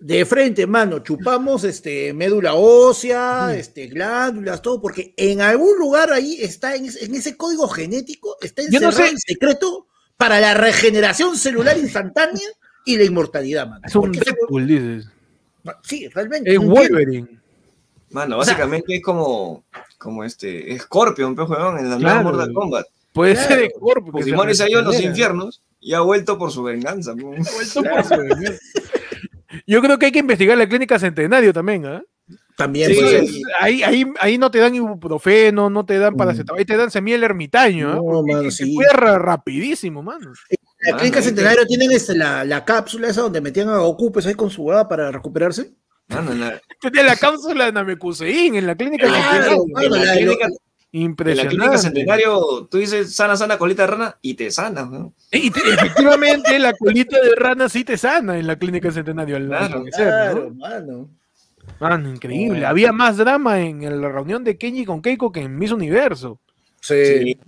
de 0.00 0.24
frente, 0.24 0.66
mano, 0.66 1.00
chupamos 1.00 1.64
este, 1.64 2.12
médula 2.14 2.54
ósea, 2.54 3.54
este, 3.56 3.86
glándulas, 3.86 4.62
todo, 4.62 4.80
porque 4.80 5.12
en 5.16 5.40
algún 5.42 5.78
lugar 5.78 6.12
ahí 6.12 6.38
está, 6.40 6.74
en, 6.74 6.86
ese- 6.86 7.04
en 7.04 7.14
ese 7.14 7.36
código 7.36 7.68
genético, 7.68 8.36
está 8.40 8.62
no 8.62 8.68
encerrado 8.68 8.92
sé. 8.96 9.08
el 9.10 9.18
secreto 9.18 9.86
para 10.16 10.40
la 10.40 10.54
regeneración 10.54 11.36
celular 11.36 11.76
instantánea 11.76 12.48
y 12.86 12.96
la 12.96 13.04
inmortalidad, 13.04 13.66
mano. 13.68 13.82
Es 13.84 13.94
un 13.94 14.12
Deadpool, 14.12 14.66
dices. 14.66 15.06
Sí, 15.82 16.08
realmente. 16.08 16.52
Es 16.54 16.60
no. 16.60 16.68
Wolverine. 16.68 17.40
Mano, 18.10 18.38
O 18.38 18.44
sea- 18.44 18.54
básicamente 18.54 18.96
es 18.96 19.02
como, 19.02 19.64
como 19.98 20.22
este 20.24 20.78
Scorpion, 20.78 21.34
pe, 21.34 21.42
huevón, 21.42 21.78
en 21.78 21.90
la 21.90 21.96
nueva 21.96 21.98
Claro. 21.98 22.22
Mortal 22.24 22.52
Kombat. 22.54 22.86
Puede 23.12 23.34
Claro. 23.34 23.48
ser 23.48 23.72
cuerpo. 23.72 24.12
que 24.12 24.54
se 24.54 24.62
ha 24.64 24.68
ido 24.70 24.80
a 24.80 24.82
los 24.82 25.00
infiernos 25.00 25.62
y 25.80 25.94
ha 25.94 26.00
vuelto 26.00 26.36
por 26.38 26.50
su 26.52 26.62
venganza. 26.62 27.14
pe. 27.14 27.22
Vuelto 27.22 27.82
por 27.82 28.04
su 28.04 28.16
venganza. 28.16 28.60
Yo 29.66 29.80
creo 29.80 29.98
que 29.98 30.06
hay 30.06 30.12
que 30.12 30.18
investigar 30.20 30.56
la 30.58 30.68
clínica 30.68 30.98
Centenario 30.98 31.52
también, 31.52 31.86
¿ah? 31.86 32.02
También, 32.56 32.88
Sí, 32.94 33.00
pues, 33.00 33.30
sí. 33.30 33.42
ahí, 33.60 33.82
ahí, 33.82 34.04
ahí 34.20 34.38
no 34.38 34.50
te 34.50 34.58
dan 34.58 34.74
ibuprofeno, 34.74 35.68
no 35.70 35.84
te 35.84 35.98
dan 35.98 36.14
Mm. 36.14 36.16
paracetamol, 36.16 36.58
ahí 36.60 36.64
te 36.64 36.76
dan 36.76 36.90
semiel 36.90 37.24
ermitaño, 37.24 37.90
¿ah? 37.90 37.94
No, 37.96 38.22
mano, 38.22 38.50
se 38.50 38.64
sí. 38.64 38.76
rapidísimo, 38.92 40.02
mano. 40.02 40.32
La 40.80 40.94
Ah, 40.94 40.98
clínica 40.98 41.20
Centenario 41.22 41.66
tienen 41.66 41.90
este, 41.92 42.14
la, 42.14 42.44
la 42.44 42.64
cápsula 42.64 43.08
esa 43.08 43.22
donde 43.22 43.40
metían 43.40 43.68
a 43.70 43.78
Goku 43.78 44.12
pues, 44.12 44.26
ahí 44.26 44.34
con 44.34 44.50
su 44.50 44.62
hueá 44.62 44.86
para 44.88 45.10
recuperarse. 45.10 45.72
Mano, 46.08 46.32
en 46.32 46.40
la, 46.40 46.60
Tenía 46.80 47.02
la 47.02 47.16
cápsula 47.16 47.64
de 47.66 47.72
Namekusein 47.72 48.54
en 48.54 48.66
la 48.66 48.74
clínica 48.76 49.06
Claro, 49.06 49.22
Centenario. 49.24 49.64
mano, 49.72 49.86
en 49.86 49.92
la 49.92 50.04
la- 50.04 50.12
clínica, 50.12 50.48
En 50.94 51.00
la 51.00 51.04
Impresionante. 51.06 51.56
clínica 51.56 51.78
centenario, 51.78 52.68
tú 52.70 52.78
dices 52.78 53.16
sana, 53.16 53.36
sana, 53.36 53.58
colita 53.58 53.82
de 53.82 53.88
rana 53.88 54.16
y 54.22 54.34
te 54.34 54.48
sana. 54.52 54.84
¿no? 54.84 55.12
Y 55.32 55.50
te- 55.50 55.60
efectivamente, 55.74 56.56
la 56.60 56.72
colita 56.72 57.20
de 57.20 57.34
rana 57.34 57.68
sí 57.68 57.82
te 57.82 57.96
sana 57.96 58.38
en 58.38 58.46
la 58.46 58.56
clínica 58.56 58.92
centenario. 58.92 59.34
al 59.36 59.48
Claro, 59.48 59.84
¿no? 60.50 60.54
Mano. 60.54 61.08
Mano, 61.80 62.08
increíble. 62.10 62.64
Había 62.64 62.92
más 62.92 63.16
drama 63.16 63.58
en 63.60 64.00
la 64.00 64.08
reunión 64.08 64.44
de 64.44 64.56
Kenji 64.56 64.84
con 64.84 65.02
Keiko 65.02 65.32
que 65.32 65.40
en 65.40 65.58
Miss 65.58 65.72
Universo. 65.72 66.38
Sí. 66.80 66.94
Sí. 67.04 67.38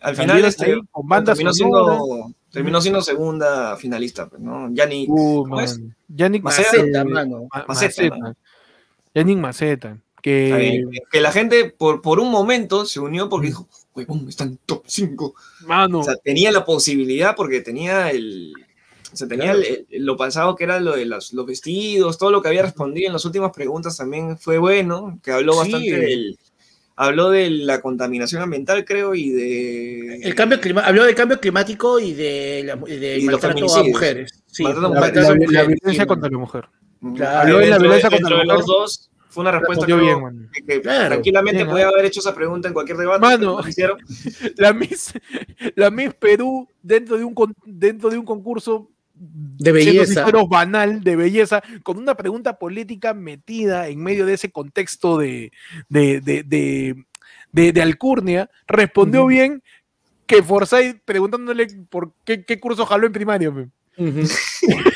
Al 0.00 0.14
final 0.14 0.44
este, 0.44 0.66
ahí 0.66 0.80
con 0.92 1.08
banda 1.08 1.32
terminó, 1.32 1.52
siendo, 1.52 2.30
terminó 2.52 2.80
siendo 2.80 3.00
segunda 3.02 3.76
finalista, 3.76 4.28
pues, 4.28 4.40
¿no? 4.40 4.68
Yannick, 4.72 5.08
Uh, 5.10 5.42
¿cómo 5.42 5.60
es? 5.60 5.78
man. 5.80 5.96
Yannick 6.08 6.42
Maceta, 6.44 6.70
Maceta, 6.78 7.04
mano. 7.06 7.48
Ma- 7.52 7.64
Maceta. 7.66 8.34
Yannick 9.14 9.38
Maceta. 9.38 9.96
Que 10.24 10.56
bien, 10.56 10.90
que- 11.12 11.20
la 11.20 11.30
gente 11.32 11.66
por, 11.66 12.00
por 12.00 12.18
un 12.18 12.30
momento 12.30 12.86
se 12.86 12.98
unió 12.98 13.28
porque 13.28 13.48
dijo, 13.48 13.68
huevón, 13.94 14.24
está 14.26 14.44
en 14.44 14.58
top 14.64 14.82
5. 14.86 15.34
Mano, 15.66 16.00
O 16.00 16.02
sea, 16.02 16.16
tenía 16.16 16.50
la 16.50 16.64
posibilidad 16.64 17.36
porque 17.36 17.60
tenía 17.60 18.10
el... 18.10 18.54
O 19.12 19.16
sea, 19.16 19.28
tenía 19.28 19.52
el- 19.52 19.86
el- 19.90 20.04
lo 20.06 20.16
pasado 20.16 20.56
que 20.56 20.64
era 20.64 20.80
lo 20.80 20.96
de 20.96 21.04
los, 21.04 21.34
los 21.34 21.44
vestidos, 21.44 22.16
todo 22.16 22.30
lo 22.30 22.40
que 22.40 22.48
había 22.48 22.62
respondido 22.62 23.08
en 23.08 23.12
las 23.12 23.26
últimas 23.26 23.52
preguntas 23.52 23.98
también 23.98 24.38
fue 24.38 24.56
bueno, 24.56 25.20
que 25.22 25.30
habló 25.30 25.52
Sí. 25.52 25.58
bastante 25.58 25.90
del... 25.98 26.38
Habló 26.96 27.28
de 27.30 27.50
la 27.50 27.80
contaminación 27.82 28.40
ambiental, 28.40 28.84
creo, 28.86 29.14
y 29.16 29.28
de... 29.30 30.16
El 30.22 30.34
cambio 30.34 30.58
clima 30.60 30.80
habló 30.86 31.04
del 31.04 31.14
cambio 31.16 31.38
climático 31.38 31.98
y 31.98 32.14
de, 32.14 32.62
la, 32.64 32.78
y 32.86 32.96
de 32.96 33.18
Y 33.18 33.22
los 33.26 33.42
maltrato 33.42 33.76
a 33.78 33.82
mujeres. 33.84 34.42
Sí, 34.46 34.62
la, 34.62 34.72
la- 34.72 34.88
la 35.10 35.10
violencia 35.64 35.92
sí, 35.92 36.06
contra 36.06 36.30
la 36.30 36.38
mujer. 36.38 36.64
Claro. 37.16 37.38
Habló 37.40 37.58
de 37.58 37.66
la 37.66 37.78
violencia 37.78 38.08
contra 38.10 38.30
la 38.38 38.44
los 38.44 38.62
mujer. 38.62 38.66
dos 38.66 39.10
fue 39.34 39.42
una 39.42 39.50
respuesta 39.50 39.84
Respondió 39.86 39.96
creo, 40.14 40.20
bien, 40.30 40.38
man. 40.38 40.50
que, 40.54 40.62
que 40.64 40.80
Claro. 40.80 41.08
tranquilamente 41.08 41.58
Bien, 41.58 41.70
podía 41.70 41.88
haber 41.88 42.04
hecho 42.06 42.20
esa 42.20 42.34
pregunta 42.34 42.68
en 42.68 42.74
cualquier 42.74 42.96
debate. 42.98 43.20
Mano. 43.20 43.60
no. 43.60 43.62
La 44.56 44.72
Miss, 44.72 45.12
la 45.74 45.90
Miss 45.90 46.14
Perú 46.14 46.68
dentro 46.82 47.18
de 47.18 47.24
un 47.24 47.34
con- 47.34 47.54
dentro 47.66 48.08
de 48.10 48.16
un 48.18 48.24
concurso 48.24 48.88
De 49.14 49.72
belleza. 49.72 50.26
banal 50.48 51.02
de 51.04 51.16
belleza 51.16 51.62
con 51.82 51.98
una 51.98 52.14
pregunta 52.16 52.58
política 52.58 53.14
metida 53.14 53.88
en 53.88 54.02
medio 54.02 54.24
de 54.26 54.34
ese 54.34 54.50
contexto 54.50 55.18
de 55.18 55.52
de, 55.88 56.20
de, 56.20 56.42
de, 56.42 57.04
de- 57.52 57.72
de 57.72 57.82
alcurnia 57.82 58.48
respondió 58.66 59.26
bien 59.26 59.62
que 60.26 60.42
Forsyth 60.42 61.00
preguntándole 61.04 61.66
por 61.90 62.12
qué, 62.24 62.44
qué 62.44 62.58
curso 62.58 62.86
jaló 62.86 63.06
en 63.06 63.12
primaria 63.12 63.52
pe. 63.52 63.68
Ujú. 63.98 64.20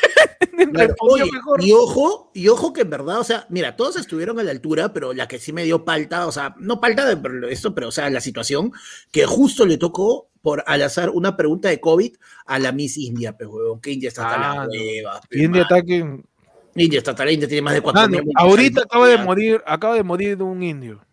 Claro, 0.72 0.88
respondió 0.88 1.24
oye, 1.24 1.32
mejor 1.32 1.62
y 1.64 1.72
ojo, 1.72 2.30
y 2.34 2.48
ojo 2.48 2.72
que 2.72 2.80
en 2.82 2.90
verdad, 2.90 3.20
o 3.20 3.24
sea, 3.24 3.46
mira, 3.48 3.76
todos 3.76 3.96
estuvieron 3.96 4.38
a 4.38 4.42
la 4.42 4.50
altura, 4.50 4.92
pero 4.92 5.12
la 5.14 5.28
que 5.28 5.38
sí 5.38 5.52
me 5.52 5.64
dio 5.64 5.84
palta, 5.84 6.26
o 6.26 6.32
sea, 6.32 6.54
no 6.58 6.80
palta 6.80 7.04
de 7.14 7.52
esto, 7.52 7.74
pero 7.74 7.88
o 7.88 7.92
sea, 7.92 8.10
la 8.10 8.20
situación, 8.20 8.72
que 9.12 9.24
justo 9.24 9.64
le 9.66 9.78
tocó 9.78 10.28
por 10.42 10.64
al 10.66 10.82
azar 10.82 11.10
una 11.10 11.36
pregunta 11.36 11.68
de 11.68 11.80
COVID 11.80 12.14
a 12.46 12.58
la 12.58 12.72
Miss 12.72 12.96
India, 12.96 13.36
pero 13.36 13.50
huevón, 13.50 13.80
que 13.80 13.92
India 13.92 14.08
está 14.08 14.28
hasta 14.28 14.50
Ah, 14.52 14.54
la 14.66 14.68
hueva. 14.68 15.20
India 15.30 16.98
está 16.98 17.10
hasta 17.10 17.24
la 17.24 17.32
India, 17.32 17.48
tiene 17.48 17.62
más 17.62 17.74
de 17.74 17.80
cuatro 17.80 18.02
Mano, 18.02 18.22
mil 18.22 18.32
ahorita 18.36 18.82
acaba 18.82 19.08
de 19.08 19.18
morir 19.18 19.62
acaba 19.66 19.94
de 19.94 20.02
morir 20.04 20.36
de 20.36 20.44
un 20.44 20.62
indio 20.62 21.04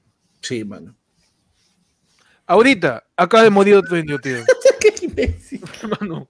Sí, 0.41 0.64
mano. 0.64 0.96
ahorita 2.46 3.04
acaba 3.16 3.43
de 3.43 3.50
morir 3.50 3.76
otro 3.76 3.98
indio 3.98 4.20
tío 4.20 4.38
Qué 4.80 4.93
imbécil. 5.06 5.62
Mano, 6.00 6.28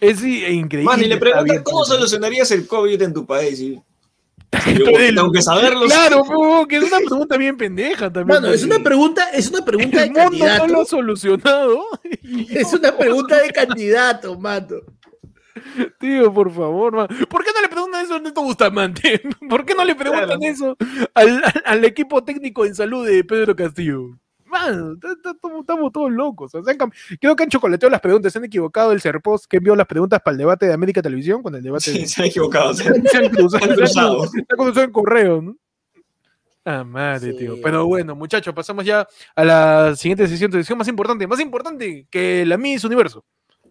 es 0.00 0.22
increíble. 0.24 0.84
Mano, 0.84 1.02
y 1.02 1.06
le 1.08 1.16
preguntan 1.16 1.44
bien, 1.44 1.62
cómo 1.62 1.84
solucionarías 1.84 2.50
el 2.50 2.66
COVID 2.66 3.00
en 3.02 3.12
tu 3.14 3.26
país. 3.26 3.60
Y, 3.60 3.80
Entonces, 4.66 5.14
tengo 5.14 5.30
que 5.30 5.42
saberlo. 5.42 5.86
Claro, 5.86 6.66
que 6.68 6.76
es 6.78 6.82
una 6.84 6.98
pregunta 6.98 7.36
bien 7.36 7.56
pendeja 7.56 8.12
también. 8.12 8.40
Mano, 8.42 8.52
es 8.52 8.64
una 8.64 8.80
pregunta, 8.82 9.28
es 9.32 9.48
una 9.50 9.64
pregunta 9.64 9.98
de 10.00 10.04
El 10.06 10.10
mundo 10.12 10.28
no 10.30 10.36
lo 10.38 10.44
ha 10.52 10.58
candidato. 10.58 10.84
solucionado. 10.86 11.84
Es 12.50 12.72
una 12.72 12.96
pregunta 12.96 13.40
de 13.40 13.50
candidato, 13.50 14.38
mano. 14.38 14.76
Tío, 15.98 16.32
por 16.32 16.50
favor, 16.52 16.92
man. 16.94 17.08
¿Por 17.28 17.44
qué 17.44 17.50
no 17.54 17.60
le 17.60 17.68
preguntan 17.68 18.04
eso 18.04 18.14
a 18.14 18.16
Ernesto 18.16 18.42
Bustamante? 18.42 19.20
¿Por 19.48 19.64
qué 19.64 19.74
no 19.74 19.84
le 19.84 19.94
preguntan 19.94 20.38
Claro. 20.38 20.40
eso 20.42 20.76
al, 21.14 21.42
al- 21.44 21.62
al 21.64 21.84
equipo 21.84 22.22
técnico 22.24 22.64
en 22.64 22.74
salud 22.74 23.06
de 23.06 23.22
Pedro 23.24 23.54
Castillo? 23.56 24.18
Estamos 25.60 25.92
todos 25.92 26.10
locos. 26.10 26.54
O 26.54 26.62
sea, 26.62 26.76
creo 27.20 27.36
que 27.36 27.42
han 27.42 27.48
chocolateado 27.48 27.90
las 27.90 28.00
preguntas. 28.00 28.32
Se 28.32 28.38
han 28.38 28.44
equivocado 28.44 28.92
el 28.92 29.00
Serpost 29.00 29.46
que 29.46 29.58
envió 29.58 29.74
las 29.76 29.86
preguntas 29.86 30.20
para 30.24 30.32
el 30.32 30.38
debate 30.38 30.66
de 30.66 30.72
América 30.74 31.02
Televisión 31.02 31.42
con 31.42 31.54
el 31.54 31.62
debate. 31.62 31.84
Sí, 31.92 32.06
se 32.06 32.22
han 32.22 32.28
equivocado. 32.28 32.74
se 32.74 32.88
han- 32.88 33.06
se 33.06 33.16
han 33.18 33.28
cruzado, 33.30 33.64
han 33.64 33.74
cruzado. 33.76 34.26
se 34.26 34.38
han 34.38 34.44
cruzado 34.56 34.82
en 34.84 34.92
correo, 34.92 35.42
¿no? 35.42 35.56
Ah, 36.64 36.84
madre, 36.84 37.32
Sí. 37.32 37.38
tío. 37.38 37.56
Pero 37.62 37.86
bueno, 37.86 38.14
muchachos, 38.14 38.52
pasamos 38.54 38.84
ya 38.84 39.06
a 39.34 39.44
la 39.44 39.96
siguiente 39.96 40.28
sesión, 40.28 40.52
sesión 40.52 40.76
más 40.78 40.88
importante, 40.88 41.26
más 41.26 41.40
importante 41.40 42.06
que 42.10 42.44
la 42.44 42.58
Miss 42.58 42.84
Universo. 42.84 43.24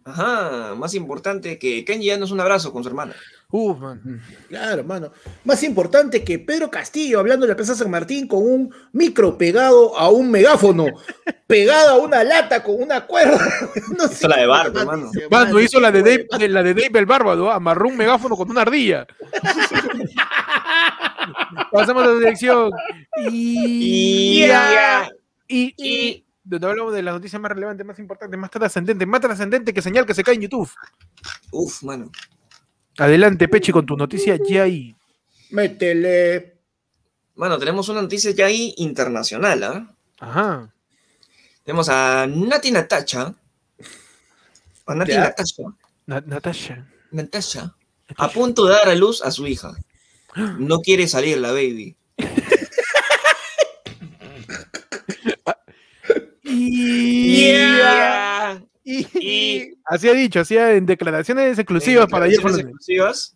Ajá, 0.05 0.73
más 0.75 0.95
importante 0.95 1.59
que 1.59 1.85
Kenji 1.85 2.07
ya 2.07 2.17
no 2.17 2.25
es 2.25 2.31
un 2.31 2.39
abrazo 2.39 2.73
con 2.73 2.81
su 2.83 2.89
hermana. 2.89 3.13
Uf, 3.51 3.79
man. 3.79 4.21
Claro, 4.47 4.83
mano. 4.83 5.11
Más 5.43 5.63
importante 5.63 6.23
que 6.23 6.37
Pedro 6.37 6.69
Castillo 6.69 7.19
hablando 7.19 7.47
de 7.47 7.51
la 7.51 7.55
Plaza 7.55 7.73
San 7.73 7.89
Martín 7.89 8.27
con 8.27 8.43
un 8.43 8.71
micro 8.93 9.39
pegado 9.39 9.97
a 9.97 10.09
un 10.09 10.29
megáfono, 10.29 10.85
pegado 11.47 11.89
a 11.89 11.97
una 11.97 12.23
lata 12.23 12.61
con 12.63 12.75
una 12.81 13.07
cuerda. 13.07 13.39
No 13.97 14.07
sé, 14.07 14.13
Hizo 14.13 14.27
la 14.27 14.37
de 14.37 14.45
Barco, 14.45 14.85
mano, 14.85 15.09
mano. 15.31 15.59
hizo 15.59 15.79
la 15.79 15.91
de, 15.91 16.03
Dave, 16.03 16.27
de- 16.37 16.47
la 16.49 16.61
de 16.61 16.75
Dave 16.75 16.99
el 16.99 17.05
Bárbaro, 17.07 17.51
amarró 17.51 17.87
un 17.87 17.97
megáfono 17.97 18.35
con 18.37 18.51
una 18.51 18.61
ardilla. 18.61 19.07
Pasamos 21.71 22.03
a 22.03 22.07
la 22.07 22.13
dirección. 22.15 22.71
Y, 23.31 24.43
Y 24.43 24.47
ya. 24.47 25.09
y, 25.47 25.73
y 25.77 26.25
donde 26.43 26.67
hablamos 26.67 26.93
de 26.93 27.01
las 27.03 27.13
noticias 27.15 27.41
más 27.41 27.51
relevantes, 27.51 27.85
más 27.85 27.97
importantes, 27.99 28.39
más 28.39 28.49
trascendentes, 28.51 29.07
más 29.07 29.21
trascendente 29.21 29.73
que 29.73 29.81
señal 29.81 30.05
que 30.05 30.13
se 30.13 30.23
cae 30.23 30.35
en 30.35 30.41
YouTube. 30.41 30.69
Uf, 31.51 31.83
mano. 31.83 32.11
Adelante, 32.99 33.47
Pechi, 33.47 33.71
con 33.71 33.85
tu 33.85 33.95
noticia 33.95 34.37
ya 34.47 34.63
ahí. 34.63 34.95
Métele. 35.51 36.57
Mano, 37.35 37.57
tenemos 37.57 37.87
una 37.89 38.01
noticia 38.01 38.31
ya 38.31 38.47
ahí 38.47 38.73
internacional, 38.77 39.63
¿ah? 39.63 39.95
Ajá. 40.19 40.73
Tenemos 41.63 41.87
a 41.89 42.27
Nati 42.27 42.71
Natacha. 42.71 43.33
A 44.85 44.95
Nati 44.95 45.11
Ya. 45.11 45.21
Natacha. 45.21 45.63
Na- 46.05 46.21
Natasha. 46.25 46.87
Natasha. 47.11 47.75
A 48.17 48.29
punto 48.29 48.65
de 48.65 48.73
dar 48.73 48.89
a 48.89 48.95
luz 48.95 49.21
a 49.21 49.31
su 49.31 49.47
hija. 49.47 49.71
No 50.57 50.79
quiere 50.81 51.07
salir 51.07 51.37
la 51.37 51.51
baby. 51.51 51.95
Y, 56.43 57.47
Ya. 57.77 58.61
Y- 58.83 59.07
Y- 59.13 59.73
así 59.85 60.09
ha 60.09 60.13
dicho, 60.13 60.39
así 60.39 60.57
en 60.57 60.85
declaraciones 60.85 61.57
exclusivas 61.59 62.05
En 62.05 62.11
para 62.11 62.25
ayer. 62.25 62.37
declaraciones 62.37 62.71
exclusivas, 62.71 63.35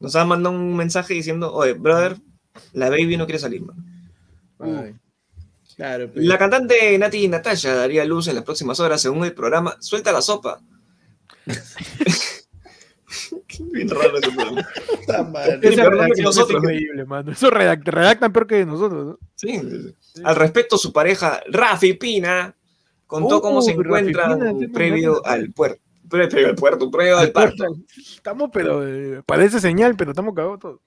nos 0.00 0.14
ha 0.16 0.24
mandado 0.24 0.54
un 0.56 0.76
mensaje 0.76 1.14
diciendo, 1.14 1.52
oye, 1.52 1.72
brother, 1.74 2.16
la 2.72 2.90
baby 2.90 3.16
no 3.16 3.26
quiere 3.26 3.38
salir, 3.38 3.62
man. 3.62 3.76
Ay. 4.60 4.94
Claro. 5.76 6.08
La 6.14 6.38
cantante 6.38 6.96
Nati 6.98 7.26
Natasha 7.26 7.74
daría 7.74 8.04
luz 8.04 8.28
en 8.28 8.36
las 8.36 8.44
próximas 8.44 8.78
horas 8.78 9.00
según 9.02 9.24
el 9.24 9.34
programa 9.34 9.76
Suelta 9.80 10.12
la 10.12 10.22
sopa. 10.22 10.60
Bien 13.72 13.88
raro 13.88 14.18
ese 14.18 14.30
programa. 14.30 14.66
Que 16.14 16.22
nosotros. 16.22 16.62
es 16.62 16.70
increíble, 16.70 17.04
mano. 17.04 17.32
Eso 17.32 17.50
redact- 17.50 17.84
redactan 17.84 18.32
peor 18.32 18.46
que 18.46 18.64
nosotros. 18.66 19.06
¿no? 19.06 19.18
Sí. 19.36 19.60
Al 20.24 20.36
respecto, 20.36 20.78
su 20.78 20.92
pareja 20.92 21.42
Rafi 21.50 21.94
Pina 21.94 22.54
contó 23.06 23.40
cómo 23.40 23.62
se 23.62 23.72
encuentra 23.72 24.36
sí, 24.58 24.66
previo 24.68 25.24
al 25.26 25.52
puerto. 25.52 25.80
Pre- 26.08 26.28
Previo 26.28 26.48
al 26.48 26.54
puerto, 26.54 26.90
previo 26.90 27.16
al 27.18 27.32
parto. 27.32 27.64
Estamos, 27.96 28.50
pero 28.52 28.86
eh, 28.86 29.22
parece 29.24 29.58
señal, 29.58 29.96
pero 29.96 30.10
estamos 30.10 30.34
cagados 30.34 30.60
todos. 30.60 30.80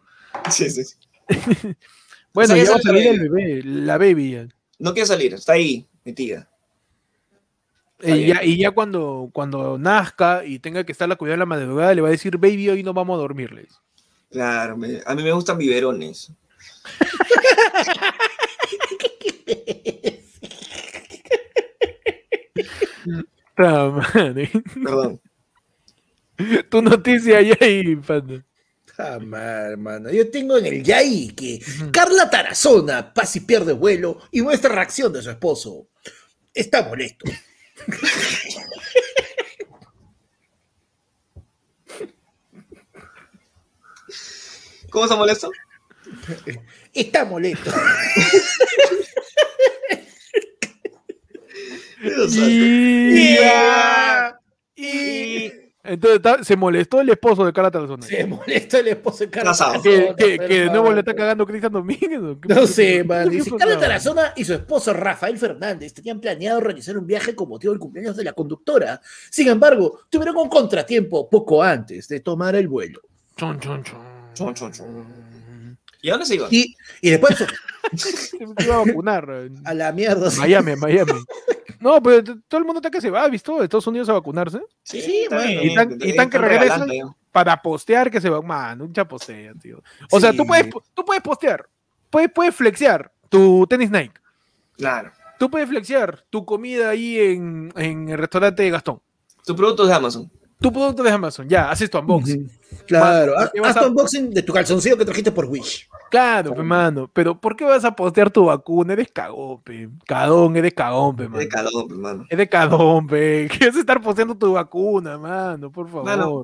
Sí, 0.52 0.70
sí, 0.70 0.84
sí. 0.84 0.96
Bueno, 2.34 2.56
ya 2.56 2.70
va 2.70 2.76
a 2.76 2.82
salir 2.82 3.08
el 3.08 3.20
bebé, 3.30 3.64
la 3.64 3.98
baby. 3.98 4.48
No 4.78 4.94
quiere 4.94 5.08
salir, 5.08 5.34
está 5.34 5.54
ahí, 5.54 5.88
metida. 6.06 6.48
Está 7.98 8.16
Eh, 8.16 8.28
ya- 8.28 8.44
y 8.44 8.60
ya 8.60 8.70
cuando, 8.72 9.32
cuando 9.34 9.80
nazca 9.80 10.46
y 10.46 10.60
tenga 10.60 10.84
que 10.84 10.92
estar 10.92 11.10
la 11.10 11.16
cuidada 11.16 11.34
de 11.34 11.40
la 11.40 11.46
madrugada, 11.48 11.96
le 11.96 12.02
va 12.02 12.10
a 12.10 12.12
decir, 12.12 12.38
baby, 12.38 12.70
hoy 12.70 12.84
no 12.84 12.94
vamos 12.94 13.18
a 13.18 13.22
dormirles. 13.22 13.80
Claro, 14.30 14.78
me- 14.78 15.02
a 15.04 15.16
mí 15.16 15.24
me 15.24 15.32
gustan 15.32 15.58
biberones. 15.58 16.32
Perdón. 23.56 25.22
Tu 26.70 26.82
noticia 26.82 27.42
ya 27.42 27.58
ahí, 27.60 27.96
panda. 27.96 28.44
Ah, 28.98 29.20
madre, 29.20 29.74
hermano. 29.74 30.12
Yo 30.12 30.30
tengo 30.32 30.58
en 30.58 30.66
el 30.66 30.84
Yai 30.84 31.30
que 31.36 31.62
Carla 31.92 32.30
Tarazona 32.30 33.14
pasa 33.14 33.38
y 33.38 33.42
pierde 33.42 33.74
vuelo 33.74 34.20
y 34.32 34.42
muestra 34.42 34.74
reacción 34.74 35.14
de 35.14 35.22
su 35.22 35.30
esposo. 35.30 35.90
Está 36.54 36.84
molesto. 36.84 37.26
¿Cómo 44.90 45.08
se 45.08 45.16
molesta? 45.16 45.48
Está 46.94 47.26
molesto. 47.26 47.72
Y, 52.02 53.36
Yeah. 53.36 54.40
y- 54.76 55.52
entonces 55.84 56.46
se 56.46 56.58
molestó 56.58 57.00
el 57.00 57.08
esposo 57.10 57.46
de 57.46 57.54
Carla 57.54 57.72
Tarazona. 57.72 58.06
Se 58.06 58.26
molesta 58.26 58.80
el 58.80 58.90
esposo 58.90 59.20
de. 59.20 59.30
Que, 59.30 59.32
que- 59.32 59.40
Tarazona, 59.42 59.82
que 60.48 60.60
de 60.60 60.66
nuevo 60.70 60.92
le 60.92 61.00
está 61.00 61.14
cagando 61.16 61.46
Cristian 61.46 61.72
Domínguez. 61.72 62.20
¿o 62.22 62.40
qué- 62.42 62.54
No 62.54 62.68
sé, 62.68 63.04
man. 63.06 63.30
Dice, 63.30 63.52
Tarazona 63.58 64.34
y 64.36 64.44
su 64.44 64.54
esposo 64.54 64.92
Rafael 64.94 65.38
Fernández 65.38 65.94
tenían 65.94 66.20
planeado 66.20 66.60
realizar 66.60 66.98
un 66.98 67.08
viaje 67.08 67.34
con 67.34 67.48
motivo 67.48 67.72
del 67.72 67.80
cumpleaños 67.80 68.18
de 68.18 68.26
la 68.26 68.34
conductora. 68.34 69.00
Sin 69.32 69.48
embargo, 69.48 70.02
tuvieron 70.10 70.36
un 70.36 70.50
contratiempo 70.50 71.30
poco 71.30 71.64
antes 71.64 72.08
de 72.10 72.20
tomar 72.20 72.54
el 72.56 72.68
vuelo. 72.68 73.00
Chon, 73.38 73.58
chon, 73.60 73.82
chon. 73.84 74.00
Chon, 74.34 74.54
chon, 74.54 74.72
chon. 74.74 75.78
¿Y 76.02 76.10
a 76.10 76.12
dónde 76.14 76.26
se 76.26 76.36
iba? 76.36 76.48
Y, 76.52 76.76
y 77.02 77.10
después 77.12 77.38
Se 77.96 78.38
iba 78.66 78.76
a 78.76 78.86
vacunar. 78.86 79.50
a 79.64 79.74
la 79.74 79.92
mierda. 79.94 80.30
Miami, 80.38 80.76
Miami. 80.76 81.14
No, 81.80 82.02
pero 82.02 82.24
t- 82.24 82.36
todo 82.48 82.60
el 82.60 82.66
mundo 82.66 82.80
está 82.80 82.90
que 82.90 83.02
se 83.02 83.10
va, 83.10 83.24
¿has 83.24 83.32
visto? 83.32 83.58
De 83.58 83.64
Estados 83.66 83.88
Unidos 83.88 84.10
a 84.10 84.14
vacunarse. 84.14 84.60
Sí, 84.84 85.26
mano. 85.30 85.44
bien, 85.44 85.60
Y 85.64 85.76
tan- 85.76 85.98
y 86.02 86.16
tan 86.16 86.30
que 86.30 86.38
regresan. 86.38 86.90
Para 87.32 87.62
postear 87.62 88.10
que 88.10 88.20
se 88.20 88.30
va. 88.30 88.42
Man, 88.42 88.82
un 88.82 88.94
chapostea, 88.94 89.54
tío. 89.62 89.82
O 90.12 90.20
sea, 90.20 90.32
tú 90.32 90.44
Sí. 90.44 90.48
puedes, 90.48 90.70
tú 90.94 91.06
puedes 91.06 91.22
postear. 91.22 91.68
Puedes, 92.10 92.32
puedes 92.32 92.56
flexear 92.56 93.12
tu 93.30 93.68
tenis 93.68 93.92
Nike. 93.92 94.14
Claro. 94.76 95.12
Tú 95.38 95.50
puedes 95.52 95.68
flexear 95.70 96.24
tu 96.30 96.46
comida 96.46 96.90
ahí 96.90 97.20
en, 97.20 97.72
en 97.76 98.10
el 98.10 98.18
restaurante 98.18 98.64
de 98.64 98.72
Gastón. 98.72 99.00
Tu 99.46 99.56
producto 99.56 99.84
es 99.84 99.90
de 99.90 99.96
Amazon. 99.96 100.32
Tu 100.60 100.72
producto 100.72 101.04
de 101.04 101.12
Amazon. 101.12 101.48
Ya, 101.48 101.70
haces 101.70 101.90
tu 101.90 102.00
unboxing. 102.00 102.50
Claro, 102.88 103.34
Man, 103.36 103.44
haz 103.44 103.52
¿qué 103.54 103.62
vas 103.62 103.76
haz 103.76 103.84
tu 103.84 103.90
unboxing 103.90 104.32
de 104.32 104.42
tu 104.44 104.54
calzoncillo 104.54 104.98
que 104.98 105.06
trajiste 105.06 105.32
por 105.32 105.46
Wish. 105.46 105.88
Claro, 106.10 106.56
pe, 106.56 106.64
mano. 106.64 107.10
Pero 107.14 107.40
¿por 107.40 107.56
qué 107.56 107.64
vas 107.66 107.86
a 107.86 107.96
postear 107.96 108.32
tu 108.32 108.46
vacuna? 108.46 108.94
Eres 108.94 109.12
cagón, 109.12 109.62
pe. 109.62 109.90
Cadón, 110.06 110.56
eres 110.58 110.74
cagón, 110.74 111.16
pe, 111.16 111.24
Es 111.24 111.30
mano. 111.30 111.40
de 111.40 111.48
calor, 111.50 111.86
hermano. 111.90 112.26
Es 112.30 112.38
de 112.38 112.50
cadón, 112.50 113.08
pe. 113.08 113.48
¿Qué 113.60 113.66
a 113.66 113.68
estar 113.68 114.02
posteando 114.02 114.36
tu 114.36 114.54
vacuna, 114.54 115.18
mano? 115.18 115.72
Por 115.72 115.88
favor. 115.88 116.06
Mano, 116.06 116.44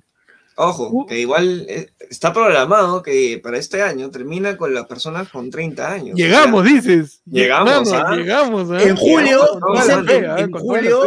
Ojo, 0.55 1.05
que 1.07 1.19
igual 1.19 1.65
eh, 1.67 1.91
está 2.09 2.31
programado 2.31 3.01
que 3.01 3.39
para 3.43 3.57
este 3.57 3.81
año 3.81 4.09
termina 4.11 4.55
con 4.55 4.73
las 4.73 4.85
personas 4.85 5.29
con 5.29 5.49
30 5.49 5.91
años. 5.91 6.15
Llegamos, 6.15 6.63
dices. 6.63 7.21
Llegamos, 7.25 7.91
¿ah? 7.91 8.15
Llegamos, 8.15 8.69
¿ah? 8.71 8.83
En 8.83 8.95
julio, 8.95 9.41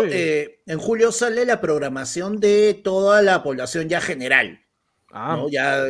eh, 0.04 0.60
en 0.66 0.78
julio 0.78 1.12
sale 1.12 1.44
la 1.44 1.60
programación 1.60 2.40
de 2.40 2.80
toda 2.82 3.22
la 3.22 3.42
población 3.42 3.88
ya 3.88 4.00
general. 4.00 4.60
Ah, 5.12 5.36
¿no? 5.38 5.48
Ya 5.48 5.84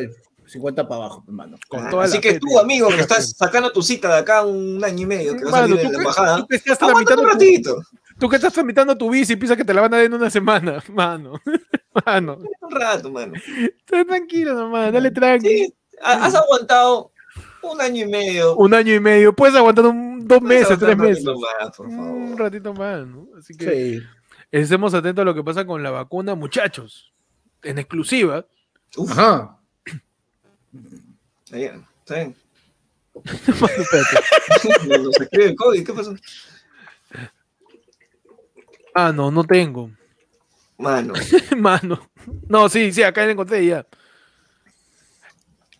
50 0.45 0.87
para 0.87 1.01
abajo, 1.01 1.23
hermano. 1.27 1.57
con 1.67 1.85
Ah, 1.85 1.89
toda 1.89 2.05
Así 2.05 2.15
la 2.17 2.21
que 2.21 2.31
fe, 2.33 2.39
tú, 2.39 2.59
amigo, 2.59 2.87
que 2.89 3.01
estás 3.01 3.31
sacando 3.35 3.71
tu 3.71 3.81
cita 3.81 4.07
de 4.13 4.19
acá 4.19 4.45
un 4.45 4.83
año 4.83 5.03
y 5.03 5.05
medio, 5.05 5.35
que 5.35 5.43
vas 5.45 5.53
a 5.53 5.57
salir 5.61 5.75
tú 5.75 5.81
en 5.81 5.85
la 5.85 5.89
que- 5.91 5.97
embajada, 5.97 6.37
tú 6.37 6.47
que 6.47 6.55
estás 6.55 6.81
aguanta 6.81 7.15
tramitando 7.15 7.21
un 7.23 7.27
tu- 7.27 7.33
ratito, 7.33 7.81
Tú 8.19 8.27
que 8.27 8.35
estás 8.37 8.51
tramitando 8.53 8.97
tu 8.97 9.11
visa 9.11 9.33
y 9.33 9.35
piensas 9.35 9.55
que 9.57 9.63
te 9.63 9.75
la 9.75 9.81
van 9.81 9.93
a 9.93 9.97
dar 9.97 10.05
en 10.07 10.13
una 10.15 10.29
semana, 10.31 10.83
mano. 10.93 11.33
Mano, 12.05 12.37
un 12.61 12.71
rato, 12.71 13.11
mano. 13.11 13.33
esté 13.35 14.05
tranquilo 14.05 14.53
nomás, 14.53 14.91
dale 14.93 15.11
tranqui. 15.11 15.47
Sí, 15.47 15.73
ha- 16.01 16.25
has 16.25 16.35
aguantado 16.35 17.11
un 17.63 17.81
año 17.81 18.05
y 18.05 18.07
medio. 18.09 18.55
Un 18.55 18.73
año 18.73 18.93
y 18.93 18.99
medio, 18.99 19.33
puedes 19.33 19.55
aguantar 19.55 19.85
un, 19.85 20.27
dos 20.27 20.39
Puedes 20.39 20.61
meses, 20.69 20.79
tres 20.79 20.95
un 20.95 21.01
meses. 21.01 21.25
ratito 21.25 21.39
más, 21.39 21.77
por 21.77 21.89
favor. 21.89 22.11
Un 22.11 22.37
ratito 22.37 22.73
más, 22.73 23.07
¿no? 23.07 23.27
Así 23.37 23.55
que 23.55 23.97
Sí. 23.99 24.03
estemos 24.51 24.93
atentos 24.93 25.21
a 25.21 25.25
lo 25.25 25.33
que 25.35 25.43
pasa 25.43 25.65
con 25.65 25.81
la 25.81 25.91
vacuna, 25.91 26.35
muchachos. 26.35 27.11
En 27.63 27.79
exclusiva. 27.79 28.45
Uf, 28.95 29.11
Ajá. 29.11 29.57
bien, 31.51 31.85
está 31.99 32.15
bien. 32.15 32.35
Mano, 33.15 33.67
espérate. 33.79 34.17
Nos 35.03 35.19
escribe 35.21 35.45
el 35.47 35.55
COVID, 35.55 35.85
¿qué 35.85 35.93
pasó? 35.93 36.15
Ah, 38.93 39.11
no, 39.11 39.31
no 39.31 39.43
tengo. 39.43 39.89
Mano, 40.77 41.13
Mano. 41.57 42.09
No, 42.47 42.69
sí, 42.69 42.91
sí, 42.91 43.03
acá 43.03 43.25
la 43.25 43.31
encontré 43.31 43.65
ya. 43.65 43.85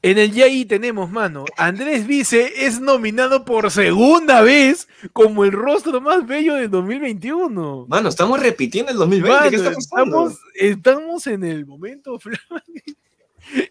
En 0.04 0.18
el 0.18 0.32
YAI 0.32 0.66
tenemos, 0.66 1.10
mano, 1.12 1.44
Andrés 1.58 2.06
Vice 2.06 2.66
es 2.66 2.80
nominado 2.80 3.44
por 3.44 3.70
segunda 3.72 4.42
vez 4.42 4.88
como 5.12 5.44
el 5.44 5.52
rostro 5.52 6.00
más 6.00 6.26
bello 6.26 6.56
de 6.56 6.68
2021. 6.68 7.88
mano, 7.90 8.10
estamos 8.10 8.40
repitiendo 8.40 8.92
el 8.92 8.98
2020, 8.98 9.50
¿qué 9.50 9.58
Mano, 9.58 9.70
está 9.70 9.76
pasando? 9.76 10.30
estamos, 10.30 10.40
estamos 10.56 11.28
en 11.28 11.44
el 11.44 11.66
momento 11.66 12.20
flash. 12.20 12.40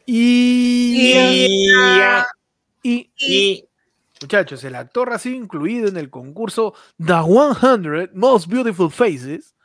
Y, 0.04 1.14
y, 2.82 3.10
Y, 3.18 3.64
muchachos, 4.20 4.62
el 4.64 4.74
actor 4.74 5.12
ha 5.12 5.18
sido 5.18 5.36
incluido 5.36 5.88
en 5.88 5.96
el 5.96 6.10
concurso 6.10 6.74
The 6.98 7.14
100 7.14 8.10
Most 8.14 8.48
Beautiful 8.48 8.90
Faces, 8.90 9.55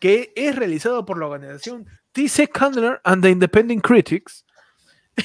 que 0.00 0.32
es 0.34 0.56
realizado 0.56 1.04
por 1.04 1.18
la 1.18 1.26
organización 1.26 1.86
T.C. 2.12 2.48
Candler 2.48 3.00
and 3.04 3.22
the 3.22 3.30
Independent 3.30 3.82
Critics. 3.82 4.44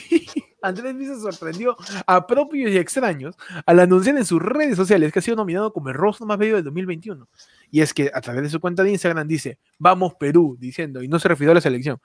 Andrés 0.62 0.98
Vice 0.98 1.20
sorprendió 1.20 1.76
a 2.08 2.26
propios 2.26 2.72
y 2.72 2.78
extraños 2.78 3.36
al 3.68 3.80
anunciar 3.80 4.18
en 4.18 4.26
sus 4.26 4.42
redes 4.42 4.76
sociales 4.76 5.14
que 5.14 5.20
ha 5.20 5.22
sido 5.22 5.38
nominado 5.38 5.72
como 5.72 5.90
el 5.90 5.96
rostro 5.96 6.26
más 6.26 6.38
bello 6.40 6.56
del 6.56 6.64
2021. 6.64 7.30
Y 7.70 7.82
es 7.82 7.94
que 7.94 8.10
a 8.14 8.20
través 8.20 8.44
de 8.44 8.50
su 8.50 8.60
cuenta 8.60 8.84
de 8.84 8.90
Instagram 8.92 9.28
dice, 9.28 9.60
vamos 9.78 10.16
Perú, 10.20 10.58
diciendo, 10.60 11.04
y 11.04 11.08
no 11.08 11.20
se 11.20 11.28
refirió 11.28 11.52
a 11.52 11.56
la 11.56 11.62
selección. 11.62 12.00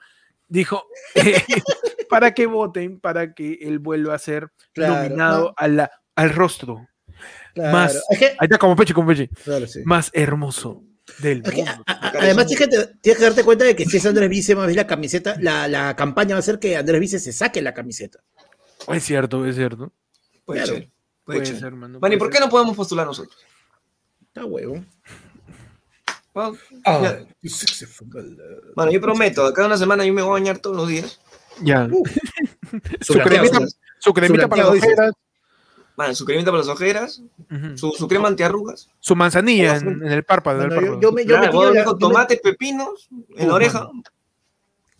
Dijo, 0.47 0.83
eh, 1.15 1.41
para 2.09 2.33
que 2.35 2.45
voten, 2.45 2.99
para 2.99 3.33
que 3.33 3.53
él 3.61 3.79
vuelva 3.79 4.13
a 4.13 4.19
ser 4.19 4.51
Claro, 4.73 5.03
nominado 5.03 5.41
no. 5.47 5.53
a 5.57 5.67
la- 5.67 5.91
al 6.15 6.29
rostro 6.29 6.87
Claro. 7.53 7.71
Más- 7.73 8.03
Es 8.09 8.19
que, 8.19 8.25
Ahí 8.27 8.35
está, 8.41 8.57
como 8.57 8.75
Peche, 8.75 8.93
como 8.93 9.07
Peche. 9.07 9.27
claro, 9.43 9.65
sí. 9.67 9.81
Más 9.85 10.09
hermoso 10.13 10.83
del 11.19 11.41
Es 11.43 11.49
que, 11.51 11.57
mundo. 11.63 11.83
a- 11.87 11.91
a- 11.91 12.09
además, 12.19 12.47
tienes 12.47 12.67
que, 12.67 12.77
te- 12.77 12.87
tienes 13.01 13.17
que 13.19 13.23
darte 13.25 13.43
cuenta 13.43 13.65
de 13.65 13.75
que 13.75 13.85
si 13.85 13.97
es 13.97 14.05
Andrés 14.05 14.29
Vice, 14.29 14.55
más 14.55 14.67
bien 14.67 14.77
la 14.77 14.87
camiseta, 14.87 15.35
la, 15.39 15.67
la 15.67 15.95
campaña 15.95 16.35
va 16.35 16.39
a 16.39 16.43
ser 16.43 16.59
que 16.59 16.77
Andrés 16.77 16.99
Vice 17.01 17.19
se 17.19 17.33
saque 17.33 17.61
la 17.61 17.73
camiseta. 17.73 18.19
Es 18.87 19.03
cierto, 19.03 19.45
es 19.45 19.55
cierto. 19.55 19.91
puede 20.45 20.61
Claro. 20.63 20.73
ser, 20.79 20.89
puede 21.23 21.39
Puede 21.39 21.45
ser. 21.51 21.59
ser, 21.59 21.71
mano. 21.73 21.99
Man, 21.99 22.11
¿y 22.13 22.17
puede 22.17 22.19
por 22.19 22.29
qué 22.31 22.39
no 22.39 22.49
podemos 22.49 22.75
postular 22.75 23.05
nosotros? 23.05 23.37
Está 24.27 24.45
huevo. 24.45 24.83
Bueno, 26.33 26.57
Ah. 26.85 27.17
Mano, 28.75 28.91
yo 28.91 29.01
prometo, 29.01 29.53
cada 29.53 29.67
una 29.67 29.77
semana 29.77 30.05
yo 30.05 30.13
me 30.13 30.21
voy 30.21 30.29
a 30.29 30.33
bañar 30.33 30.59
todos 30.59 30.77
los 30.77 30.87
días. 30.87 31.19
Ya. 31.61 31.87
Uh, 31.91 32.03
su, 33.01 33.13
cremita, 33.15 33.53
¿sabes? 33.55 33.77
su 33.99 34.13
cremita 34.13 34.47
para 34.47 34.63
las 34.63 34.71
ojeras. 34.77 35.11
Su 36.13 36.25
cremita 36.25 36.51
para 36.51 36.59
las 36.59 36.67
ojeras, 36.67 37.21
su, 37.75 37.91
su 37.91 38.07
crema 38.07 38.27
antiarrugas. 38.27 38.89
Su 38.99 39.15
manzanilla 39.15 39.77
en, 39.77 39.87
en 40.05 40.11
el 40.11 40.23
párpado. 40.23 40.57
Bueno, 40.59 40.75
yo, 40.75 40.81
párpado. 40.81 41.01
yo 41.01 41.11
me, 41.11 41.21
yo 41.25 41.27
Claro, 41.39 41.73
la- 41.73 41.85
me- 41.85 41.99
tomates, 41.99 42.39
pepinos 42.41 43.07
en 43.35 43.47
la 43.47 43.53
oreja, 43.55 43.89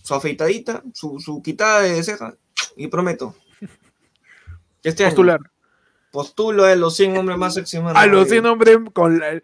su 0.03 0.13
afeitadita, 0.15 0.83
su, 0.93 1.19
su 1.19 1.41
quitada 1.41 1.81
de 1.81 2.01
ceja, 2.03 2.35
y 2.75 2.87
prometo. 2.87 3.35
que 4.81 4.89
Este 4.89 5.03
año 5.03 5.11
Postular. 5.11 5.39
postulo 6.11 6.65
a 6.65 6.75
los 6.75 6.95
100 6.95 7.17
hombres 7.17 7.37
más 7.37 7.53
sexy. 7.53 7.77
A 7.77 8.05
los 8.07 8.27
100 8.29 8.45
hombres 8.45 8.77
con 8.93 9.19
la- 9.19 9.39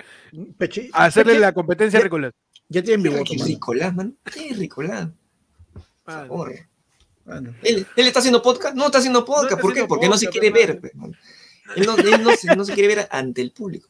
Peche- 0.58 0.89
a 0.93 1.05
hacerle 1.05 1.34
Peche- 1.34 1.39
la 1.41 1.53
competencia 1.53 1.99
ya- 1.99 2.03
Ricolás. 2.03 2.34
Ya 2.70 2.84
tienen 2.84 3.01
mi 3.03 3.09
¿Qué 3.09 3.17
voto. 3.36 3.46
Ricolás, 3.46 3.96
man? 3.96 4.17
¿Qué 4.25 4.50
es 4.50 4.58
Ricolás? 4.58 5.08
Por 5.74 5.84
Ah, 6.13 6.25
favor. 6.28 6.54
Mano. 7.25 7.54
¿Él, 7.62 7.86
él 7.96 8.08
está 8.08 8.20
haciendo 8.20 8.42
podcast? 8.42 8.75
No 8.75 8.86
está 8.86 8.97
haciendo 9.00 9.20
No 9.20 9.25
podcast. 9.25 9.51
está 9.51 9.62
¿Por 9.62 9.74
qué? 9.74 9.86
Porque 9.86 10.08
no 10.09 10.17
se 10.17 10.28
quiere 10.28 10.50
ver. 10.50 10.82
man. 10.96 11.16
Él, 11.76 11.86
no, 11.86 11.98
él 11.98 12.24
no 12.24 12.32
se, 12.36 12.56
no 12.56 12.64
se 12.66 12.74
quiere 12.74 12.96
ver 12.96 13.08
ante 13.12 13.42
el 13.42 13.52
público. 13.52 13.89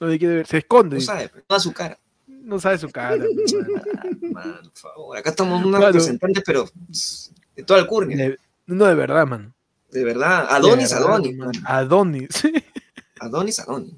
No 0.00 0.06
le 0.08 0.18
quiere 0.18 0.36
ver, 0.36 0.46
se 0.46 0.58
esconde. 0.58 0.96
No 0.96 1.02
sabe, 1.02 1.28
pe, 1.28 1.38
no 1.40 1.44
da 1.56 1.60
su 1.60 1.72
cara. 1.72 1.98
No 2.26 2.58
sabe 2.58 2.78
su 2.78 2.90
cara. 2.90 3.16
mano. 3.16 4.32
Man, 4.32 4.60
por 4.62 4.72
favor. 4.74 5.16
Acá 5.16 5.30
estamos 5.30 5.58
unos 5.64 5.78
Claro. 5.78 5.92
representantes, 5.92 6.42
pero 6.44 6.68
de 7.56 7.62
toda 7.62 7.80
Alcurnia. 7.80 8.16
De- 8.16 8.38
no, 8.66 8.84
de 8.86 8.94
verdad, 8.94 9.26
man. 9.26 9.54
De 9.90 10.04
verdad. 10.04 10.46
Adonis, 10.50 10.88
De 10.90 10.94
verdad, 10.96 11.10
Adonis. 11.14 11.36
man. 11.36 11.52
Adonis. 11.66 12.42
Adonis, 13.20 13.58
Adonis. 13.60 13.94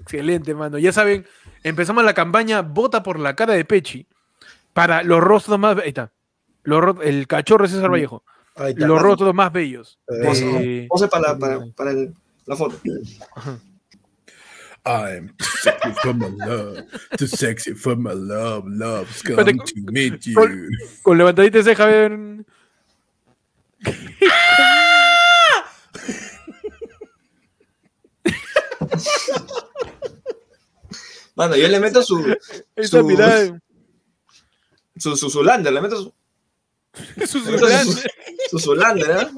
Excelente, 0.00 0.54
mano. 0.54 0.78
Ya 0.78 0.92
saben, 0.92 1.26
empezamos 1.62 2.04
la 2.04 2.14
campaña 2.14 2.62
Vota 2.62 3.02
por 3.02 3.18
la 3.18 3.34
cara 3.36 3.54
de 3.54 3.64
Pechi 3.64 4.06
para 4.72 5.02
los 5.02 5.20
rostros 5.20 5.58
más. 5.58 5.76
Ahí 5.78 5.88
está. 5.88 6.12
Los 6.62 6.96
el 7.02 7.26
cachorro 7.26 7.68
César 7.68 7.90
Vallejo. 7.90 8.24
Ahí 8.26 8.35
está. 8.56 8.86
Los 8.86 9.00
rostros 9.02 9.34
más 9.34 9.52
bellos. 9.52 9.98
Eh, 10.08 10.14
de- 10.16 10.86
Pose 10.88 11.08
para, 11.08 11.32
la- 11.32 11.38
para, 11.38 11.60
para 11.76 11.90
el- 11.90 12.14
la 12.46 12.56
foto. 12.56 12.76
I'm 14.84 15.34
too 15.36 15.44
sexy 15.56 15.92
for 16.00 16.14
my 16.14 16.28
love, 16.46 16.84
too 17.18 17.26
sexy 17.26 17.74
for 17.74 17.96
my 17.96 18.12
love, 18.14 18.64
love's 18.68 19.20
come 19.22 19.52
to 19.58 19.92
meet 19.92 20.20
you. 20.26 20.34
con- 20.34 20.68
Con 21.02 21.18
levantadita 21.18 21.58
de 21.58 21.64
ceja, 21.64 21.82
a 21.84 21.86
ver. 21.86 22.18
Mano, 31.34 31.56
yo 31.56 31.68
le 31.68 31.80
meto 31.80 32.02
su. 32.02 32.24
Esa 32.74 33.00
Su- 33.00 33.06
mirada. 33.06 33.60
Su, 34.96 35.16
su. 35.16 35.28
Su 35.30 35.42
le 35.42 35.80
meto 35.80 36.02
su, 36.02 36.14
su 38.50 38.58
Zulander, 38.58 39.10
¿eh? 39.10 39.28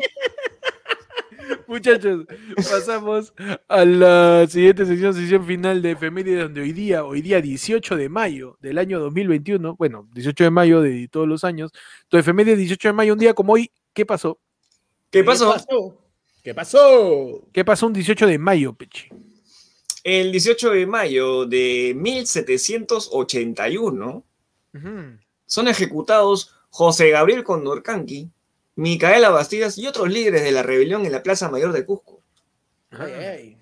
Muchachos, 1.67 2.27
pasamos 2.57 3.33
a 3.69 3.85
la 3.85 4.47
siguiente 4.49 4.87
sesión, 4.87 5.15
sesión 5.15 5.47
final 5.47 5.83
de 5.83 5.93
efemérides, 5.93 6.43
donde 6.45 6.63
hoy 6.63 6.73
día, 6.73 7.05
hoy 7.05 7.23
día 7.23 7.41
18 7.41 7.97
de 7.97 8.09
mayo 8.09 8.57
del 8.61 8.79
año 8.79 8.99
2021, 9.01 9.77
bueno, 9.77 10.09
18 10.15 10.45
de 10.45 10.51
mayo 10.51 10.81
de 10.81 11.09
todos 11.09 11.27
los 11.29 11.45
años, 11.45 11.71
tu 12.09 12.17
efeméride 12.17 12.57
18 12.57 12.89
de 12.89 12.93
mayo, 12.93 13.13
un 13.13 13.19
día 13.19 13.35
como 13.35 13.53
hoy, 13.55 13.71
¿qué 13.93 14.07
pasó? 14.07 14.39
¿Qué 15.11 15.25
pasó? 15.25 15.55
¿Qué 16.43 16.55
pasó? 16.55 17.47
¿Qué 17.53 17.65
pasó 17.65 17.87
un 17.87 17.93
18 17.93 18.27
de 18.27 18.39
mayo, 18.39 18.73
Peche? 18.75 19.09
El 20.05 20.31
18 20.33 20.71
de 20.71 20.87
mayo 20.87 21.45
de 21.45 21.93
1781 21.97 24.25
Ujú. 24.75 25.19
son 25.47 25.69
ejecutados 25.69 26.55
José 26.71 27.11
Gabriel 27.11 27.45
Condorcanqui, 27.45 28.31
Micaela 28.77 29.31
Bastidas 29.31 29.79
y 29.79 29.87
otros 29.87 30.09
líderes 30.09 30.43
de 30.43 30.53
la 30.53 30.63
rebelión 30.63 31.05
en 31.05 31.13
la 31.13 31.23
Plaza 31.23 31.51
Mayor 31.51 31.73
de 31.73 31.85
Cusco. 31.85 32.21
Ay, 32.91 33.13
ay. 33.13 33.59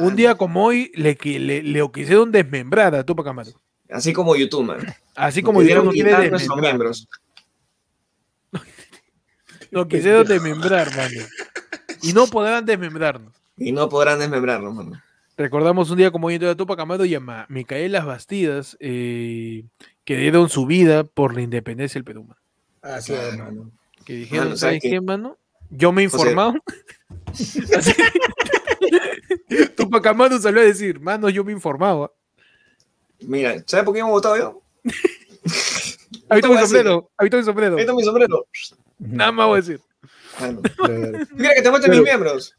Un 0.00 0.16
día 0.16 0.34
como 0.34 0.64
hoy 0.64 0.90
le, 0.94 1.16
le, 1.22 1.62
le 1.62 1.90
quisieron 1.92 2.32
desmembrar 2.32 2.94
a 2.94 3.04
Tupac 3.04 3.26
Amaru. 3.26 3.52
Así 3.88 4.12
como 4.12 4.34
YouTube, 4.34 4.64
man. 4.64 4.78
Así 5.14 5.42
como 5.42 5.62
nuestros 5.62 5.92
desmembrar. 5.94 6.60
miembros. 6.60 7.08
Lo 9.70 9.86
quisieron 9.86 10.26
desmembrar, 10.26 10.94
mano. 10.96 11.20
Y 12.02 12.12
no 12.12 12.26
podrán 12.26 12.64
desmembrarnos. 12.64 13.32
Y 13.56 13.72
no 13.72 13.88
podrán 13.88 14.18
desmembrarnos, 14.18 14.74
mano. 14.74 15.02
Recordamos 15.36 15.90
un 15.90 15.98
día 15.98 16.10
como 16.10 16.28
hoy 16.28 16.36
en 16.36 16.56
Tupac 16.56 16.80
Amaru 16.80 17.04
y 17.04 17.14
a 17.14 17.46
Micaelas 17.48 18.06
Bastidas 18.06 18.76
eh, 18.80 19.64
que 20.06 20.16
dieron 20.16 20.48
su 20.48 20.64
vida 20.64 21.04
por 21.04 21.34
la 21.34 21.42
independencia 21.42 21.98
del 21.98 22.04
Perú. 22.04 22.22
mano. 22.24 22.40
Así 22.80 23.12
es, 23.12 23.18
hermano. 23.20 23.70
Que 24.04 24.14
dijeron, 24.14 24.44
Mano, 24.46 24.56
¿sabes 24.56 24.80
¿sabes 24.80 24.92
qué? 24.92 25.00
mano? 25.00 25.36
Yo 25.68 25.92
me 25.92 26.00
he 26.02 26.04
informado. 26.04 26.54
Así- 27.28 27.92
Tupac 29.76 30.06
Amaru 30.06 30.38
salió 30.40 30.60
a 30.60 30.64
decir, 30.64 31.00
mano, 31.00 31.28
yo 31.28 31.44
me 31.44 31.50
he 31.50 31.54
informado. 31.54 32.04
¿ah? 32.04 32.12
Mira, 33.20 33.56
¿sabes 33.66 33.84
por 33.84 33.92
qué 33.94 34.00
hemos 34.00 34.12
votado 34.12 34.36
yo? 34.36 34.62
Habito 36.28 36.48
mi 36.48 36.58
sombrero, 36.58 37.10
habito 37.16 37.36
mi 37.36 37.42
sombrero. 37.44 37.76
Ahí 37.76 37.82
está 37.82 37.94
mi 37.94 38.02
sombrero. 38.02 38.46
Nada 38.98 39.32
más 39.32 39.46
voy 39.46 39.58
a 39.58 39.62
decir. 39.62 39.80
Mira 41.34 41.54
que 41.54 41.62
te 41.62 41.70
muestren 41.70 41.92
mis 41.94 42.02
miembros. 42.02 42.54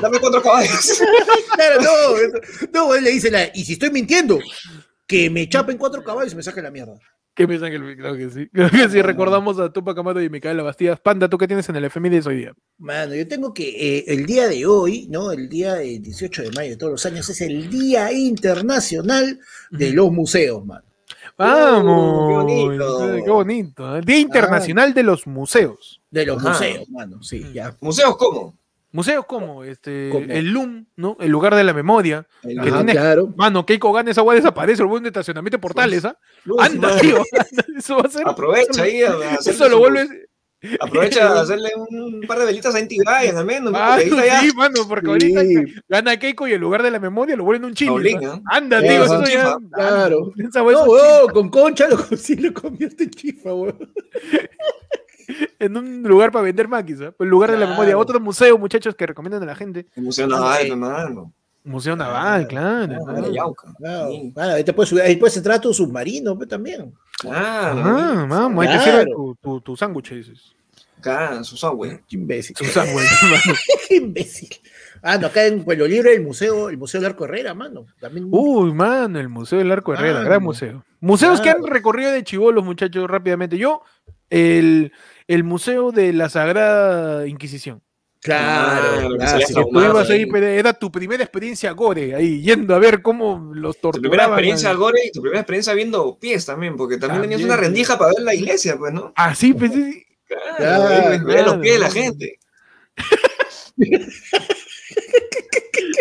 Dame 0.00 0.18
cuatro 0.20 0.42
caballos. 0.42 1.02
Claro, 1.54 1.80
no, 1.82 1.90
no, 2.72 2.94
él 2.94 3.04
le 3.04 3.10
dice 3.10 3.30
la, 3.30 3.50
y 3.54 3.64
si 3.64 3.74
estoy 3.74 3.90
mintiendo, 3.90 4.38
que 5.06 5.28
me 5.30 5.48
chapen 5.48 5.76
cuatro 5.78 6.02
caballos 6.02 6.32
y 6.32 6.36
me 6.36 6.42
saquen 6.42 6.64
la 6.64 6.70
mierda. 6.70 6.94
¿Qué 7.34 7.48
piensan 7.48 7.70
que 7.70 7.76
el- 7.76 7.96
Claro 7.96 8.14
que 8.16 8.28
sí. 8.28 8.48
Creo 8.52 8.68
que 8.68 8.88
sí, 8.90 9.00
recordamos 9.00 9.58
a 9.58 9.72
Tupac 9.72 9.96
Amaru 9.96 10.20
y 10.20 10.28
Micaela 10.28 10.62
Bastidas. 10.62 11.00
Panda, 11.00 11.28
¿tú 11.30 11.38
qué 11.38 11.46
tienes 11.46 11.66
en 11.70 11.76
el 11.76 11.84
efemérides 11.86 12.26
hoy 12.26 12.36
día? 12.36 12.52
Mano, 12.78 13.14
yo 13.14 13.26
tengo 13.26 13.54
que 13.54 13.70
eh, 13.98 14.04
el 14.08 14.26
día 14.26 14.48
de 14.48 14.66
hoy, 14.66 15.06
¿no? 15.08 15.32
El 15.32 15.48
día 15.48 15.80
eh, 15.82 15.98
18 15.98 16.42
de 16.42 16.50
mayo 16.50 16.70
de 16.70 16.76
todos 16.76 16.92
los 16.92 17.06
años 17.06 17.26
es 17.30 17.40
el 17.40 17.70
Día 17.70 18.12
Internacional 18.12 19.40
de 19.70 19.92
los 19.92 20.12
Museos, 20.12 20.64
mano. 20.66 20.84
Vamos. 21.38 22.28
qué 22.28 22.34
bonito. 22.54 23.24
Qué 23.24 23.30
bonito. 23.30 23.96
¿eh? 23.96 24.00
Día 24.04 24.18
Internacional 24.18 24.92
de 24.92 25.02
los 25.02 25.26
Museos. 25.26 26.02
De 26.10 26.26
los 26.26 26.36
Ajá. 26.38 26.50
museos, 26.50 26.88
mano, 26.90 27.22
sí, 27.22 27.44
ya. 27.54 27.74
¿Museos 27.80 28.16
cómo? 28.18 28.54
Museos 28.92 29.24
como 29.26 29.64
este, 29.64 30.10
¿Cómo? 30.12 30.26
el 30.28 30.50
LUM, 30.50 30.84
¿no? 30.96 31.16
El 31.18 31.30
lugar 31.30 31.54
de 31.54 31.64
la 31.64 31.72
memoria. 31.72 32.26
El- 32.42 32.60
Que 32.60 32.68
Ajá, 32.68 32.76
tiene- 32.78 32.92
claro. 32.92 33.32
Mano, 33.36 33.64
Keiko 33.64 33.92
gana 33.92 34.10
esa 34.10 34.20
agua 34.20 34.34
desaparece, 34.34 34.82
el 34.82 34.88
buen 34.88 35.02
de 35.02 35.08
estacionamiento 35.08 35.56
de 35.56 35.60
portales, 35.62 36.04
¿ah? 36.04 36.16
Luz, 36.44 36.58
Anda, 36.60 36.96
tío. 36.98 37.16
anda, 37.50 37.64
Eso 37.78 37.96
va 37.96 38.02
a 38.02 38.08
ser. 38.10 38.28
Aprovecha 38.28 38.82
ahí. 38.82 39.00
Eso 39.46 39.68
lo 39.68 39.78
vuelves. 39.78 40.08
Aprovecha 40.80 41.26
a 41.26 41.40
hacerle 41.40 41.70
un 41.76 42.20
par 42.28 42.38
de 42.38 42.44
velitas 42.44 42.72
a 42.74 42.78
Inti 42.80 42.96
Brian 42.98 43.36
al 43.36 43.44
menos. 43.44 43.72
Ah, 43.74 43.98
ya- 44.00 44.40
sí, 44.42 44.50
mano, 44.54 44.86
porque 44.86 45.06
Sí. 45.18 45.34
ahorita 45.34 45.82
gana 45.88 46.16
Keiko 46.18 46.46
y 46.46 46.52
el 46.52 46.60
lugar 46.60 46.84
de 46.84 46.90
la 46.92 47.00
memoria 47.00 47.34
lo 47.34 47.42
vuelven 47.42 47.64
un 47.64 47.74
chile. 47.74 48.16
¿ah? 48.24 48.34
¿ah? 48.48 48.56
Anda, 48.58 48.80
tío, 48.80 49.04
eso 49.04 49.24
ya. 49.24 49.56
claro. 49.72 50.32
Es 50.36 50.54
No, 50.54 50.62
weón, 50.64 51.28
con 51.32 51.48
concha 51.48 51.88
lo, 51.88 51.96
sí 52.16 52.36
lo 52.36 52.52
convierte 52.52 53.04
en 53.04 53.10
chifa, 53.10 53.52
weón. 53.54 53.92
En 55.58 55.76
un 55.76 56.02
lugar 56.02 56.30
para 56.32 56.44
vender 56.44 56.68
maquis, 56.68 57.00
¿ah? 57.00 57.12
El 57.18 57.28
lugar 57.28 57.50
de 57.50 57.56
la 57.58 57.66
memoria. 57.66 57.90
Claro. 57.92 58.00
Otro 58.00 58.20
museo, 58.20 58.58
muchachos, 58.58 58.94
que 58.94 59.06
recomiendan 59.06 59.42
a 59.42 59.46
la 59.46 59.54
gente. 59.54 59.86
El 59.96 60.02
Museo 60.04 60.26
Naval, 60.26 60.62
Sí. 60.62 60.70
hermano. 60.70 61.32
Museo 61.64 61.94
Naval, 61.94 62.48
claro. 62.48 62.96
Ah, 63.06 63.14
Ah, 63.16 63.20
la 63.20 63.28
Yauca. 63.30 63.72
Claro, 63.78 64.10
Sí. 64.10 64.32
claro, 64.34 64.52
ahí 64.54 64.64
te 64.64 64.72
puedes 64.72 64.88
subir, 64.90 65.02
ahí 65.04 65.16
puedes 65.16 65.36
entrar 65.36 65.56
a 65.56 65.60
tu 65.60 65.72
submarino 65.72 66.36
pues, 66.36 66.48
también. 66.48 66.92
Claro. 67.18 67.82
Ah, 67.84 68.26
vamos, 68.28 68.64
ahí 68.66 68.76
te 68.76 68.82
Claro. 68.82 68.98
sirve 69.00 69.12
tu, 69.14 69.36
tu, 69.40 69.60
tu 69.60 69.76
sándwich, 69.76 70.10
dices. 70.12 70.54
Acá, 70.98 71.42
su. 71.44 71.56
Qué 72.08 72.16
imbécil. 72.16 72.56
Tu 72.56 72.64
sándwich, 72.64 73.06
imbécil. 73.90 74.48
Ah, 75.04 75.18
no, 75.18 75.26
acá 75.28 75.46
en 75.46 75.64
Pueblo 75.64 75.86
Libre, 75.86 76.14
el 76.14 76.22
museo, 76.22 76.68
el 76.68 76.78
Museo 76.78 77.00
del 77.00 77.10
Arco 77.10 77.24
Herrera, 77.24 77.54
mano. 77.54 77.86
También, 78.00 78.28
Uy, 78.30 78.72
mano, 78.72 79.18
el 79.18 79.28
Museo 79.28 79.58
del 79.58 79.70
Arco 79.72 79.94
Herrera, 79.94 80.14
Mano. 80.18 80.24
gran 80.26 80.42
museo. 80.42 80.84
Museos 81.00 81.40
que 81.40 81.50
han 81.50 81.58
Claro. 81.58 81.72
recorrido 81.72 82.12
de 82.12 82.22
chivolos, 82.22 82.64
muchachos, 82.64 83.08
rápidamente. 83.10 83.58
Yo, 83.58 83.82
el, 84.30 84.92
el 85.26 85.44
Museo 85.44 85.92
de 85.92 86.12
la 86.12 86.28
Sagrada 86.28 87.26
Inquisición. 87.26 87.82
claro, 88.20 89.08
Claro, 89.08 89.10
que 89.10 89.44
claro, 89.46 89.68
Tú 89.72 89.80
ibas 89.80 90.10
ahí, 90.10 90.26
era 90.34 90.72
tu 90.72 90.90
primera 90.92 91.22
experiencia 91.24 91.72
gore, 91.72 92.14
ahí, 92.14 92.40
yendo 92.42 92.74
a 92.74 92.78
ver 92.78 93.02
cómo 93.02 93.52
los 93.54 93.78
Tu 93.80 93.90
primera 93.90 94.02
torturaban. 94.24 94.30
experiencia 94.32 94.70
ahí. 94.70 94.76
gore 94.76 95.00
y 95.06 95.10
tu 95.12 95.20
primera 95.20 95.40
experiencia 95.40 95.74
viendo 95.74 96.18
pies 96.18 96.46
también, 96.46 96.76
porque 96.76 96.98
también 96.98 97.22
tenías 97.22 97.40
También, 97.40 97.50
una 97.50 97.58
sí. 97.58 97.64
rendija 97.66 97.98
para 97.98 98.12
ver 98.14 98.22
la 98.22 98.34
iglesia, 98.34 98.76
pues, 98.78 98.92
¿no? 98.92 99.12
Ah, 99.16 99.34
sí, 99.34 99.54
pues 99.54 99.72
sí. 99.72 100.04
Claro, 100.26 100.56
Claro, 100.56 101.10
ver 101.10 101.20
los 101.20 101.24
claro. 101.44 101.60
pies 101.60 101.74
de 101.74 101.78
la 101.80 101.90
gente. 101.90 102.38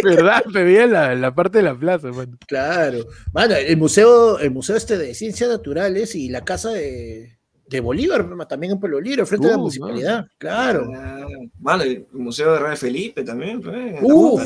¿Verdad? 0.03 0.43
Me 0.45 0.63
veía 0.63 0.87
la, 0.87 1.15
la 1.15 1.33
parte 1.33 1.59
de 1.59 1.63
la 1.63 1.77
plaza, 1.77 2.07
mano. 2.09 2.37
claro. 2.47 3.05
Mano, 3.33 3.55
el 3.55 3.77
museo, 3.77 4.39
el 4.39 4.51
museo 4.51 4.75
este 4.75 4.97
de 4.97 5.13
ciencias 5.13 5.49
naturales 5.49 6.15
y 6.15 6.29
la 6.29 6.43
casa 6.43 6.69
de, 6.71 7.37
de 7.71 7.79
Bolívar, 7.79 8.27
también 8.47 8.73
en 8.73 8.79
Pueblo 8.79 8.99
Libre, 8.99 9.25
frente 9.25 9.47
a 9.47 9.51
la 9.51 9.55
Uh, 9.57 9.61
municipalidad. 9.61 10.27
Claro. 10.37 10.91
Ah, 10.93 11.25
Mano, 11.59 11.83
el 11.83 12.05
Museo 12.11 12.53
de 12.53 12.59
Rey 12.59 12.75
Felipe 12.75 13.23
también, 13.23 13.61
pues. 13.61 13.95
Uh. 14.01 14.39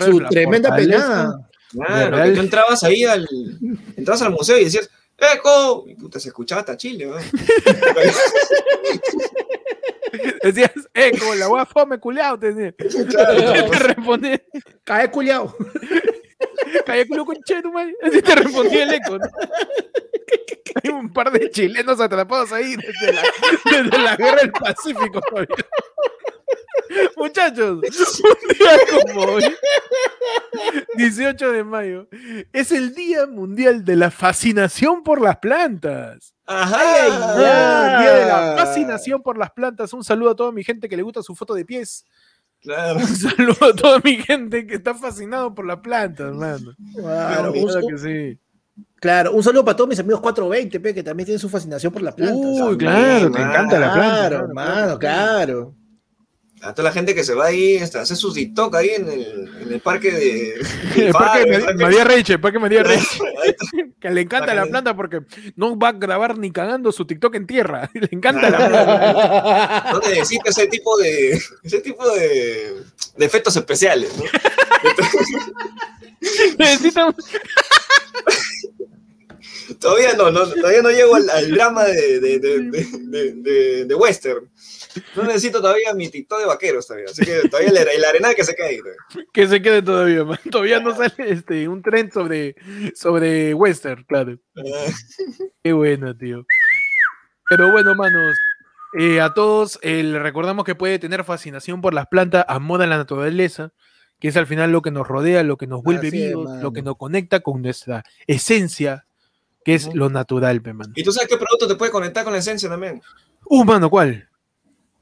Su 0.00 0.20
La 0.20 0.28
tremenda 0.28 0.74
penada. 0.74 1.48
Claro, 1.70 2.34
tú 2.34 2.40
entrabas 2.40 2.82
ahí 2.82 3.04
al. 3.04 3.28
Entrabas 3.96 4.22
al 4.22 4.32
museo 4.32 4.58
y 4.58 4.64
decías, 4.64 4.90
¡Eco! 5.16 5.84
Y 5.86 5.94
puta, 5.94 6.18
se 6.18 6.28
escuchaba 6.28 6.60
hasta 6.60 6.76
Chile, 6.76 7.06
¿no? 7.06 7.14
Decías, 10.42 10.72
eh, 10.92 11.12
como 11.18 11.34
la 11.34 11.48
wea 11.48 11.64
fome, 11.66 11.98
culiao, 11.98 12.38
te 12.38 12.52
decía. 12.52 12.74
Claro, 13.06 13.70
te 13.70 13.78
respondía, 13.78 14.42
Cae 14.84 15.10
culiao. 15.10 15.56
calla 16.86 17.06
culo 17.06 17.24
con 17.24 17.36
cheto, 17.42 17.72
man. 17.72 17.92
Así 18.02 18.20
te 18.22 18.34
respondía 18.34 18.82
el 18.84 18.94
eco. 18.94 19.18
¿no? 19.18 19.26
Hay 20.82 20.90
un 20.92 21.12
par 21.12 21.30
de 21.30 21.50
chilenos 21.50 22.00
atrapados 22.00 22.52
ahí 22.52 22.76
desde 22.76 23.12
la, 23.12 23.22
desde 23.64 23.98
la 23.98 24.16
guerra 24.16 24.40
del 24.42 24.52
Pacífico. 24.52 25.20
Muchachos, 27.16 27.80
un 27.82 28.56
día 28.58 28.78
como 28.90 29.22
hoy, 29.22 29.44
18 30.96 31.52
de 31.52 31.64
mayo, 31.64 32.08
es 32.52 32.72
el 32.72 32.94
Día 32.94 33.26
Mundial 33.26 33.84
de 33.84 33.96
la 33.96 34.10
Fascinación 34.10 35.02
por 35.02 35.20
las 35.20 35.38
Plantas. 35.38 36.34
Ajá. 36.46 36.80
Ah, 36.80 37.98
Día 38.00 38.12
de 38.12 38.26
la 38.26 38.54
Fascinación 38.56 39.22
por 39.22 39.38
las 39.38 39.50
Plantas. 39.50 39.92
Un 39.92 40.04
saludo 40.04 40.30
a 40.30 40.36
toda 40.36 40.52
mi 40.52 40.62
gente 40.62 40.88
que 40.88 40.96
le 40.96 41.02
gusta 41.02 41.22
su 41.22 41.34
foto 41.34 41.54
de 41.54 41.64
pies. 41.64 42.04
Claro. 42.60 43.00
Un 43.00 43.06
saludo 43.06 43.66
a 43.66 43.74
toda 43.74 44.00
mi 44.02 44.16
gente 44.16 44.66
que 44.66 44.74
está 44.76 44.94
fascinado 44.94 45.54
por 45.54 45.66
las 45.66 45.80
plantas, 45.80 46.28
hermano. 46.28 46.72
Claro, 46.94 47.52
Claro 47.52 47.86
que 47.88 47.98
sí. 47.98 48.38
Claro, 49.00 49.32
un 49.32 49.42
saludo 49.42 49.64
para 49.64 49.76
todos 49.76 49.88
mis 49.88 49.98
amigos 49.98 50.20
420, 50.20 50.80
pe, 50.80 50.94
que 50.94 51.02
también 51.02 51.26
tienen 51.26 51.38
su 51.38 51.48
fascinación 51.48 51.92
por 51.92 52.02
las 52.02 52.14
plantas. 52.14 52.36
Uy, 52.36 52.76
claro, 52.76 53.30
te 53.30 53.40
encanta 53.40 53.78
la 53.78 53.92
planta. 53.92 54.28
Claro, 54.28 54.28
claro, 54.28 54.44
hermano, 54.46 54.98
claro. 54.98 55.74
A 56.64 56.72
toda 56.74 56.88
la 56.88 56.94
gente 56.94 57.14
que 57.14 57.24
se 57.24 57.34
va 57.34 57.46
ahí, 57.46 57.74
este, 57.74 57.98
hace 57.98 58.16
sus 58.16 58.32
TikTok 58.34 58.74
ahí 58.76 58.90
en 58.90 59.08
el, 59.08 59.50
en 59.60 59.72
el 59.74 59.80
parque 59.80 60.10
de. 60.10 60.54
El 60.96 61.12
parque 61.12 61.50
de 61.50 61.74
María- 61.74 62.04
Reche, 62.04 62.32
el 62.34 62.40
parque 62.40 62.58
María 62.58 62.80
está. 62.82 63.00
que 64.00 64.10
le 64.10 64.22
encanta 64.22 64.54
la 64.54 64.64
planta 64.66 64.94
porque 64.96 65.20
no 65.56 65.78
va 65.78 65.88
a 65.88 65.92
grabar 65.92 66.38
ni 66.38 66.50
cagando 66.50 66.90
su 66.92 67.04
TikTok 67.06 67.34
en 67.34 67.46
tierra. 67.46 67.90
Le 67.94 68.08
encanta 68.12 68.48
la 68.48 68.68
planta. 68.68 69.90
No 69.92 69.98
necesita 70.00 70.48
ese 70.50 70.66
tipo 70.68 70.96
de. 70.96 71.38
ese 71.62 71.80
tipo 71.80 72.08
de. 72.14 72.74
de 73.16 73.26
efectos 73.26 73.56
especiales, 73.56 74.10
¿no? 74.16 74.24
Necesita 76.58 77.06
un- 77.06 77.14
Todavía 79.80 80.12
no, 80.14 80.30
no, 80.30 80.46
todavía 80.46 80.82
no 80.82 80.90
llego 80.90 81.14
al, 81.16 81.28
al 81.30 81.50
drama 81.50 81.84
de, 81.84 82.20
de, 82.20 82.38
de, 82.38 82.58
de, 82.60 82.86
de- 83.00 83.32
de- 83.34 83.84
de 83.86 83.94
western. 83.94 84.48
No 85.16 85.24
necesito 85.24 85.60
todavía 85.60 85.94
mi 85.94 86.08
TikTok 86.08 86.40
de 86.40 86.46
vaqueros 86.46 86.86
todavía. 86.86 87.06
Así 87.10 87.24
que 87.24 87.48
todavía 87.48 87.70
el, 87.70 87.88
el 87.88 88.04
arenal 88.04 88.34
que 88.34 88.44
se 88.44 88.54
todavía. 88.54 88.94
que 89.32 89.48
se 89.48 89.62
quede 89.62 89.82
todavía, 89.82 90.24
man. 90.24 90.38
Todavía 90.50 90.80
no 90.80 90.94
sale 90.94 91.12
este, 91.18 91.68
un 91.68 91.82
tren 91.82 92.10
sobre, 92.12 92.54
sobre 92.94 93.54
Western, 93.54 94.04
claro. 94.04 94.38
Ah, 94.56 94.90
Qué 95.62 95.72
bueno, 95.72 96.16
tío. 96.16 96.44
Pero 97.48 97.70
bueno, 97.72 97.94
manos. 97.94 98.36
Eh, 98.96 99.20
a 99.20 99.34
todos 99.34 99.78
eh, 99.82 100.04
le 100.04 100.20
recordamos 100.20 100.64
que 100.64 100.76
puede 100.76 101.00
tener 101.00 101.24
fascinación 101.24 101.80
por 101.80 101.94
las 101.94 102.06
plantas, 102.06 102.44
amor 102.46 102.80
a 102.80 102.86
la 102.86 102.96
naturaleza, 102.96 103.72
que 104.20 104.28
es 104.28 104.36
al 104.36 104.46
final 104.46 104.70
lo 104.70 104.82
que 104.82 104.92
nos 104.92 105.08
rodea, 105.08 105.42
lo 105.42 105.56
que 105.56 105.66
nos 105.66 105.82
vuelve 105.82 106.08
Así 106.08 106.28
vivos, 106.28 106.62
lo 106.62 106.72
que 106.72 106.82
nos 106.82 106.96
conecta 106.96 107.40
con 107.40 107.60
nuestra 107.60 108.04
esencia, 108.28 109.06
que 109.64 109.74
es 109.74 109.86
Ujú. 109.86 109.96
lo 109.96 110.10
natural, 110.10 110.62
pe, 110.62 110.72
mano. 110.72 110.92
¿Y 110.94 111.02
tú 111.02 111.10
sabes 111.10 111.28
qué 111.28 111.36
producto 111.36 111.66
te 111.66 111.74
puede 111.74 111.90
conectar 111.90 112.22
con 112.22 112.32
la 112.32 112.38
esencia 112.38 112.68
también? 112.68 113.02
Uh, 113.46 113.64
mano, 113.64 113.90
¿cuál? 113.90 114.28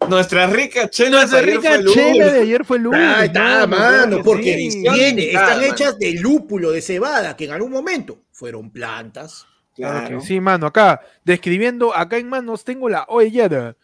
Nuestra 0.09 0.47
rica 0.47 0.89
chela 0.89 1.19
Nuestra 1.19 1.41
de 1.41 1.45
ayer 1.45 1.57
rica 1.57 1.69
fue 1.69 1.79
el 1.79 1.87
chela 1.87 2.33
de 2.33 2.41
ayer 2.41 2.65
fue 2.65 2.79
lunes. 2.79 3.01
Ahí 3.01 3.27
está, 3.27 3.67
mano, 3.67 4.23
porque 4.23 4.71
sí. 4.71 4.81
viene, 4.81 5.23
limitada, 5.23 5.47
están 5.47 5.61
mano. 5.61 5.73
hechas 5.73 5.99
de 5.99 6.13
lúpulo 6.15 6.71
de 6.71 6.83
cebada, 6.83 7.37
que 7.37 7.45
en 7.45 7.53
algún 7.53 7.71
momento 7.71 8.19
fueron 8.33 8.71
plantas. 8.71 9.47
Claro 9.75 10.21
sí, 10.21 10.41
mano. 10.41 10.67
Acá, 10.67 11.01
describiendo, 11.25 11.97
acá 11.97 12.19
en 12.19 12.29
manos 12.29 12.65
tengo 12.65 12.89
la 12.89 13.05
oellada. 13.09 13.77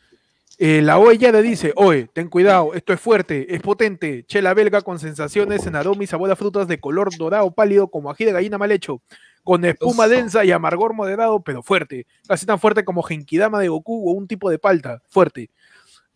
Eh, 0.61 0.83
la 0.83 0.99
oellada 0.99 1.41
dice, 1.41 1.73
oye, 1.77 2.09
ten 2.13 2.29
cuidado, 2.29 2.75
esto 2.75 2.93
es 2.93 3.01
fuerte, 3.01 3.55
es 3.55 3.63
potente, 3.63 4.25
chela 4.27 4.55
belga 4.55 4.83
con 4.83 4.99
sensaciones 4.99 5.65
en 5.67 5.77
aroma 5.77 6.03
y 6.03 6.09
sabor 6.09 6.29
a 6.33 6.37
frutas 6.37 6.67
de 6.67 6.81
color 6.81 7.17
dorado 7.17 7.53
pálido 7.53 7.87
como 7.87 8.11
ají 8.11 8.25
de 8.25 8.33
gallina 8.33 8.59
mal 8.59 8.73
hecho, 8.73 9.01
con 9.45 9.65
espuma 9.65 10.07
Uf. 10.07 10.11
densa 10.11 10.45
y 10.45 10.51
amargor 10.51 10.95
moderado, 10.95 11.41
pero 11.43 11.63
fuerte, 11.63 12.09
casi 12.27 12.45
tan 12.45 12.59
fuerte 12.59 12.85
como 12.85 13.05
Genkidama 13.05 13.61
de 13.61 13.69
Goku 13.69 14.11
o 14.11 14.13
un 14.15 14.27
tipo 14.27 14.51
de 14.51 14.59
palta, 14.59 15.01
fuerte. 15.09 15.49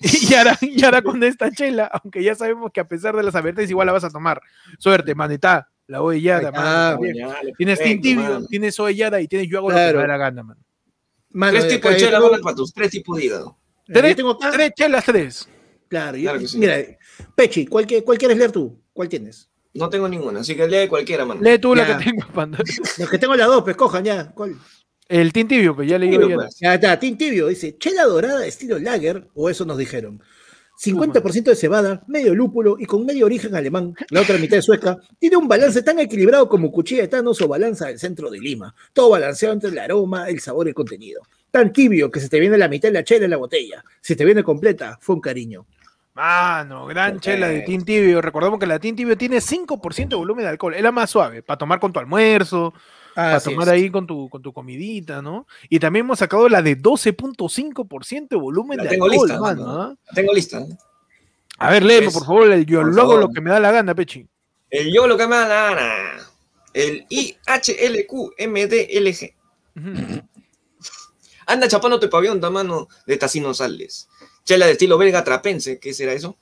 Y 0.30 0.34
ahora, 0.34 0.58
y 0.60 0.84
ahora 0.84 1.02
con 1.02 1.22
esta 1.22 1.50
chela, 1.50 1.84
aunque 1.86 2.22
ya 2.22 2.34
sabemos 2.34 2.70
que 2.72 2.80
a 2.80 2.88
pesar 2.88 3.16
de 3.16 3.22
las 3.22 3.34
advertencias 3.34 3.70
igual 3.70 3.86
la 3.86 3.92
vas 3.92 4.04
a 4.04 4.10
tomar. 4.10 4.40
Suerte, 4.78 5.14
manita, 5.14 5.68
la 5.86 6.00
también. 6.52 7.14
Coñale, 7.26 7.52
Tienes 7.56 7.78
perfecto, 7.78 8.02
Team 8.02 8.16
Tibio, 8.18 8.34
mano. 8.34 8.46
tienes 8.46 8.80
oellada 8.80 9.20
y 9.20 9.28
tienes 9.28 9.48
yo 9.48 9.58
hago 9.58 9.70
lo 9.70 9.76
que 9.76 9.82
Claro. 9.82 9.98
me 9.98 10.02
da 10.02 10.08
la 10.08 10.16
gana, 10.18 10.42
man. 10.42 10.56
Mano, 11.30 11.52
Tres 11.52 11.64
acá 11.64 11.74
tipos 11.74 11.90
de 11.92 11.98
yo 11.98 12.06
chela, 12.06 12.18
para 12.42 12.56
tus 12.56 12.72
tres 12.74 12.90
tipos 12.90 13.16
de 13.18 13.24
hígado. 13.24 13.56
yo 13.88 13.94
Tres, 13.94 14.16
tengo 14.16 14.30
acá- 14.32 14.50
tres 14.52 14.72
chelas, 14.76 15.04
tres. 15.04 15.48
Claro, 15.88 16.16
yo- 16.16 16.22
Claro 16.24 16.38
que 16.40 16.48
sí. 16.48 16.58
mira, 16.58 16.76
Pechi, 17.34 17.66
¿cuál, 17.66 17.86
quieres 17.86 18.36
leer 18.36 18.52
tú? 18.52 18.80
¿Cuál 18.92 19.08
tienes? 19.08 19.48
No 19.74 19.88
tengo 19.88 20.06
ninguna, 20.08 20.40
así 20.40 20.54
que 20.54 20.66
lee 20.68 20.86
cualquiera, 20.88 21.24
mano. 21.24 21.40
Lee 21.40 21.58
tú 21.58 21.74
la 21.74 21.86
Ya. 21.88 21.96
que 21.98 22.04
tengo, 22.04 22.26
panda. 22.34 22.58
Los 22.98 23.08
que 23.08 23.18
tengo 23.18 23.34
las 23.34 23.46
dos, 23.46 23.62
pues 23.62 23.74
cojan 23.76 24.04
ya. 24.04 24.30
¿Cuál? 24.32 24.56
El 25.08 25.32
Team 25.32 25.48
Tibio, 25.48 25.74
pues 25.74 25.88
ya 25.88 25.98
le 25.98 26.06
digo 26.06 26.28
ya. 26.28 26.36
pues. 26.36 26.56
Ya 26.60 26.74
está, 26.74 26.98
Team 26.98 27.16
Tibio 27.16 27.48
dice, 27.48 27.76
chela 27.78 28.04
dorada 28.04 28.46
estilo 28.46 28.78
lager, 28.78 29.28
o 29.34 29.50
eso 29.50 29.64
nos 29.64 29.78
dijeron. 29.78 30.22
50% 30.82 31.44
de 31.44 31.54
cebada, 31.54 32.02
medio 32.08 32.34
lúpulo 32.34 32.76
y 32.78 32.86
con 32.86 33.06
medio 33.06 33.26
origen 33.26 33.54
alemán, 33.54 33.94
la 34.10 34.22
otra 34.22 34.38
mitad 34.38 34.58
es 34.58 34.64
sueca, 34.64 34.98
tiene 35.18 35.36
un 35.36 35.46
balance 35.46 35.82
tan 35.82 35.98
equilibrado 36.00 36.48
como 36.48 36.72
cuchilla 36.72 37.02
de 37.02 37.08
Thanos 37.08 37.40
o 37.40 37.46
balanza 37.46 37.86
del 37.86 38.00
centro 38.00 38.30
de 38.30 38.40
Lima. 38.40 38.74
Todo 38.92 39.10
balanceado 39.10 39.54
entre 39.54 39.70
el 39.70 39.78
aroma, 39.78 40.28
el 40.28 40.40
sabor 40.40 40.66
y 40.66 40.70
el 40.70 40.74
contenido. 40.74 41.22
Tan 41.50 41.72
tibio 41.72 42.10
que 42.10 42.18
se 42.18 42.28
te 42.28 42.40
viene 42.40 42.58
la 42.58 42.66
mitad 42.66 42.88
de 42.88 42.94
la 42.94 43.04
chela 43.04 43.26
en 43.26 43.30
la 43.30 43.36
botella. 43.36 43.84
Si 44.00 44.16
te 44.16 44.24
viene 44.24 44.42
completa, 44.42 44.98
fue 45.00 45.14
un 45.14 45.20
cariño. 45.20 45.66
Mano, 46.14 46.86
gran 46.86 47.20
chela 47.20 47.48
de. 47.48 47.60
Team 47.60 47.84
Tibio. 47.84 48.20
Recordemos 48.20 48.58
que 48.58 48.66
la 48.66 48.78
Team 48.78 48.96
Tibio 48.96 49.16
tiene 49.16 49.38
5% 49.38 50.08
de 50.08 50.16
volumen 50.16 50.44
de 50.44 50.50
alcohol. 50.50 50.74
Es 50.74 50.82
la 50.82 50.92
más 50.92 51.10
suave, 51.10 51.42
para 51.42 51.58
tomar 51.58 51.80
con 51.80 51.92
tu 51.92 52.00
almuerzo, 52.00 52.74
para 53.14 53.36
Así 53.36 53.51
tomar 53.51 53.68
es. 53.68 53.74
ahí 53.74 53.90
con 53.90 54.06
tu, 54.06 54.28
con 54.28 54.43
tu 54.43 54.52
comidita, 54.52 55.20
¿no? 55.22 55.47
Y 55.68 55.78
también 55.78 56.05
hemos 56.06 56.18
sacado 56.18 56.48
la 56.48 56.62
de 56.62 56.76
12.5% 56.78 58.28
de 58.28 58.36
volumen 58.36 58.78
La 58.78 58.84
de 58.84 58.90
tengo 58.90 59.05
alcohol, 59.06 59.26
lista, 59.28 59.40
mano. 59.40 59.70
¿ah? 59.80 59.94
La 60.09 60.12
tengo 60.14 60.32
lista. 60.34 60.64
A 61.59 61.70
ver, 61.70 61.82
léeme, 61.84 62.06
Es- 62.09 62.12
por 62.14 62.24
favor, 62.24 62.51
el, 62.51 62.66
yo 62.66 62.80
favor. 62.93 63.20
lo 63.20 63.30
que 63.30 63.40
me 63.40 63.51
da 63.51 63.60
la 63.60 63.70
gana, 63.72 63.94
Pechi. 63.94 64.26
El 64.70 64.93
yo 64.93 65.06
lo 65.06 65.16
que 65.16 65.26
me 65.26 65.36
da 65.36 65.48
la 65.48 65.74
gana. 65.74 65.93
El 66.74 67.06
IHLQMDLG. 68.12 69.34
Ujú. 69.76 70.22
Anda 71.47 71.68
chapándote 71.68 72.09
pabellón, 72.09 72.40
mano, 72.52 72.89
de 73.06 73.16
Tacino 73.16 73.52
Sales. 73.52 74.09
Chela 74.44 74.66
de 74.66 74.72
estilo 74.72 74.98
belga 74.98 75.22
trapense, 75.22 75.78
¿qué 75.78 75.93
será 75.94 76.12
eso? 76.14 76.36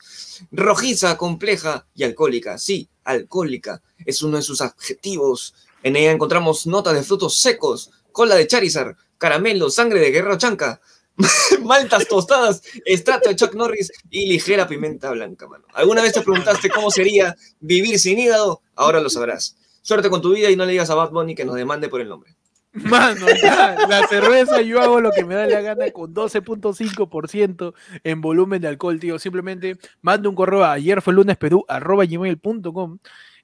Rojiza, 0.52 1.16
compleja 1.18 1.86
y 1.94 2.04
alcohólica. 2.04 2.56
Sí, 2.58 2.88
alcohólica. 3.04 3.82
Es 4.06 4.22
uno 4.22 4.36
de 4.38 4.42
sus 4.42 4.60
adjetivos. 4.62 5.54
En 5.82 5.96
ella 5.96 6.10
encontramos 6.10 6.66
notas 6.66 6.94
de 6.94 7.02
frutos 7.02 7.40
secos, 7.40 7.90
cola 8.12 8.34
de 8.34 8.46
Charizard, 8.46 8.96
caramelo, 9.18 9.70
sangre 9.70 10.00
de 10.00 10.10
guerrero 10.10 10.38
chanca, 10.38 10.80
maltas 11.62 12.06
tostadas, 12.08 12.62
estrato 12.84 13.28
de 13.28 13.36
Chuck 13.36 13.54
Norris 13.54 13.92
y 14.10 14.26
ligera 14.28 14.66
pimienta 14.66 15.10
blanca, 15.10 15.48
mano. 15.48 15.64
¿Alguna 15.72 16.02
vez 16.02 16.12
te 16.12 16.22
preguntaste 16.22 16.70
cómo 16.70 16.90
sería 16.90 17.36
vivir 17.60 17.98
sin 17.98 18.18
hígado? 18.18 18.62
Ahora 18.74 19.00
lo 19.00 19.10
sabrás. 19.10 19.56
Suerte 19.82 20.10
con 20.10 20.20
tu 20.20 20.34
vida 20.34 20.50
y 20.50 20.56
no 20.56 20.64
le 20.64 20.72
digas 20.72 20.90
a 20.90 20.94
Bad 20.94 21.10
Bunny 21.10 21.34
que 21.34 21.44
nos 21.44 21.56
demande 21.56 21.88
por 21.88 22.00
el 22.00 22.08
nombre. 22.08 22.34
Mano, 22.72 23.26
ya, 23.42 23.74
la 23.88 24.06
cerveza 24.06 24.60
yo 24.60 24.80
hago 24.80 25.00
lo 25.00 25.10
que 25.10 25.24
me 25.24 25.34
da 25.34 25.46
la 25.46 25.60
gana 25.60 25.90
con 25.90 26.14
12.5% 26.14 27.74
en 28.04 28.20
volumen 28.20 28.62
de 28.62 28.68
alcohol, 28.68 29.00
tío. 29.00 29.18
Simplemente 29.18 29.76
manda 30.02 30.28
un 30.28 30.36
correo 30.36 30.62
a 30.62 30.72
ayer 30.72 31.02
fue 31.02 31.12
lunes 31.12 31.36
perú 31.36 31.64
arroba 31.66 32.04
gmail.com 32.04 32.98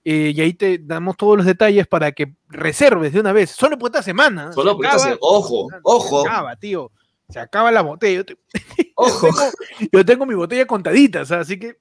eh, 0.08 0.32
y 0.36 0.40
ahí 0.40 0.54
te 0.54 0.78
damos 0.78 1.16
todos 1.16 1.36
los 1.36 1.46
detalles 1.46 1.88
para 1.88 2.12
que 2.12 2.32
reserves 2.48 3.12
de 3.12 3.18
una 3.18 3.32
vez. 3.32 3.50
Solo 3.50 3.76
por 3.76 3.88
esta 3.90 4.04
semana. 4.04 4.52
Solo 4.52 4.70
Se 4.70 4.76
por 4.76 4.84
esta 4.84 4.96
acaba- 4.98 5.12
se- 5.12 5.18
ojo, 5.20 5.66
se 5.68 5.76
ojo, 5.82 6.20
acaba, 6.20 6.54
tío. 6.56 6.92
Se 7.28 7.40
acaba 7.40 7.72
la 7.72 7.82
botella. 7.82 8.18
Yo, 8.18 8.24
te- 8.24 8.38
ojo. 8.94 9.26
tengo, 9.26 9.88
yo 9.92 10.04
tengo 10.04 10.24
mi 10.26 10.34
botella 10.34 10.64
contadita, 10.64 11.24
sea, 11.24 11.40
así 11.40 11.58
que 11.58 11.76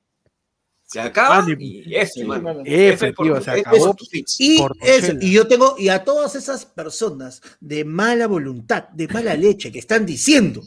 Se 0.87 0.99
acaba 0.99 1.45
y 1.59 1.83
Sí, 2.07 2.23
mano. 2.23 2.61
F, 2.65 3.13
por- 3.13 3.43
se 3.43 3.51
acabó. 3.51 3.95
Y, 4.39 4.59
eso, 4.81 5.13
y 5.21 5.31
yo 5.31 5.47
tengo, 5.47 5.75
y 5.77 5.89
a 5.89 6.03
todas 6.03 6.35
esas 6.35 6.65
personas 6.65 7.43
de 7.59 7.85
mala 7.85 8.25
voluntad, 8.27 8.89
de 8.89 9.07
mala 9.07 9.35
leche, 9.35 9.71
que 9.71 9.77
están 9.79 10.03
diciendo, 10.03 10.61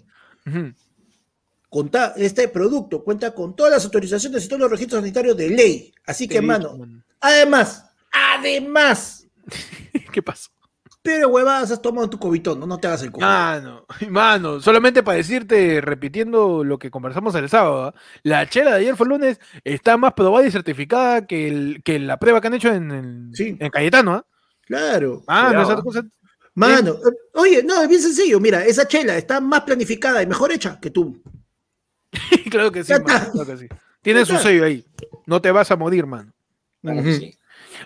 conta- 1.69 2.15
este 2.17 2.49
producto 2.49 3.03
cuenta 3.05 3.35
con 3.35 3.55
todas 3.57 3.73
las 3.73 3.85
autorizaciones 3.85 4.45
y 4.45 4.49
todos 4.49 4.61
los 4.63 4.71
registros 4.71 5.01
sanitarios 5.01 5.37
de 5.37 5.51
ley. 5.51 5.93
Así 6.07 6.27
te 6.27 6.35
que, 6.35 6.41
dicho, 6.41 6.47
mano, 6.47 6.77
mano. 6.79 7.03
Además, 7.21 7.85
además, 8.13 9.27
¿Qué 10.13 10.23
pasó? 10.23 10.51
pero 11.01 11.29
huevadas 11.29 11.71
has 11.71 11.81
tomado 11.81 12.11
tu 12.11 12.19
cobitón, 12.19 12.61
no, 12.61 12.67
no 12.67 12.79
te 12.79 12.87
hagas 12.87 13.03
el 13.03 13.11
cojo. 13.13 13.25
Mano, 13.25 13.87
mano, 14.11 14.61
solamente 14.61 15.03
para 15.03 15.17
decirte, 15.17 15.81
repitiendo 15.81 16.65
lo 16.65 16.79
que 16.79 16.91
conversamos 16.91 17.35
el 17.35 17.49
sábado, 17.49 17.85
¿ah? 17.87 17.95
la 18.25 18.47
chela 18.49 18.73
de 18.73 18.81
ayer 18.81 18.97
fue 18.97 19.05
el 19.07 19.11
lunes, 19.11 19.41
está 19.65 19.97
más 19.97 20.13
probada 20.13 20.47
y 20.47 20.51
certificada 20.51 21.27
que, 21.27 21.49
el, 21.49 21.83
que 21.83 21.99
la 21.99 22.19
prueba 22.19 22.41
que 22.41 22.47
han 22.49 22.55
hecho 22.55 22.73
en, 22.73 22.91
en, 22.91 23.31
Sí. 23.35 23.57
en 23.59 23.71
Cayetano, 23.71 24.13
¿ah? 24.13 24.27
Claro. 24.67 25.23
Mano, 25.27 25.63
esa 25.63 25.73
¿ah? 25.73 25.83
cosa- 25.83 26.03
Mano, 26.55 26.91
eh, 26.95 27.17
oye, 27.35 27.63
no, 27.63 27.81
es 27.83 27.89
bien 27.89 28.03
sencillo. 28.03 28.41
Mira, 28.41 28.65
esa 28.65 28.87
chela 28.89 29.17
está 29.17 29.41
más 29.41 29.61
planificada 29.63 30.21
y 30.23 30.27
mejor 30.27 30.51
hecha 30.53 30.79
que 30.81 30.91
tú. 30.91 31.23
claro 32.51 32.73
que 32.73 32.83
sí, 32.85 32.93
mano, 32.93 33.31
claro 33.33 33.47
que 33.47 33.57
sí. 33.57 33.69
Tiene 34.03 34.27
su 34.27 34.37
sello 34.37 34.65
ahí, 34.65 34.85
no 35.25 35.41
te 35.41 35.53
vas 35.53 35.71
a 35.71 35.77
morir, 35.77 36.05
mano. 36.05 36.33
Claro 36.83 37.03
que 37.03 37.11
Ujú. 37.11 37.19
sí. 37.19 37.39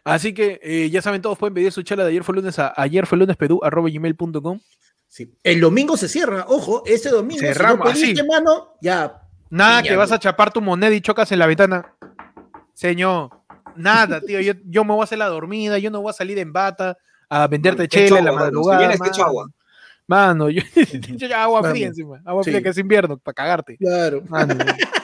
Así 0.04 0.34
que 0.34 0.60
eh, 0.62 0.90
ya 0.90 1.02
saben, 1.02 1.22
todos 1.22 1.38
pueden 1.38 1.54
pedir 1.54 1.72
su 1.72 1.82
chela 1.82 2.04
de 2.04 2.10
ayer 2.10 2.24
fue 2.24 2.34
el 2.34 2.40
lunes 2.42 2.58
a 2.58 2.72
ayer 2.76 3.06
fue 3.06 3.16
el 3.16 3.20
lunes 3.20 3.36
gmail.com. 3.38 4.60
Sí. 5.08 5.34
El 5.42 5.60
domingo 5.60 5.96
se 5.96 6.08
cierra, 6.08 6.46
ojo, 6.48 6.82
este 6.86 7.10
domingo. 7.10 7.40
si 7.40 7.46
no 7.46 7.52
Cerramos, 7.52 7.92
pediste, 7.92 8.24
mano, 8.24 8.74
ya. 8.80 9.20
Nada 9.50 9.82
que 9.82 9.94
vas 9.94 10.10
a 10.12 10.18
chapar 10.18 10.52
tu 10.52 10.62
moneda 10.62 10.94
y 10.94 11.00
chocas 11.00 11.30
en 11.32 11.38
la 11.38 11.46
ventana. 11.46 11.94
Señor, 12.72 13.30
nada, 13.76 14.20
tío. 14.20 14.40
Yo, 14.40 14.54
yo 14.64 14.84
me 14.84 14.92
voy 14.92 15.02
a 15.02 15.04
hacer 15.04 15.18
la 15.18 15.26
dormida, 15.26 15.78
yo 15.78 15.90
no 15.90 16.00
voy 16.00 16.10
a 16.10 16.14
salir 16.14 16.38
en 16.38 16.52
bata 16.52 16.96
a 17.28 17.46
venderte 17.46 17.86
chela 17.88 18.18
en 18.18 18.24
la 18.24 18.30
agua, 18.30 18.40
mano. 18.44 18.62
Si 18.62 18.68
madrugada. 18.68 18.78
vienes, 18.78 19.12
te 19.12 19.22
agua. 19.22 19.50
Mano, 20.06 20.50
yo, 20.50 20.62
yo 21.16 21.36
agua 21.36 21.70
fría 21.70 21.86
encima. 21.88 22.22
Agua 22.24 22.42
sí. 22.44 22.50
fría 22.50 22.62
que 22.62 22.68
es 22.70 22.78
invierno, 22.78 23.18
para 23.18 23.34
cagarte. 23.34 23.76
Claro. 23.76 24.22
Mano, 24.28 24.54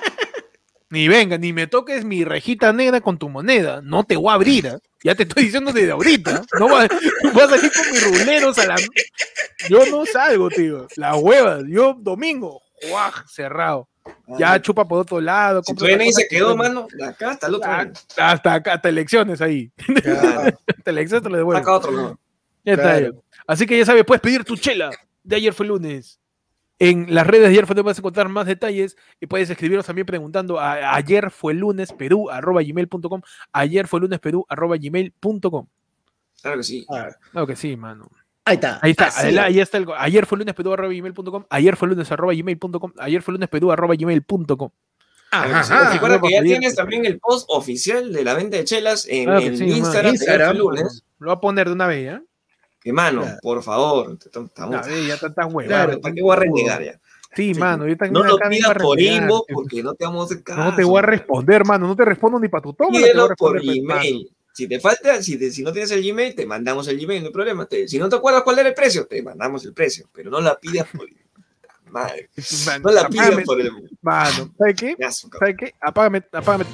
ni 0.90 1.06
venga, 1.08 1.36
ni 1.38 1.52
me 1.52 1.66
toques 1.66 2.04
mi 2.04 2.24
rejita 2.24 2.72
negra 2.72 3.00
con 3.00 3.18
tu 3.18 3.28
moneda. 3.28 3.80
No 3.82 4.04
te 4.04 4.16
voy 4.16 4.30
a 4.30 4.34
abrir. 4.34 4.68
¿ah? 4.68 4.78
Ya 5.02 5.14
te 5.14 5.24
estoy 5.24 5.44
diciendo 5.44 5.72
desde 5.72 5.90
ahorita. 5.92 6.42
No 6.58 6.68
voy 6.68 6.84
a, 7.24 7.30
voy 7.32 7.42
a 7.42 7.48
salir 7.48 7.70
con 7.72 7.90
mis 7.90 8.04
ruleros 8.04 8.58
a 8.58 8.66
la. 8.66 8.76
Yo 9.68 9.84
no 9.90 10.06
salgo, 10.06 10.48
tío. 10.50 10.86
La 10.96 11.14
hueva. 11.16 11.60
Yo 11.68 11.94
domingo, 11.98 12.62
¡guaj! 12.88 13.26
cerrado. 13.28 13.88
Ya 14.38 14.60
chupa 14.62 14.88
por 14.88 15.00
otro 15.00 15.20
lado. 15.20 15.62
Si 15.62 15.74
tu 15.74 15.84
DNI 15.84 16.12
se 16.12 16.22
que 16.22 16.36
quedó, 16.36 16.50
no- 16.50 16.56
mano, 16.56 16.88
acá 17.06 17.32
hasta 17.32 17.46
el 17.46 17.54
otro 17.56 17.70
Ah. 17.70 17.86
Hasta 18.16 18.54
acá, 18.54 18.72
hasta 18.74 18.88
elecciones 18.88 19.42
ahí. 19.42 19.70
Claro. 20.02 20.58
Hasta 20.78 20.90
elecciones 20.90 21.22
te 21.24 21.28
lo 21.28 21.36
devuelvo. 21.36 21.60
Saca 21.60 21.72
otro, 21.74 21.90
no. 21.92 22.18
Ya. 22.64 22.76
Claro. 22.76 23.06
ya. 23.12 23.40
Así 23.46 23.66
que 23.66 23.76
ya 23.76 23.84
sabes, 23.84 24.04
puedes 24.06 24.22
pedir 24.22 24.44
tu 24.44 24.56
chela 24.56 24.90
de 25.22 25.36
ayer 25.36 25.52
fue 25.52 25.66
lunes. 25.66 26.18
En 26.80 27.12
las 27.12 27.26
redes 27.26 27.42
de 27.44 27.48
ayer 27.48 27.66
fue 27.66 27.80
vas 27.82 27.98
a 27.98 28.00
encontrar 28.00 28.28
más 28.28 28.46
detalles 28.46 28.96
y 29.20 29.26
puedes 29.26 29.50
escribirnos 29.50 29.86
también 29.86 30.06
preguntando 30.06 30.60
a 30.60 30.94
ayer 30.94 31.30
fue 31.30 31.52
lunes 31.54 31.92
perú 31.92 32.30
arroba 32.30 32.62
gmail.com 32.62 33.20
ayer 33.52 33.88
fue 33.88 34.00
lunes 34.00 34.20
perú 34.20 34.46
arroba 34.48 34.76
gmail.com 34.76 35.66
Claro 36.40 36.56
que 36.58 36.62
sí. 36.62 36.86
Claro 37.32 37.46
que 37.48 37.56
sí 37.56 37.76
mano 37.76 38.08
ahí 38.44 38.54
está. 38.54 38.78
ahí 38.80 38.92
está 38.92 39.06
Así. 39.06 39.36
ahí, 39.38 39.58
está 39.60 39.78
el 39.78 39.86
ayer 39.98 40.24
fue 40.24 40.38
lunes 40.38 40.54
perú 40.54 40.72
arroba 40.72 40.92
gmail.com 40.94 41.44
ayer 41.50 41.74
fue 41.76 41.88
lunes 41.88 42.12
arroba 42.12 42.32
gmail.com 42.32 42.92
ayer 42.98 43.22
fue 43.22 43.32
lunes 43.32 43.48
perú 43.48 43.72
arroba 43.72 43.94
gmail.com 43.96 44.70
sí. 44.70 44.76
Ajá. 45.32 45.92
Recuerda 45.92 46.20
que 46.20 46.30
ya 46.30 46.42
tienes 46.42 46.74
también 46.76 47.04
el 47.04 47.18
post 47.18 47.46
oficial 47.50 48.12
de 48.12 48.22
la 48.24 48.34
venta 48.34 48.56
de 48.56 48.64
chelas 48.64 49.06
en 49.08 49.24
Claro 49.24 49.40
sí. 49.40 49.64
Instagram, 49.64 50.12
Instagram, 50.14 50.50
Ayer 50.50 50.62
fue 50.62 50.70
lunes. 50.76 51.04
lo 51.18 51.26
voy 51.26 51.36
a 51.36 51.40
poner 51.40 51.66
de 51.66 51.72
una 51.74 51.86
vez 51.88 52.04
¿ya? 52.04 52.22
Que 52.88 52.92
mano, 52.94 53.20
Claro. 53.20 53.38
por 53.42 53.62
favor. 53.62 54.16
estamos- 54.18 54.50
ya 55.06 55.18
tantas 55.18 55.44
huevas 55.52 55.66
Claro. 55.66 56.00
¿Para 56.00 56.14
qué 56.14 56.22
voy 56.22 56.32
a 56.32 56.36
renegar 56.36 56.82
ya? 56.82 56.98
Sí, 57.36 57.52
mano, 57.52 57.86
yo 57.86 57.94
también 57.98 58.14
No 58.14 58.24
lo 58.24 58.38
pidas 58.48 58.74
por 58.78 58.98
inbox 58.98 59.46
que- 59.46 59.52
porque 59.52 59.82
no 59.82 59.92
te 59.92 60.06
vamos 60.06 60.22
a 60.22 60.24
hacer 60.32 60.42
caso. 60.42 60.64
No 60.64 60.74
te 60.74 60.84
voy 60.84 60.98
a 60.98 61.02
responder, 61.02 61.66
mano. 61.66 61.86
No 61.86 61.94
te 61.94 62.06
respondo 62.06 62.40
ni 62.40 62.48
para 62.48 62.62
tu 62.62 62.72
toma. 62.72 62.92
Pídelo 62.98 63.28
por 63.36 63.60
Gmail. 63.62 64.30
Si 64.54 64.66
te 64.66 64.80
falta, 64.80 65.22
si, 65.22 65.36
te- 65.38 65.50
si 65.50 65.62
no 65.62 65.70
tienes 65.70 65.90
el 65.90 66.02
Gmail, 66.02 66.34
te 66.34 66.46
mandamos 66.46 66.88
el 66.88 66.98
Gmail, 66.98 67.20
no 67.20 67.26
hay 67.26 67.32
problema. 67.34 67.66
Te- 67.66 67.86
si 67.86 67.98
no 67.98 68.08
te 68.08 68.16
acuerdas 68.16 68.42
cuál 68.42 68.58
era 68.58 68.70
el 68.70 68.74
precio, 68.74 69.06
te 69.06 69.22
mandamos 69.22 69.62
el 69.66 69.74
precio. 69.74 70.08
Pero 70.14 70.30
no 70.30 70.40
la 70.40 70.58
pidas 70.58 70.88
por. 70.90 71.06
Madre, 71.92 72.30
no 72.82 72.90
la 72.90 73.06
pidas 73.10 73.44
por 73.44 73.60
el. 73.60 73.70
Mano, 74.00 74.50
¿sabes 74.56 74.76
qué? 74.76 74.96
¿Sabes 75.10 75.56
qué? 75.58 75.74
Apágame, 75.78 76.22
apágame. 76.32 76.64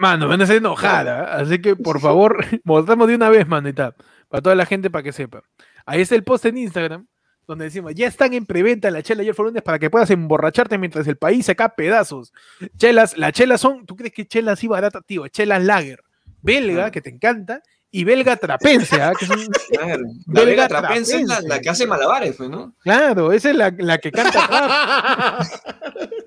Mano, 0.00 0.24
me 0.24 0.30
van 0.30 0.40
a 0.40 0.44
hacer 0.44 0.56
enojada. 0.56 1.24
¿eh? 1.24 1.42
Así 1.42 1.60
que, 1.60 1.76
por 1.76 2.00
favor, 2.00 2.42
mostramos 2.64 3.06
de 3.06 3.14
una 3.16 3.28
vez, 3.28 3.46
manita. 3.46 3.94
Para 4.28 4.40
toda 4.42 4.54
la 4.54 4.64
gente, 4.64 4.88
para 4.88 5.02
que 5.02 5.12
sepa. 5.12 5.42
Ahí 5.84 6.00
está 6.00 6.14
el 6.14 6.24
post 6.24 6.46
en 6.46 6.56
Instagram, 6.56 7.06
donde 7.46 7.66
decimos, 7.66 7.94
ya 7.94 8.06
están 8.06 8.32
en 8.32 8.46
preventa 8.46 8.90
la 8.90 9.02
chela 9.02 9.22
fue 9.34 9.44
lunes 9.46 9.62
para 9.62 9.78
que 9.78 9.90
puedas 9.90 10.08
emborracharte 10.10 10.78
mientras 10.78 11.06
el 11.06 11.16
país 11.16 11.44
se 11.44 11.54
cae 11.54 11.66
a 11.66 11.74
pedazos. 11.74 12.32
Chelas, 12.78 13.18
las 13.18 13.32
chelas 13.32 13.60
son, 13.60 13.84
¿tú 13.84 13.94
crees 13.94 14.14
que 14.14 14.26
chelas 14.26 14.54
así 14.54 14.68
barata, 14.68 15.02
tío? 15.02 15.28
Chelas 15.28 15.62
lager. 15.62 16.00
Belga, 16.40 16.86
Ah. 16.86 16.90
que 16.90 17.02
te 17.02 17.10
encanta, 17.10 17.60
y 17.90 18.04
belga 18.04 18.36
trapense, 18.36 19.02
¿ah? 19.02 19.12
que 19.18 19.26
Claro. 19.76 20.04
La 20.28 20.44
Belga 20.44 20.68
Trapense 20.68 21.20
es 21.20 21.28
la, 21.44 21.60
que 21.60 21.68
hace 21.68 21.86
malabares, 21.86 22.36
pues, 22.36 22.48
¿no? 22.48 22.74
Claro, 22.82 23.32
esa 23.32 23.50
es 23.50 23.56
la, 23.56 23.74
la 23.76 23.98
que 23.98 24.12
canta 24.12 24.46
trap. 24.46 25.42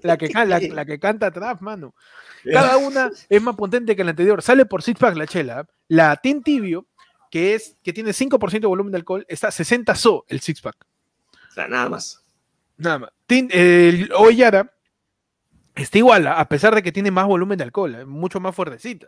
la, 0.03 0.17
que, 0.17 0.69
la 0.69 0.85
que 0.85 0.99
canta 0.99 1.31
trap, 1.31 1.61
mano. 1.61 1.95
Cada 2.51 2.77
una 2.77 3.11
es 3.29 3.41
más 3.41 3.55
potente 3.55 3.95
que 3.95 4.03
la 4.03 4.11
anterior. 4.11 4.41
Sale 4.41 4.65
por 4.65 4.83
six 4.83 4.99
pack 4.99 5.15
la 5.15 5.27
chela. 5.27 5.67
La 5.87 6.15
Tin 6.17 6.43
Tibio, 6.43 6.87
que 7.29 7.55
es 7.55 7.77
que 7.83 7.93
tiene 7.93 8.11
5% 8.11 8.59
de 8.59 8.67
volumen 8.67 8.91
de 8.91 8.97
alcohol, 8.97 9.25
está 9.27 9.47
a 9.47 9.51
60 9.51 9.95
so 9.95 10.25
el 10.27 10.39
six 10.39 10.61
pack. 10.61 10.75
O 11.49 11.53
sea, 11.53 11.67
nada 11.67 11.89
más. 11.89 12.23
Nada 12.77 12.99
más. 12.99 13.09
Tin, 13.25 13.49
el 13.51 14.11
Oyara 14.13 14.73
está 15.75 15.97
igual, 15.97 16.27
a 16.27 16.47
pesar 16.47 16.75
de 16.75 16.83
que 16.83 16.91
tiene 16.91 17.11
más 17.11 17.25
volumen 17.25 17.57
de 17.57 17.63
alcohol, 17.63 17.95
es 17.95 18.05
mucho 18.05 18.39
más 18.39 18.55
fuertecita. 18.55 19.07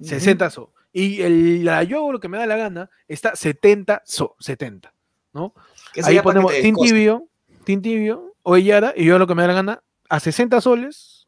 60 0.00 0.50
so. 0.50 0.72
Y 0.92 1.22
el, 1.22 1.64
la 1.64 1.82
yo 1.82 2.10
lo 2.10 2.20
que 2.20 2.28
me 2.28 2.38
da 2.38 2.46
la 2.46 2.56
gana 2.56 2.90
está 3.08 3.36
70 3.36 4.02
so, 4.04 4.36
70. 4.40 4.92
¿no? 5.32 5.52
Ahí 6.02 6.20
ponemos 6.20 6.52
Tin. 6.52 6.74
Tibio, 6.74 7.28
Tin 7.64 7.82
Tibio, 7.82 8.34
Oyara, 8.42 8.94
y 8.96 9.04
yo 9.04 9.18
lo 9.18 9.26
que 9.26 9.34
me 9.34 9.42
da 9.42 9.48
la 9.48 9.54
gana, 9.54 9.82
a 10.08 10.20
60 10.20 10.60
soles 10.60 11.23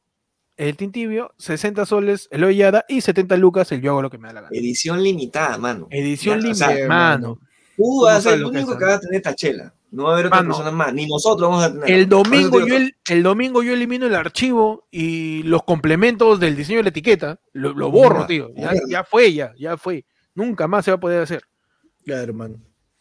el 0.57 0.77
Tin 0.77 0.93
Tibio, 0.93 1.35
60 1.39 1.87
soles 1.87 2.29
el 2.31 2.45
Oyara 2.45 2.85
y 2.89 3.01
70 3.01 3.37
lucas 3.37 3.71
el 3.73 3.81
yo 3.81 3.93
hago 3.93 4.03
lo 4.03 4.11
que 4.11 4.19
me 4.19 4.29
da 4.29 4.35
la 4.35 4.41
gana. 4.43 4.57
Edición 4.57 5.03
limitada, 5.03 5.59
mano. 5.59 5.87
Edición 5.91 6.41
Ya, 6.43 6.51
o 6.51 6.55
sea, 6.55 6.69
limitada, 6.69 6.89
mano. 6.89 7.39
Tú 7.77 8.03
vas 8.05 8.15
a 8.15 8.17
no 8.17 8.23
ser 8.23 8.35
el 8.35 8.41
lo 8.41 8.51
que 8.51 8.57
único 8.59 8.79
que 8.79 8.85
¿no? 8.85 8.91
va 8.91 8.97
a 8.97 9.01
tener 9.01 9.17
esta 9.17 9.35
chela. 9.35 9.75
No 9.91 10.05
va 10.05 10.11
a 10.11 10.13
haber 10.15 10.27
otra 10.27 10.39
Mano. 10.39 10.49
persona 10.51 10.71
más. 10.73 10.93
Ni 10.93 11.07
nosotros 11.07 11.49
vamos 11.49 11.65
a 11.65 11.73
tener. 11.73 11.91
El 11.91 12.09
domingo, 12.09 12.67
yo 12.67 12.77
el, 12.77 12.97
el 13.09 13.23
domingo 13.23 13.63
yo 13.63 13.73
elimino 13.73 14.07
el 14.07 14.15
archivo 14.15 14.87
y 14.91 15.43
los 15.45 15.63
complementos 15.63 16.41
del 16.41 16.57
diseño 16.57 16.79
de 16.79 16.83
la 16.85 16.89
etiqueta. 16.89 17.41
Lo, 17.53 17.73
lo 17.73 17.91
borro, 17.91 18.27
tío. 18.27 18.51
Ya, 18.57 18.73
ya 18.89 19.05
fue, 19.05 19.33
ya, 19.33 19.55
ya 19.59 19.77
fue. 19.77 20.05
Nunca 20.35 20.67
más 20.67 20.85
se 20.85 20.91
va 20.91 20.97
a 20.97 21.01
poder 21.01 21.23
hacer. 21.23 21.43
Claro, 22.05 22.23
hermano. 22.23 22.57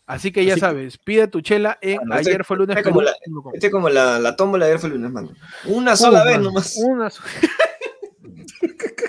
Así 0.07 0.31
que 0.31 0.45
ya 0.45 0.53
Así 0.53 0.59
sabes, 0.61 0.97
pide 0.99 1.27
tu 1.27 1.41
chela 1.41 1.77
en 1.81 1.97
Bueno, 1.97 2.15
este- 2.17 2.29
ayer 2.29 2.45
fue 2.45 2.57
lunes. 2.57 2.77
este 2.77 2.89
como 2.89 3.01
la-. 3.01 3.11
Este 3.53 3.67
es 3.67 3.71
como 3.73 3.89
la, 3.89 4.19
la 4.19 4.35
tómbola 4.35 4.65
de 4.65 4.71
ayer 4.73 4.79
fue 4.79 4.89
el 4.89 4.95
lunes, 4.95 5.11
mano. 5.11 5.31
Una 5.65 5.95
sola 5.95 6.21
Uh, 6.21 6.25
vez 6.25 6.37
mano, 6.37 6.43
nomás. 6.49 6.75
Una 6.77 7.09
so- 7.09 7.23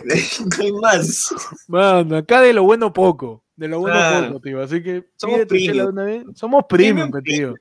no 0.04 0.64
hay 0.64 0.72
más. 0.72 1.34
Mano, 1.68 2.16
acá 2.16 2.40
de 2.40 2.52
lo 2.52 2.62
bueno 2.62 2.92
poco. 2.92 3.42
De 3.56 3.68
lo 3.68 3.80
bueno 3.80 3.96
Claro. 3.96 4.26
poco, 4.28 4.40
tío. 4.40 4.62
Así 4.62 4.82
que 4.82 5.04
Somos 5.16 5.36
pide 5.36 5.46
tu 5.46 5.54
chela 5.56 5.84
premium. 5.84 5.86
de 5.86 5.92
una 5.92 6.04
vez. 6.04 6.24
Somos 6.38 6.64
premium, 6.68 7.10
Premium, 7.10 7.24
pe, 7.24 7.30
tío. 7.30 7.54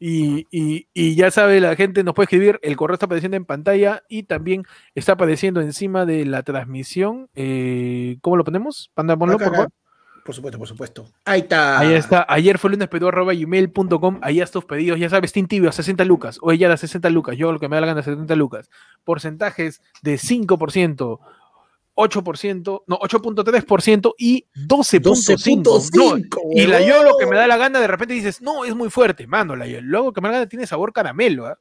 Y, 0.00 0.46
y- 0.50 0.88
y 0.92 1.14
ya 1.14 1.30
sabe, 1.30 1.60
la 1.60 1.76
gente 1.76 2.02
nos 2.04 2.14
puede 2.14 2.24
escribir, 2.24 2.58
el 2.62 2.76
correo 2.76 2.94
está 2.94 3.06
apareciendo 3.06 3.36
en 3.36 3.44
pantalla 3.44 4.02
y 4.08 4.24
también 4.24 4.64
está 4.94 5.12
apareciendo 5.12 5.60
encima 5.60 6.04
de 6.06 6.24
la 6.26 6.42
transmisión. 6.42 7.28
eh, 7.34 8.18
¿Cómo 8.20 8.36
lo 8.36 8.44
ponemos? 8.44 8.90
Panda, 8.94 9.16
ponlo, 9.16 9.36
Acá, 9.36 9.44
por 9.44 9.54
acá. 9.54 9.62
favor. 9.62 9.72
Por 10.24 10.34
supuesto, 10.34 10.58
por 10.58 10.66
supuesto. 10.66 11.06
Ahí 11.26 11.40
está. 11.40 11.78
Ahí 11.78 11.92
está. 11.92 12.24
Ayer 12.26 12.58
fue 12.58 12.70
lunes 12.70 12.88
pedo 12.88 13.08
arroba 13.08 13.34
gmail.com. 13.34 14.20
Ahí 14.22 14.40
están 14.40 14.62
tus 14.62 14.64
pedidos. 14.64 14.98
Ya 14.98 15.10
sabes, 15.10 15.32
Team 15.32 15.46
Tibio 15.46 15.68
a 15.68 15.72
60 15.72 16.02
lucas. 16.06 16.38
O 16.40 16.50
ella 16.50 16.72
a 16.72 16.76
60 16.78 17.10
lucas. 17.10 17.36
Yo 17.36 17.52
lo 17.52 17.60
que 17.60 17.68
me 17.68 17.76
da 17.76 17.82
la 17.82 17.88
gana 17.88 18.02
70 18.02 18.34
lucas. 18.36 18.70
Porcentajes 19.04 19.82
de 20.00 20.14
5%, 20.14 21.18
8%, 21.94 22.82
no, 22.86 22.98
8.3% 22.98 24.14
y 24.16 24.46
12.5%. 24.56 25.92
No, 25.94 26.16
12.5. 26.16 26.40
y 26.54 26.66
la 26.68 26.80
yo 26.80 27.02
lo 27.02 27.18
que 27.18 27.26
me 27.26 27.36
da 27.36 27.46
la 27.46 27.58
gana, 27.58 27.78
de 27.78 27.86
repente 27.86 28.14
dices, 28.14 28.40
no, 28.40 28.64
es 28.64 28.74
muy 28.74 28.88
fuerte. 28.88 29.26
Mano, 29.26 29.56
la 29.56 29.66
yo 29.66 29.82
lo 29.82 30.10
que 30.14 30.22
me 30.22 30.28
da 30.28 30.32
la 30.32 30.38
gana 30.38 30.48
tiene 30.48 30.66
sabor 30.66 30.94
caramelo. 30.94 31.44
¿ah? 31.48 31.58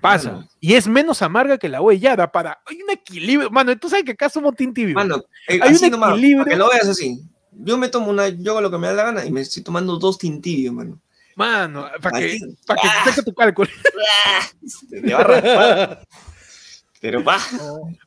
Pasa. 0.00 0.32
Mano. 0.32 0.48
Y 0.58 0.74
es 0.74 0.88
menos 0.88 1.22
amarga 1.22 1.56
que 1.56 1.68
la 1.68 1.80
huellada. 1.80 2.32
Para... 2.32 2.58
Hay 2.66 2.82
un 2.82 2.90
equilibrio. 2.90 3.48
Mano, 3.48 3.78
tú 3.78 3.88
sabes 3.88 4.04
que 4.04 4.10
acá 4.10 4.28
somos 4.28 4.56
Team 4.56 4.74
Tibio. 4.74 4.96
Mano, 4.96 5.22
eh, 5.46 5.60
Hay 5.62 5.70
así 5.70 5.84
un 5.84 5.92
nomás, 5.92 6.10
equilibrio. 6.10 6.42
para 6.42 6.50
que 6.50 6.58
lo 6.58 6.68
veas 6.68 6.88
así. 6.88 7.22
Yo 7.58 7.78
me 7.78 7.88
tomo 7.88 8.10
una, 8.10 8.28
yo 8.28 8.52
hago 8.52 8.60
lo 8.60 8.70
que 8.70 8.78
me 8.78 8.86
da 8.88 8.92
la 8.94 9.02
gana 9.04 9.24
y 9.24 9.30
me 9.32 9.40
estoy 9.40 9.62
tomando 9.62 9.96
dos 9.98 10.18
tintibios, 10.18 10.74
mano. 10.74 11.00
Mano, 11.36 11.88
para 12.00 12.18
que, 12.18 12.38
para 12.66 12.80
que 12.80 12.88
saque 13.10 13.22
tu 13.22 13.34
cálculo. 13.34 13.70
Te 14.90 15.12
va 15.12 15.20
a 15.20 15.24
raspar. 15.24 16.06
Pero 17.00 17.22
va, 17.22 17.38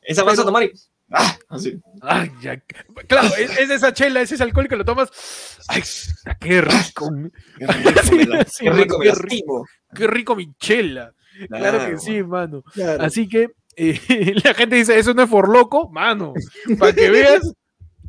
esa 0.01 0.23
vas 0.23 0.39
a 0.39 0.43
tomar 0.43 0.63
y. 0.63 0.71
¡Ah! 1.11 1.37
Así. 1.47 1.79
Ay, 2.01 2.31
ya. 2.41 2.61
Claro, 3.07 3.29
es, 3.35 3.57
es 3.57 3.69
esa 3.69 3.93
chela, 3.93 4.21
es 4.21 4.31
ese 4.31 4.43
alcohol 4.43 4.67
que 4.67 4.75
lo 4.75 4.85
tomas. 4.85 5.09
Ay, 5.67 5.81
qué 6.39 6.61
rico. 6.61 7.09
Qué 7.57 7.65
rico, 7.67 7.99
Sí, 8.03 8.15
me 8.15 8.25
la- 8.25 8.43
sí, 8.45 8.63
qué 8.65 8.69
rico 8.71 8.99
qué 8.99 9.11
rico. 9.11 9.19
lastimo. 9.23 9.65
Qué 9.95 10.07
rico 10.07 10.35
mi 10.35 10.53
chela. 10.55 11.13
Claro 11.47 11.89
que 11.89 11.97
sí, 11.97 12.21
mano. 12.23 12.63
Claro. 12.73 13.03
Así 13.03 13.27
que 13.27 13.47
eh, 13.75 14.35
la 14.43 14.53
gente 14.53 14.75
dice, 14.75 14.99
eso 14.99 15.13
no 15.13 15.23
es 15.23 15.29
for 15.29 15.49
loco, 15.49 15.89
mano. 15.89 16.33
Para 16.77 16.93
que 16.93 17.09
veas 17.09 17.53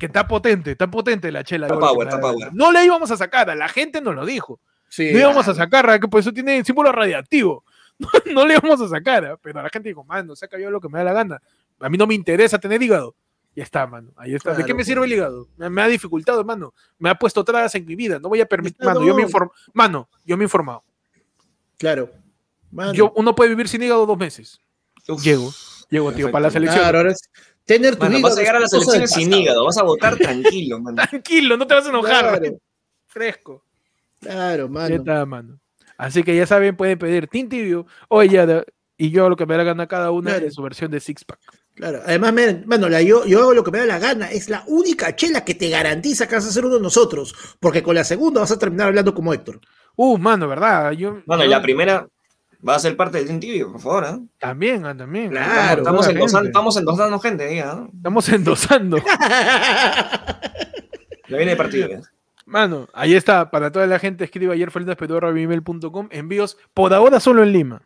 que 0.00 0.06
está 0.06 0.26
potente, 0.26 0.72
está 0.72 0.90
potente 0.90 1.30
la 1.30 1.44
chela. 1.44 1.66
Está 1.66 1.78
power, 1.78 2.08
está 2.08 2.20
power. 2.20 2.48
No 2.54 2.72
le 2.72 2.84
íbamos 2.84 3.10
a 3.10 3.16
sacar, 3.18 3.50
a 3.50 3.54
la 3.54 3.68
gente 3.68 4.00
nos 4.00 4.14
lo 4.14 4.24
dijo. 4.24 4.58
Sí, 4.88 5.12
No 5.12 5.20
íbamos 5.20 5.46
a 5.46 5.54
sacar, 5.54 6.00
que 6.00 6.08
por 6.08 6.20
eso 6.20 6.32
tiene 6.32 6.64
símbolo 6.64 6.90
radiactivo. 6.90 7.62
No, 8.00 8.08
no 8.32 8.46
le 8.46 8.54
íbamos 8.54 8.80
a 8.80 8.88
sacar, 8.88 9.38
pero 9.42 9.62
la 9.62 9.68
gente 9.68 9.90
dijo, 9.90 10.02
mano, 10.04 10.34
saca 10.34 10.58
yo 10.58 10.70
lo 10.70 10.80
que 10.80 10.88
me 10.88 10.96
da 11.00 11.04
la 11.04 11.12
gana. 11.12 11.42
A 11.80 11.90
mí 11.90 11.98
no 11.98 12.06
me 12.06 12.14
interesa 12.14 12.58
tener 12.58 12.82
hígado. 12.82 13.14
Ya 13.54 13.62
está, 13.62 13.86
mano. 13.86 14.10
Ahí 14.16 14.34
está. 14.34 14.54
¿De 14.54 14.64
qué 14.64 14.72
me 14.72 14.84
sirve 14.84 15.04
el 15.04 15.12
hígado? 15.12 15.48
Me, 15.58 15.68
me 15.68 15.82
ha 15.82 15.86
dificultado, 15.86 16.42
mano. 16.42 16.72
Me 16.98 17.10
ha 17.10 17.14
puesto 17.14 17.44
trabas 17.44 17.74
en 17.74 17.84
mi 17.84 17.96
vida. 17.96 18.18
No 18.18 18.30
voy 18.30 18.40
a 18.40 18.46
permitir. 18.46 18.82
Mano, 18.82 19.04
yo 19.04 19.14
me 19.14 19.20
inform... 19.20 19.50
Mano, 19.74 20.08
yo 20.24 20.38
me 20.38 20.44
he 20.44 20.46
informado. 20.46 20.82
Claro. 21.76 22.10
Mano. 22.70 22.94
Yo, 22.94 23.12
uno 23.16 23.34
puede 23.34 23.50
vivir 23.50 23.68
sin 23.68 23.82
hígado 23.82 24.06
dos 24.06 24.16
meses. 24.16 24.62
Uf. 25.06 25.22
Llego. 25.22 25.52
Llego, 25.90 26.12
tío, 26.12 26.26
Perfecto. 26.26 26.32
para 26.32 26.42
la 26.44 26.50
selección. 26.50 26.82
Claro, 26.82 26.98
ahora 26.98 27.14
tener 27.74 27.94
tu 27.94 28.02
Mano, 28.02 28.18
hígado 28.18 28.28
vas 28.30 28.36
a 28.36 28.40
llegar 28.40 28.56
a 28.56 28.60
las 28.60 28.72
elecciones 28.72 29.10
sin 29.12 29.24
pasado. 29.28 29.42
hígado, 29.42 29.64
vas 29.64 29.78
a 29.78 29.82
votar 29.84 30.16
tranquilo, 30.16 30.80
mano. 30.80 31.02
Tranquilo, 31.10 31.56
no 31.56 31.66
te 31.66 31.74
vas 31.74 31.86
a 31.86 31.88
enojar. 31.90 32.38
Claro, 32.40 32.58
Fresco. 33.06 33.64
claro, 34.20 34.68
mano. 34.68 34.94
está, 34.96 35.24
mano. 35.24 35.60
Así 35.96 36.22
que 36.24 36.34
ya 36.34 36.46
saben, 36.46 36.76
pueden 36.76 36.98
pedir 36.98 37.28
Tintibio 37.28 37.86
o 38.08 38.22
Yada. 38.24 38.64
Y 38.96 39.10
yo 39.10 39.28
lo 39.30 39.36
que 39.36 39.46
me 39.46 39.54
da 39.54 39.58
la 39.58 39.64
gana 39.64 39.86
cada 39.86 40.10
una 40.10 40.32
Claro. 40.32 40.46
en 40.46 40.52
su 40.52 40.62
versión 40.62 40.90
de 40.90 41.00
Six 41.00 41.24
Pack. 41.24 41.38
Claro, 41.74 42.00
además, 42.04 42.32
miren, 42.34 42.64
la, 42.68 43.00
yo, 43.00 43.24
yo 43.24 43.40
hago 43.40 43.54
lo 43.54 43.64
que 43.64 43.70
me 43.70 43.78
da 43.78 43.86
la 43.86 43.98
gana. 43.98 44.30
Es 44.30 44.50
la 44.50 44.62
única 44.66 45.14
chela 45.16 45.44
que 45.44 45.54
te 45.54 45.70
garantiza 45.70 46.26
que 46.26 46.34
vas 46.34 46.46
a 46.46 46.50
ser 46.52 46.64
uno 46.66 46.74
de 46.74 46.82
nosotros. 46.82 47.34
Porque 47.60 47.82
con 47.82 47.94
la 47.94 48.04
segunda 48.04 48.40
vas 48.40 48.50
a 48.50 48.58
terminar 48.58 48.88
hablando 48.88 49.14
como 49.14 49.32
Héctor. 49.32 49.60
Uh, 49.96 50.18
mano, 50.18 50.48
¿verdad? 50.48 50.92
Yo, 50.92 51.22
Bueno, 51.24 51.44
y 51.44 51.46
yo 51.46 51.50
la 51.52 51.62
primera 51.62 52.06
va 52.66 52.74
a 52.76 52.78
ser 52.78 52.96
parte 52.96 53.18
del 53.18 53.26
Team 53.26 53.40
Tibio, 53.40 53.72
por 53.72 53.80
favor, 53.80 54.04
¿ah? 54.04 54.18
También, 54.38 54.84
ah, 54.86 54.96
también. 54.96 55.30
Claro, 55.30 55.82
estamos, 55.82 56.06
endosando, 56.08 56.38
gente. 56.38 56.48
estamos 56.48 56.76
endosando 56.76 57.18
gente 57.20 57.44
ahí, 57.44 57.58
¿ah? 57.60 57.86
Estamos 57.94 58.28
endosando. 58.28 58.98
Ya 61.28 61.36
viene 61.36 61.52
de 61.52 61.56
partido. 61.56 61.88
ya. 61.88 62.00
Mano, 62.44 62.88
ahí 62.92 63.14
está. 63.14 63.50
Para 63.52 63.70
toda 63.70 63.86
la 63.86 64.00
gente, 64.00 64.24
escriba 64.24 64.54
ayer 64.54 64.68
gmail.com. 64.72 66.08
Envíos 66.10 66.58
por 66.74 66.92
ahora 66.92 67.20
solo 67.20 67.44
en 67.44 67.52
Lima. 67.52 67.82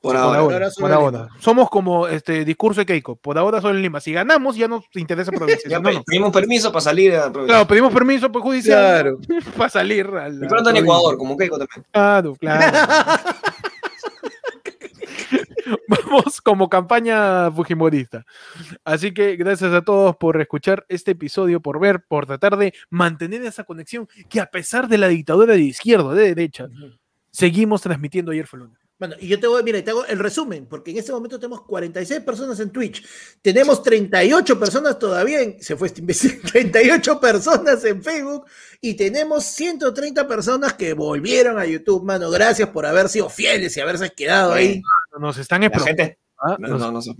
Por 0.00 0.12
Por 0.12 0.16
ahora. 0.16 0.68
por 0.78 0.90
en 0.90 0.96
ahora. 0.96 1.28
Somos 1.40 1.68
como 1.70 2.06
este 2.06 2.44
discurso 2.44 2.82
de 2.82 2.86
Keiko. 2.86 3.16
Por 3.16 3.36
ahora 3.38 3.60
solo 3.60 3.74
en 3.74 3.82
Lima. 3.82 4.00
Si 4.00 4.12
ganamos, 4.12 4.54
ya 4.54 4.68
nos 4.68 4.84
interesa 4.94 5.32
provincia. 5.36 5.68
Ya 5.68 5.80
no, 5.80 5.90
no. 5.90 6.04
pedimos 6.04 6.30
permiso 6.32 6.70
para 6.70 6.82
salir 6.82 7.16
a 7.16 7.32
Claro, 7.32 7.66
pedimos 7.66 7.92
permiso 7.92 8.30
por 8.30 8.42
judicial 8.42 8.78
Claro. 8.78 9.18
para 9.56 9.70
salir. 9.70 10.06
A 10.06 10.28
la 10.28 10.44
Y 10.44 10.48
pronto 10.48 10.70
en 10.70 10.76
provincia. 10.76 10.80
Ecuador, 10.80 11.18
como 11.18 11.36
Keiko 11.36 11.58
también. 11.58 11.84
Claro, 11.90 12.34
claro. 12.36 12.76
Vamos 15.88 16.40
como 16.40 16.68
campaña 16.68 17.50
fujimorista. 17.50 18.24
Así 18.84 19.12
que 19.12 19.36
gracias 19.36 19.72
a 19.72 19.82
todos 19.82 20.16
por 20.16 20.40
escuchar 20.40 20.84
este 20.88 21.12
episodio, 21.12 21.60
por 21.60 21.80
ver, 21.80 22.04
por 22.06 22.26
tratar 22.26 22.56
de 22.56 22.74
mantener 22.90 23.42
esa 23.42 23.64
conexión 23.64 24.08
que 24.28 24.40
a 24.40 24.46
pesar 24.46 24.88
de 24.88 24.98
la 24.98 25.08
dictadura 25.08 25.54
de 25.54 25.60
izquierda 25.60 26.14
de 26.14 26.34
derecha, 26.34 26.68
seguimos 27.30 27.82
transmitiendo 27.82 28.32
ayer 28.32 28.46
fue 28.46 28.60
lunes. 28.60 28.84
Bueno, 28.96 29.16
y 29.18 29.26
yo 29.26 29.40
te 29.40 29.48
voy, 29.48 29.60
mira, 29.64 29.82
te 29.82 29.90
hago 29.90 30.06
el 30.06 30.20
resumen, 30.20 30.66
porque 30.66 30.92
en 30.92 30.98
este 30.98 31.10
momento 31.10 31.36
tenemos 31.40 31.62
46 31.62 32.20
personas 32.20 32.60
en 32.60 32.70
Twitch, 32.70 33.04
tenemos 33.42 33.82
38 33.82 34.58
personas 34.58 35.00
todavía 35.00 35.40
en, 35.40 35.60
se 35.60 35.74
fue 35.74 35.88
este 35.88 36.00
imbécil, 36.00 36.40
38 36.52 37.18
personas 37.18 37.84
en 37.84 38.02
Facebook 38.04 38.44
y 38.80 38.94
tenemos 38.94 39.44
130 39.46 40.28
personas 40.28 40.74
que 40.74 40.94
volvieron 40.94 41.58
a 41.58 41.66
YouTube, 41.66 42.04
mano. 42.04 42.30
Gracias 42.30 42.68
por 42.68 42.86
haber 42.86 43.08
sido 43.08 43.28
fieles 43.28 43.76
y 43.76 43.80
haberse 43.80 44.10
quedado 44.10 44.52
ahí. 44.52 44.80
Nos 45.18 45.38
están 45.38 45.62
La 45.62 45.70
gente. 45.80 46.18
ah, 46.38 46.56
No, 46.58 46.68
nos- 46.68 46.80
no, 46.80 46.92
no 46.92 47.02
se 47.02 47.14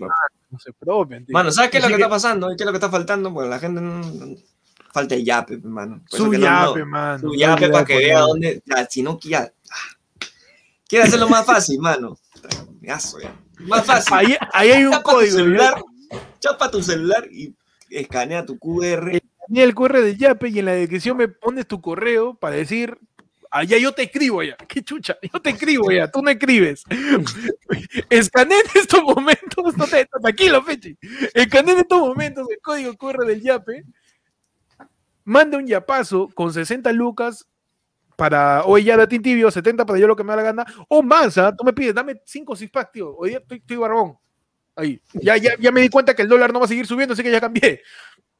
nos 0.50 0.66
expropian, 0.66 1.24
tío. 1.24 1.32
Mano, 1.32 1.50
¿sabes 1.50 1.70
qué 1.70 1.78
es 1.78 1.82
lo 1.84 1.88
que 1.88 1.96
que- 1.96 2.02
está 2.02 2.10
pasando? 2.10 2.48
¿Qué 2.48 2.54
es 2.62 2.66
lo 2.66 2.72
que 2.72 2.76
está 2.78 2.90
faltando? 2.90 3.32
Pues 3.32 3.48
la 3.48 3.58
gente 3.58 3.80
no. 3.80 4.00
no- 4.00 4.36
falta 4.92 5.14
el 5.16 5.24
yape, 5.24 5.58
mano. 5.58 6.02
Por 6.08 6.18
Su 6.18 6.26
no- 6.32 6.38
yape, 6.38 6.80
no- 6.80 6.86
mano. 6.86 7.18
Su 7.18 7.26
no 7.26 7.34
yape 7.34 7.68
para 7.68 7.84
que 7.84 7.96
vea 7.98 8.20
dónde. 8.20 8.62
Ya, 8.64 8.86
si 8.86 9.02
no, 9.02 9.18
ya. 9.22 9.52
ah. 9.70 10.26
Quiere 10.86 11.06
hacerlo 11.06 11.28
más 11.28 11.44
fácil, 11.44 11.80
mano. 11.80 12.16
Ya. 12.80 12.98
Más 13.60 13.84
fácil. 13.86 14.14
Ahí, 14.14 14.36
ahí 14.52 14.70
hay 14.70 14.84
un 14.84 14.92
Chapa 14.92 15.02
tu 15.02 15.16
código. 15.16 15.30
¿ya? 15.30 15.36
celular, 15.42 15.82
chapa 16.40 16.70
tu 16.70 16.82
celular 16.82 17.28
y 17.32 17.54
escanea 17.90 18.44
tu 18.44 18.58
QR. 18.58 19.20
Ni 19.48 19.60
el 19.60 19.74
QR 19.74 20.00
de 20.00 20.16
Yape 20.16 20.48
y 20.48 20.58
en 20.58 20.66
la 20.66 20.72
descripción 20.72 21.16
me 21.16 21.28
pones 21.28 21.66
tu 21.66 21.80
correo 21.80 22.34
para 22.34 22.56
decir, 22.56 22.98
allá 23.54 23.78
yo 23.78 23.92
te 23.92 24.02
escribo 24.02 24.42
ya. 24.42 24.56
Qué 24.68 24.82
chucha, 24.82 25.16
yo 25.22 25.40
te 25.40 25.50
escribo 25.50 25.90
ya, 25.90 26.10
tú 26.10 26.20
no 26.22 26.30
escribes. 26.30 26.84
Escanea 28.10 28.58
en 28.58 28.80
estos 28.80 29.02
momentos, 29.02 29.76
no 29.76 29.86
te, 29.86 30.06
tranquilo, 30.06 30.62
Fechi. 30.62 30.98
Escanea 31.32 31.74
en 31.74 31.80
estos 31.80 32.00
momentos 32.00 32.46
el 32.50 32.60
código 32.60 32.96
QR 32.96 33.24
del 33.24 33.40
Yape. 33.40 33.84
Manda 35.24 35.56
un 35.56 35.66
yapazo 35.66 36.28
con 36.34 36.52
60 36.52 36.92
lucas 36.92 37.46
para 38.16 38.64
hoy 38.64 38.84
ya 38.84 38.96
de 38.96 39.06
tibio, 39.06 39.50
70 39.50 39.86
para 39.86 39.98
yo 39.98 40.06
lo 40.06 40.16
que 40.16 40.22
me 40.22 40.30
da 40.30 40.36
la 40.36 40.42
gana, 40.42 40.66
o 40.88 41.02
más, 41.02 41.38
¿ah? 41.38 41.54
tú 41.56 41.64
me 41.64 41.72
pides, 41.72 41.94
dame 41.94 42.20
5 42.24 42.54
six 42.54 42.70
tío, 42.92 43.16
hoy 43.16 43.30
día 43.30 43.38
estoy, 43.38 43.58
estoy 43.58 43.76
barbón. 43.76 44.18
Ahí, 44.76 45.00
ya, 45.14 45.36
ya, 45.36 45.54
ya 45.58 45.72
me 45.72 45.80
di 45.80 45.88
cuenta 45.88 46.14
que 46.14 46.22
el 46.22 46.28
dólar 46.28 46.52
no 46.52 46.58
va 46.58 46.66
a 46.66 46.68
seguir 46.68 46.86
subiendo, 46.86 47.14
así 47.14 47.22
que 47.22 47.30
ya 47.30 47.40
cambié. 47.40 47.80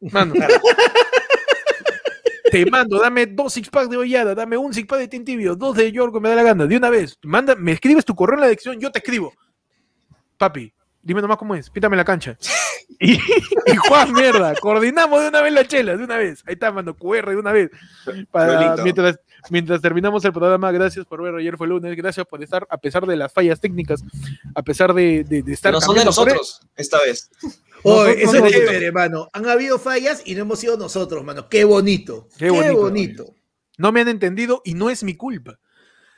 Mano. 0.00 0.34
Te 2.54 2.70
mando, 2.70 3.00
dame 3.00 3.26
dos 3.26 3.52
six 3.52 3.68
packs 3.68 3.90
de 3.90 3.96
hollada, 3.96 4.32
dame 4.32 4.56
un 4.56 4.72
six 4.72 4.86
pack 4.86 5.00
de 5.00 5.08
tintibio, 5.08 5.56
dos 5.56 5.74
de 5.74 5.90
York, 5.90 6.14
me 6.20 6.28
da 6.28 6.36
la 6.36 6.44
gana, 6.44 6.66
de 6.66 6.76
una 6.76 6.88
vez. 6.88 7.18
Manda, 7.24 7.56
me 7.56 7.72
escribes 7.72 8.04
tu 8.04 8.14
correo 8.14 8.34
en 8.34 8.42
la 8.42 8.46
dirección, 8.46 8.78
yo 8.78 8.92
te 8.92 9.00
escribo. 9.00 9.32
Papi, 10.38 10.72
dime 11.02 11.20
nomás 11.20 11.36
cómo 11.36 11.56
es, 11.56 11.68
pítame 11.68 11.96
la 11.96 12.04
cancha. 12.04 12.38
Y, 12.98 13.12
y 13.66 13.76
Juan, 13.88 14.12
mierda, 14.12 14.54
coordinamos 14.56 15.20
de 15.22 15.28
una 15.28 15.42
vez 15.42 15.52
la 15.52 15.66
chela, 15.66 15.96
de 15.96 16.04
una 16.04 16.16
vez. 16.16 16.42
Ahí 16.46 16.54
está, 16.54 16.70
mando 16.72 16.94
QR 16.96 17.30
de 17.30 17.36
una 17.36 17.52
vez. 17.52 17.70
Para, 18.30 18.76
mientras, 18.82 19.18
mientras 19.50 19.80
terminamos 19.82 20.24
el 20.24 20.32
programa, 20.32 20.70
gracias 20.72 21.04
por 21.06 21.22
ver, 21.22 21.34
ayer 21.34 21.56
fue 21.56 21.66
lunes, 21.68 21.96
gracias 21.96 22.26
por 22.26 22.42
estar, 22.42 22.66
a 22.70 22.78
pesar 22.78 23.06
de 23.06 23.16
las 23.16 23.32
fallas 23.32 23.60
técnicas, 23.60 24.02
a 24.54 24.62
pesar 24.62 24.94
de, 24.94 25.24
de, 25.24 25.42
de 25.42 25.52
estar 25.52 25.72
No 25.72 25.80
son 25.80 25.96
de 25.96 26.04
nosotros 26.04 26.60
esta 26.76 26.98
vez. 27.00 27.30
Oye, 27.82 28.24
Nosotros 28.24 28.34
eso 28.34 28.40
no- 28.40 28.46
es 28.46 28.52
chévere, 28.52 28.92
mano. 28.92 29.28
Han 29.32 29.46
habido 29.46 29.78
fallas 29.78 30.22
y 30.24 30.34
no 30.34 30.42
hemos 30.42 30.58
sido 30.60 30.76
nosotros, 30.76 31.22
mano. 31.24 31.48
Qué 31.48 31.64
bonito. 31.64 32.28
Qué 32.38 32.46
Qué 32.46 32.50
bonito. 32.50 32.76
bonito. 32.80 33.34
No 33.76 33.92
me 33.92 34.00
han 34.00 34.08
entendido 34.08 34.62
y 34.64 34.74
no 34.74 34.88
es 34.88 35.02
mi 35.04 35.14
culpa. 35.16 35.58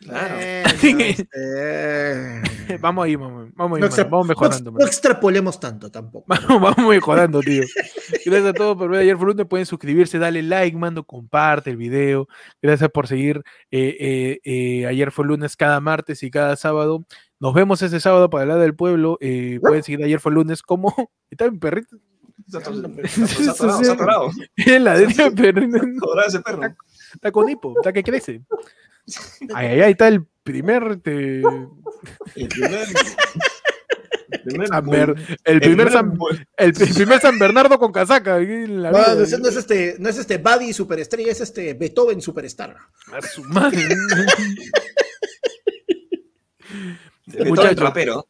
Claro. 0.01 0.35
Eh, 0.39 0.65
este, 1.19 2.79
Vamos 2.79 3.05
ahí, 3.07 3.17
vamos, 3.17 3.49
vamos 3.55 3.77
ahí, 3.77 3.89
mano, 3.89 4.11
vamos 4.11 4.29
mejorando. 4.29 4.71
no 4.71 4.87
extrapolemos 4.87 5.59
tanto 5.59 5.91
tampoco. 5.91 6.27
Vamos, 6.49 6.61
vamos 6.61 6.91
mejorando, 6.91 7.41
tío. 7.41 7.63
Gracias 8.25 8.47
a 8.47 8.53
todos 8.53 8.77
por 8.77 8.91
ver 8.91 9.01
ayer 9.01 9.17
por 9.17 9.29
lunes. 9.29 9.47
Pueden 9.47 9.67
suscribirse, 9.67 10.19
darle 10.19 10.43
like, 10.43 10.77
mando, 10.77 11.05
comparte 11.05 11.71
el 11.71 11.77
video. 11.77 12.29
Gracias 12.61 12.91
por 12.91 13.07
seguir 13.07 13.43
eh, 13.71 13.97
eh, 13.99 14.41
eh, 14.45 14.87
ayer 14.87 15.11
fue 15.13 15.25
lunes 15.25 15.57
cada 15.57 15.81
martes 15.81 16.23
y 16.23 16.31
cada 16.31 16.57
sábado. 16.57 17.05
Nos 17.39 17.53
vemos 17.53 17.83
ese 17.83 18.01
sábado 18.01 18.31
para 18.31 18.43
hablar 18.43 18.59
del 18.61 18.75
pueblo. 18.75 19.19
Eh, 19.21 19.59
pueden 19.61 19.83
seguir 19.83 20.05
ayer 20.05 20.21
fue 20.21 20.33
lunes 20.33 20.63
como. 20.63 20.95
Está 21.31 21.51
mi 21.51 21.59
perrito. 21.59 21.97
El 24.57 24.87
ese 26.27 26.41
perro. 26.41 26.63
Está 27.13 27.33
con 27.33 27.49
hipo, 27.49 27.75
está 27.77 27.93
que 27.93 28.03
crece. 28.03 28.43
Ay, 29.55 29.67
ay, 29.69 29.81
ay, 29.83 29.91
está 29.93 30.09
el 30.09 30.25
primer. 30.43 30.83
este, 30.97 31.41
El 32.35 32.49
primer. 32.49 32.89
El 34.29 34.41
primer. 34.43 34.69
San 34.69 34.87
Ber- 34.87 35.15
el 35.45 35.61
primer 35.61 35.91
San, 35.93 36.19
el, 36.57 36.73
primer 36.73 37.21
San 37.21 37.39
Bernardo 37.39 37.79
con 37.79 37.93
casaca. 37.93 38.35
ahí 38.37 38.67
la 38.67 38.91
Mano, 38.91 39.15
vida. 39.15 39.23
ese 39.25 39.39
no 39.39 39.49
es 39.49 39.57
este, 39.57 39.97
no 40.01 40.09
es 40.09 40.19
este 40.19 40.39
Buddy 40.39 40.73
superestrella, 40.73 41.31
es 41.31 41.41
este 41.41 41.75
Beethoven 41.75 42.21
superstar. 42.21 42.77
A 43.13 43.23
su 43.23 43.43
madre. 43.45 43.87
El 47.33 47.49
Muchacho. 47.49 47.75
trapero. 47.77 48.27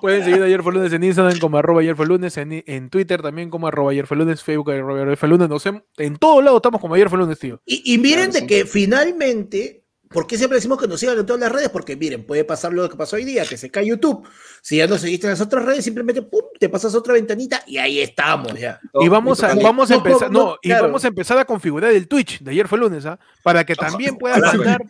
Pueden 0.00 0.24
seguir 0.24 0.42
ayer 0.42 0.62
fue 0.62 0.72
lunes 0.72 0.92
en 0.92 1.04
Instagram 1.04 1.38
como 1.38 1.58
arroba 1.58 1.80
ayer 1.80 1.94
fue 1.96 2.06
lunes, 2.06 2.36
en, 2.36 2.64
en 2.66 2.90
Twitter 2.90 3.22
también 3.22 3.50
como 3.50 3.68
arroba 3.68 3.92
ayer 3.92 4.06
fue 4.06 4.16
lunes, 4.16 4.42
Facebook 4.42 4.70
arroba 4.72 5.00
ayer 5.02 5.16
fue 5.16 5.28
lunes, 5.28 5.48
no 5.48 5.58
sé, 5.58 5.82
en 5.98 6.16
todos 6.16 6.42
lados 6.44 6.58
estamos 6.58 6.80
como 6.80 6.94
ayer 6.94 7.08
fue 7.08 7.18
lunes, 7.18 7.38
tío. 7.38 7.60
Y, 7.64 7.94
y 7.94 7.98
miren 7.98 8.30
Claro, 8.30 8.32
de 8.32 8.40
sí. 8.40 8.46
que 8.46 8.64
finalmente, 8.66 9.84
¿por 10.10 10.26
qué 10.26 10.36
siempre 10.36 10.56
decimos 10.56 10.80
que 10.80 10.86
nos 10.88 11.00
sigan 11.00 11.18
en 11.18 11.26
todas 11.26 11.40
las 11.40 11.52
redes? 11.52 11.68
Porque 11.68 11.96
miren, 11.96 12.24
puede 12.24 12.44
pasar 12.44 12.72
lo 12.72 12.88
que 12.88 12.96
pasó 12.96 13.16
hoy 13.16 13.24
día, 13.24 13.44
que 13.44 13.56
se 13.56 13.70
cae 13.70 13.86
YouTube. 13.86 14.26
Si 14.62 14.76
ya 14.76 14.86
no 14.86 14.98
seguiste 14.98 15.26
en 15.26 15.32
las 15.32 15.40
otras 15.40 15.64
redes, 15.64 15.84
simplemente 15.84 16.22
pum, 16.22 16.42
te 16.58 16.68
pasas 16.68 16.94
otra 16.94 17.14
ventanita 17.14 17.62
y 17.66 17.78
ahí 17.78 18.00
estamos 18.00 18.54
ya. 18.58 18.80
Y 19.00 19.08
vamos 19.08 19.42
a, 19.42 19.54
vamos 19.54 19.90
a 19.90 19.94
empezar, 19.96 20.30
no, 20.30 20.44
no, 20.44 20.56
y 20.62 20.68
claro. 20.68 20.84
vamos 20.84 21.04
a 21.04 21.08
empezar 21.08 21.38
a 21.38 21.44
configurar 21.44 21.92
el 21.92 22.08
Twitch 22.08 22.40
de 22.40 22.50
ayer 22.50 22.68
fue 22.68 22.78
lunes, 22.78 23.04
¿ah? 23.06 23.18
Para 23.42 23.64
que 23.64 23.74
también 23.74 24.16
puedas 24.18 24.40
mandar, 24.40 24.82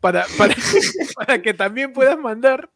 para, 0.00 0.26
para, 0.36 0.54
para 1.16 1.42
que 1.42 1.54
también 1.54 1.92
puedas 1.92 2.18
mandar 2.18 2.70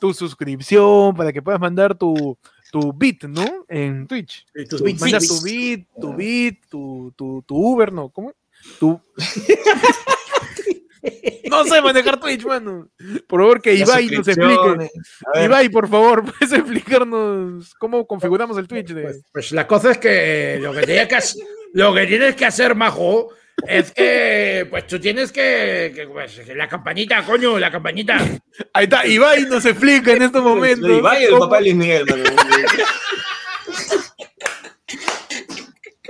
tu 0.00 0.12
suscripción, 0.14 1.14
para 1.14 1.32
que 1.32 1.42
puedas 1.42 1.60
mandar 1.60 1.96
tu, 1.96 2.36
tu 2.70 2.92
bit, 2.92 3.24
¿no? 3.24 3.64
En 3.68 4.06
Twitch. 4.06 4.46
Tus 4.68 4.80
Tu- 4.80 4.84
bits, 4.84 5.00
manda 5.00 5.18
bits. 5.18 5.28
tu 5.28 5.42
bit, 5.44 5.88
tu 6.00 6.14
bit, 6.14 6.66
tu, 6.68 7.12
tu, 7.16 7.42
tu 7.46 7.56
Uber, 7.56 7.92
¿no? 7.92 8.08
¿Cómo? 8.10 8.32
Tu... 8.78 9.00
no 11.50 11.64
sé 11.64 11.80
manejar 11.80 12.18
Twitch, 12.20 12.44
mano. 12.44 12.88
Por 13.26 13.40
favor, 13.40 13.62
que 13.62 13.76
Las 13.78 13.88
Ibai 13.88 14.06
nos 14.08 14.28
explique. 14.28 14.90
Ibai, 15.42 15.68
por 15.68 15.88
favor, 15.88 16.24
puedes 16.38 16.52
explicarnos 16.52 17.74
cómo 17.74 18.06
configuramos 18.06 18.58
el 18.58 18.68
Twitch. 18.68 18.88
De... 18.88 19.02
Pues, 19.02 19.24
pues 19.32 19.52
la 19.52 19.66
cosa 19.66 19.92
es 19.92 19.98
que 19.98 20.58
lo 20.60 20.72
que, 20.72 20.82
tienes 20.82 21.08
que 21.08 21.16
hacer, 21.16 21.42
lo 21.72 21.94
que 21.94 22.06
tienes 22.06 22.34
que 22.34 22.46
hacer, 22.46 22.74
majo, 22.74 23.30
es 23.66 23.90
que 23.90 24.66
pues 24.70 24.86
tú 24.86 25.00
tienes 25.00 25.32
que, 25.32 25.92
que, 25.94 26.06
pues, 26.06 26.40
que 26.40 26.54
la 26.54 26.68
campanita, 26.68 27.24
coño, 27.24 27.58
la 27.58 27.70
campanita. 27.70 28.18
Ahí 28.72 28.84
está, 28.84 29.06
Ibai 29.06 29.44
nos 29.46 29.64
explica 29.64 30.12
en 30.12 30.22
estos 30.22 30.42
momentos. 30.42 30.90
Y 30.90 31.00
vaya 31.00 31.28
el 31.28 31.38
papá 31.38 31.56
de 31.56 31.62
Luis 31.62 31.74
Miguel, 31.74 32.06
mano. 32.06 32.24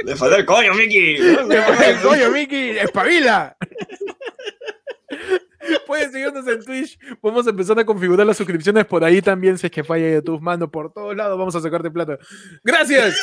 Le 0.05 0.17
falta 0.17 0.37
el 0.37 0.47
coño, 0.47 0.75
Mickey. 0.75 1.19
Coño, 2.03 2.31
Miki, 2.31 2.71
espabila. 2.79 3.57
Pueden 5.87 6.13
seguirnos 6.13 6.47
en 6.47 6.65
Twitch. 6.65 6.99
Vamos 7.23 7.47
a 7.47 7.51
empezar 7.51 7.79
a 7.79 7.85
configurar 7.85 8.27
las 8.27 8.37
suscripciones 8.37 8.85
por 8.87 9.05
ahí 9.05 9.23
también. 9.23 9.59
Si 9.59 9.67
es 9.67 9.73
que 9.73 9.85
falla 9.85 10.11
YouTube, 10.11 10.41
mano, 10.41 10.71
por 10.71 10.93
todos 10.93 11.17
lados 11.17 11.39
vamos 11.39 11.55
a 11.55 11.61
sacarte 11.61 11.91
plata. 11.91 12.19
¡Gracias! 12.63 13.17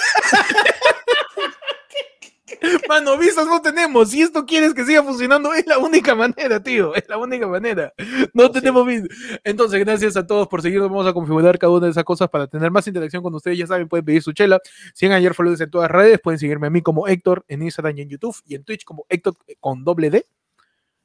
Mano, 2.88 3.18
vistas 3.18 3.46
no 3.46 3.62
tenemos. 3.62 4.10
Si 4.10 4.22
esto 4.22 4.46
quieres 4.46 4.74
que 4.74 4.86
siga 4.86 5.04
funcionando, 5.04 5.54
es 5.54 5.66
la 5.66 5.78
única 5.78 6.16
manera, 6.16 6.62
tío. 6.62 6.96
Es 6.96 7.08
la 7.08 7.18
única 7.18 7.48
manera. 7.48 7.94
No 8.34 8.52
tenemos 8.52 8.86
vistas. 8.86 9.18
Entonces, 9.44 9.80
gracias 9.80 10.16
a 10.16 10.26
todos 10.26 10.48
por 10.48 10.62
seguirnos. 10.62 10.90
Vamos 10.90 11.08
a 11.08 11.14
configurar 11.14 11.58
cada 11.58 11.74
una 11.74 11.86
de 11.86 11.92
esas 11.92 12.04
cosas 12.04 12.30
para 12.30 12.48
tener 12.48 12.72
más 12.72 12.88
interacción 12.88 13.24
con 13.24 13.34
ustedes. 13.36 13.58
Ya 13.58 13.68
saben, 13.68 13.88
pueden 13.88 14.06
pedir 14.06 14.22
su 14.22 14.32
chela. 14.34 14.60
Sigan 14.94 15.18
ayer 15.18 15.34
Foludes 15.34 15.62
en 15.62 15.70
todas 15.70 15.90
las 15.90 16.00
redes. 16.00 16.20
Pueden 16.20 16.40
seguirme 16.40 16.68
a 16.68 16.70
mí 16.70 16.82
como 16.82 17.08
Héctor 17.08 17.46
en 17.48 17.64
Instagram 17.64 17.98
y 17.98 18.02
en 18.02 18.10
YouTube. 18.10 18.36
Y 18.46 18.56
en 18.56 18.64
Twitch 18.64 18.84
como 18.84 19.06
Héctor 19.10 19.36
con 19.60 19.84
doble 19.84 20.10
D. 20.10 20.26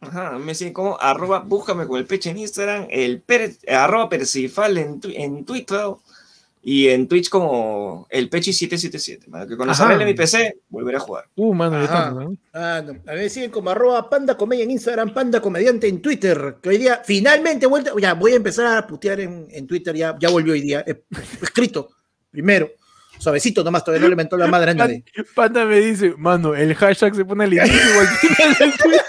Ajá, 0.00 0.38
me 0.38 0.54
siguen 0.54 0.72
como 0.72 0.98
arroba, 0.98 1.40
búscame 1.40 1.86
con 1.86 1.98
el 1.98 2.06
peche 2.06 2.30
en 2.30 2.38
Instagram, 2.38 2.86
el 2.90 3.20
per, 3.20 3.52
eh, 3.62 3.74
arroba 3.74 4.08
percifal 4.08 4.78
en, 4.78 5.00
en 5.14 5.44
Twitter 5.44 5.84
y 6.62 6.88
en 6.88 7.08
Twitch 7.08 7.28
como 7.30 8.06
el 8.10 8.28
pechi 8.28 8.52
777. 8.52 9.28
mano, 9.30 9.46
Que 9.46 9.56
cuando 9.56 9.74
arregle 9.74 10.04
mi 10.04 10.14
PC, 10.14 10.58
volveré 10.68 10.98
a 10.98 11.00
jugar. 11.00 11.24
Uh, 11.34 11.54
mano, 11.54 11.78
ya 11.78 11.84
Ajá. 11.84 11.98
estamos, 11.98 12.24
¿no? 12.24 12.36
Ah, 12.52 12.82
no. 12.84 12.96
A 13.10 13.14
ver, 13.14 13.30
siguen 13.30 13.50
como 13.50 13.70
arroba 13.70 14.08
panda 14.10 14.36
comedia 14.36 14.64
en 14.64 14.70
Instagram, 14.70 15.14
panda 15.14 15.40
comediante 15.40 15.88
en 15.88 16.02
Twitter, 16.02 16.56
que 16.62 16.68
hoy 16.70 16.78
día 16.78 17.00
finalmente 17.04 17.66
he 17.66 17.68
vuelto, 17.68 17.98
ya 17.98 18.14
voy 18.14 18.32
a 18.32 18.36
empezar 18.36 18.76
a 18.76 18.86
putear 18.86 19.20
en, 19.20 19.48
en 19.50 19.66
Twitter, 19.66 19.94
ya, 19.94 20.16
ya 20.18 20.28
volvió 20.28 20.52
hoy 20.52 20.60
día, 20.60 20.84
escrito, 21.42 21.90
primero, 22.30 22.70
suavecito 23.18 23.64
nomás, 23.64 23.84
todavía 23.84 24.04
no 24.04 24.10
le 24.10 24.16
mentó 24.16 24.36
la 24.36 24.46
madre 24.46 24.72
a 24.72 24.74
nadie. 24.74 25.04
Panda 25.34 25.64
me 25.64 25.78
dice, 25.80 26.14
mano, 26.18 26.54
el 26.54 26.74
hashtag 26.74 27.14
se 27.14 27.24
pone 27.24 27.44
al 27.44 27.52
inicio 27.54 27.96
o 27.96 28.00
al 28.00 28.06
final 28.08 28.54
del 28.58 28.72
tweet. 28.78 29.00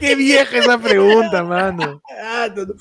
Qué 0.00 0.14
vieja 0.16 0.58
esa 0.58 0.78
pregunta, 0.78 1.44
mano. 1.44 2.02
Ah, 2.22 2.48
no, 2.54 2.64
no. 2.66 2.74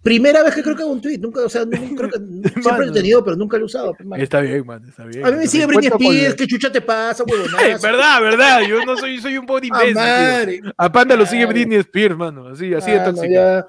Primera 0.00 0.42
vez 0.44 0.54
que 0.54 0.62
creo 0.62 0.76
que 0.76 0.82
hago 0.82 0.92
un 0.92 1.00
tweet, 1.02 1.18
nunca, 1.18 1.40
o 1.40 1.48
sea, 1.48 1.64
no- 1.64 1.70
creo 1.96 2.08
que 2.08 2.18
siempre 2.62 2.86
lo 2.86 2.92
he 2.92 2.94
tenido, 2.94 3.24
pero 3.24 3.36
nunca 3.36 3.56
lo 3.56 3.64
he 3.64 3.66
usado. 3.66 3.92
pues, 3.94 4.06
mano. 4.08 4.22
Está 4.22 4.40
bien, 4.40 4.64
man, 4.64 4.82
está 4.88 5.04
bien. 5.04 5.26
A 5.26 5.30
mí 5.32 5.38
me 5.38 5.46
sigue 5.48 5.66
Britney 5.66 5.88
Spears, 5.88 6.34
¿qué 6.36 6.46
chucha 6.46 6.70
te 6.70 6.80
pasa, 6.80 7.24
huevonazo? 7.28 7.82
verdad, 7.82 8.20
verdad, 8.22 8.60
yo 8.62 8.84
no 8.84 8.96
soy, 8.96 9.18
soy 9.20 9.36
un 9.36 9.46
Ah, 9.72 9.84
imbécil. 9.84 10.72
A 10.76 10.92
Panda 10.92 11.16
lo 11.16 11.26
sigue 11.26 11.42
Claro. 11.42 11.52
Britney 11.52 11.78
Spears, 11.78 12.16
mano, 12.16 12.46
así, 12.48 12.72
así 12.72 12.92
de 12.92 13.00
Ah, 13.00 13.04
tóxica. 13.04 13.66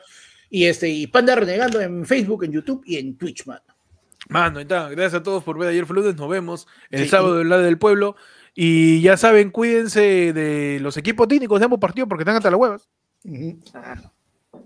Y 0.52 0.66
este, 0.66 0.88
y 0.90 1.08
Panda 1.08 1.36
renegando 1.36 1.82
en 1.82 2.06
Facebook, 2.06 2.44
en 2.44 2.52
YouTube 2.52 2.84
y 2.86 2.98
en 2.98 3.18
Twitch, 3.18 3.46
mano. 3.48 3.62
Mano, 4.30 4.60
está. 4.60 4.90
Gracias 4.90 5.16
a 5.16 5.24
todos 5.24 5.44
por 5.44 5.58
ver 5.58 5.70
ayer 5.70 5.86
fue 5.88 5.96
lunes. 5.96 6.16
Nos 6.16 6.30
vemos 6.30 6.68
el 6.92 7.04
Sí, 7.04 7.10
sábado 7.10 7.38
del 7.38 7.50
lado 7.50 7.64
del 7.64 7.80
pueblo. 7.80 8.16
Y 8.56 9.02
ya 9.02 9.18
saben, 9.18 9.52
cuídense 9.52 10.34
de 10.34 10.80
los 10.82 10.98
equipos 10.98 11.28
técnicos 11.28 11.60
de 11.60 11.66
ambos 11.66 11.80
partidos 11.80 12.10
porque 12.10 12.24
están 12.24 12.36
hasta 12.36 12.52
las 12.52 12.60
huevas. 12.60 12.90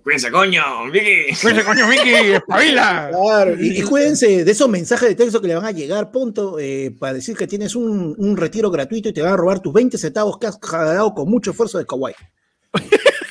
Cuídense, 0.03 0.31
coño, 0.31 0.91
Vicky. 0.91 1.35
Cuídense, 1.41 1.65
coño, 1.65 1.87
Vicky, 1.87 2.13
espabila. 2.33 3.09
Claro, 3.11 3.55
y, 3.61 3.79
y 3.79 3.81
cuídense 3.83 4.43
de 4.43 4.51
esos 4.51 4.67
mensajes 4.67 5.09
de 5.09 5.15
texto 5.15 5.41
que 5.41 5.47
le 5.47 5.55
van 5.55 5.65
a 5.65 5.71
llegar, 5.71 6.11
punto, 6.11 6.59
eh, 6.59 6.93
para 6.99 7.13
decir 7.13 7.37
que 7.37 7.47
tienes 7.47 7.75
un, 7.75 8.15
un 8.17 8.37
retiro 8.37 8.69
gratuito 8.69 9.09
y 9.09 9.13
te 9.13 9.21
van 9.21 9.33
a 9.33 9.37
robar 9.37 9.59
tus 9.61 9.73
20 9.73 9.97
centavos 9.97 10.37
que 10.37 10.47
has 10.47 10.59
jalado 10.61 11.13
con 11.13 11.29
mucho 11.29 11.51
esfuerzo 11.51 11.77
de 11.77 11.85
Kawaii. 11.85 12.15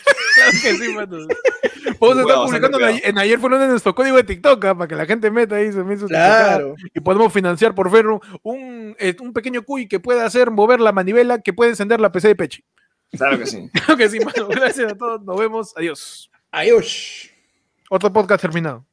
Que 0.63 0.77
sí, 0.77 0.89
mano. 0.95 1.19
Vamos 2.01 2.19
a 2.19 2.21
estar 2.23 2.37
publicando 2.47 2.79
en, 2.81 2.85
ayer- 2.85 3.03
en 3.05 3.19
ayer 3.19 3.39
fue 3.39 3.51
lunes 3.51 3.69
nuestro 3.69 3.95
código 3.95 4.17
de 4.17 4.25
TikTok 4.25 4.65
ah, 4.65 4.75
para 4.75 4.89
que 4.89 4.95
la 4.97 5.07
gente 5.07 5.31
meta 5.31 5.57
ahí 5.57 5.73
se 5.73 5.83
Claro. 5.83 5.95
TikTokadas 5.97 6.75
y 6.95 7.01
podemos 7.01 7.33
financiar 7.33 7.75
por 7.75 7.91
Ferro 7.91 8.21
un, 8.43 8.97
eh, 8.99 9.15
un 9.21 9.33
pequeño 9.33 9.63
cuy 9.63 9.87
que 9.89 10.01
pueda 10.01 10.25
hacer 10.25 10.51
mover 10.51 10.81
la 10.81 10.91
manivela 10.93 11.41
que 11.41 11.53
puede 11.53 11.71
encender 11.71 12.01
la 12.01 12.11
PC 12.11 12.29
de 12.29 12.37
Pechi. 12.37 12.65
Claro 13.13 13.39
que 13.39 13.47
sí. 13.47 13.69
Claro 13.73 13.97
que 13.97 14.09
sí, 14.09 14.19
mano. 14.21 14.49
Gracias 14.49 14.93
a 14.93 14.97
todos. 14.97 15.23
Nos 15.23 15.39
vemos. 15.39 15.73
Adiós. 15.77 16.31
Adiós. 16.51 17.31
Otro 17.91 18.13
podcast 18.13 18.41
terminado. 18.43 18.85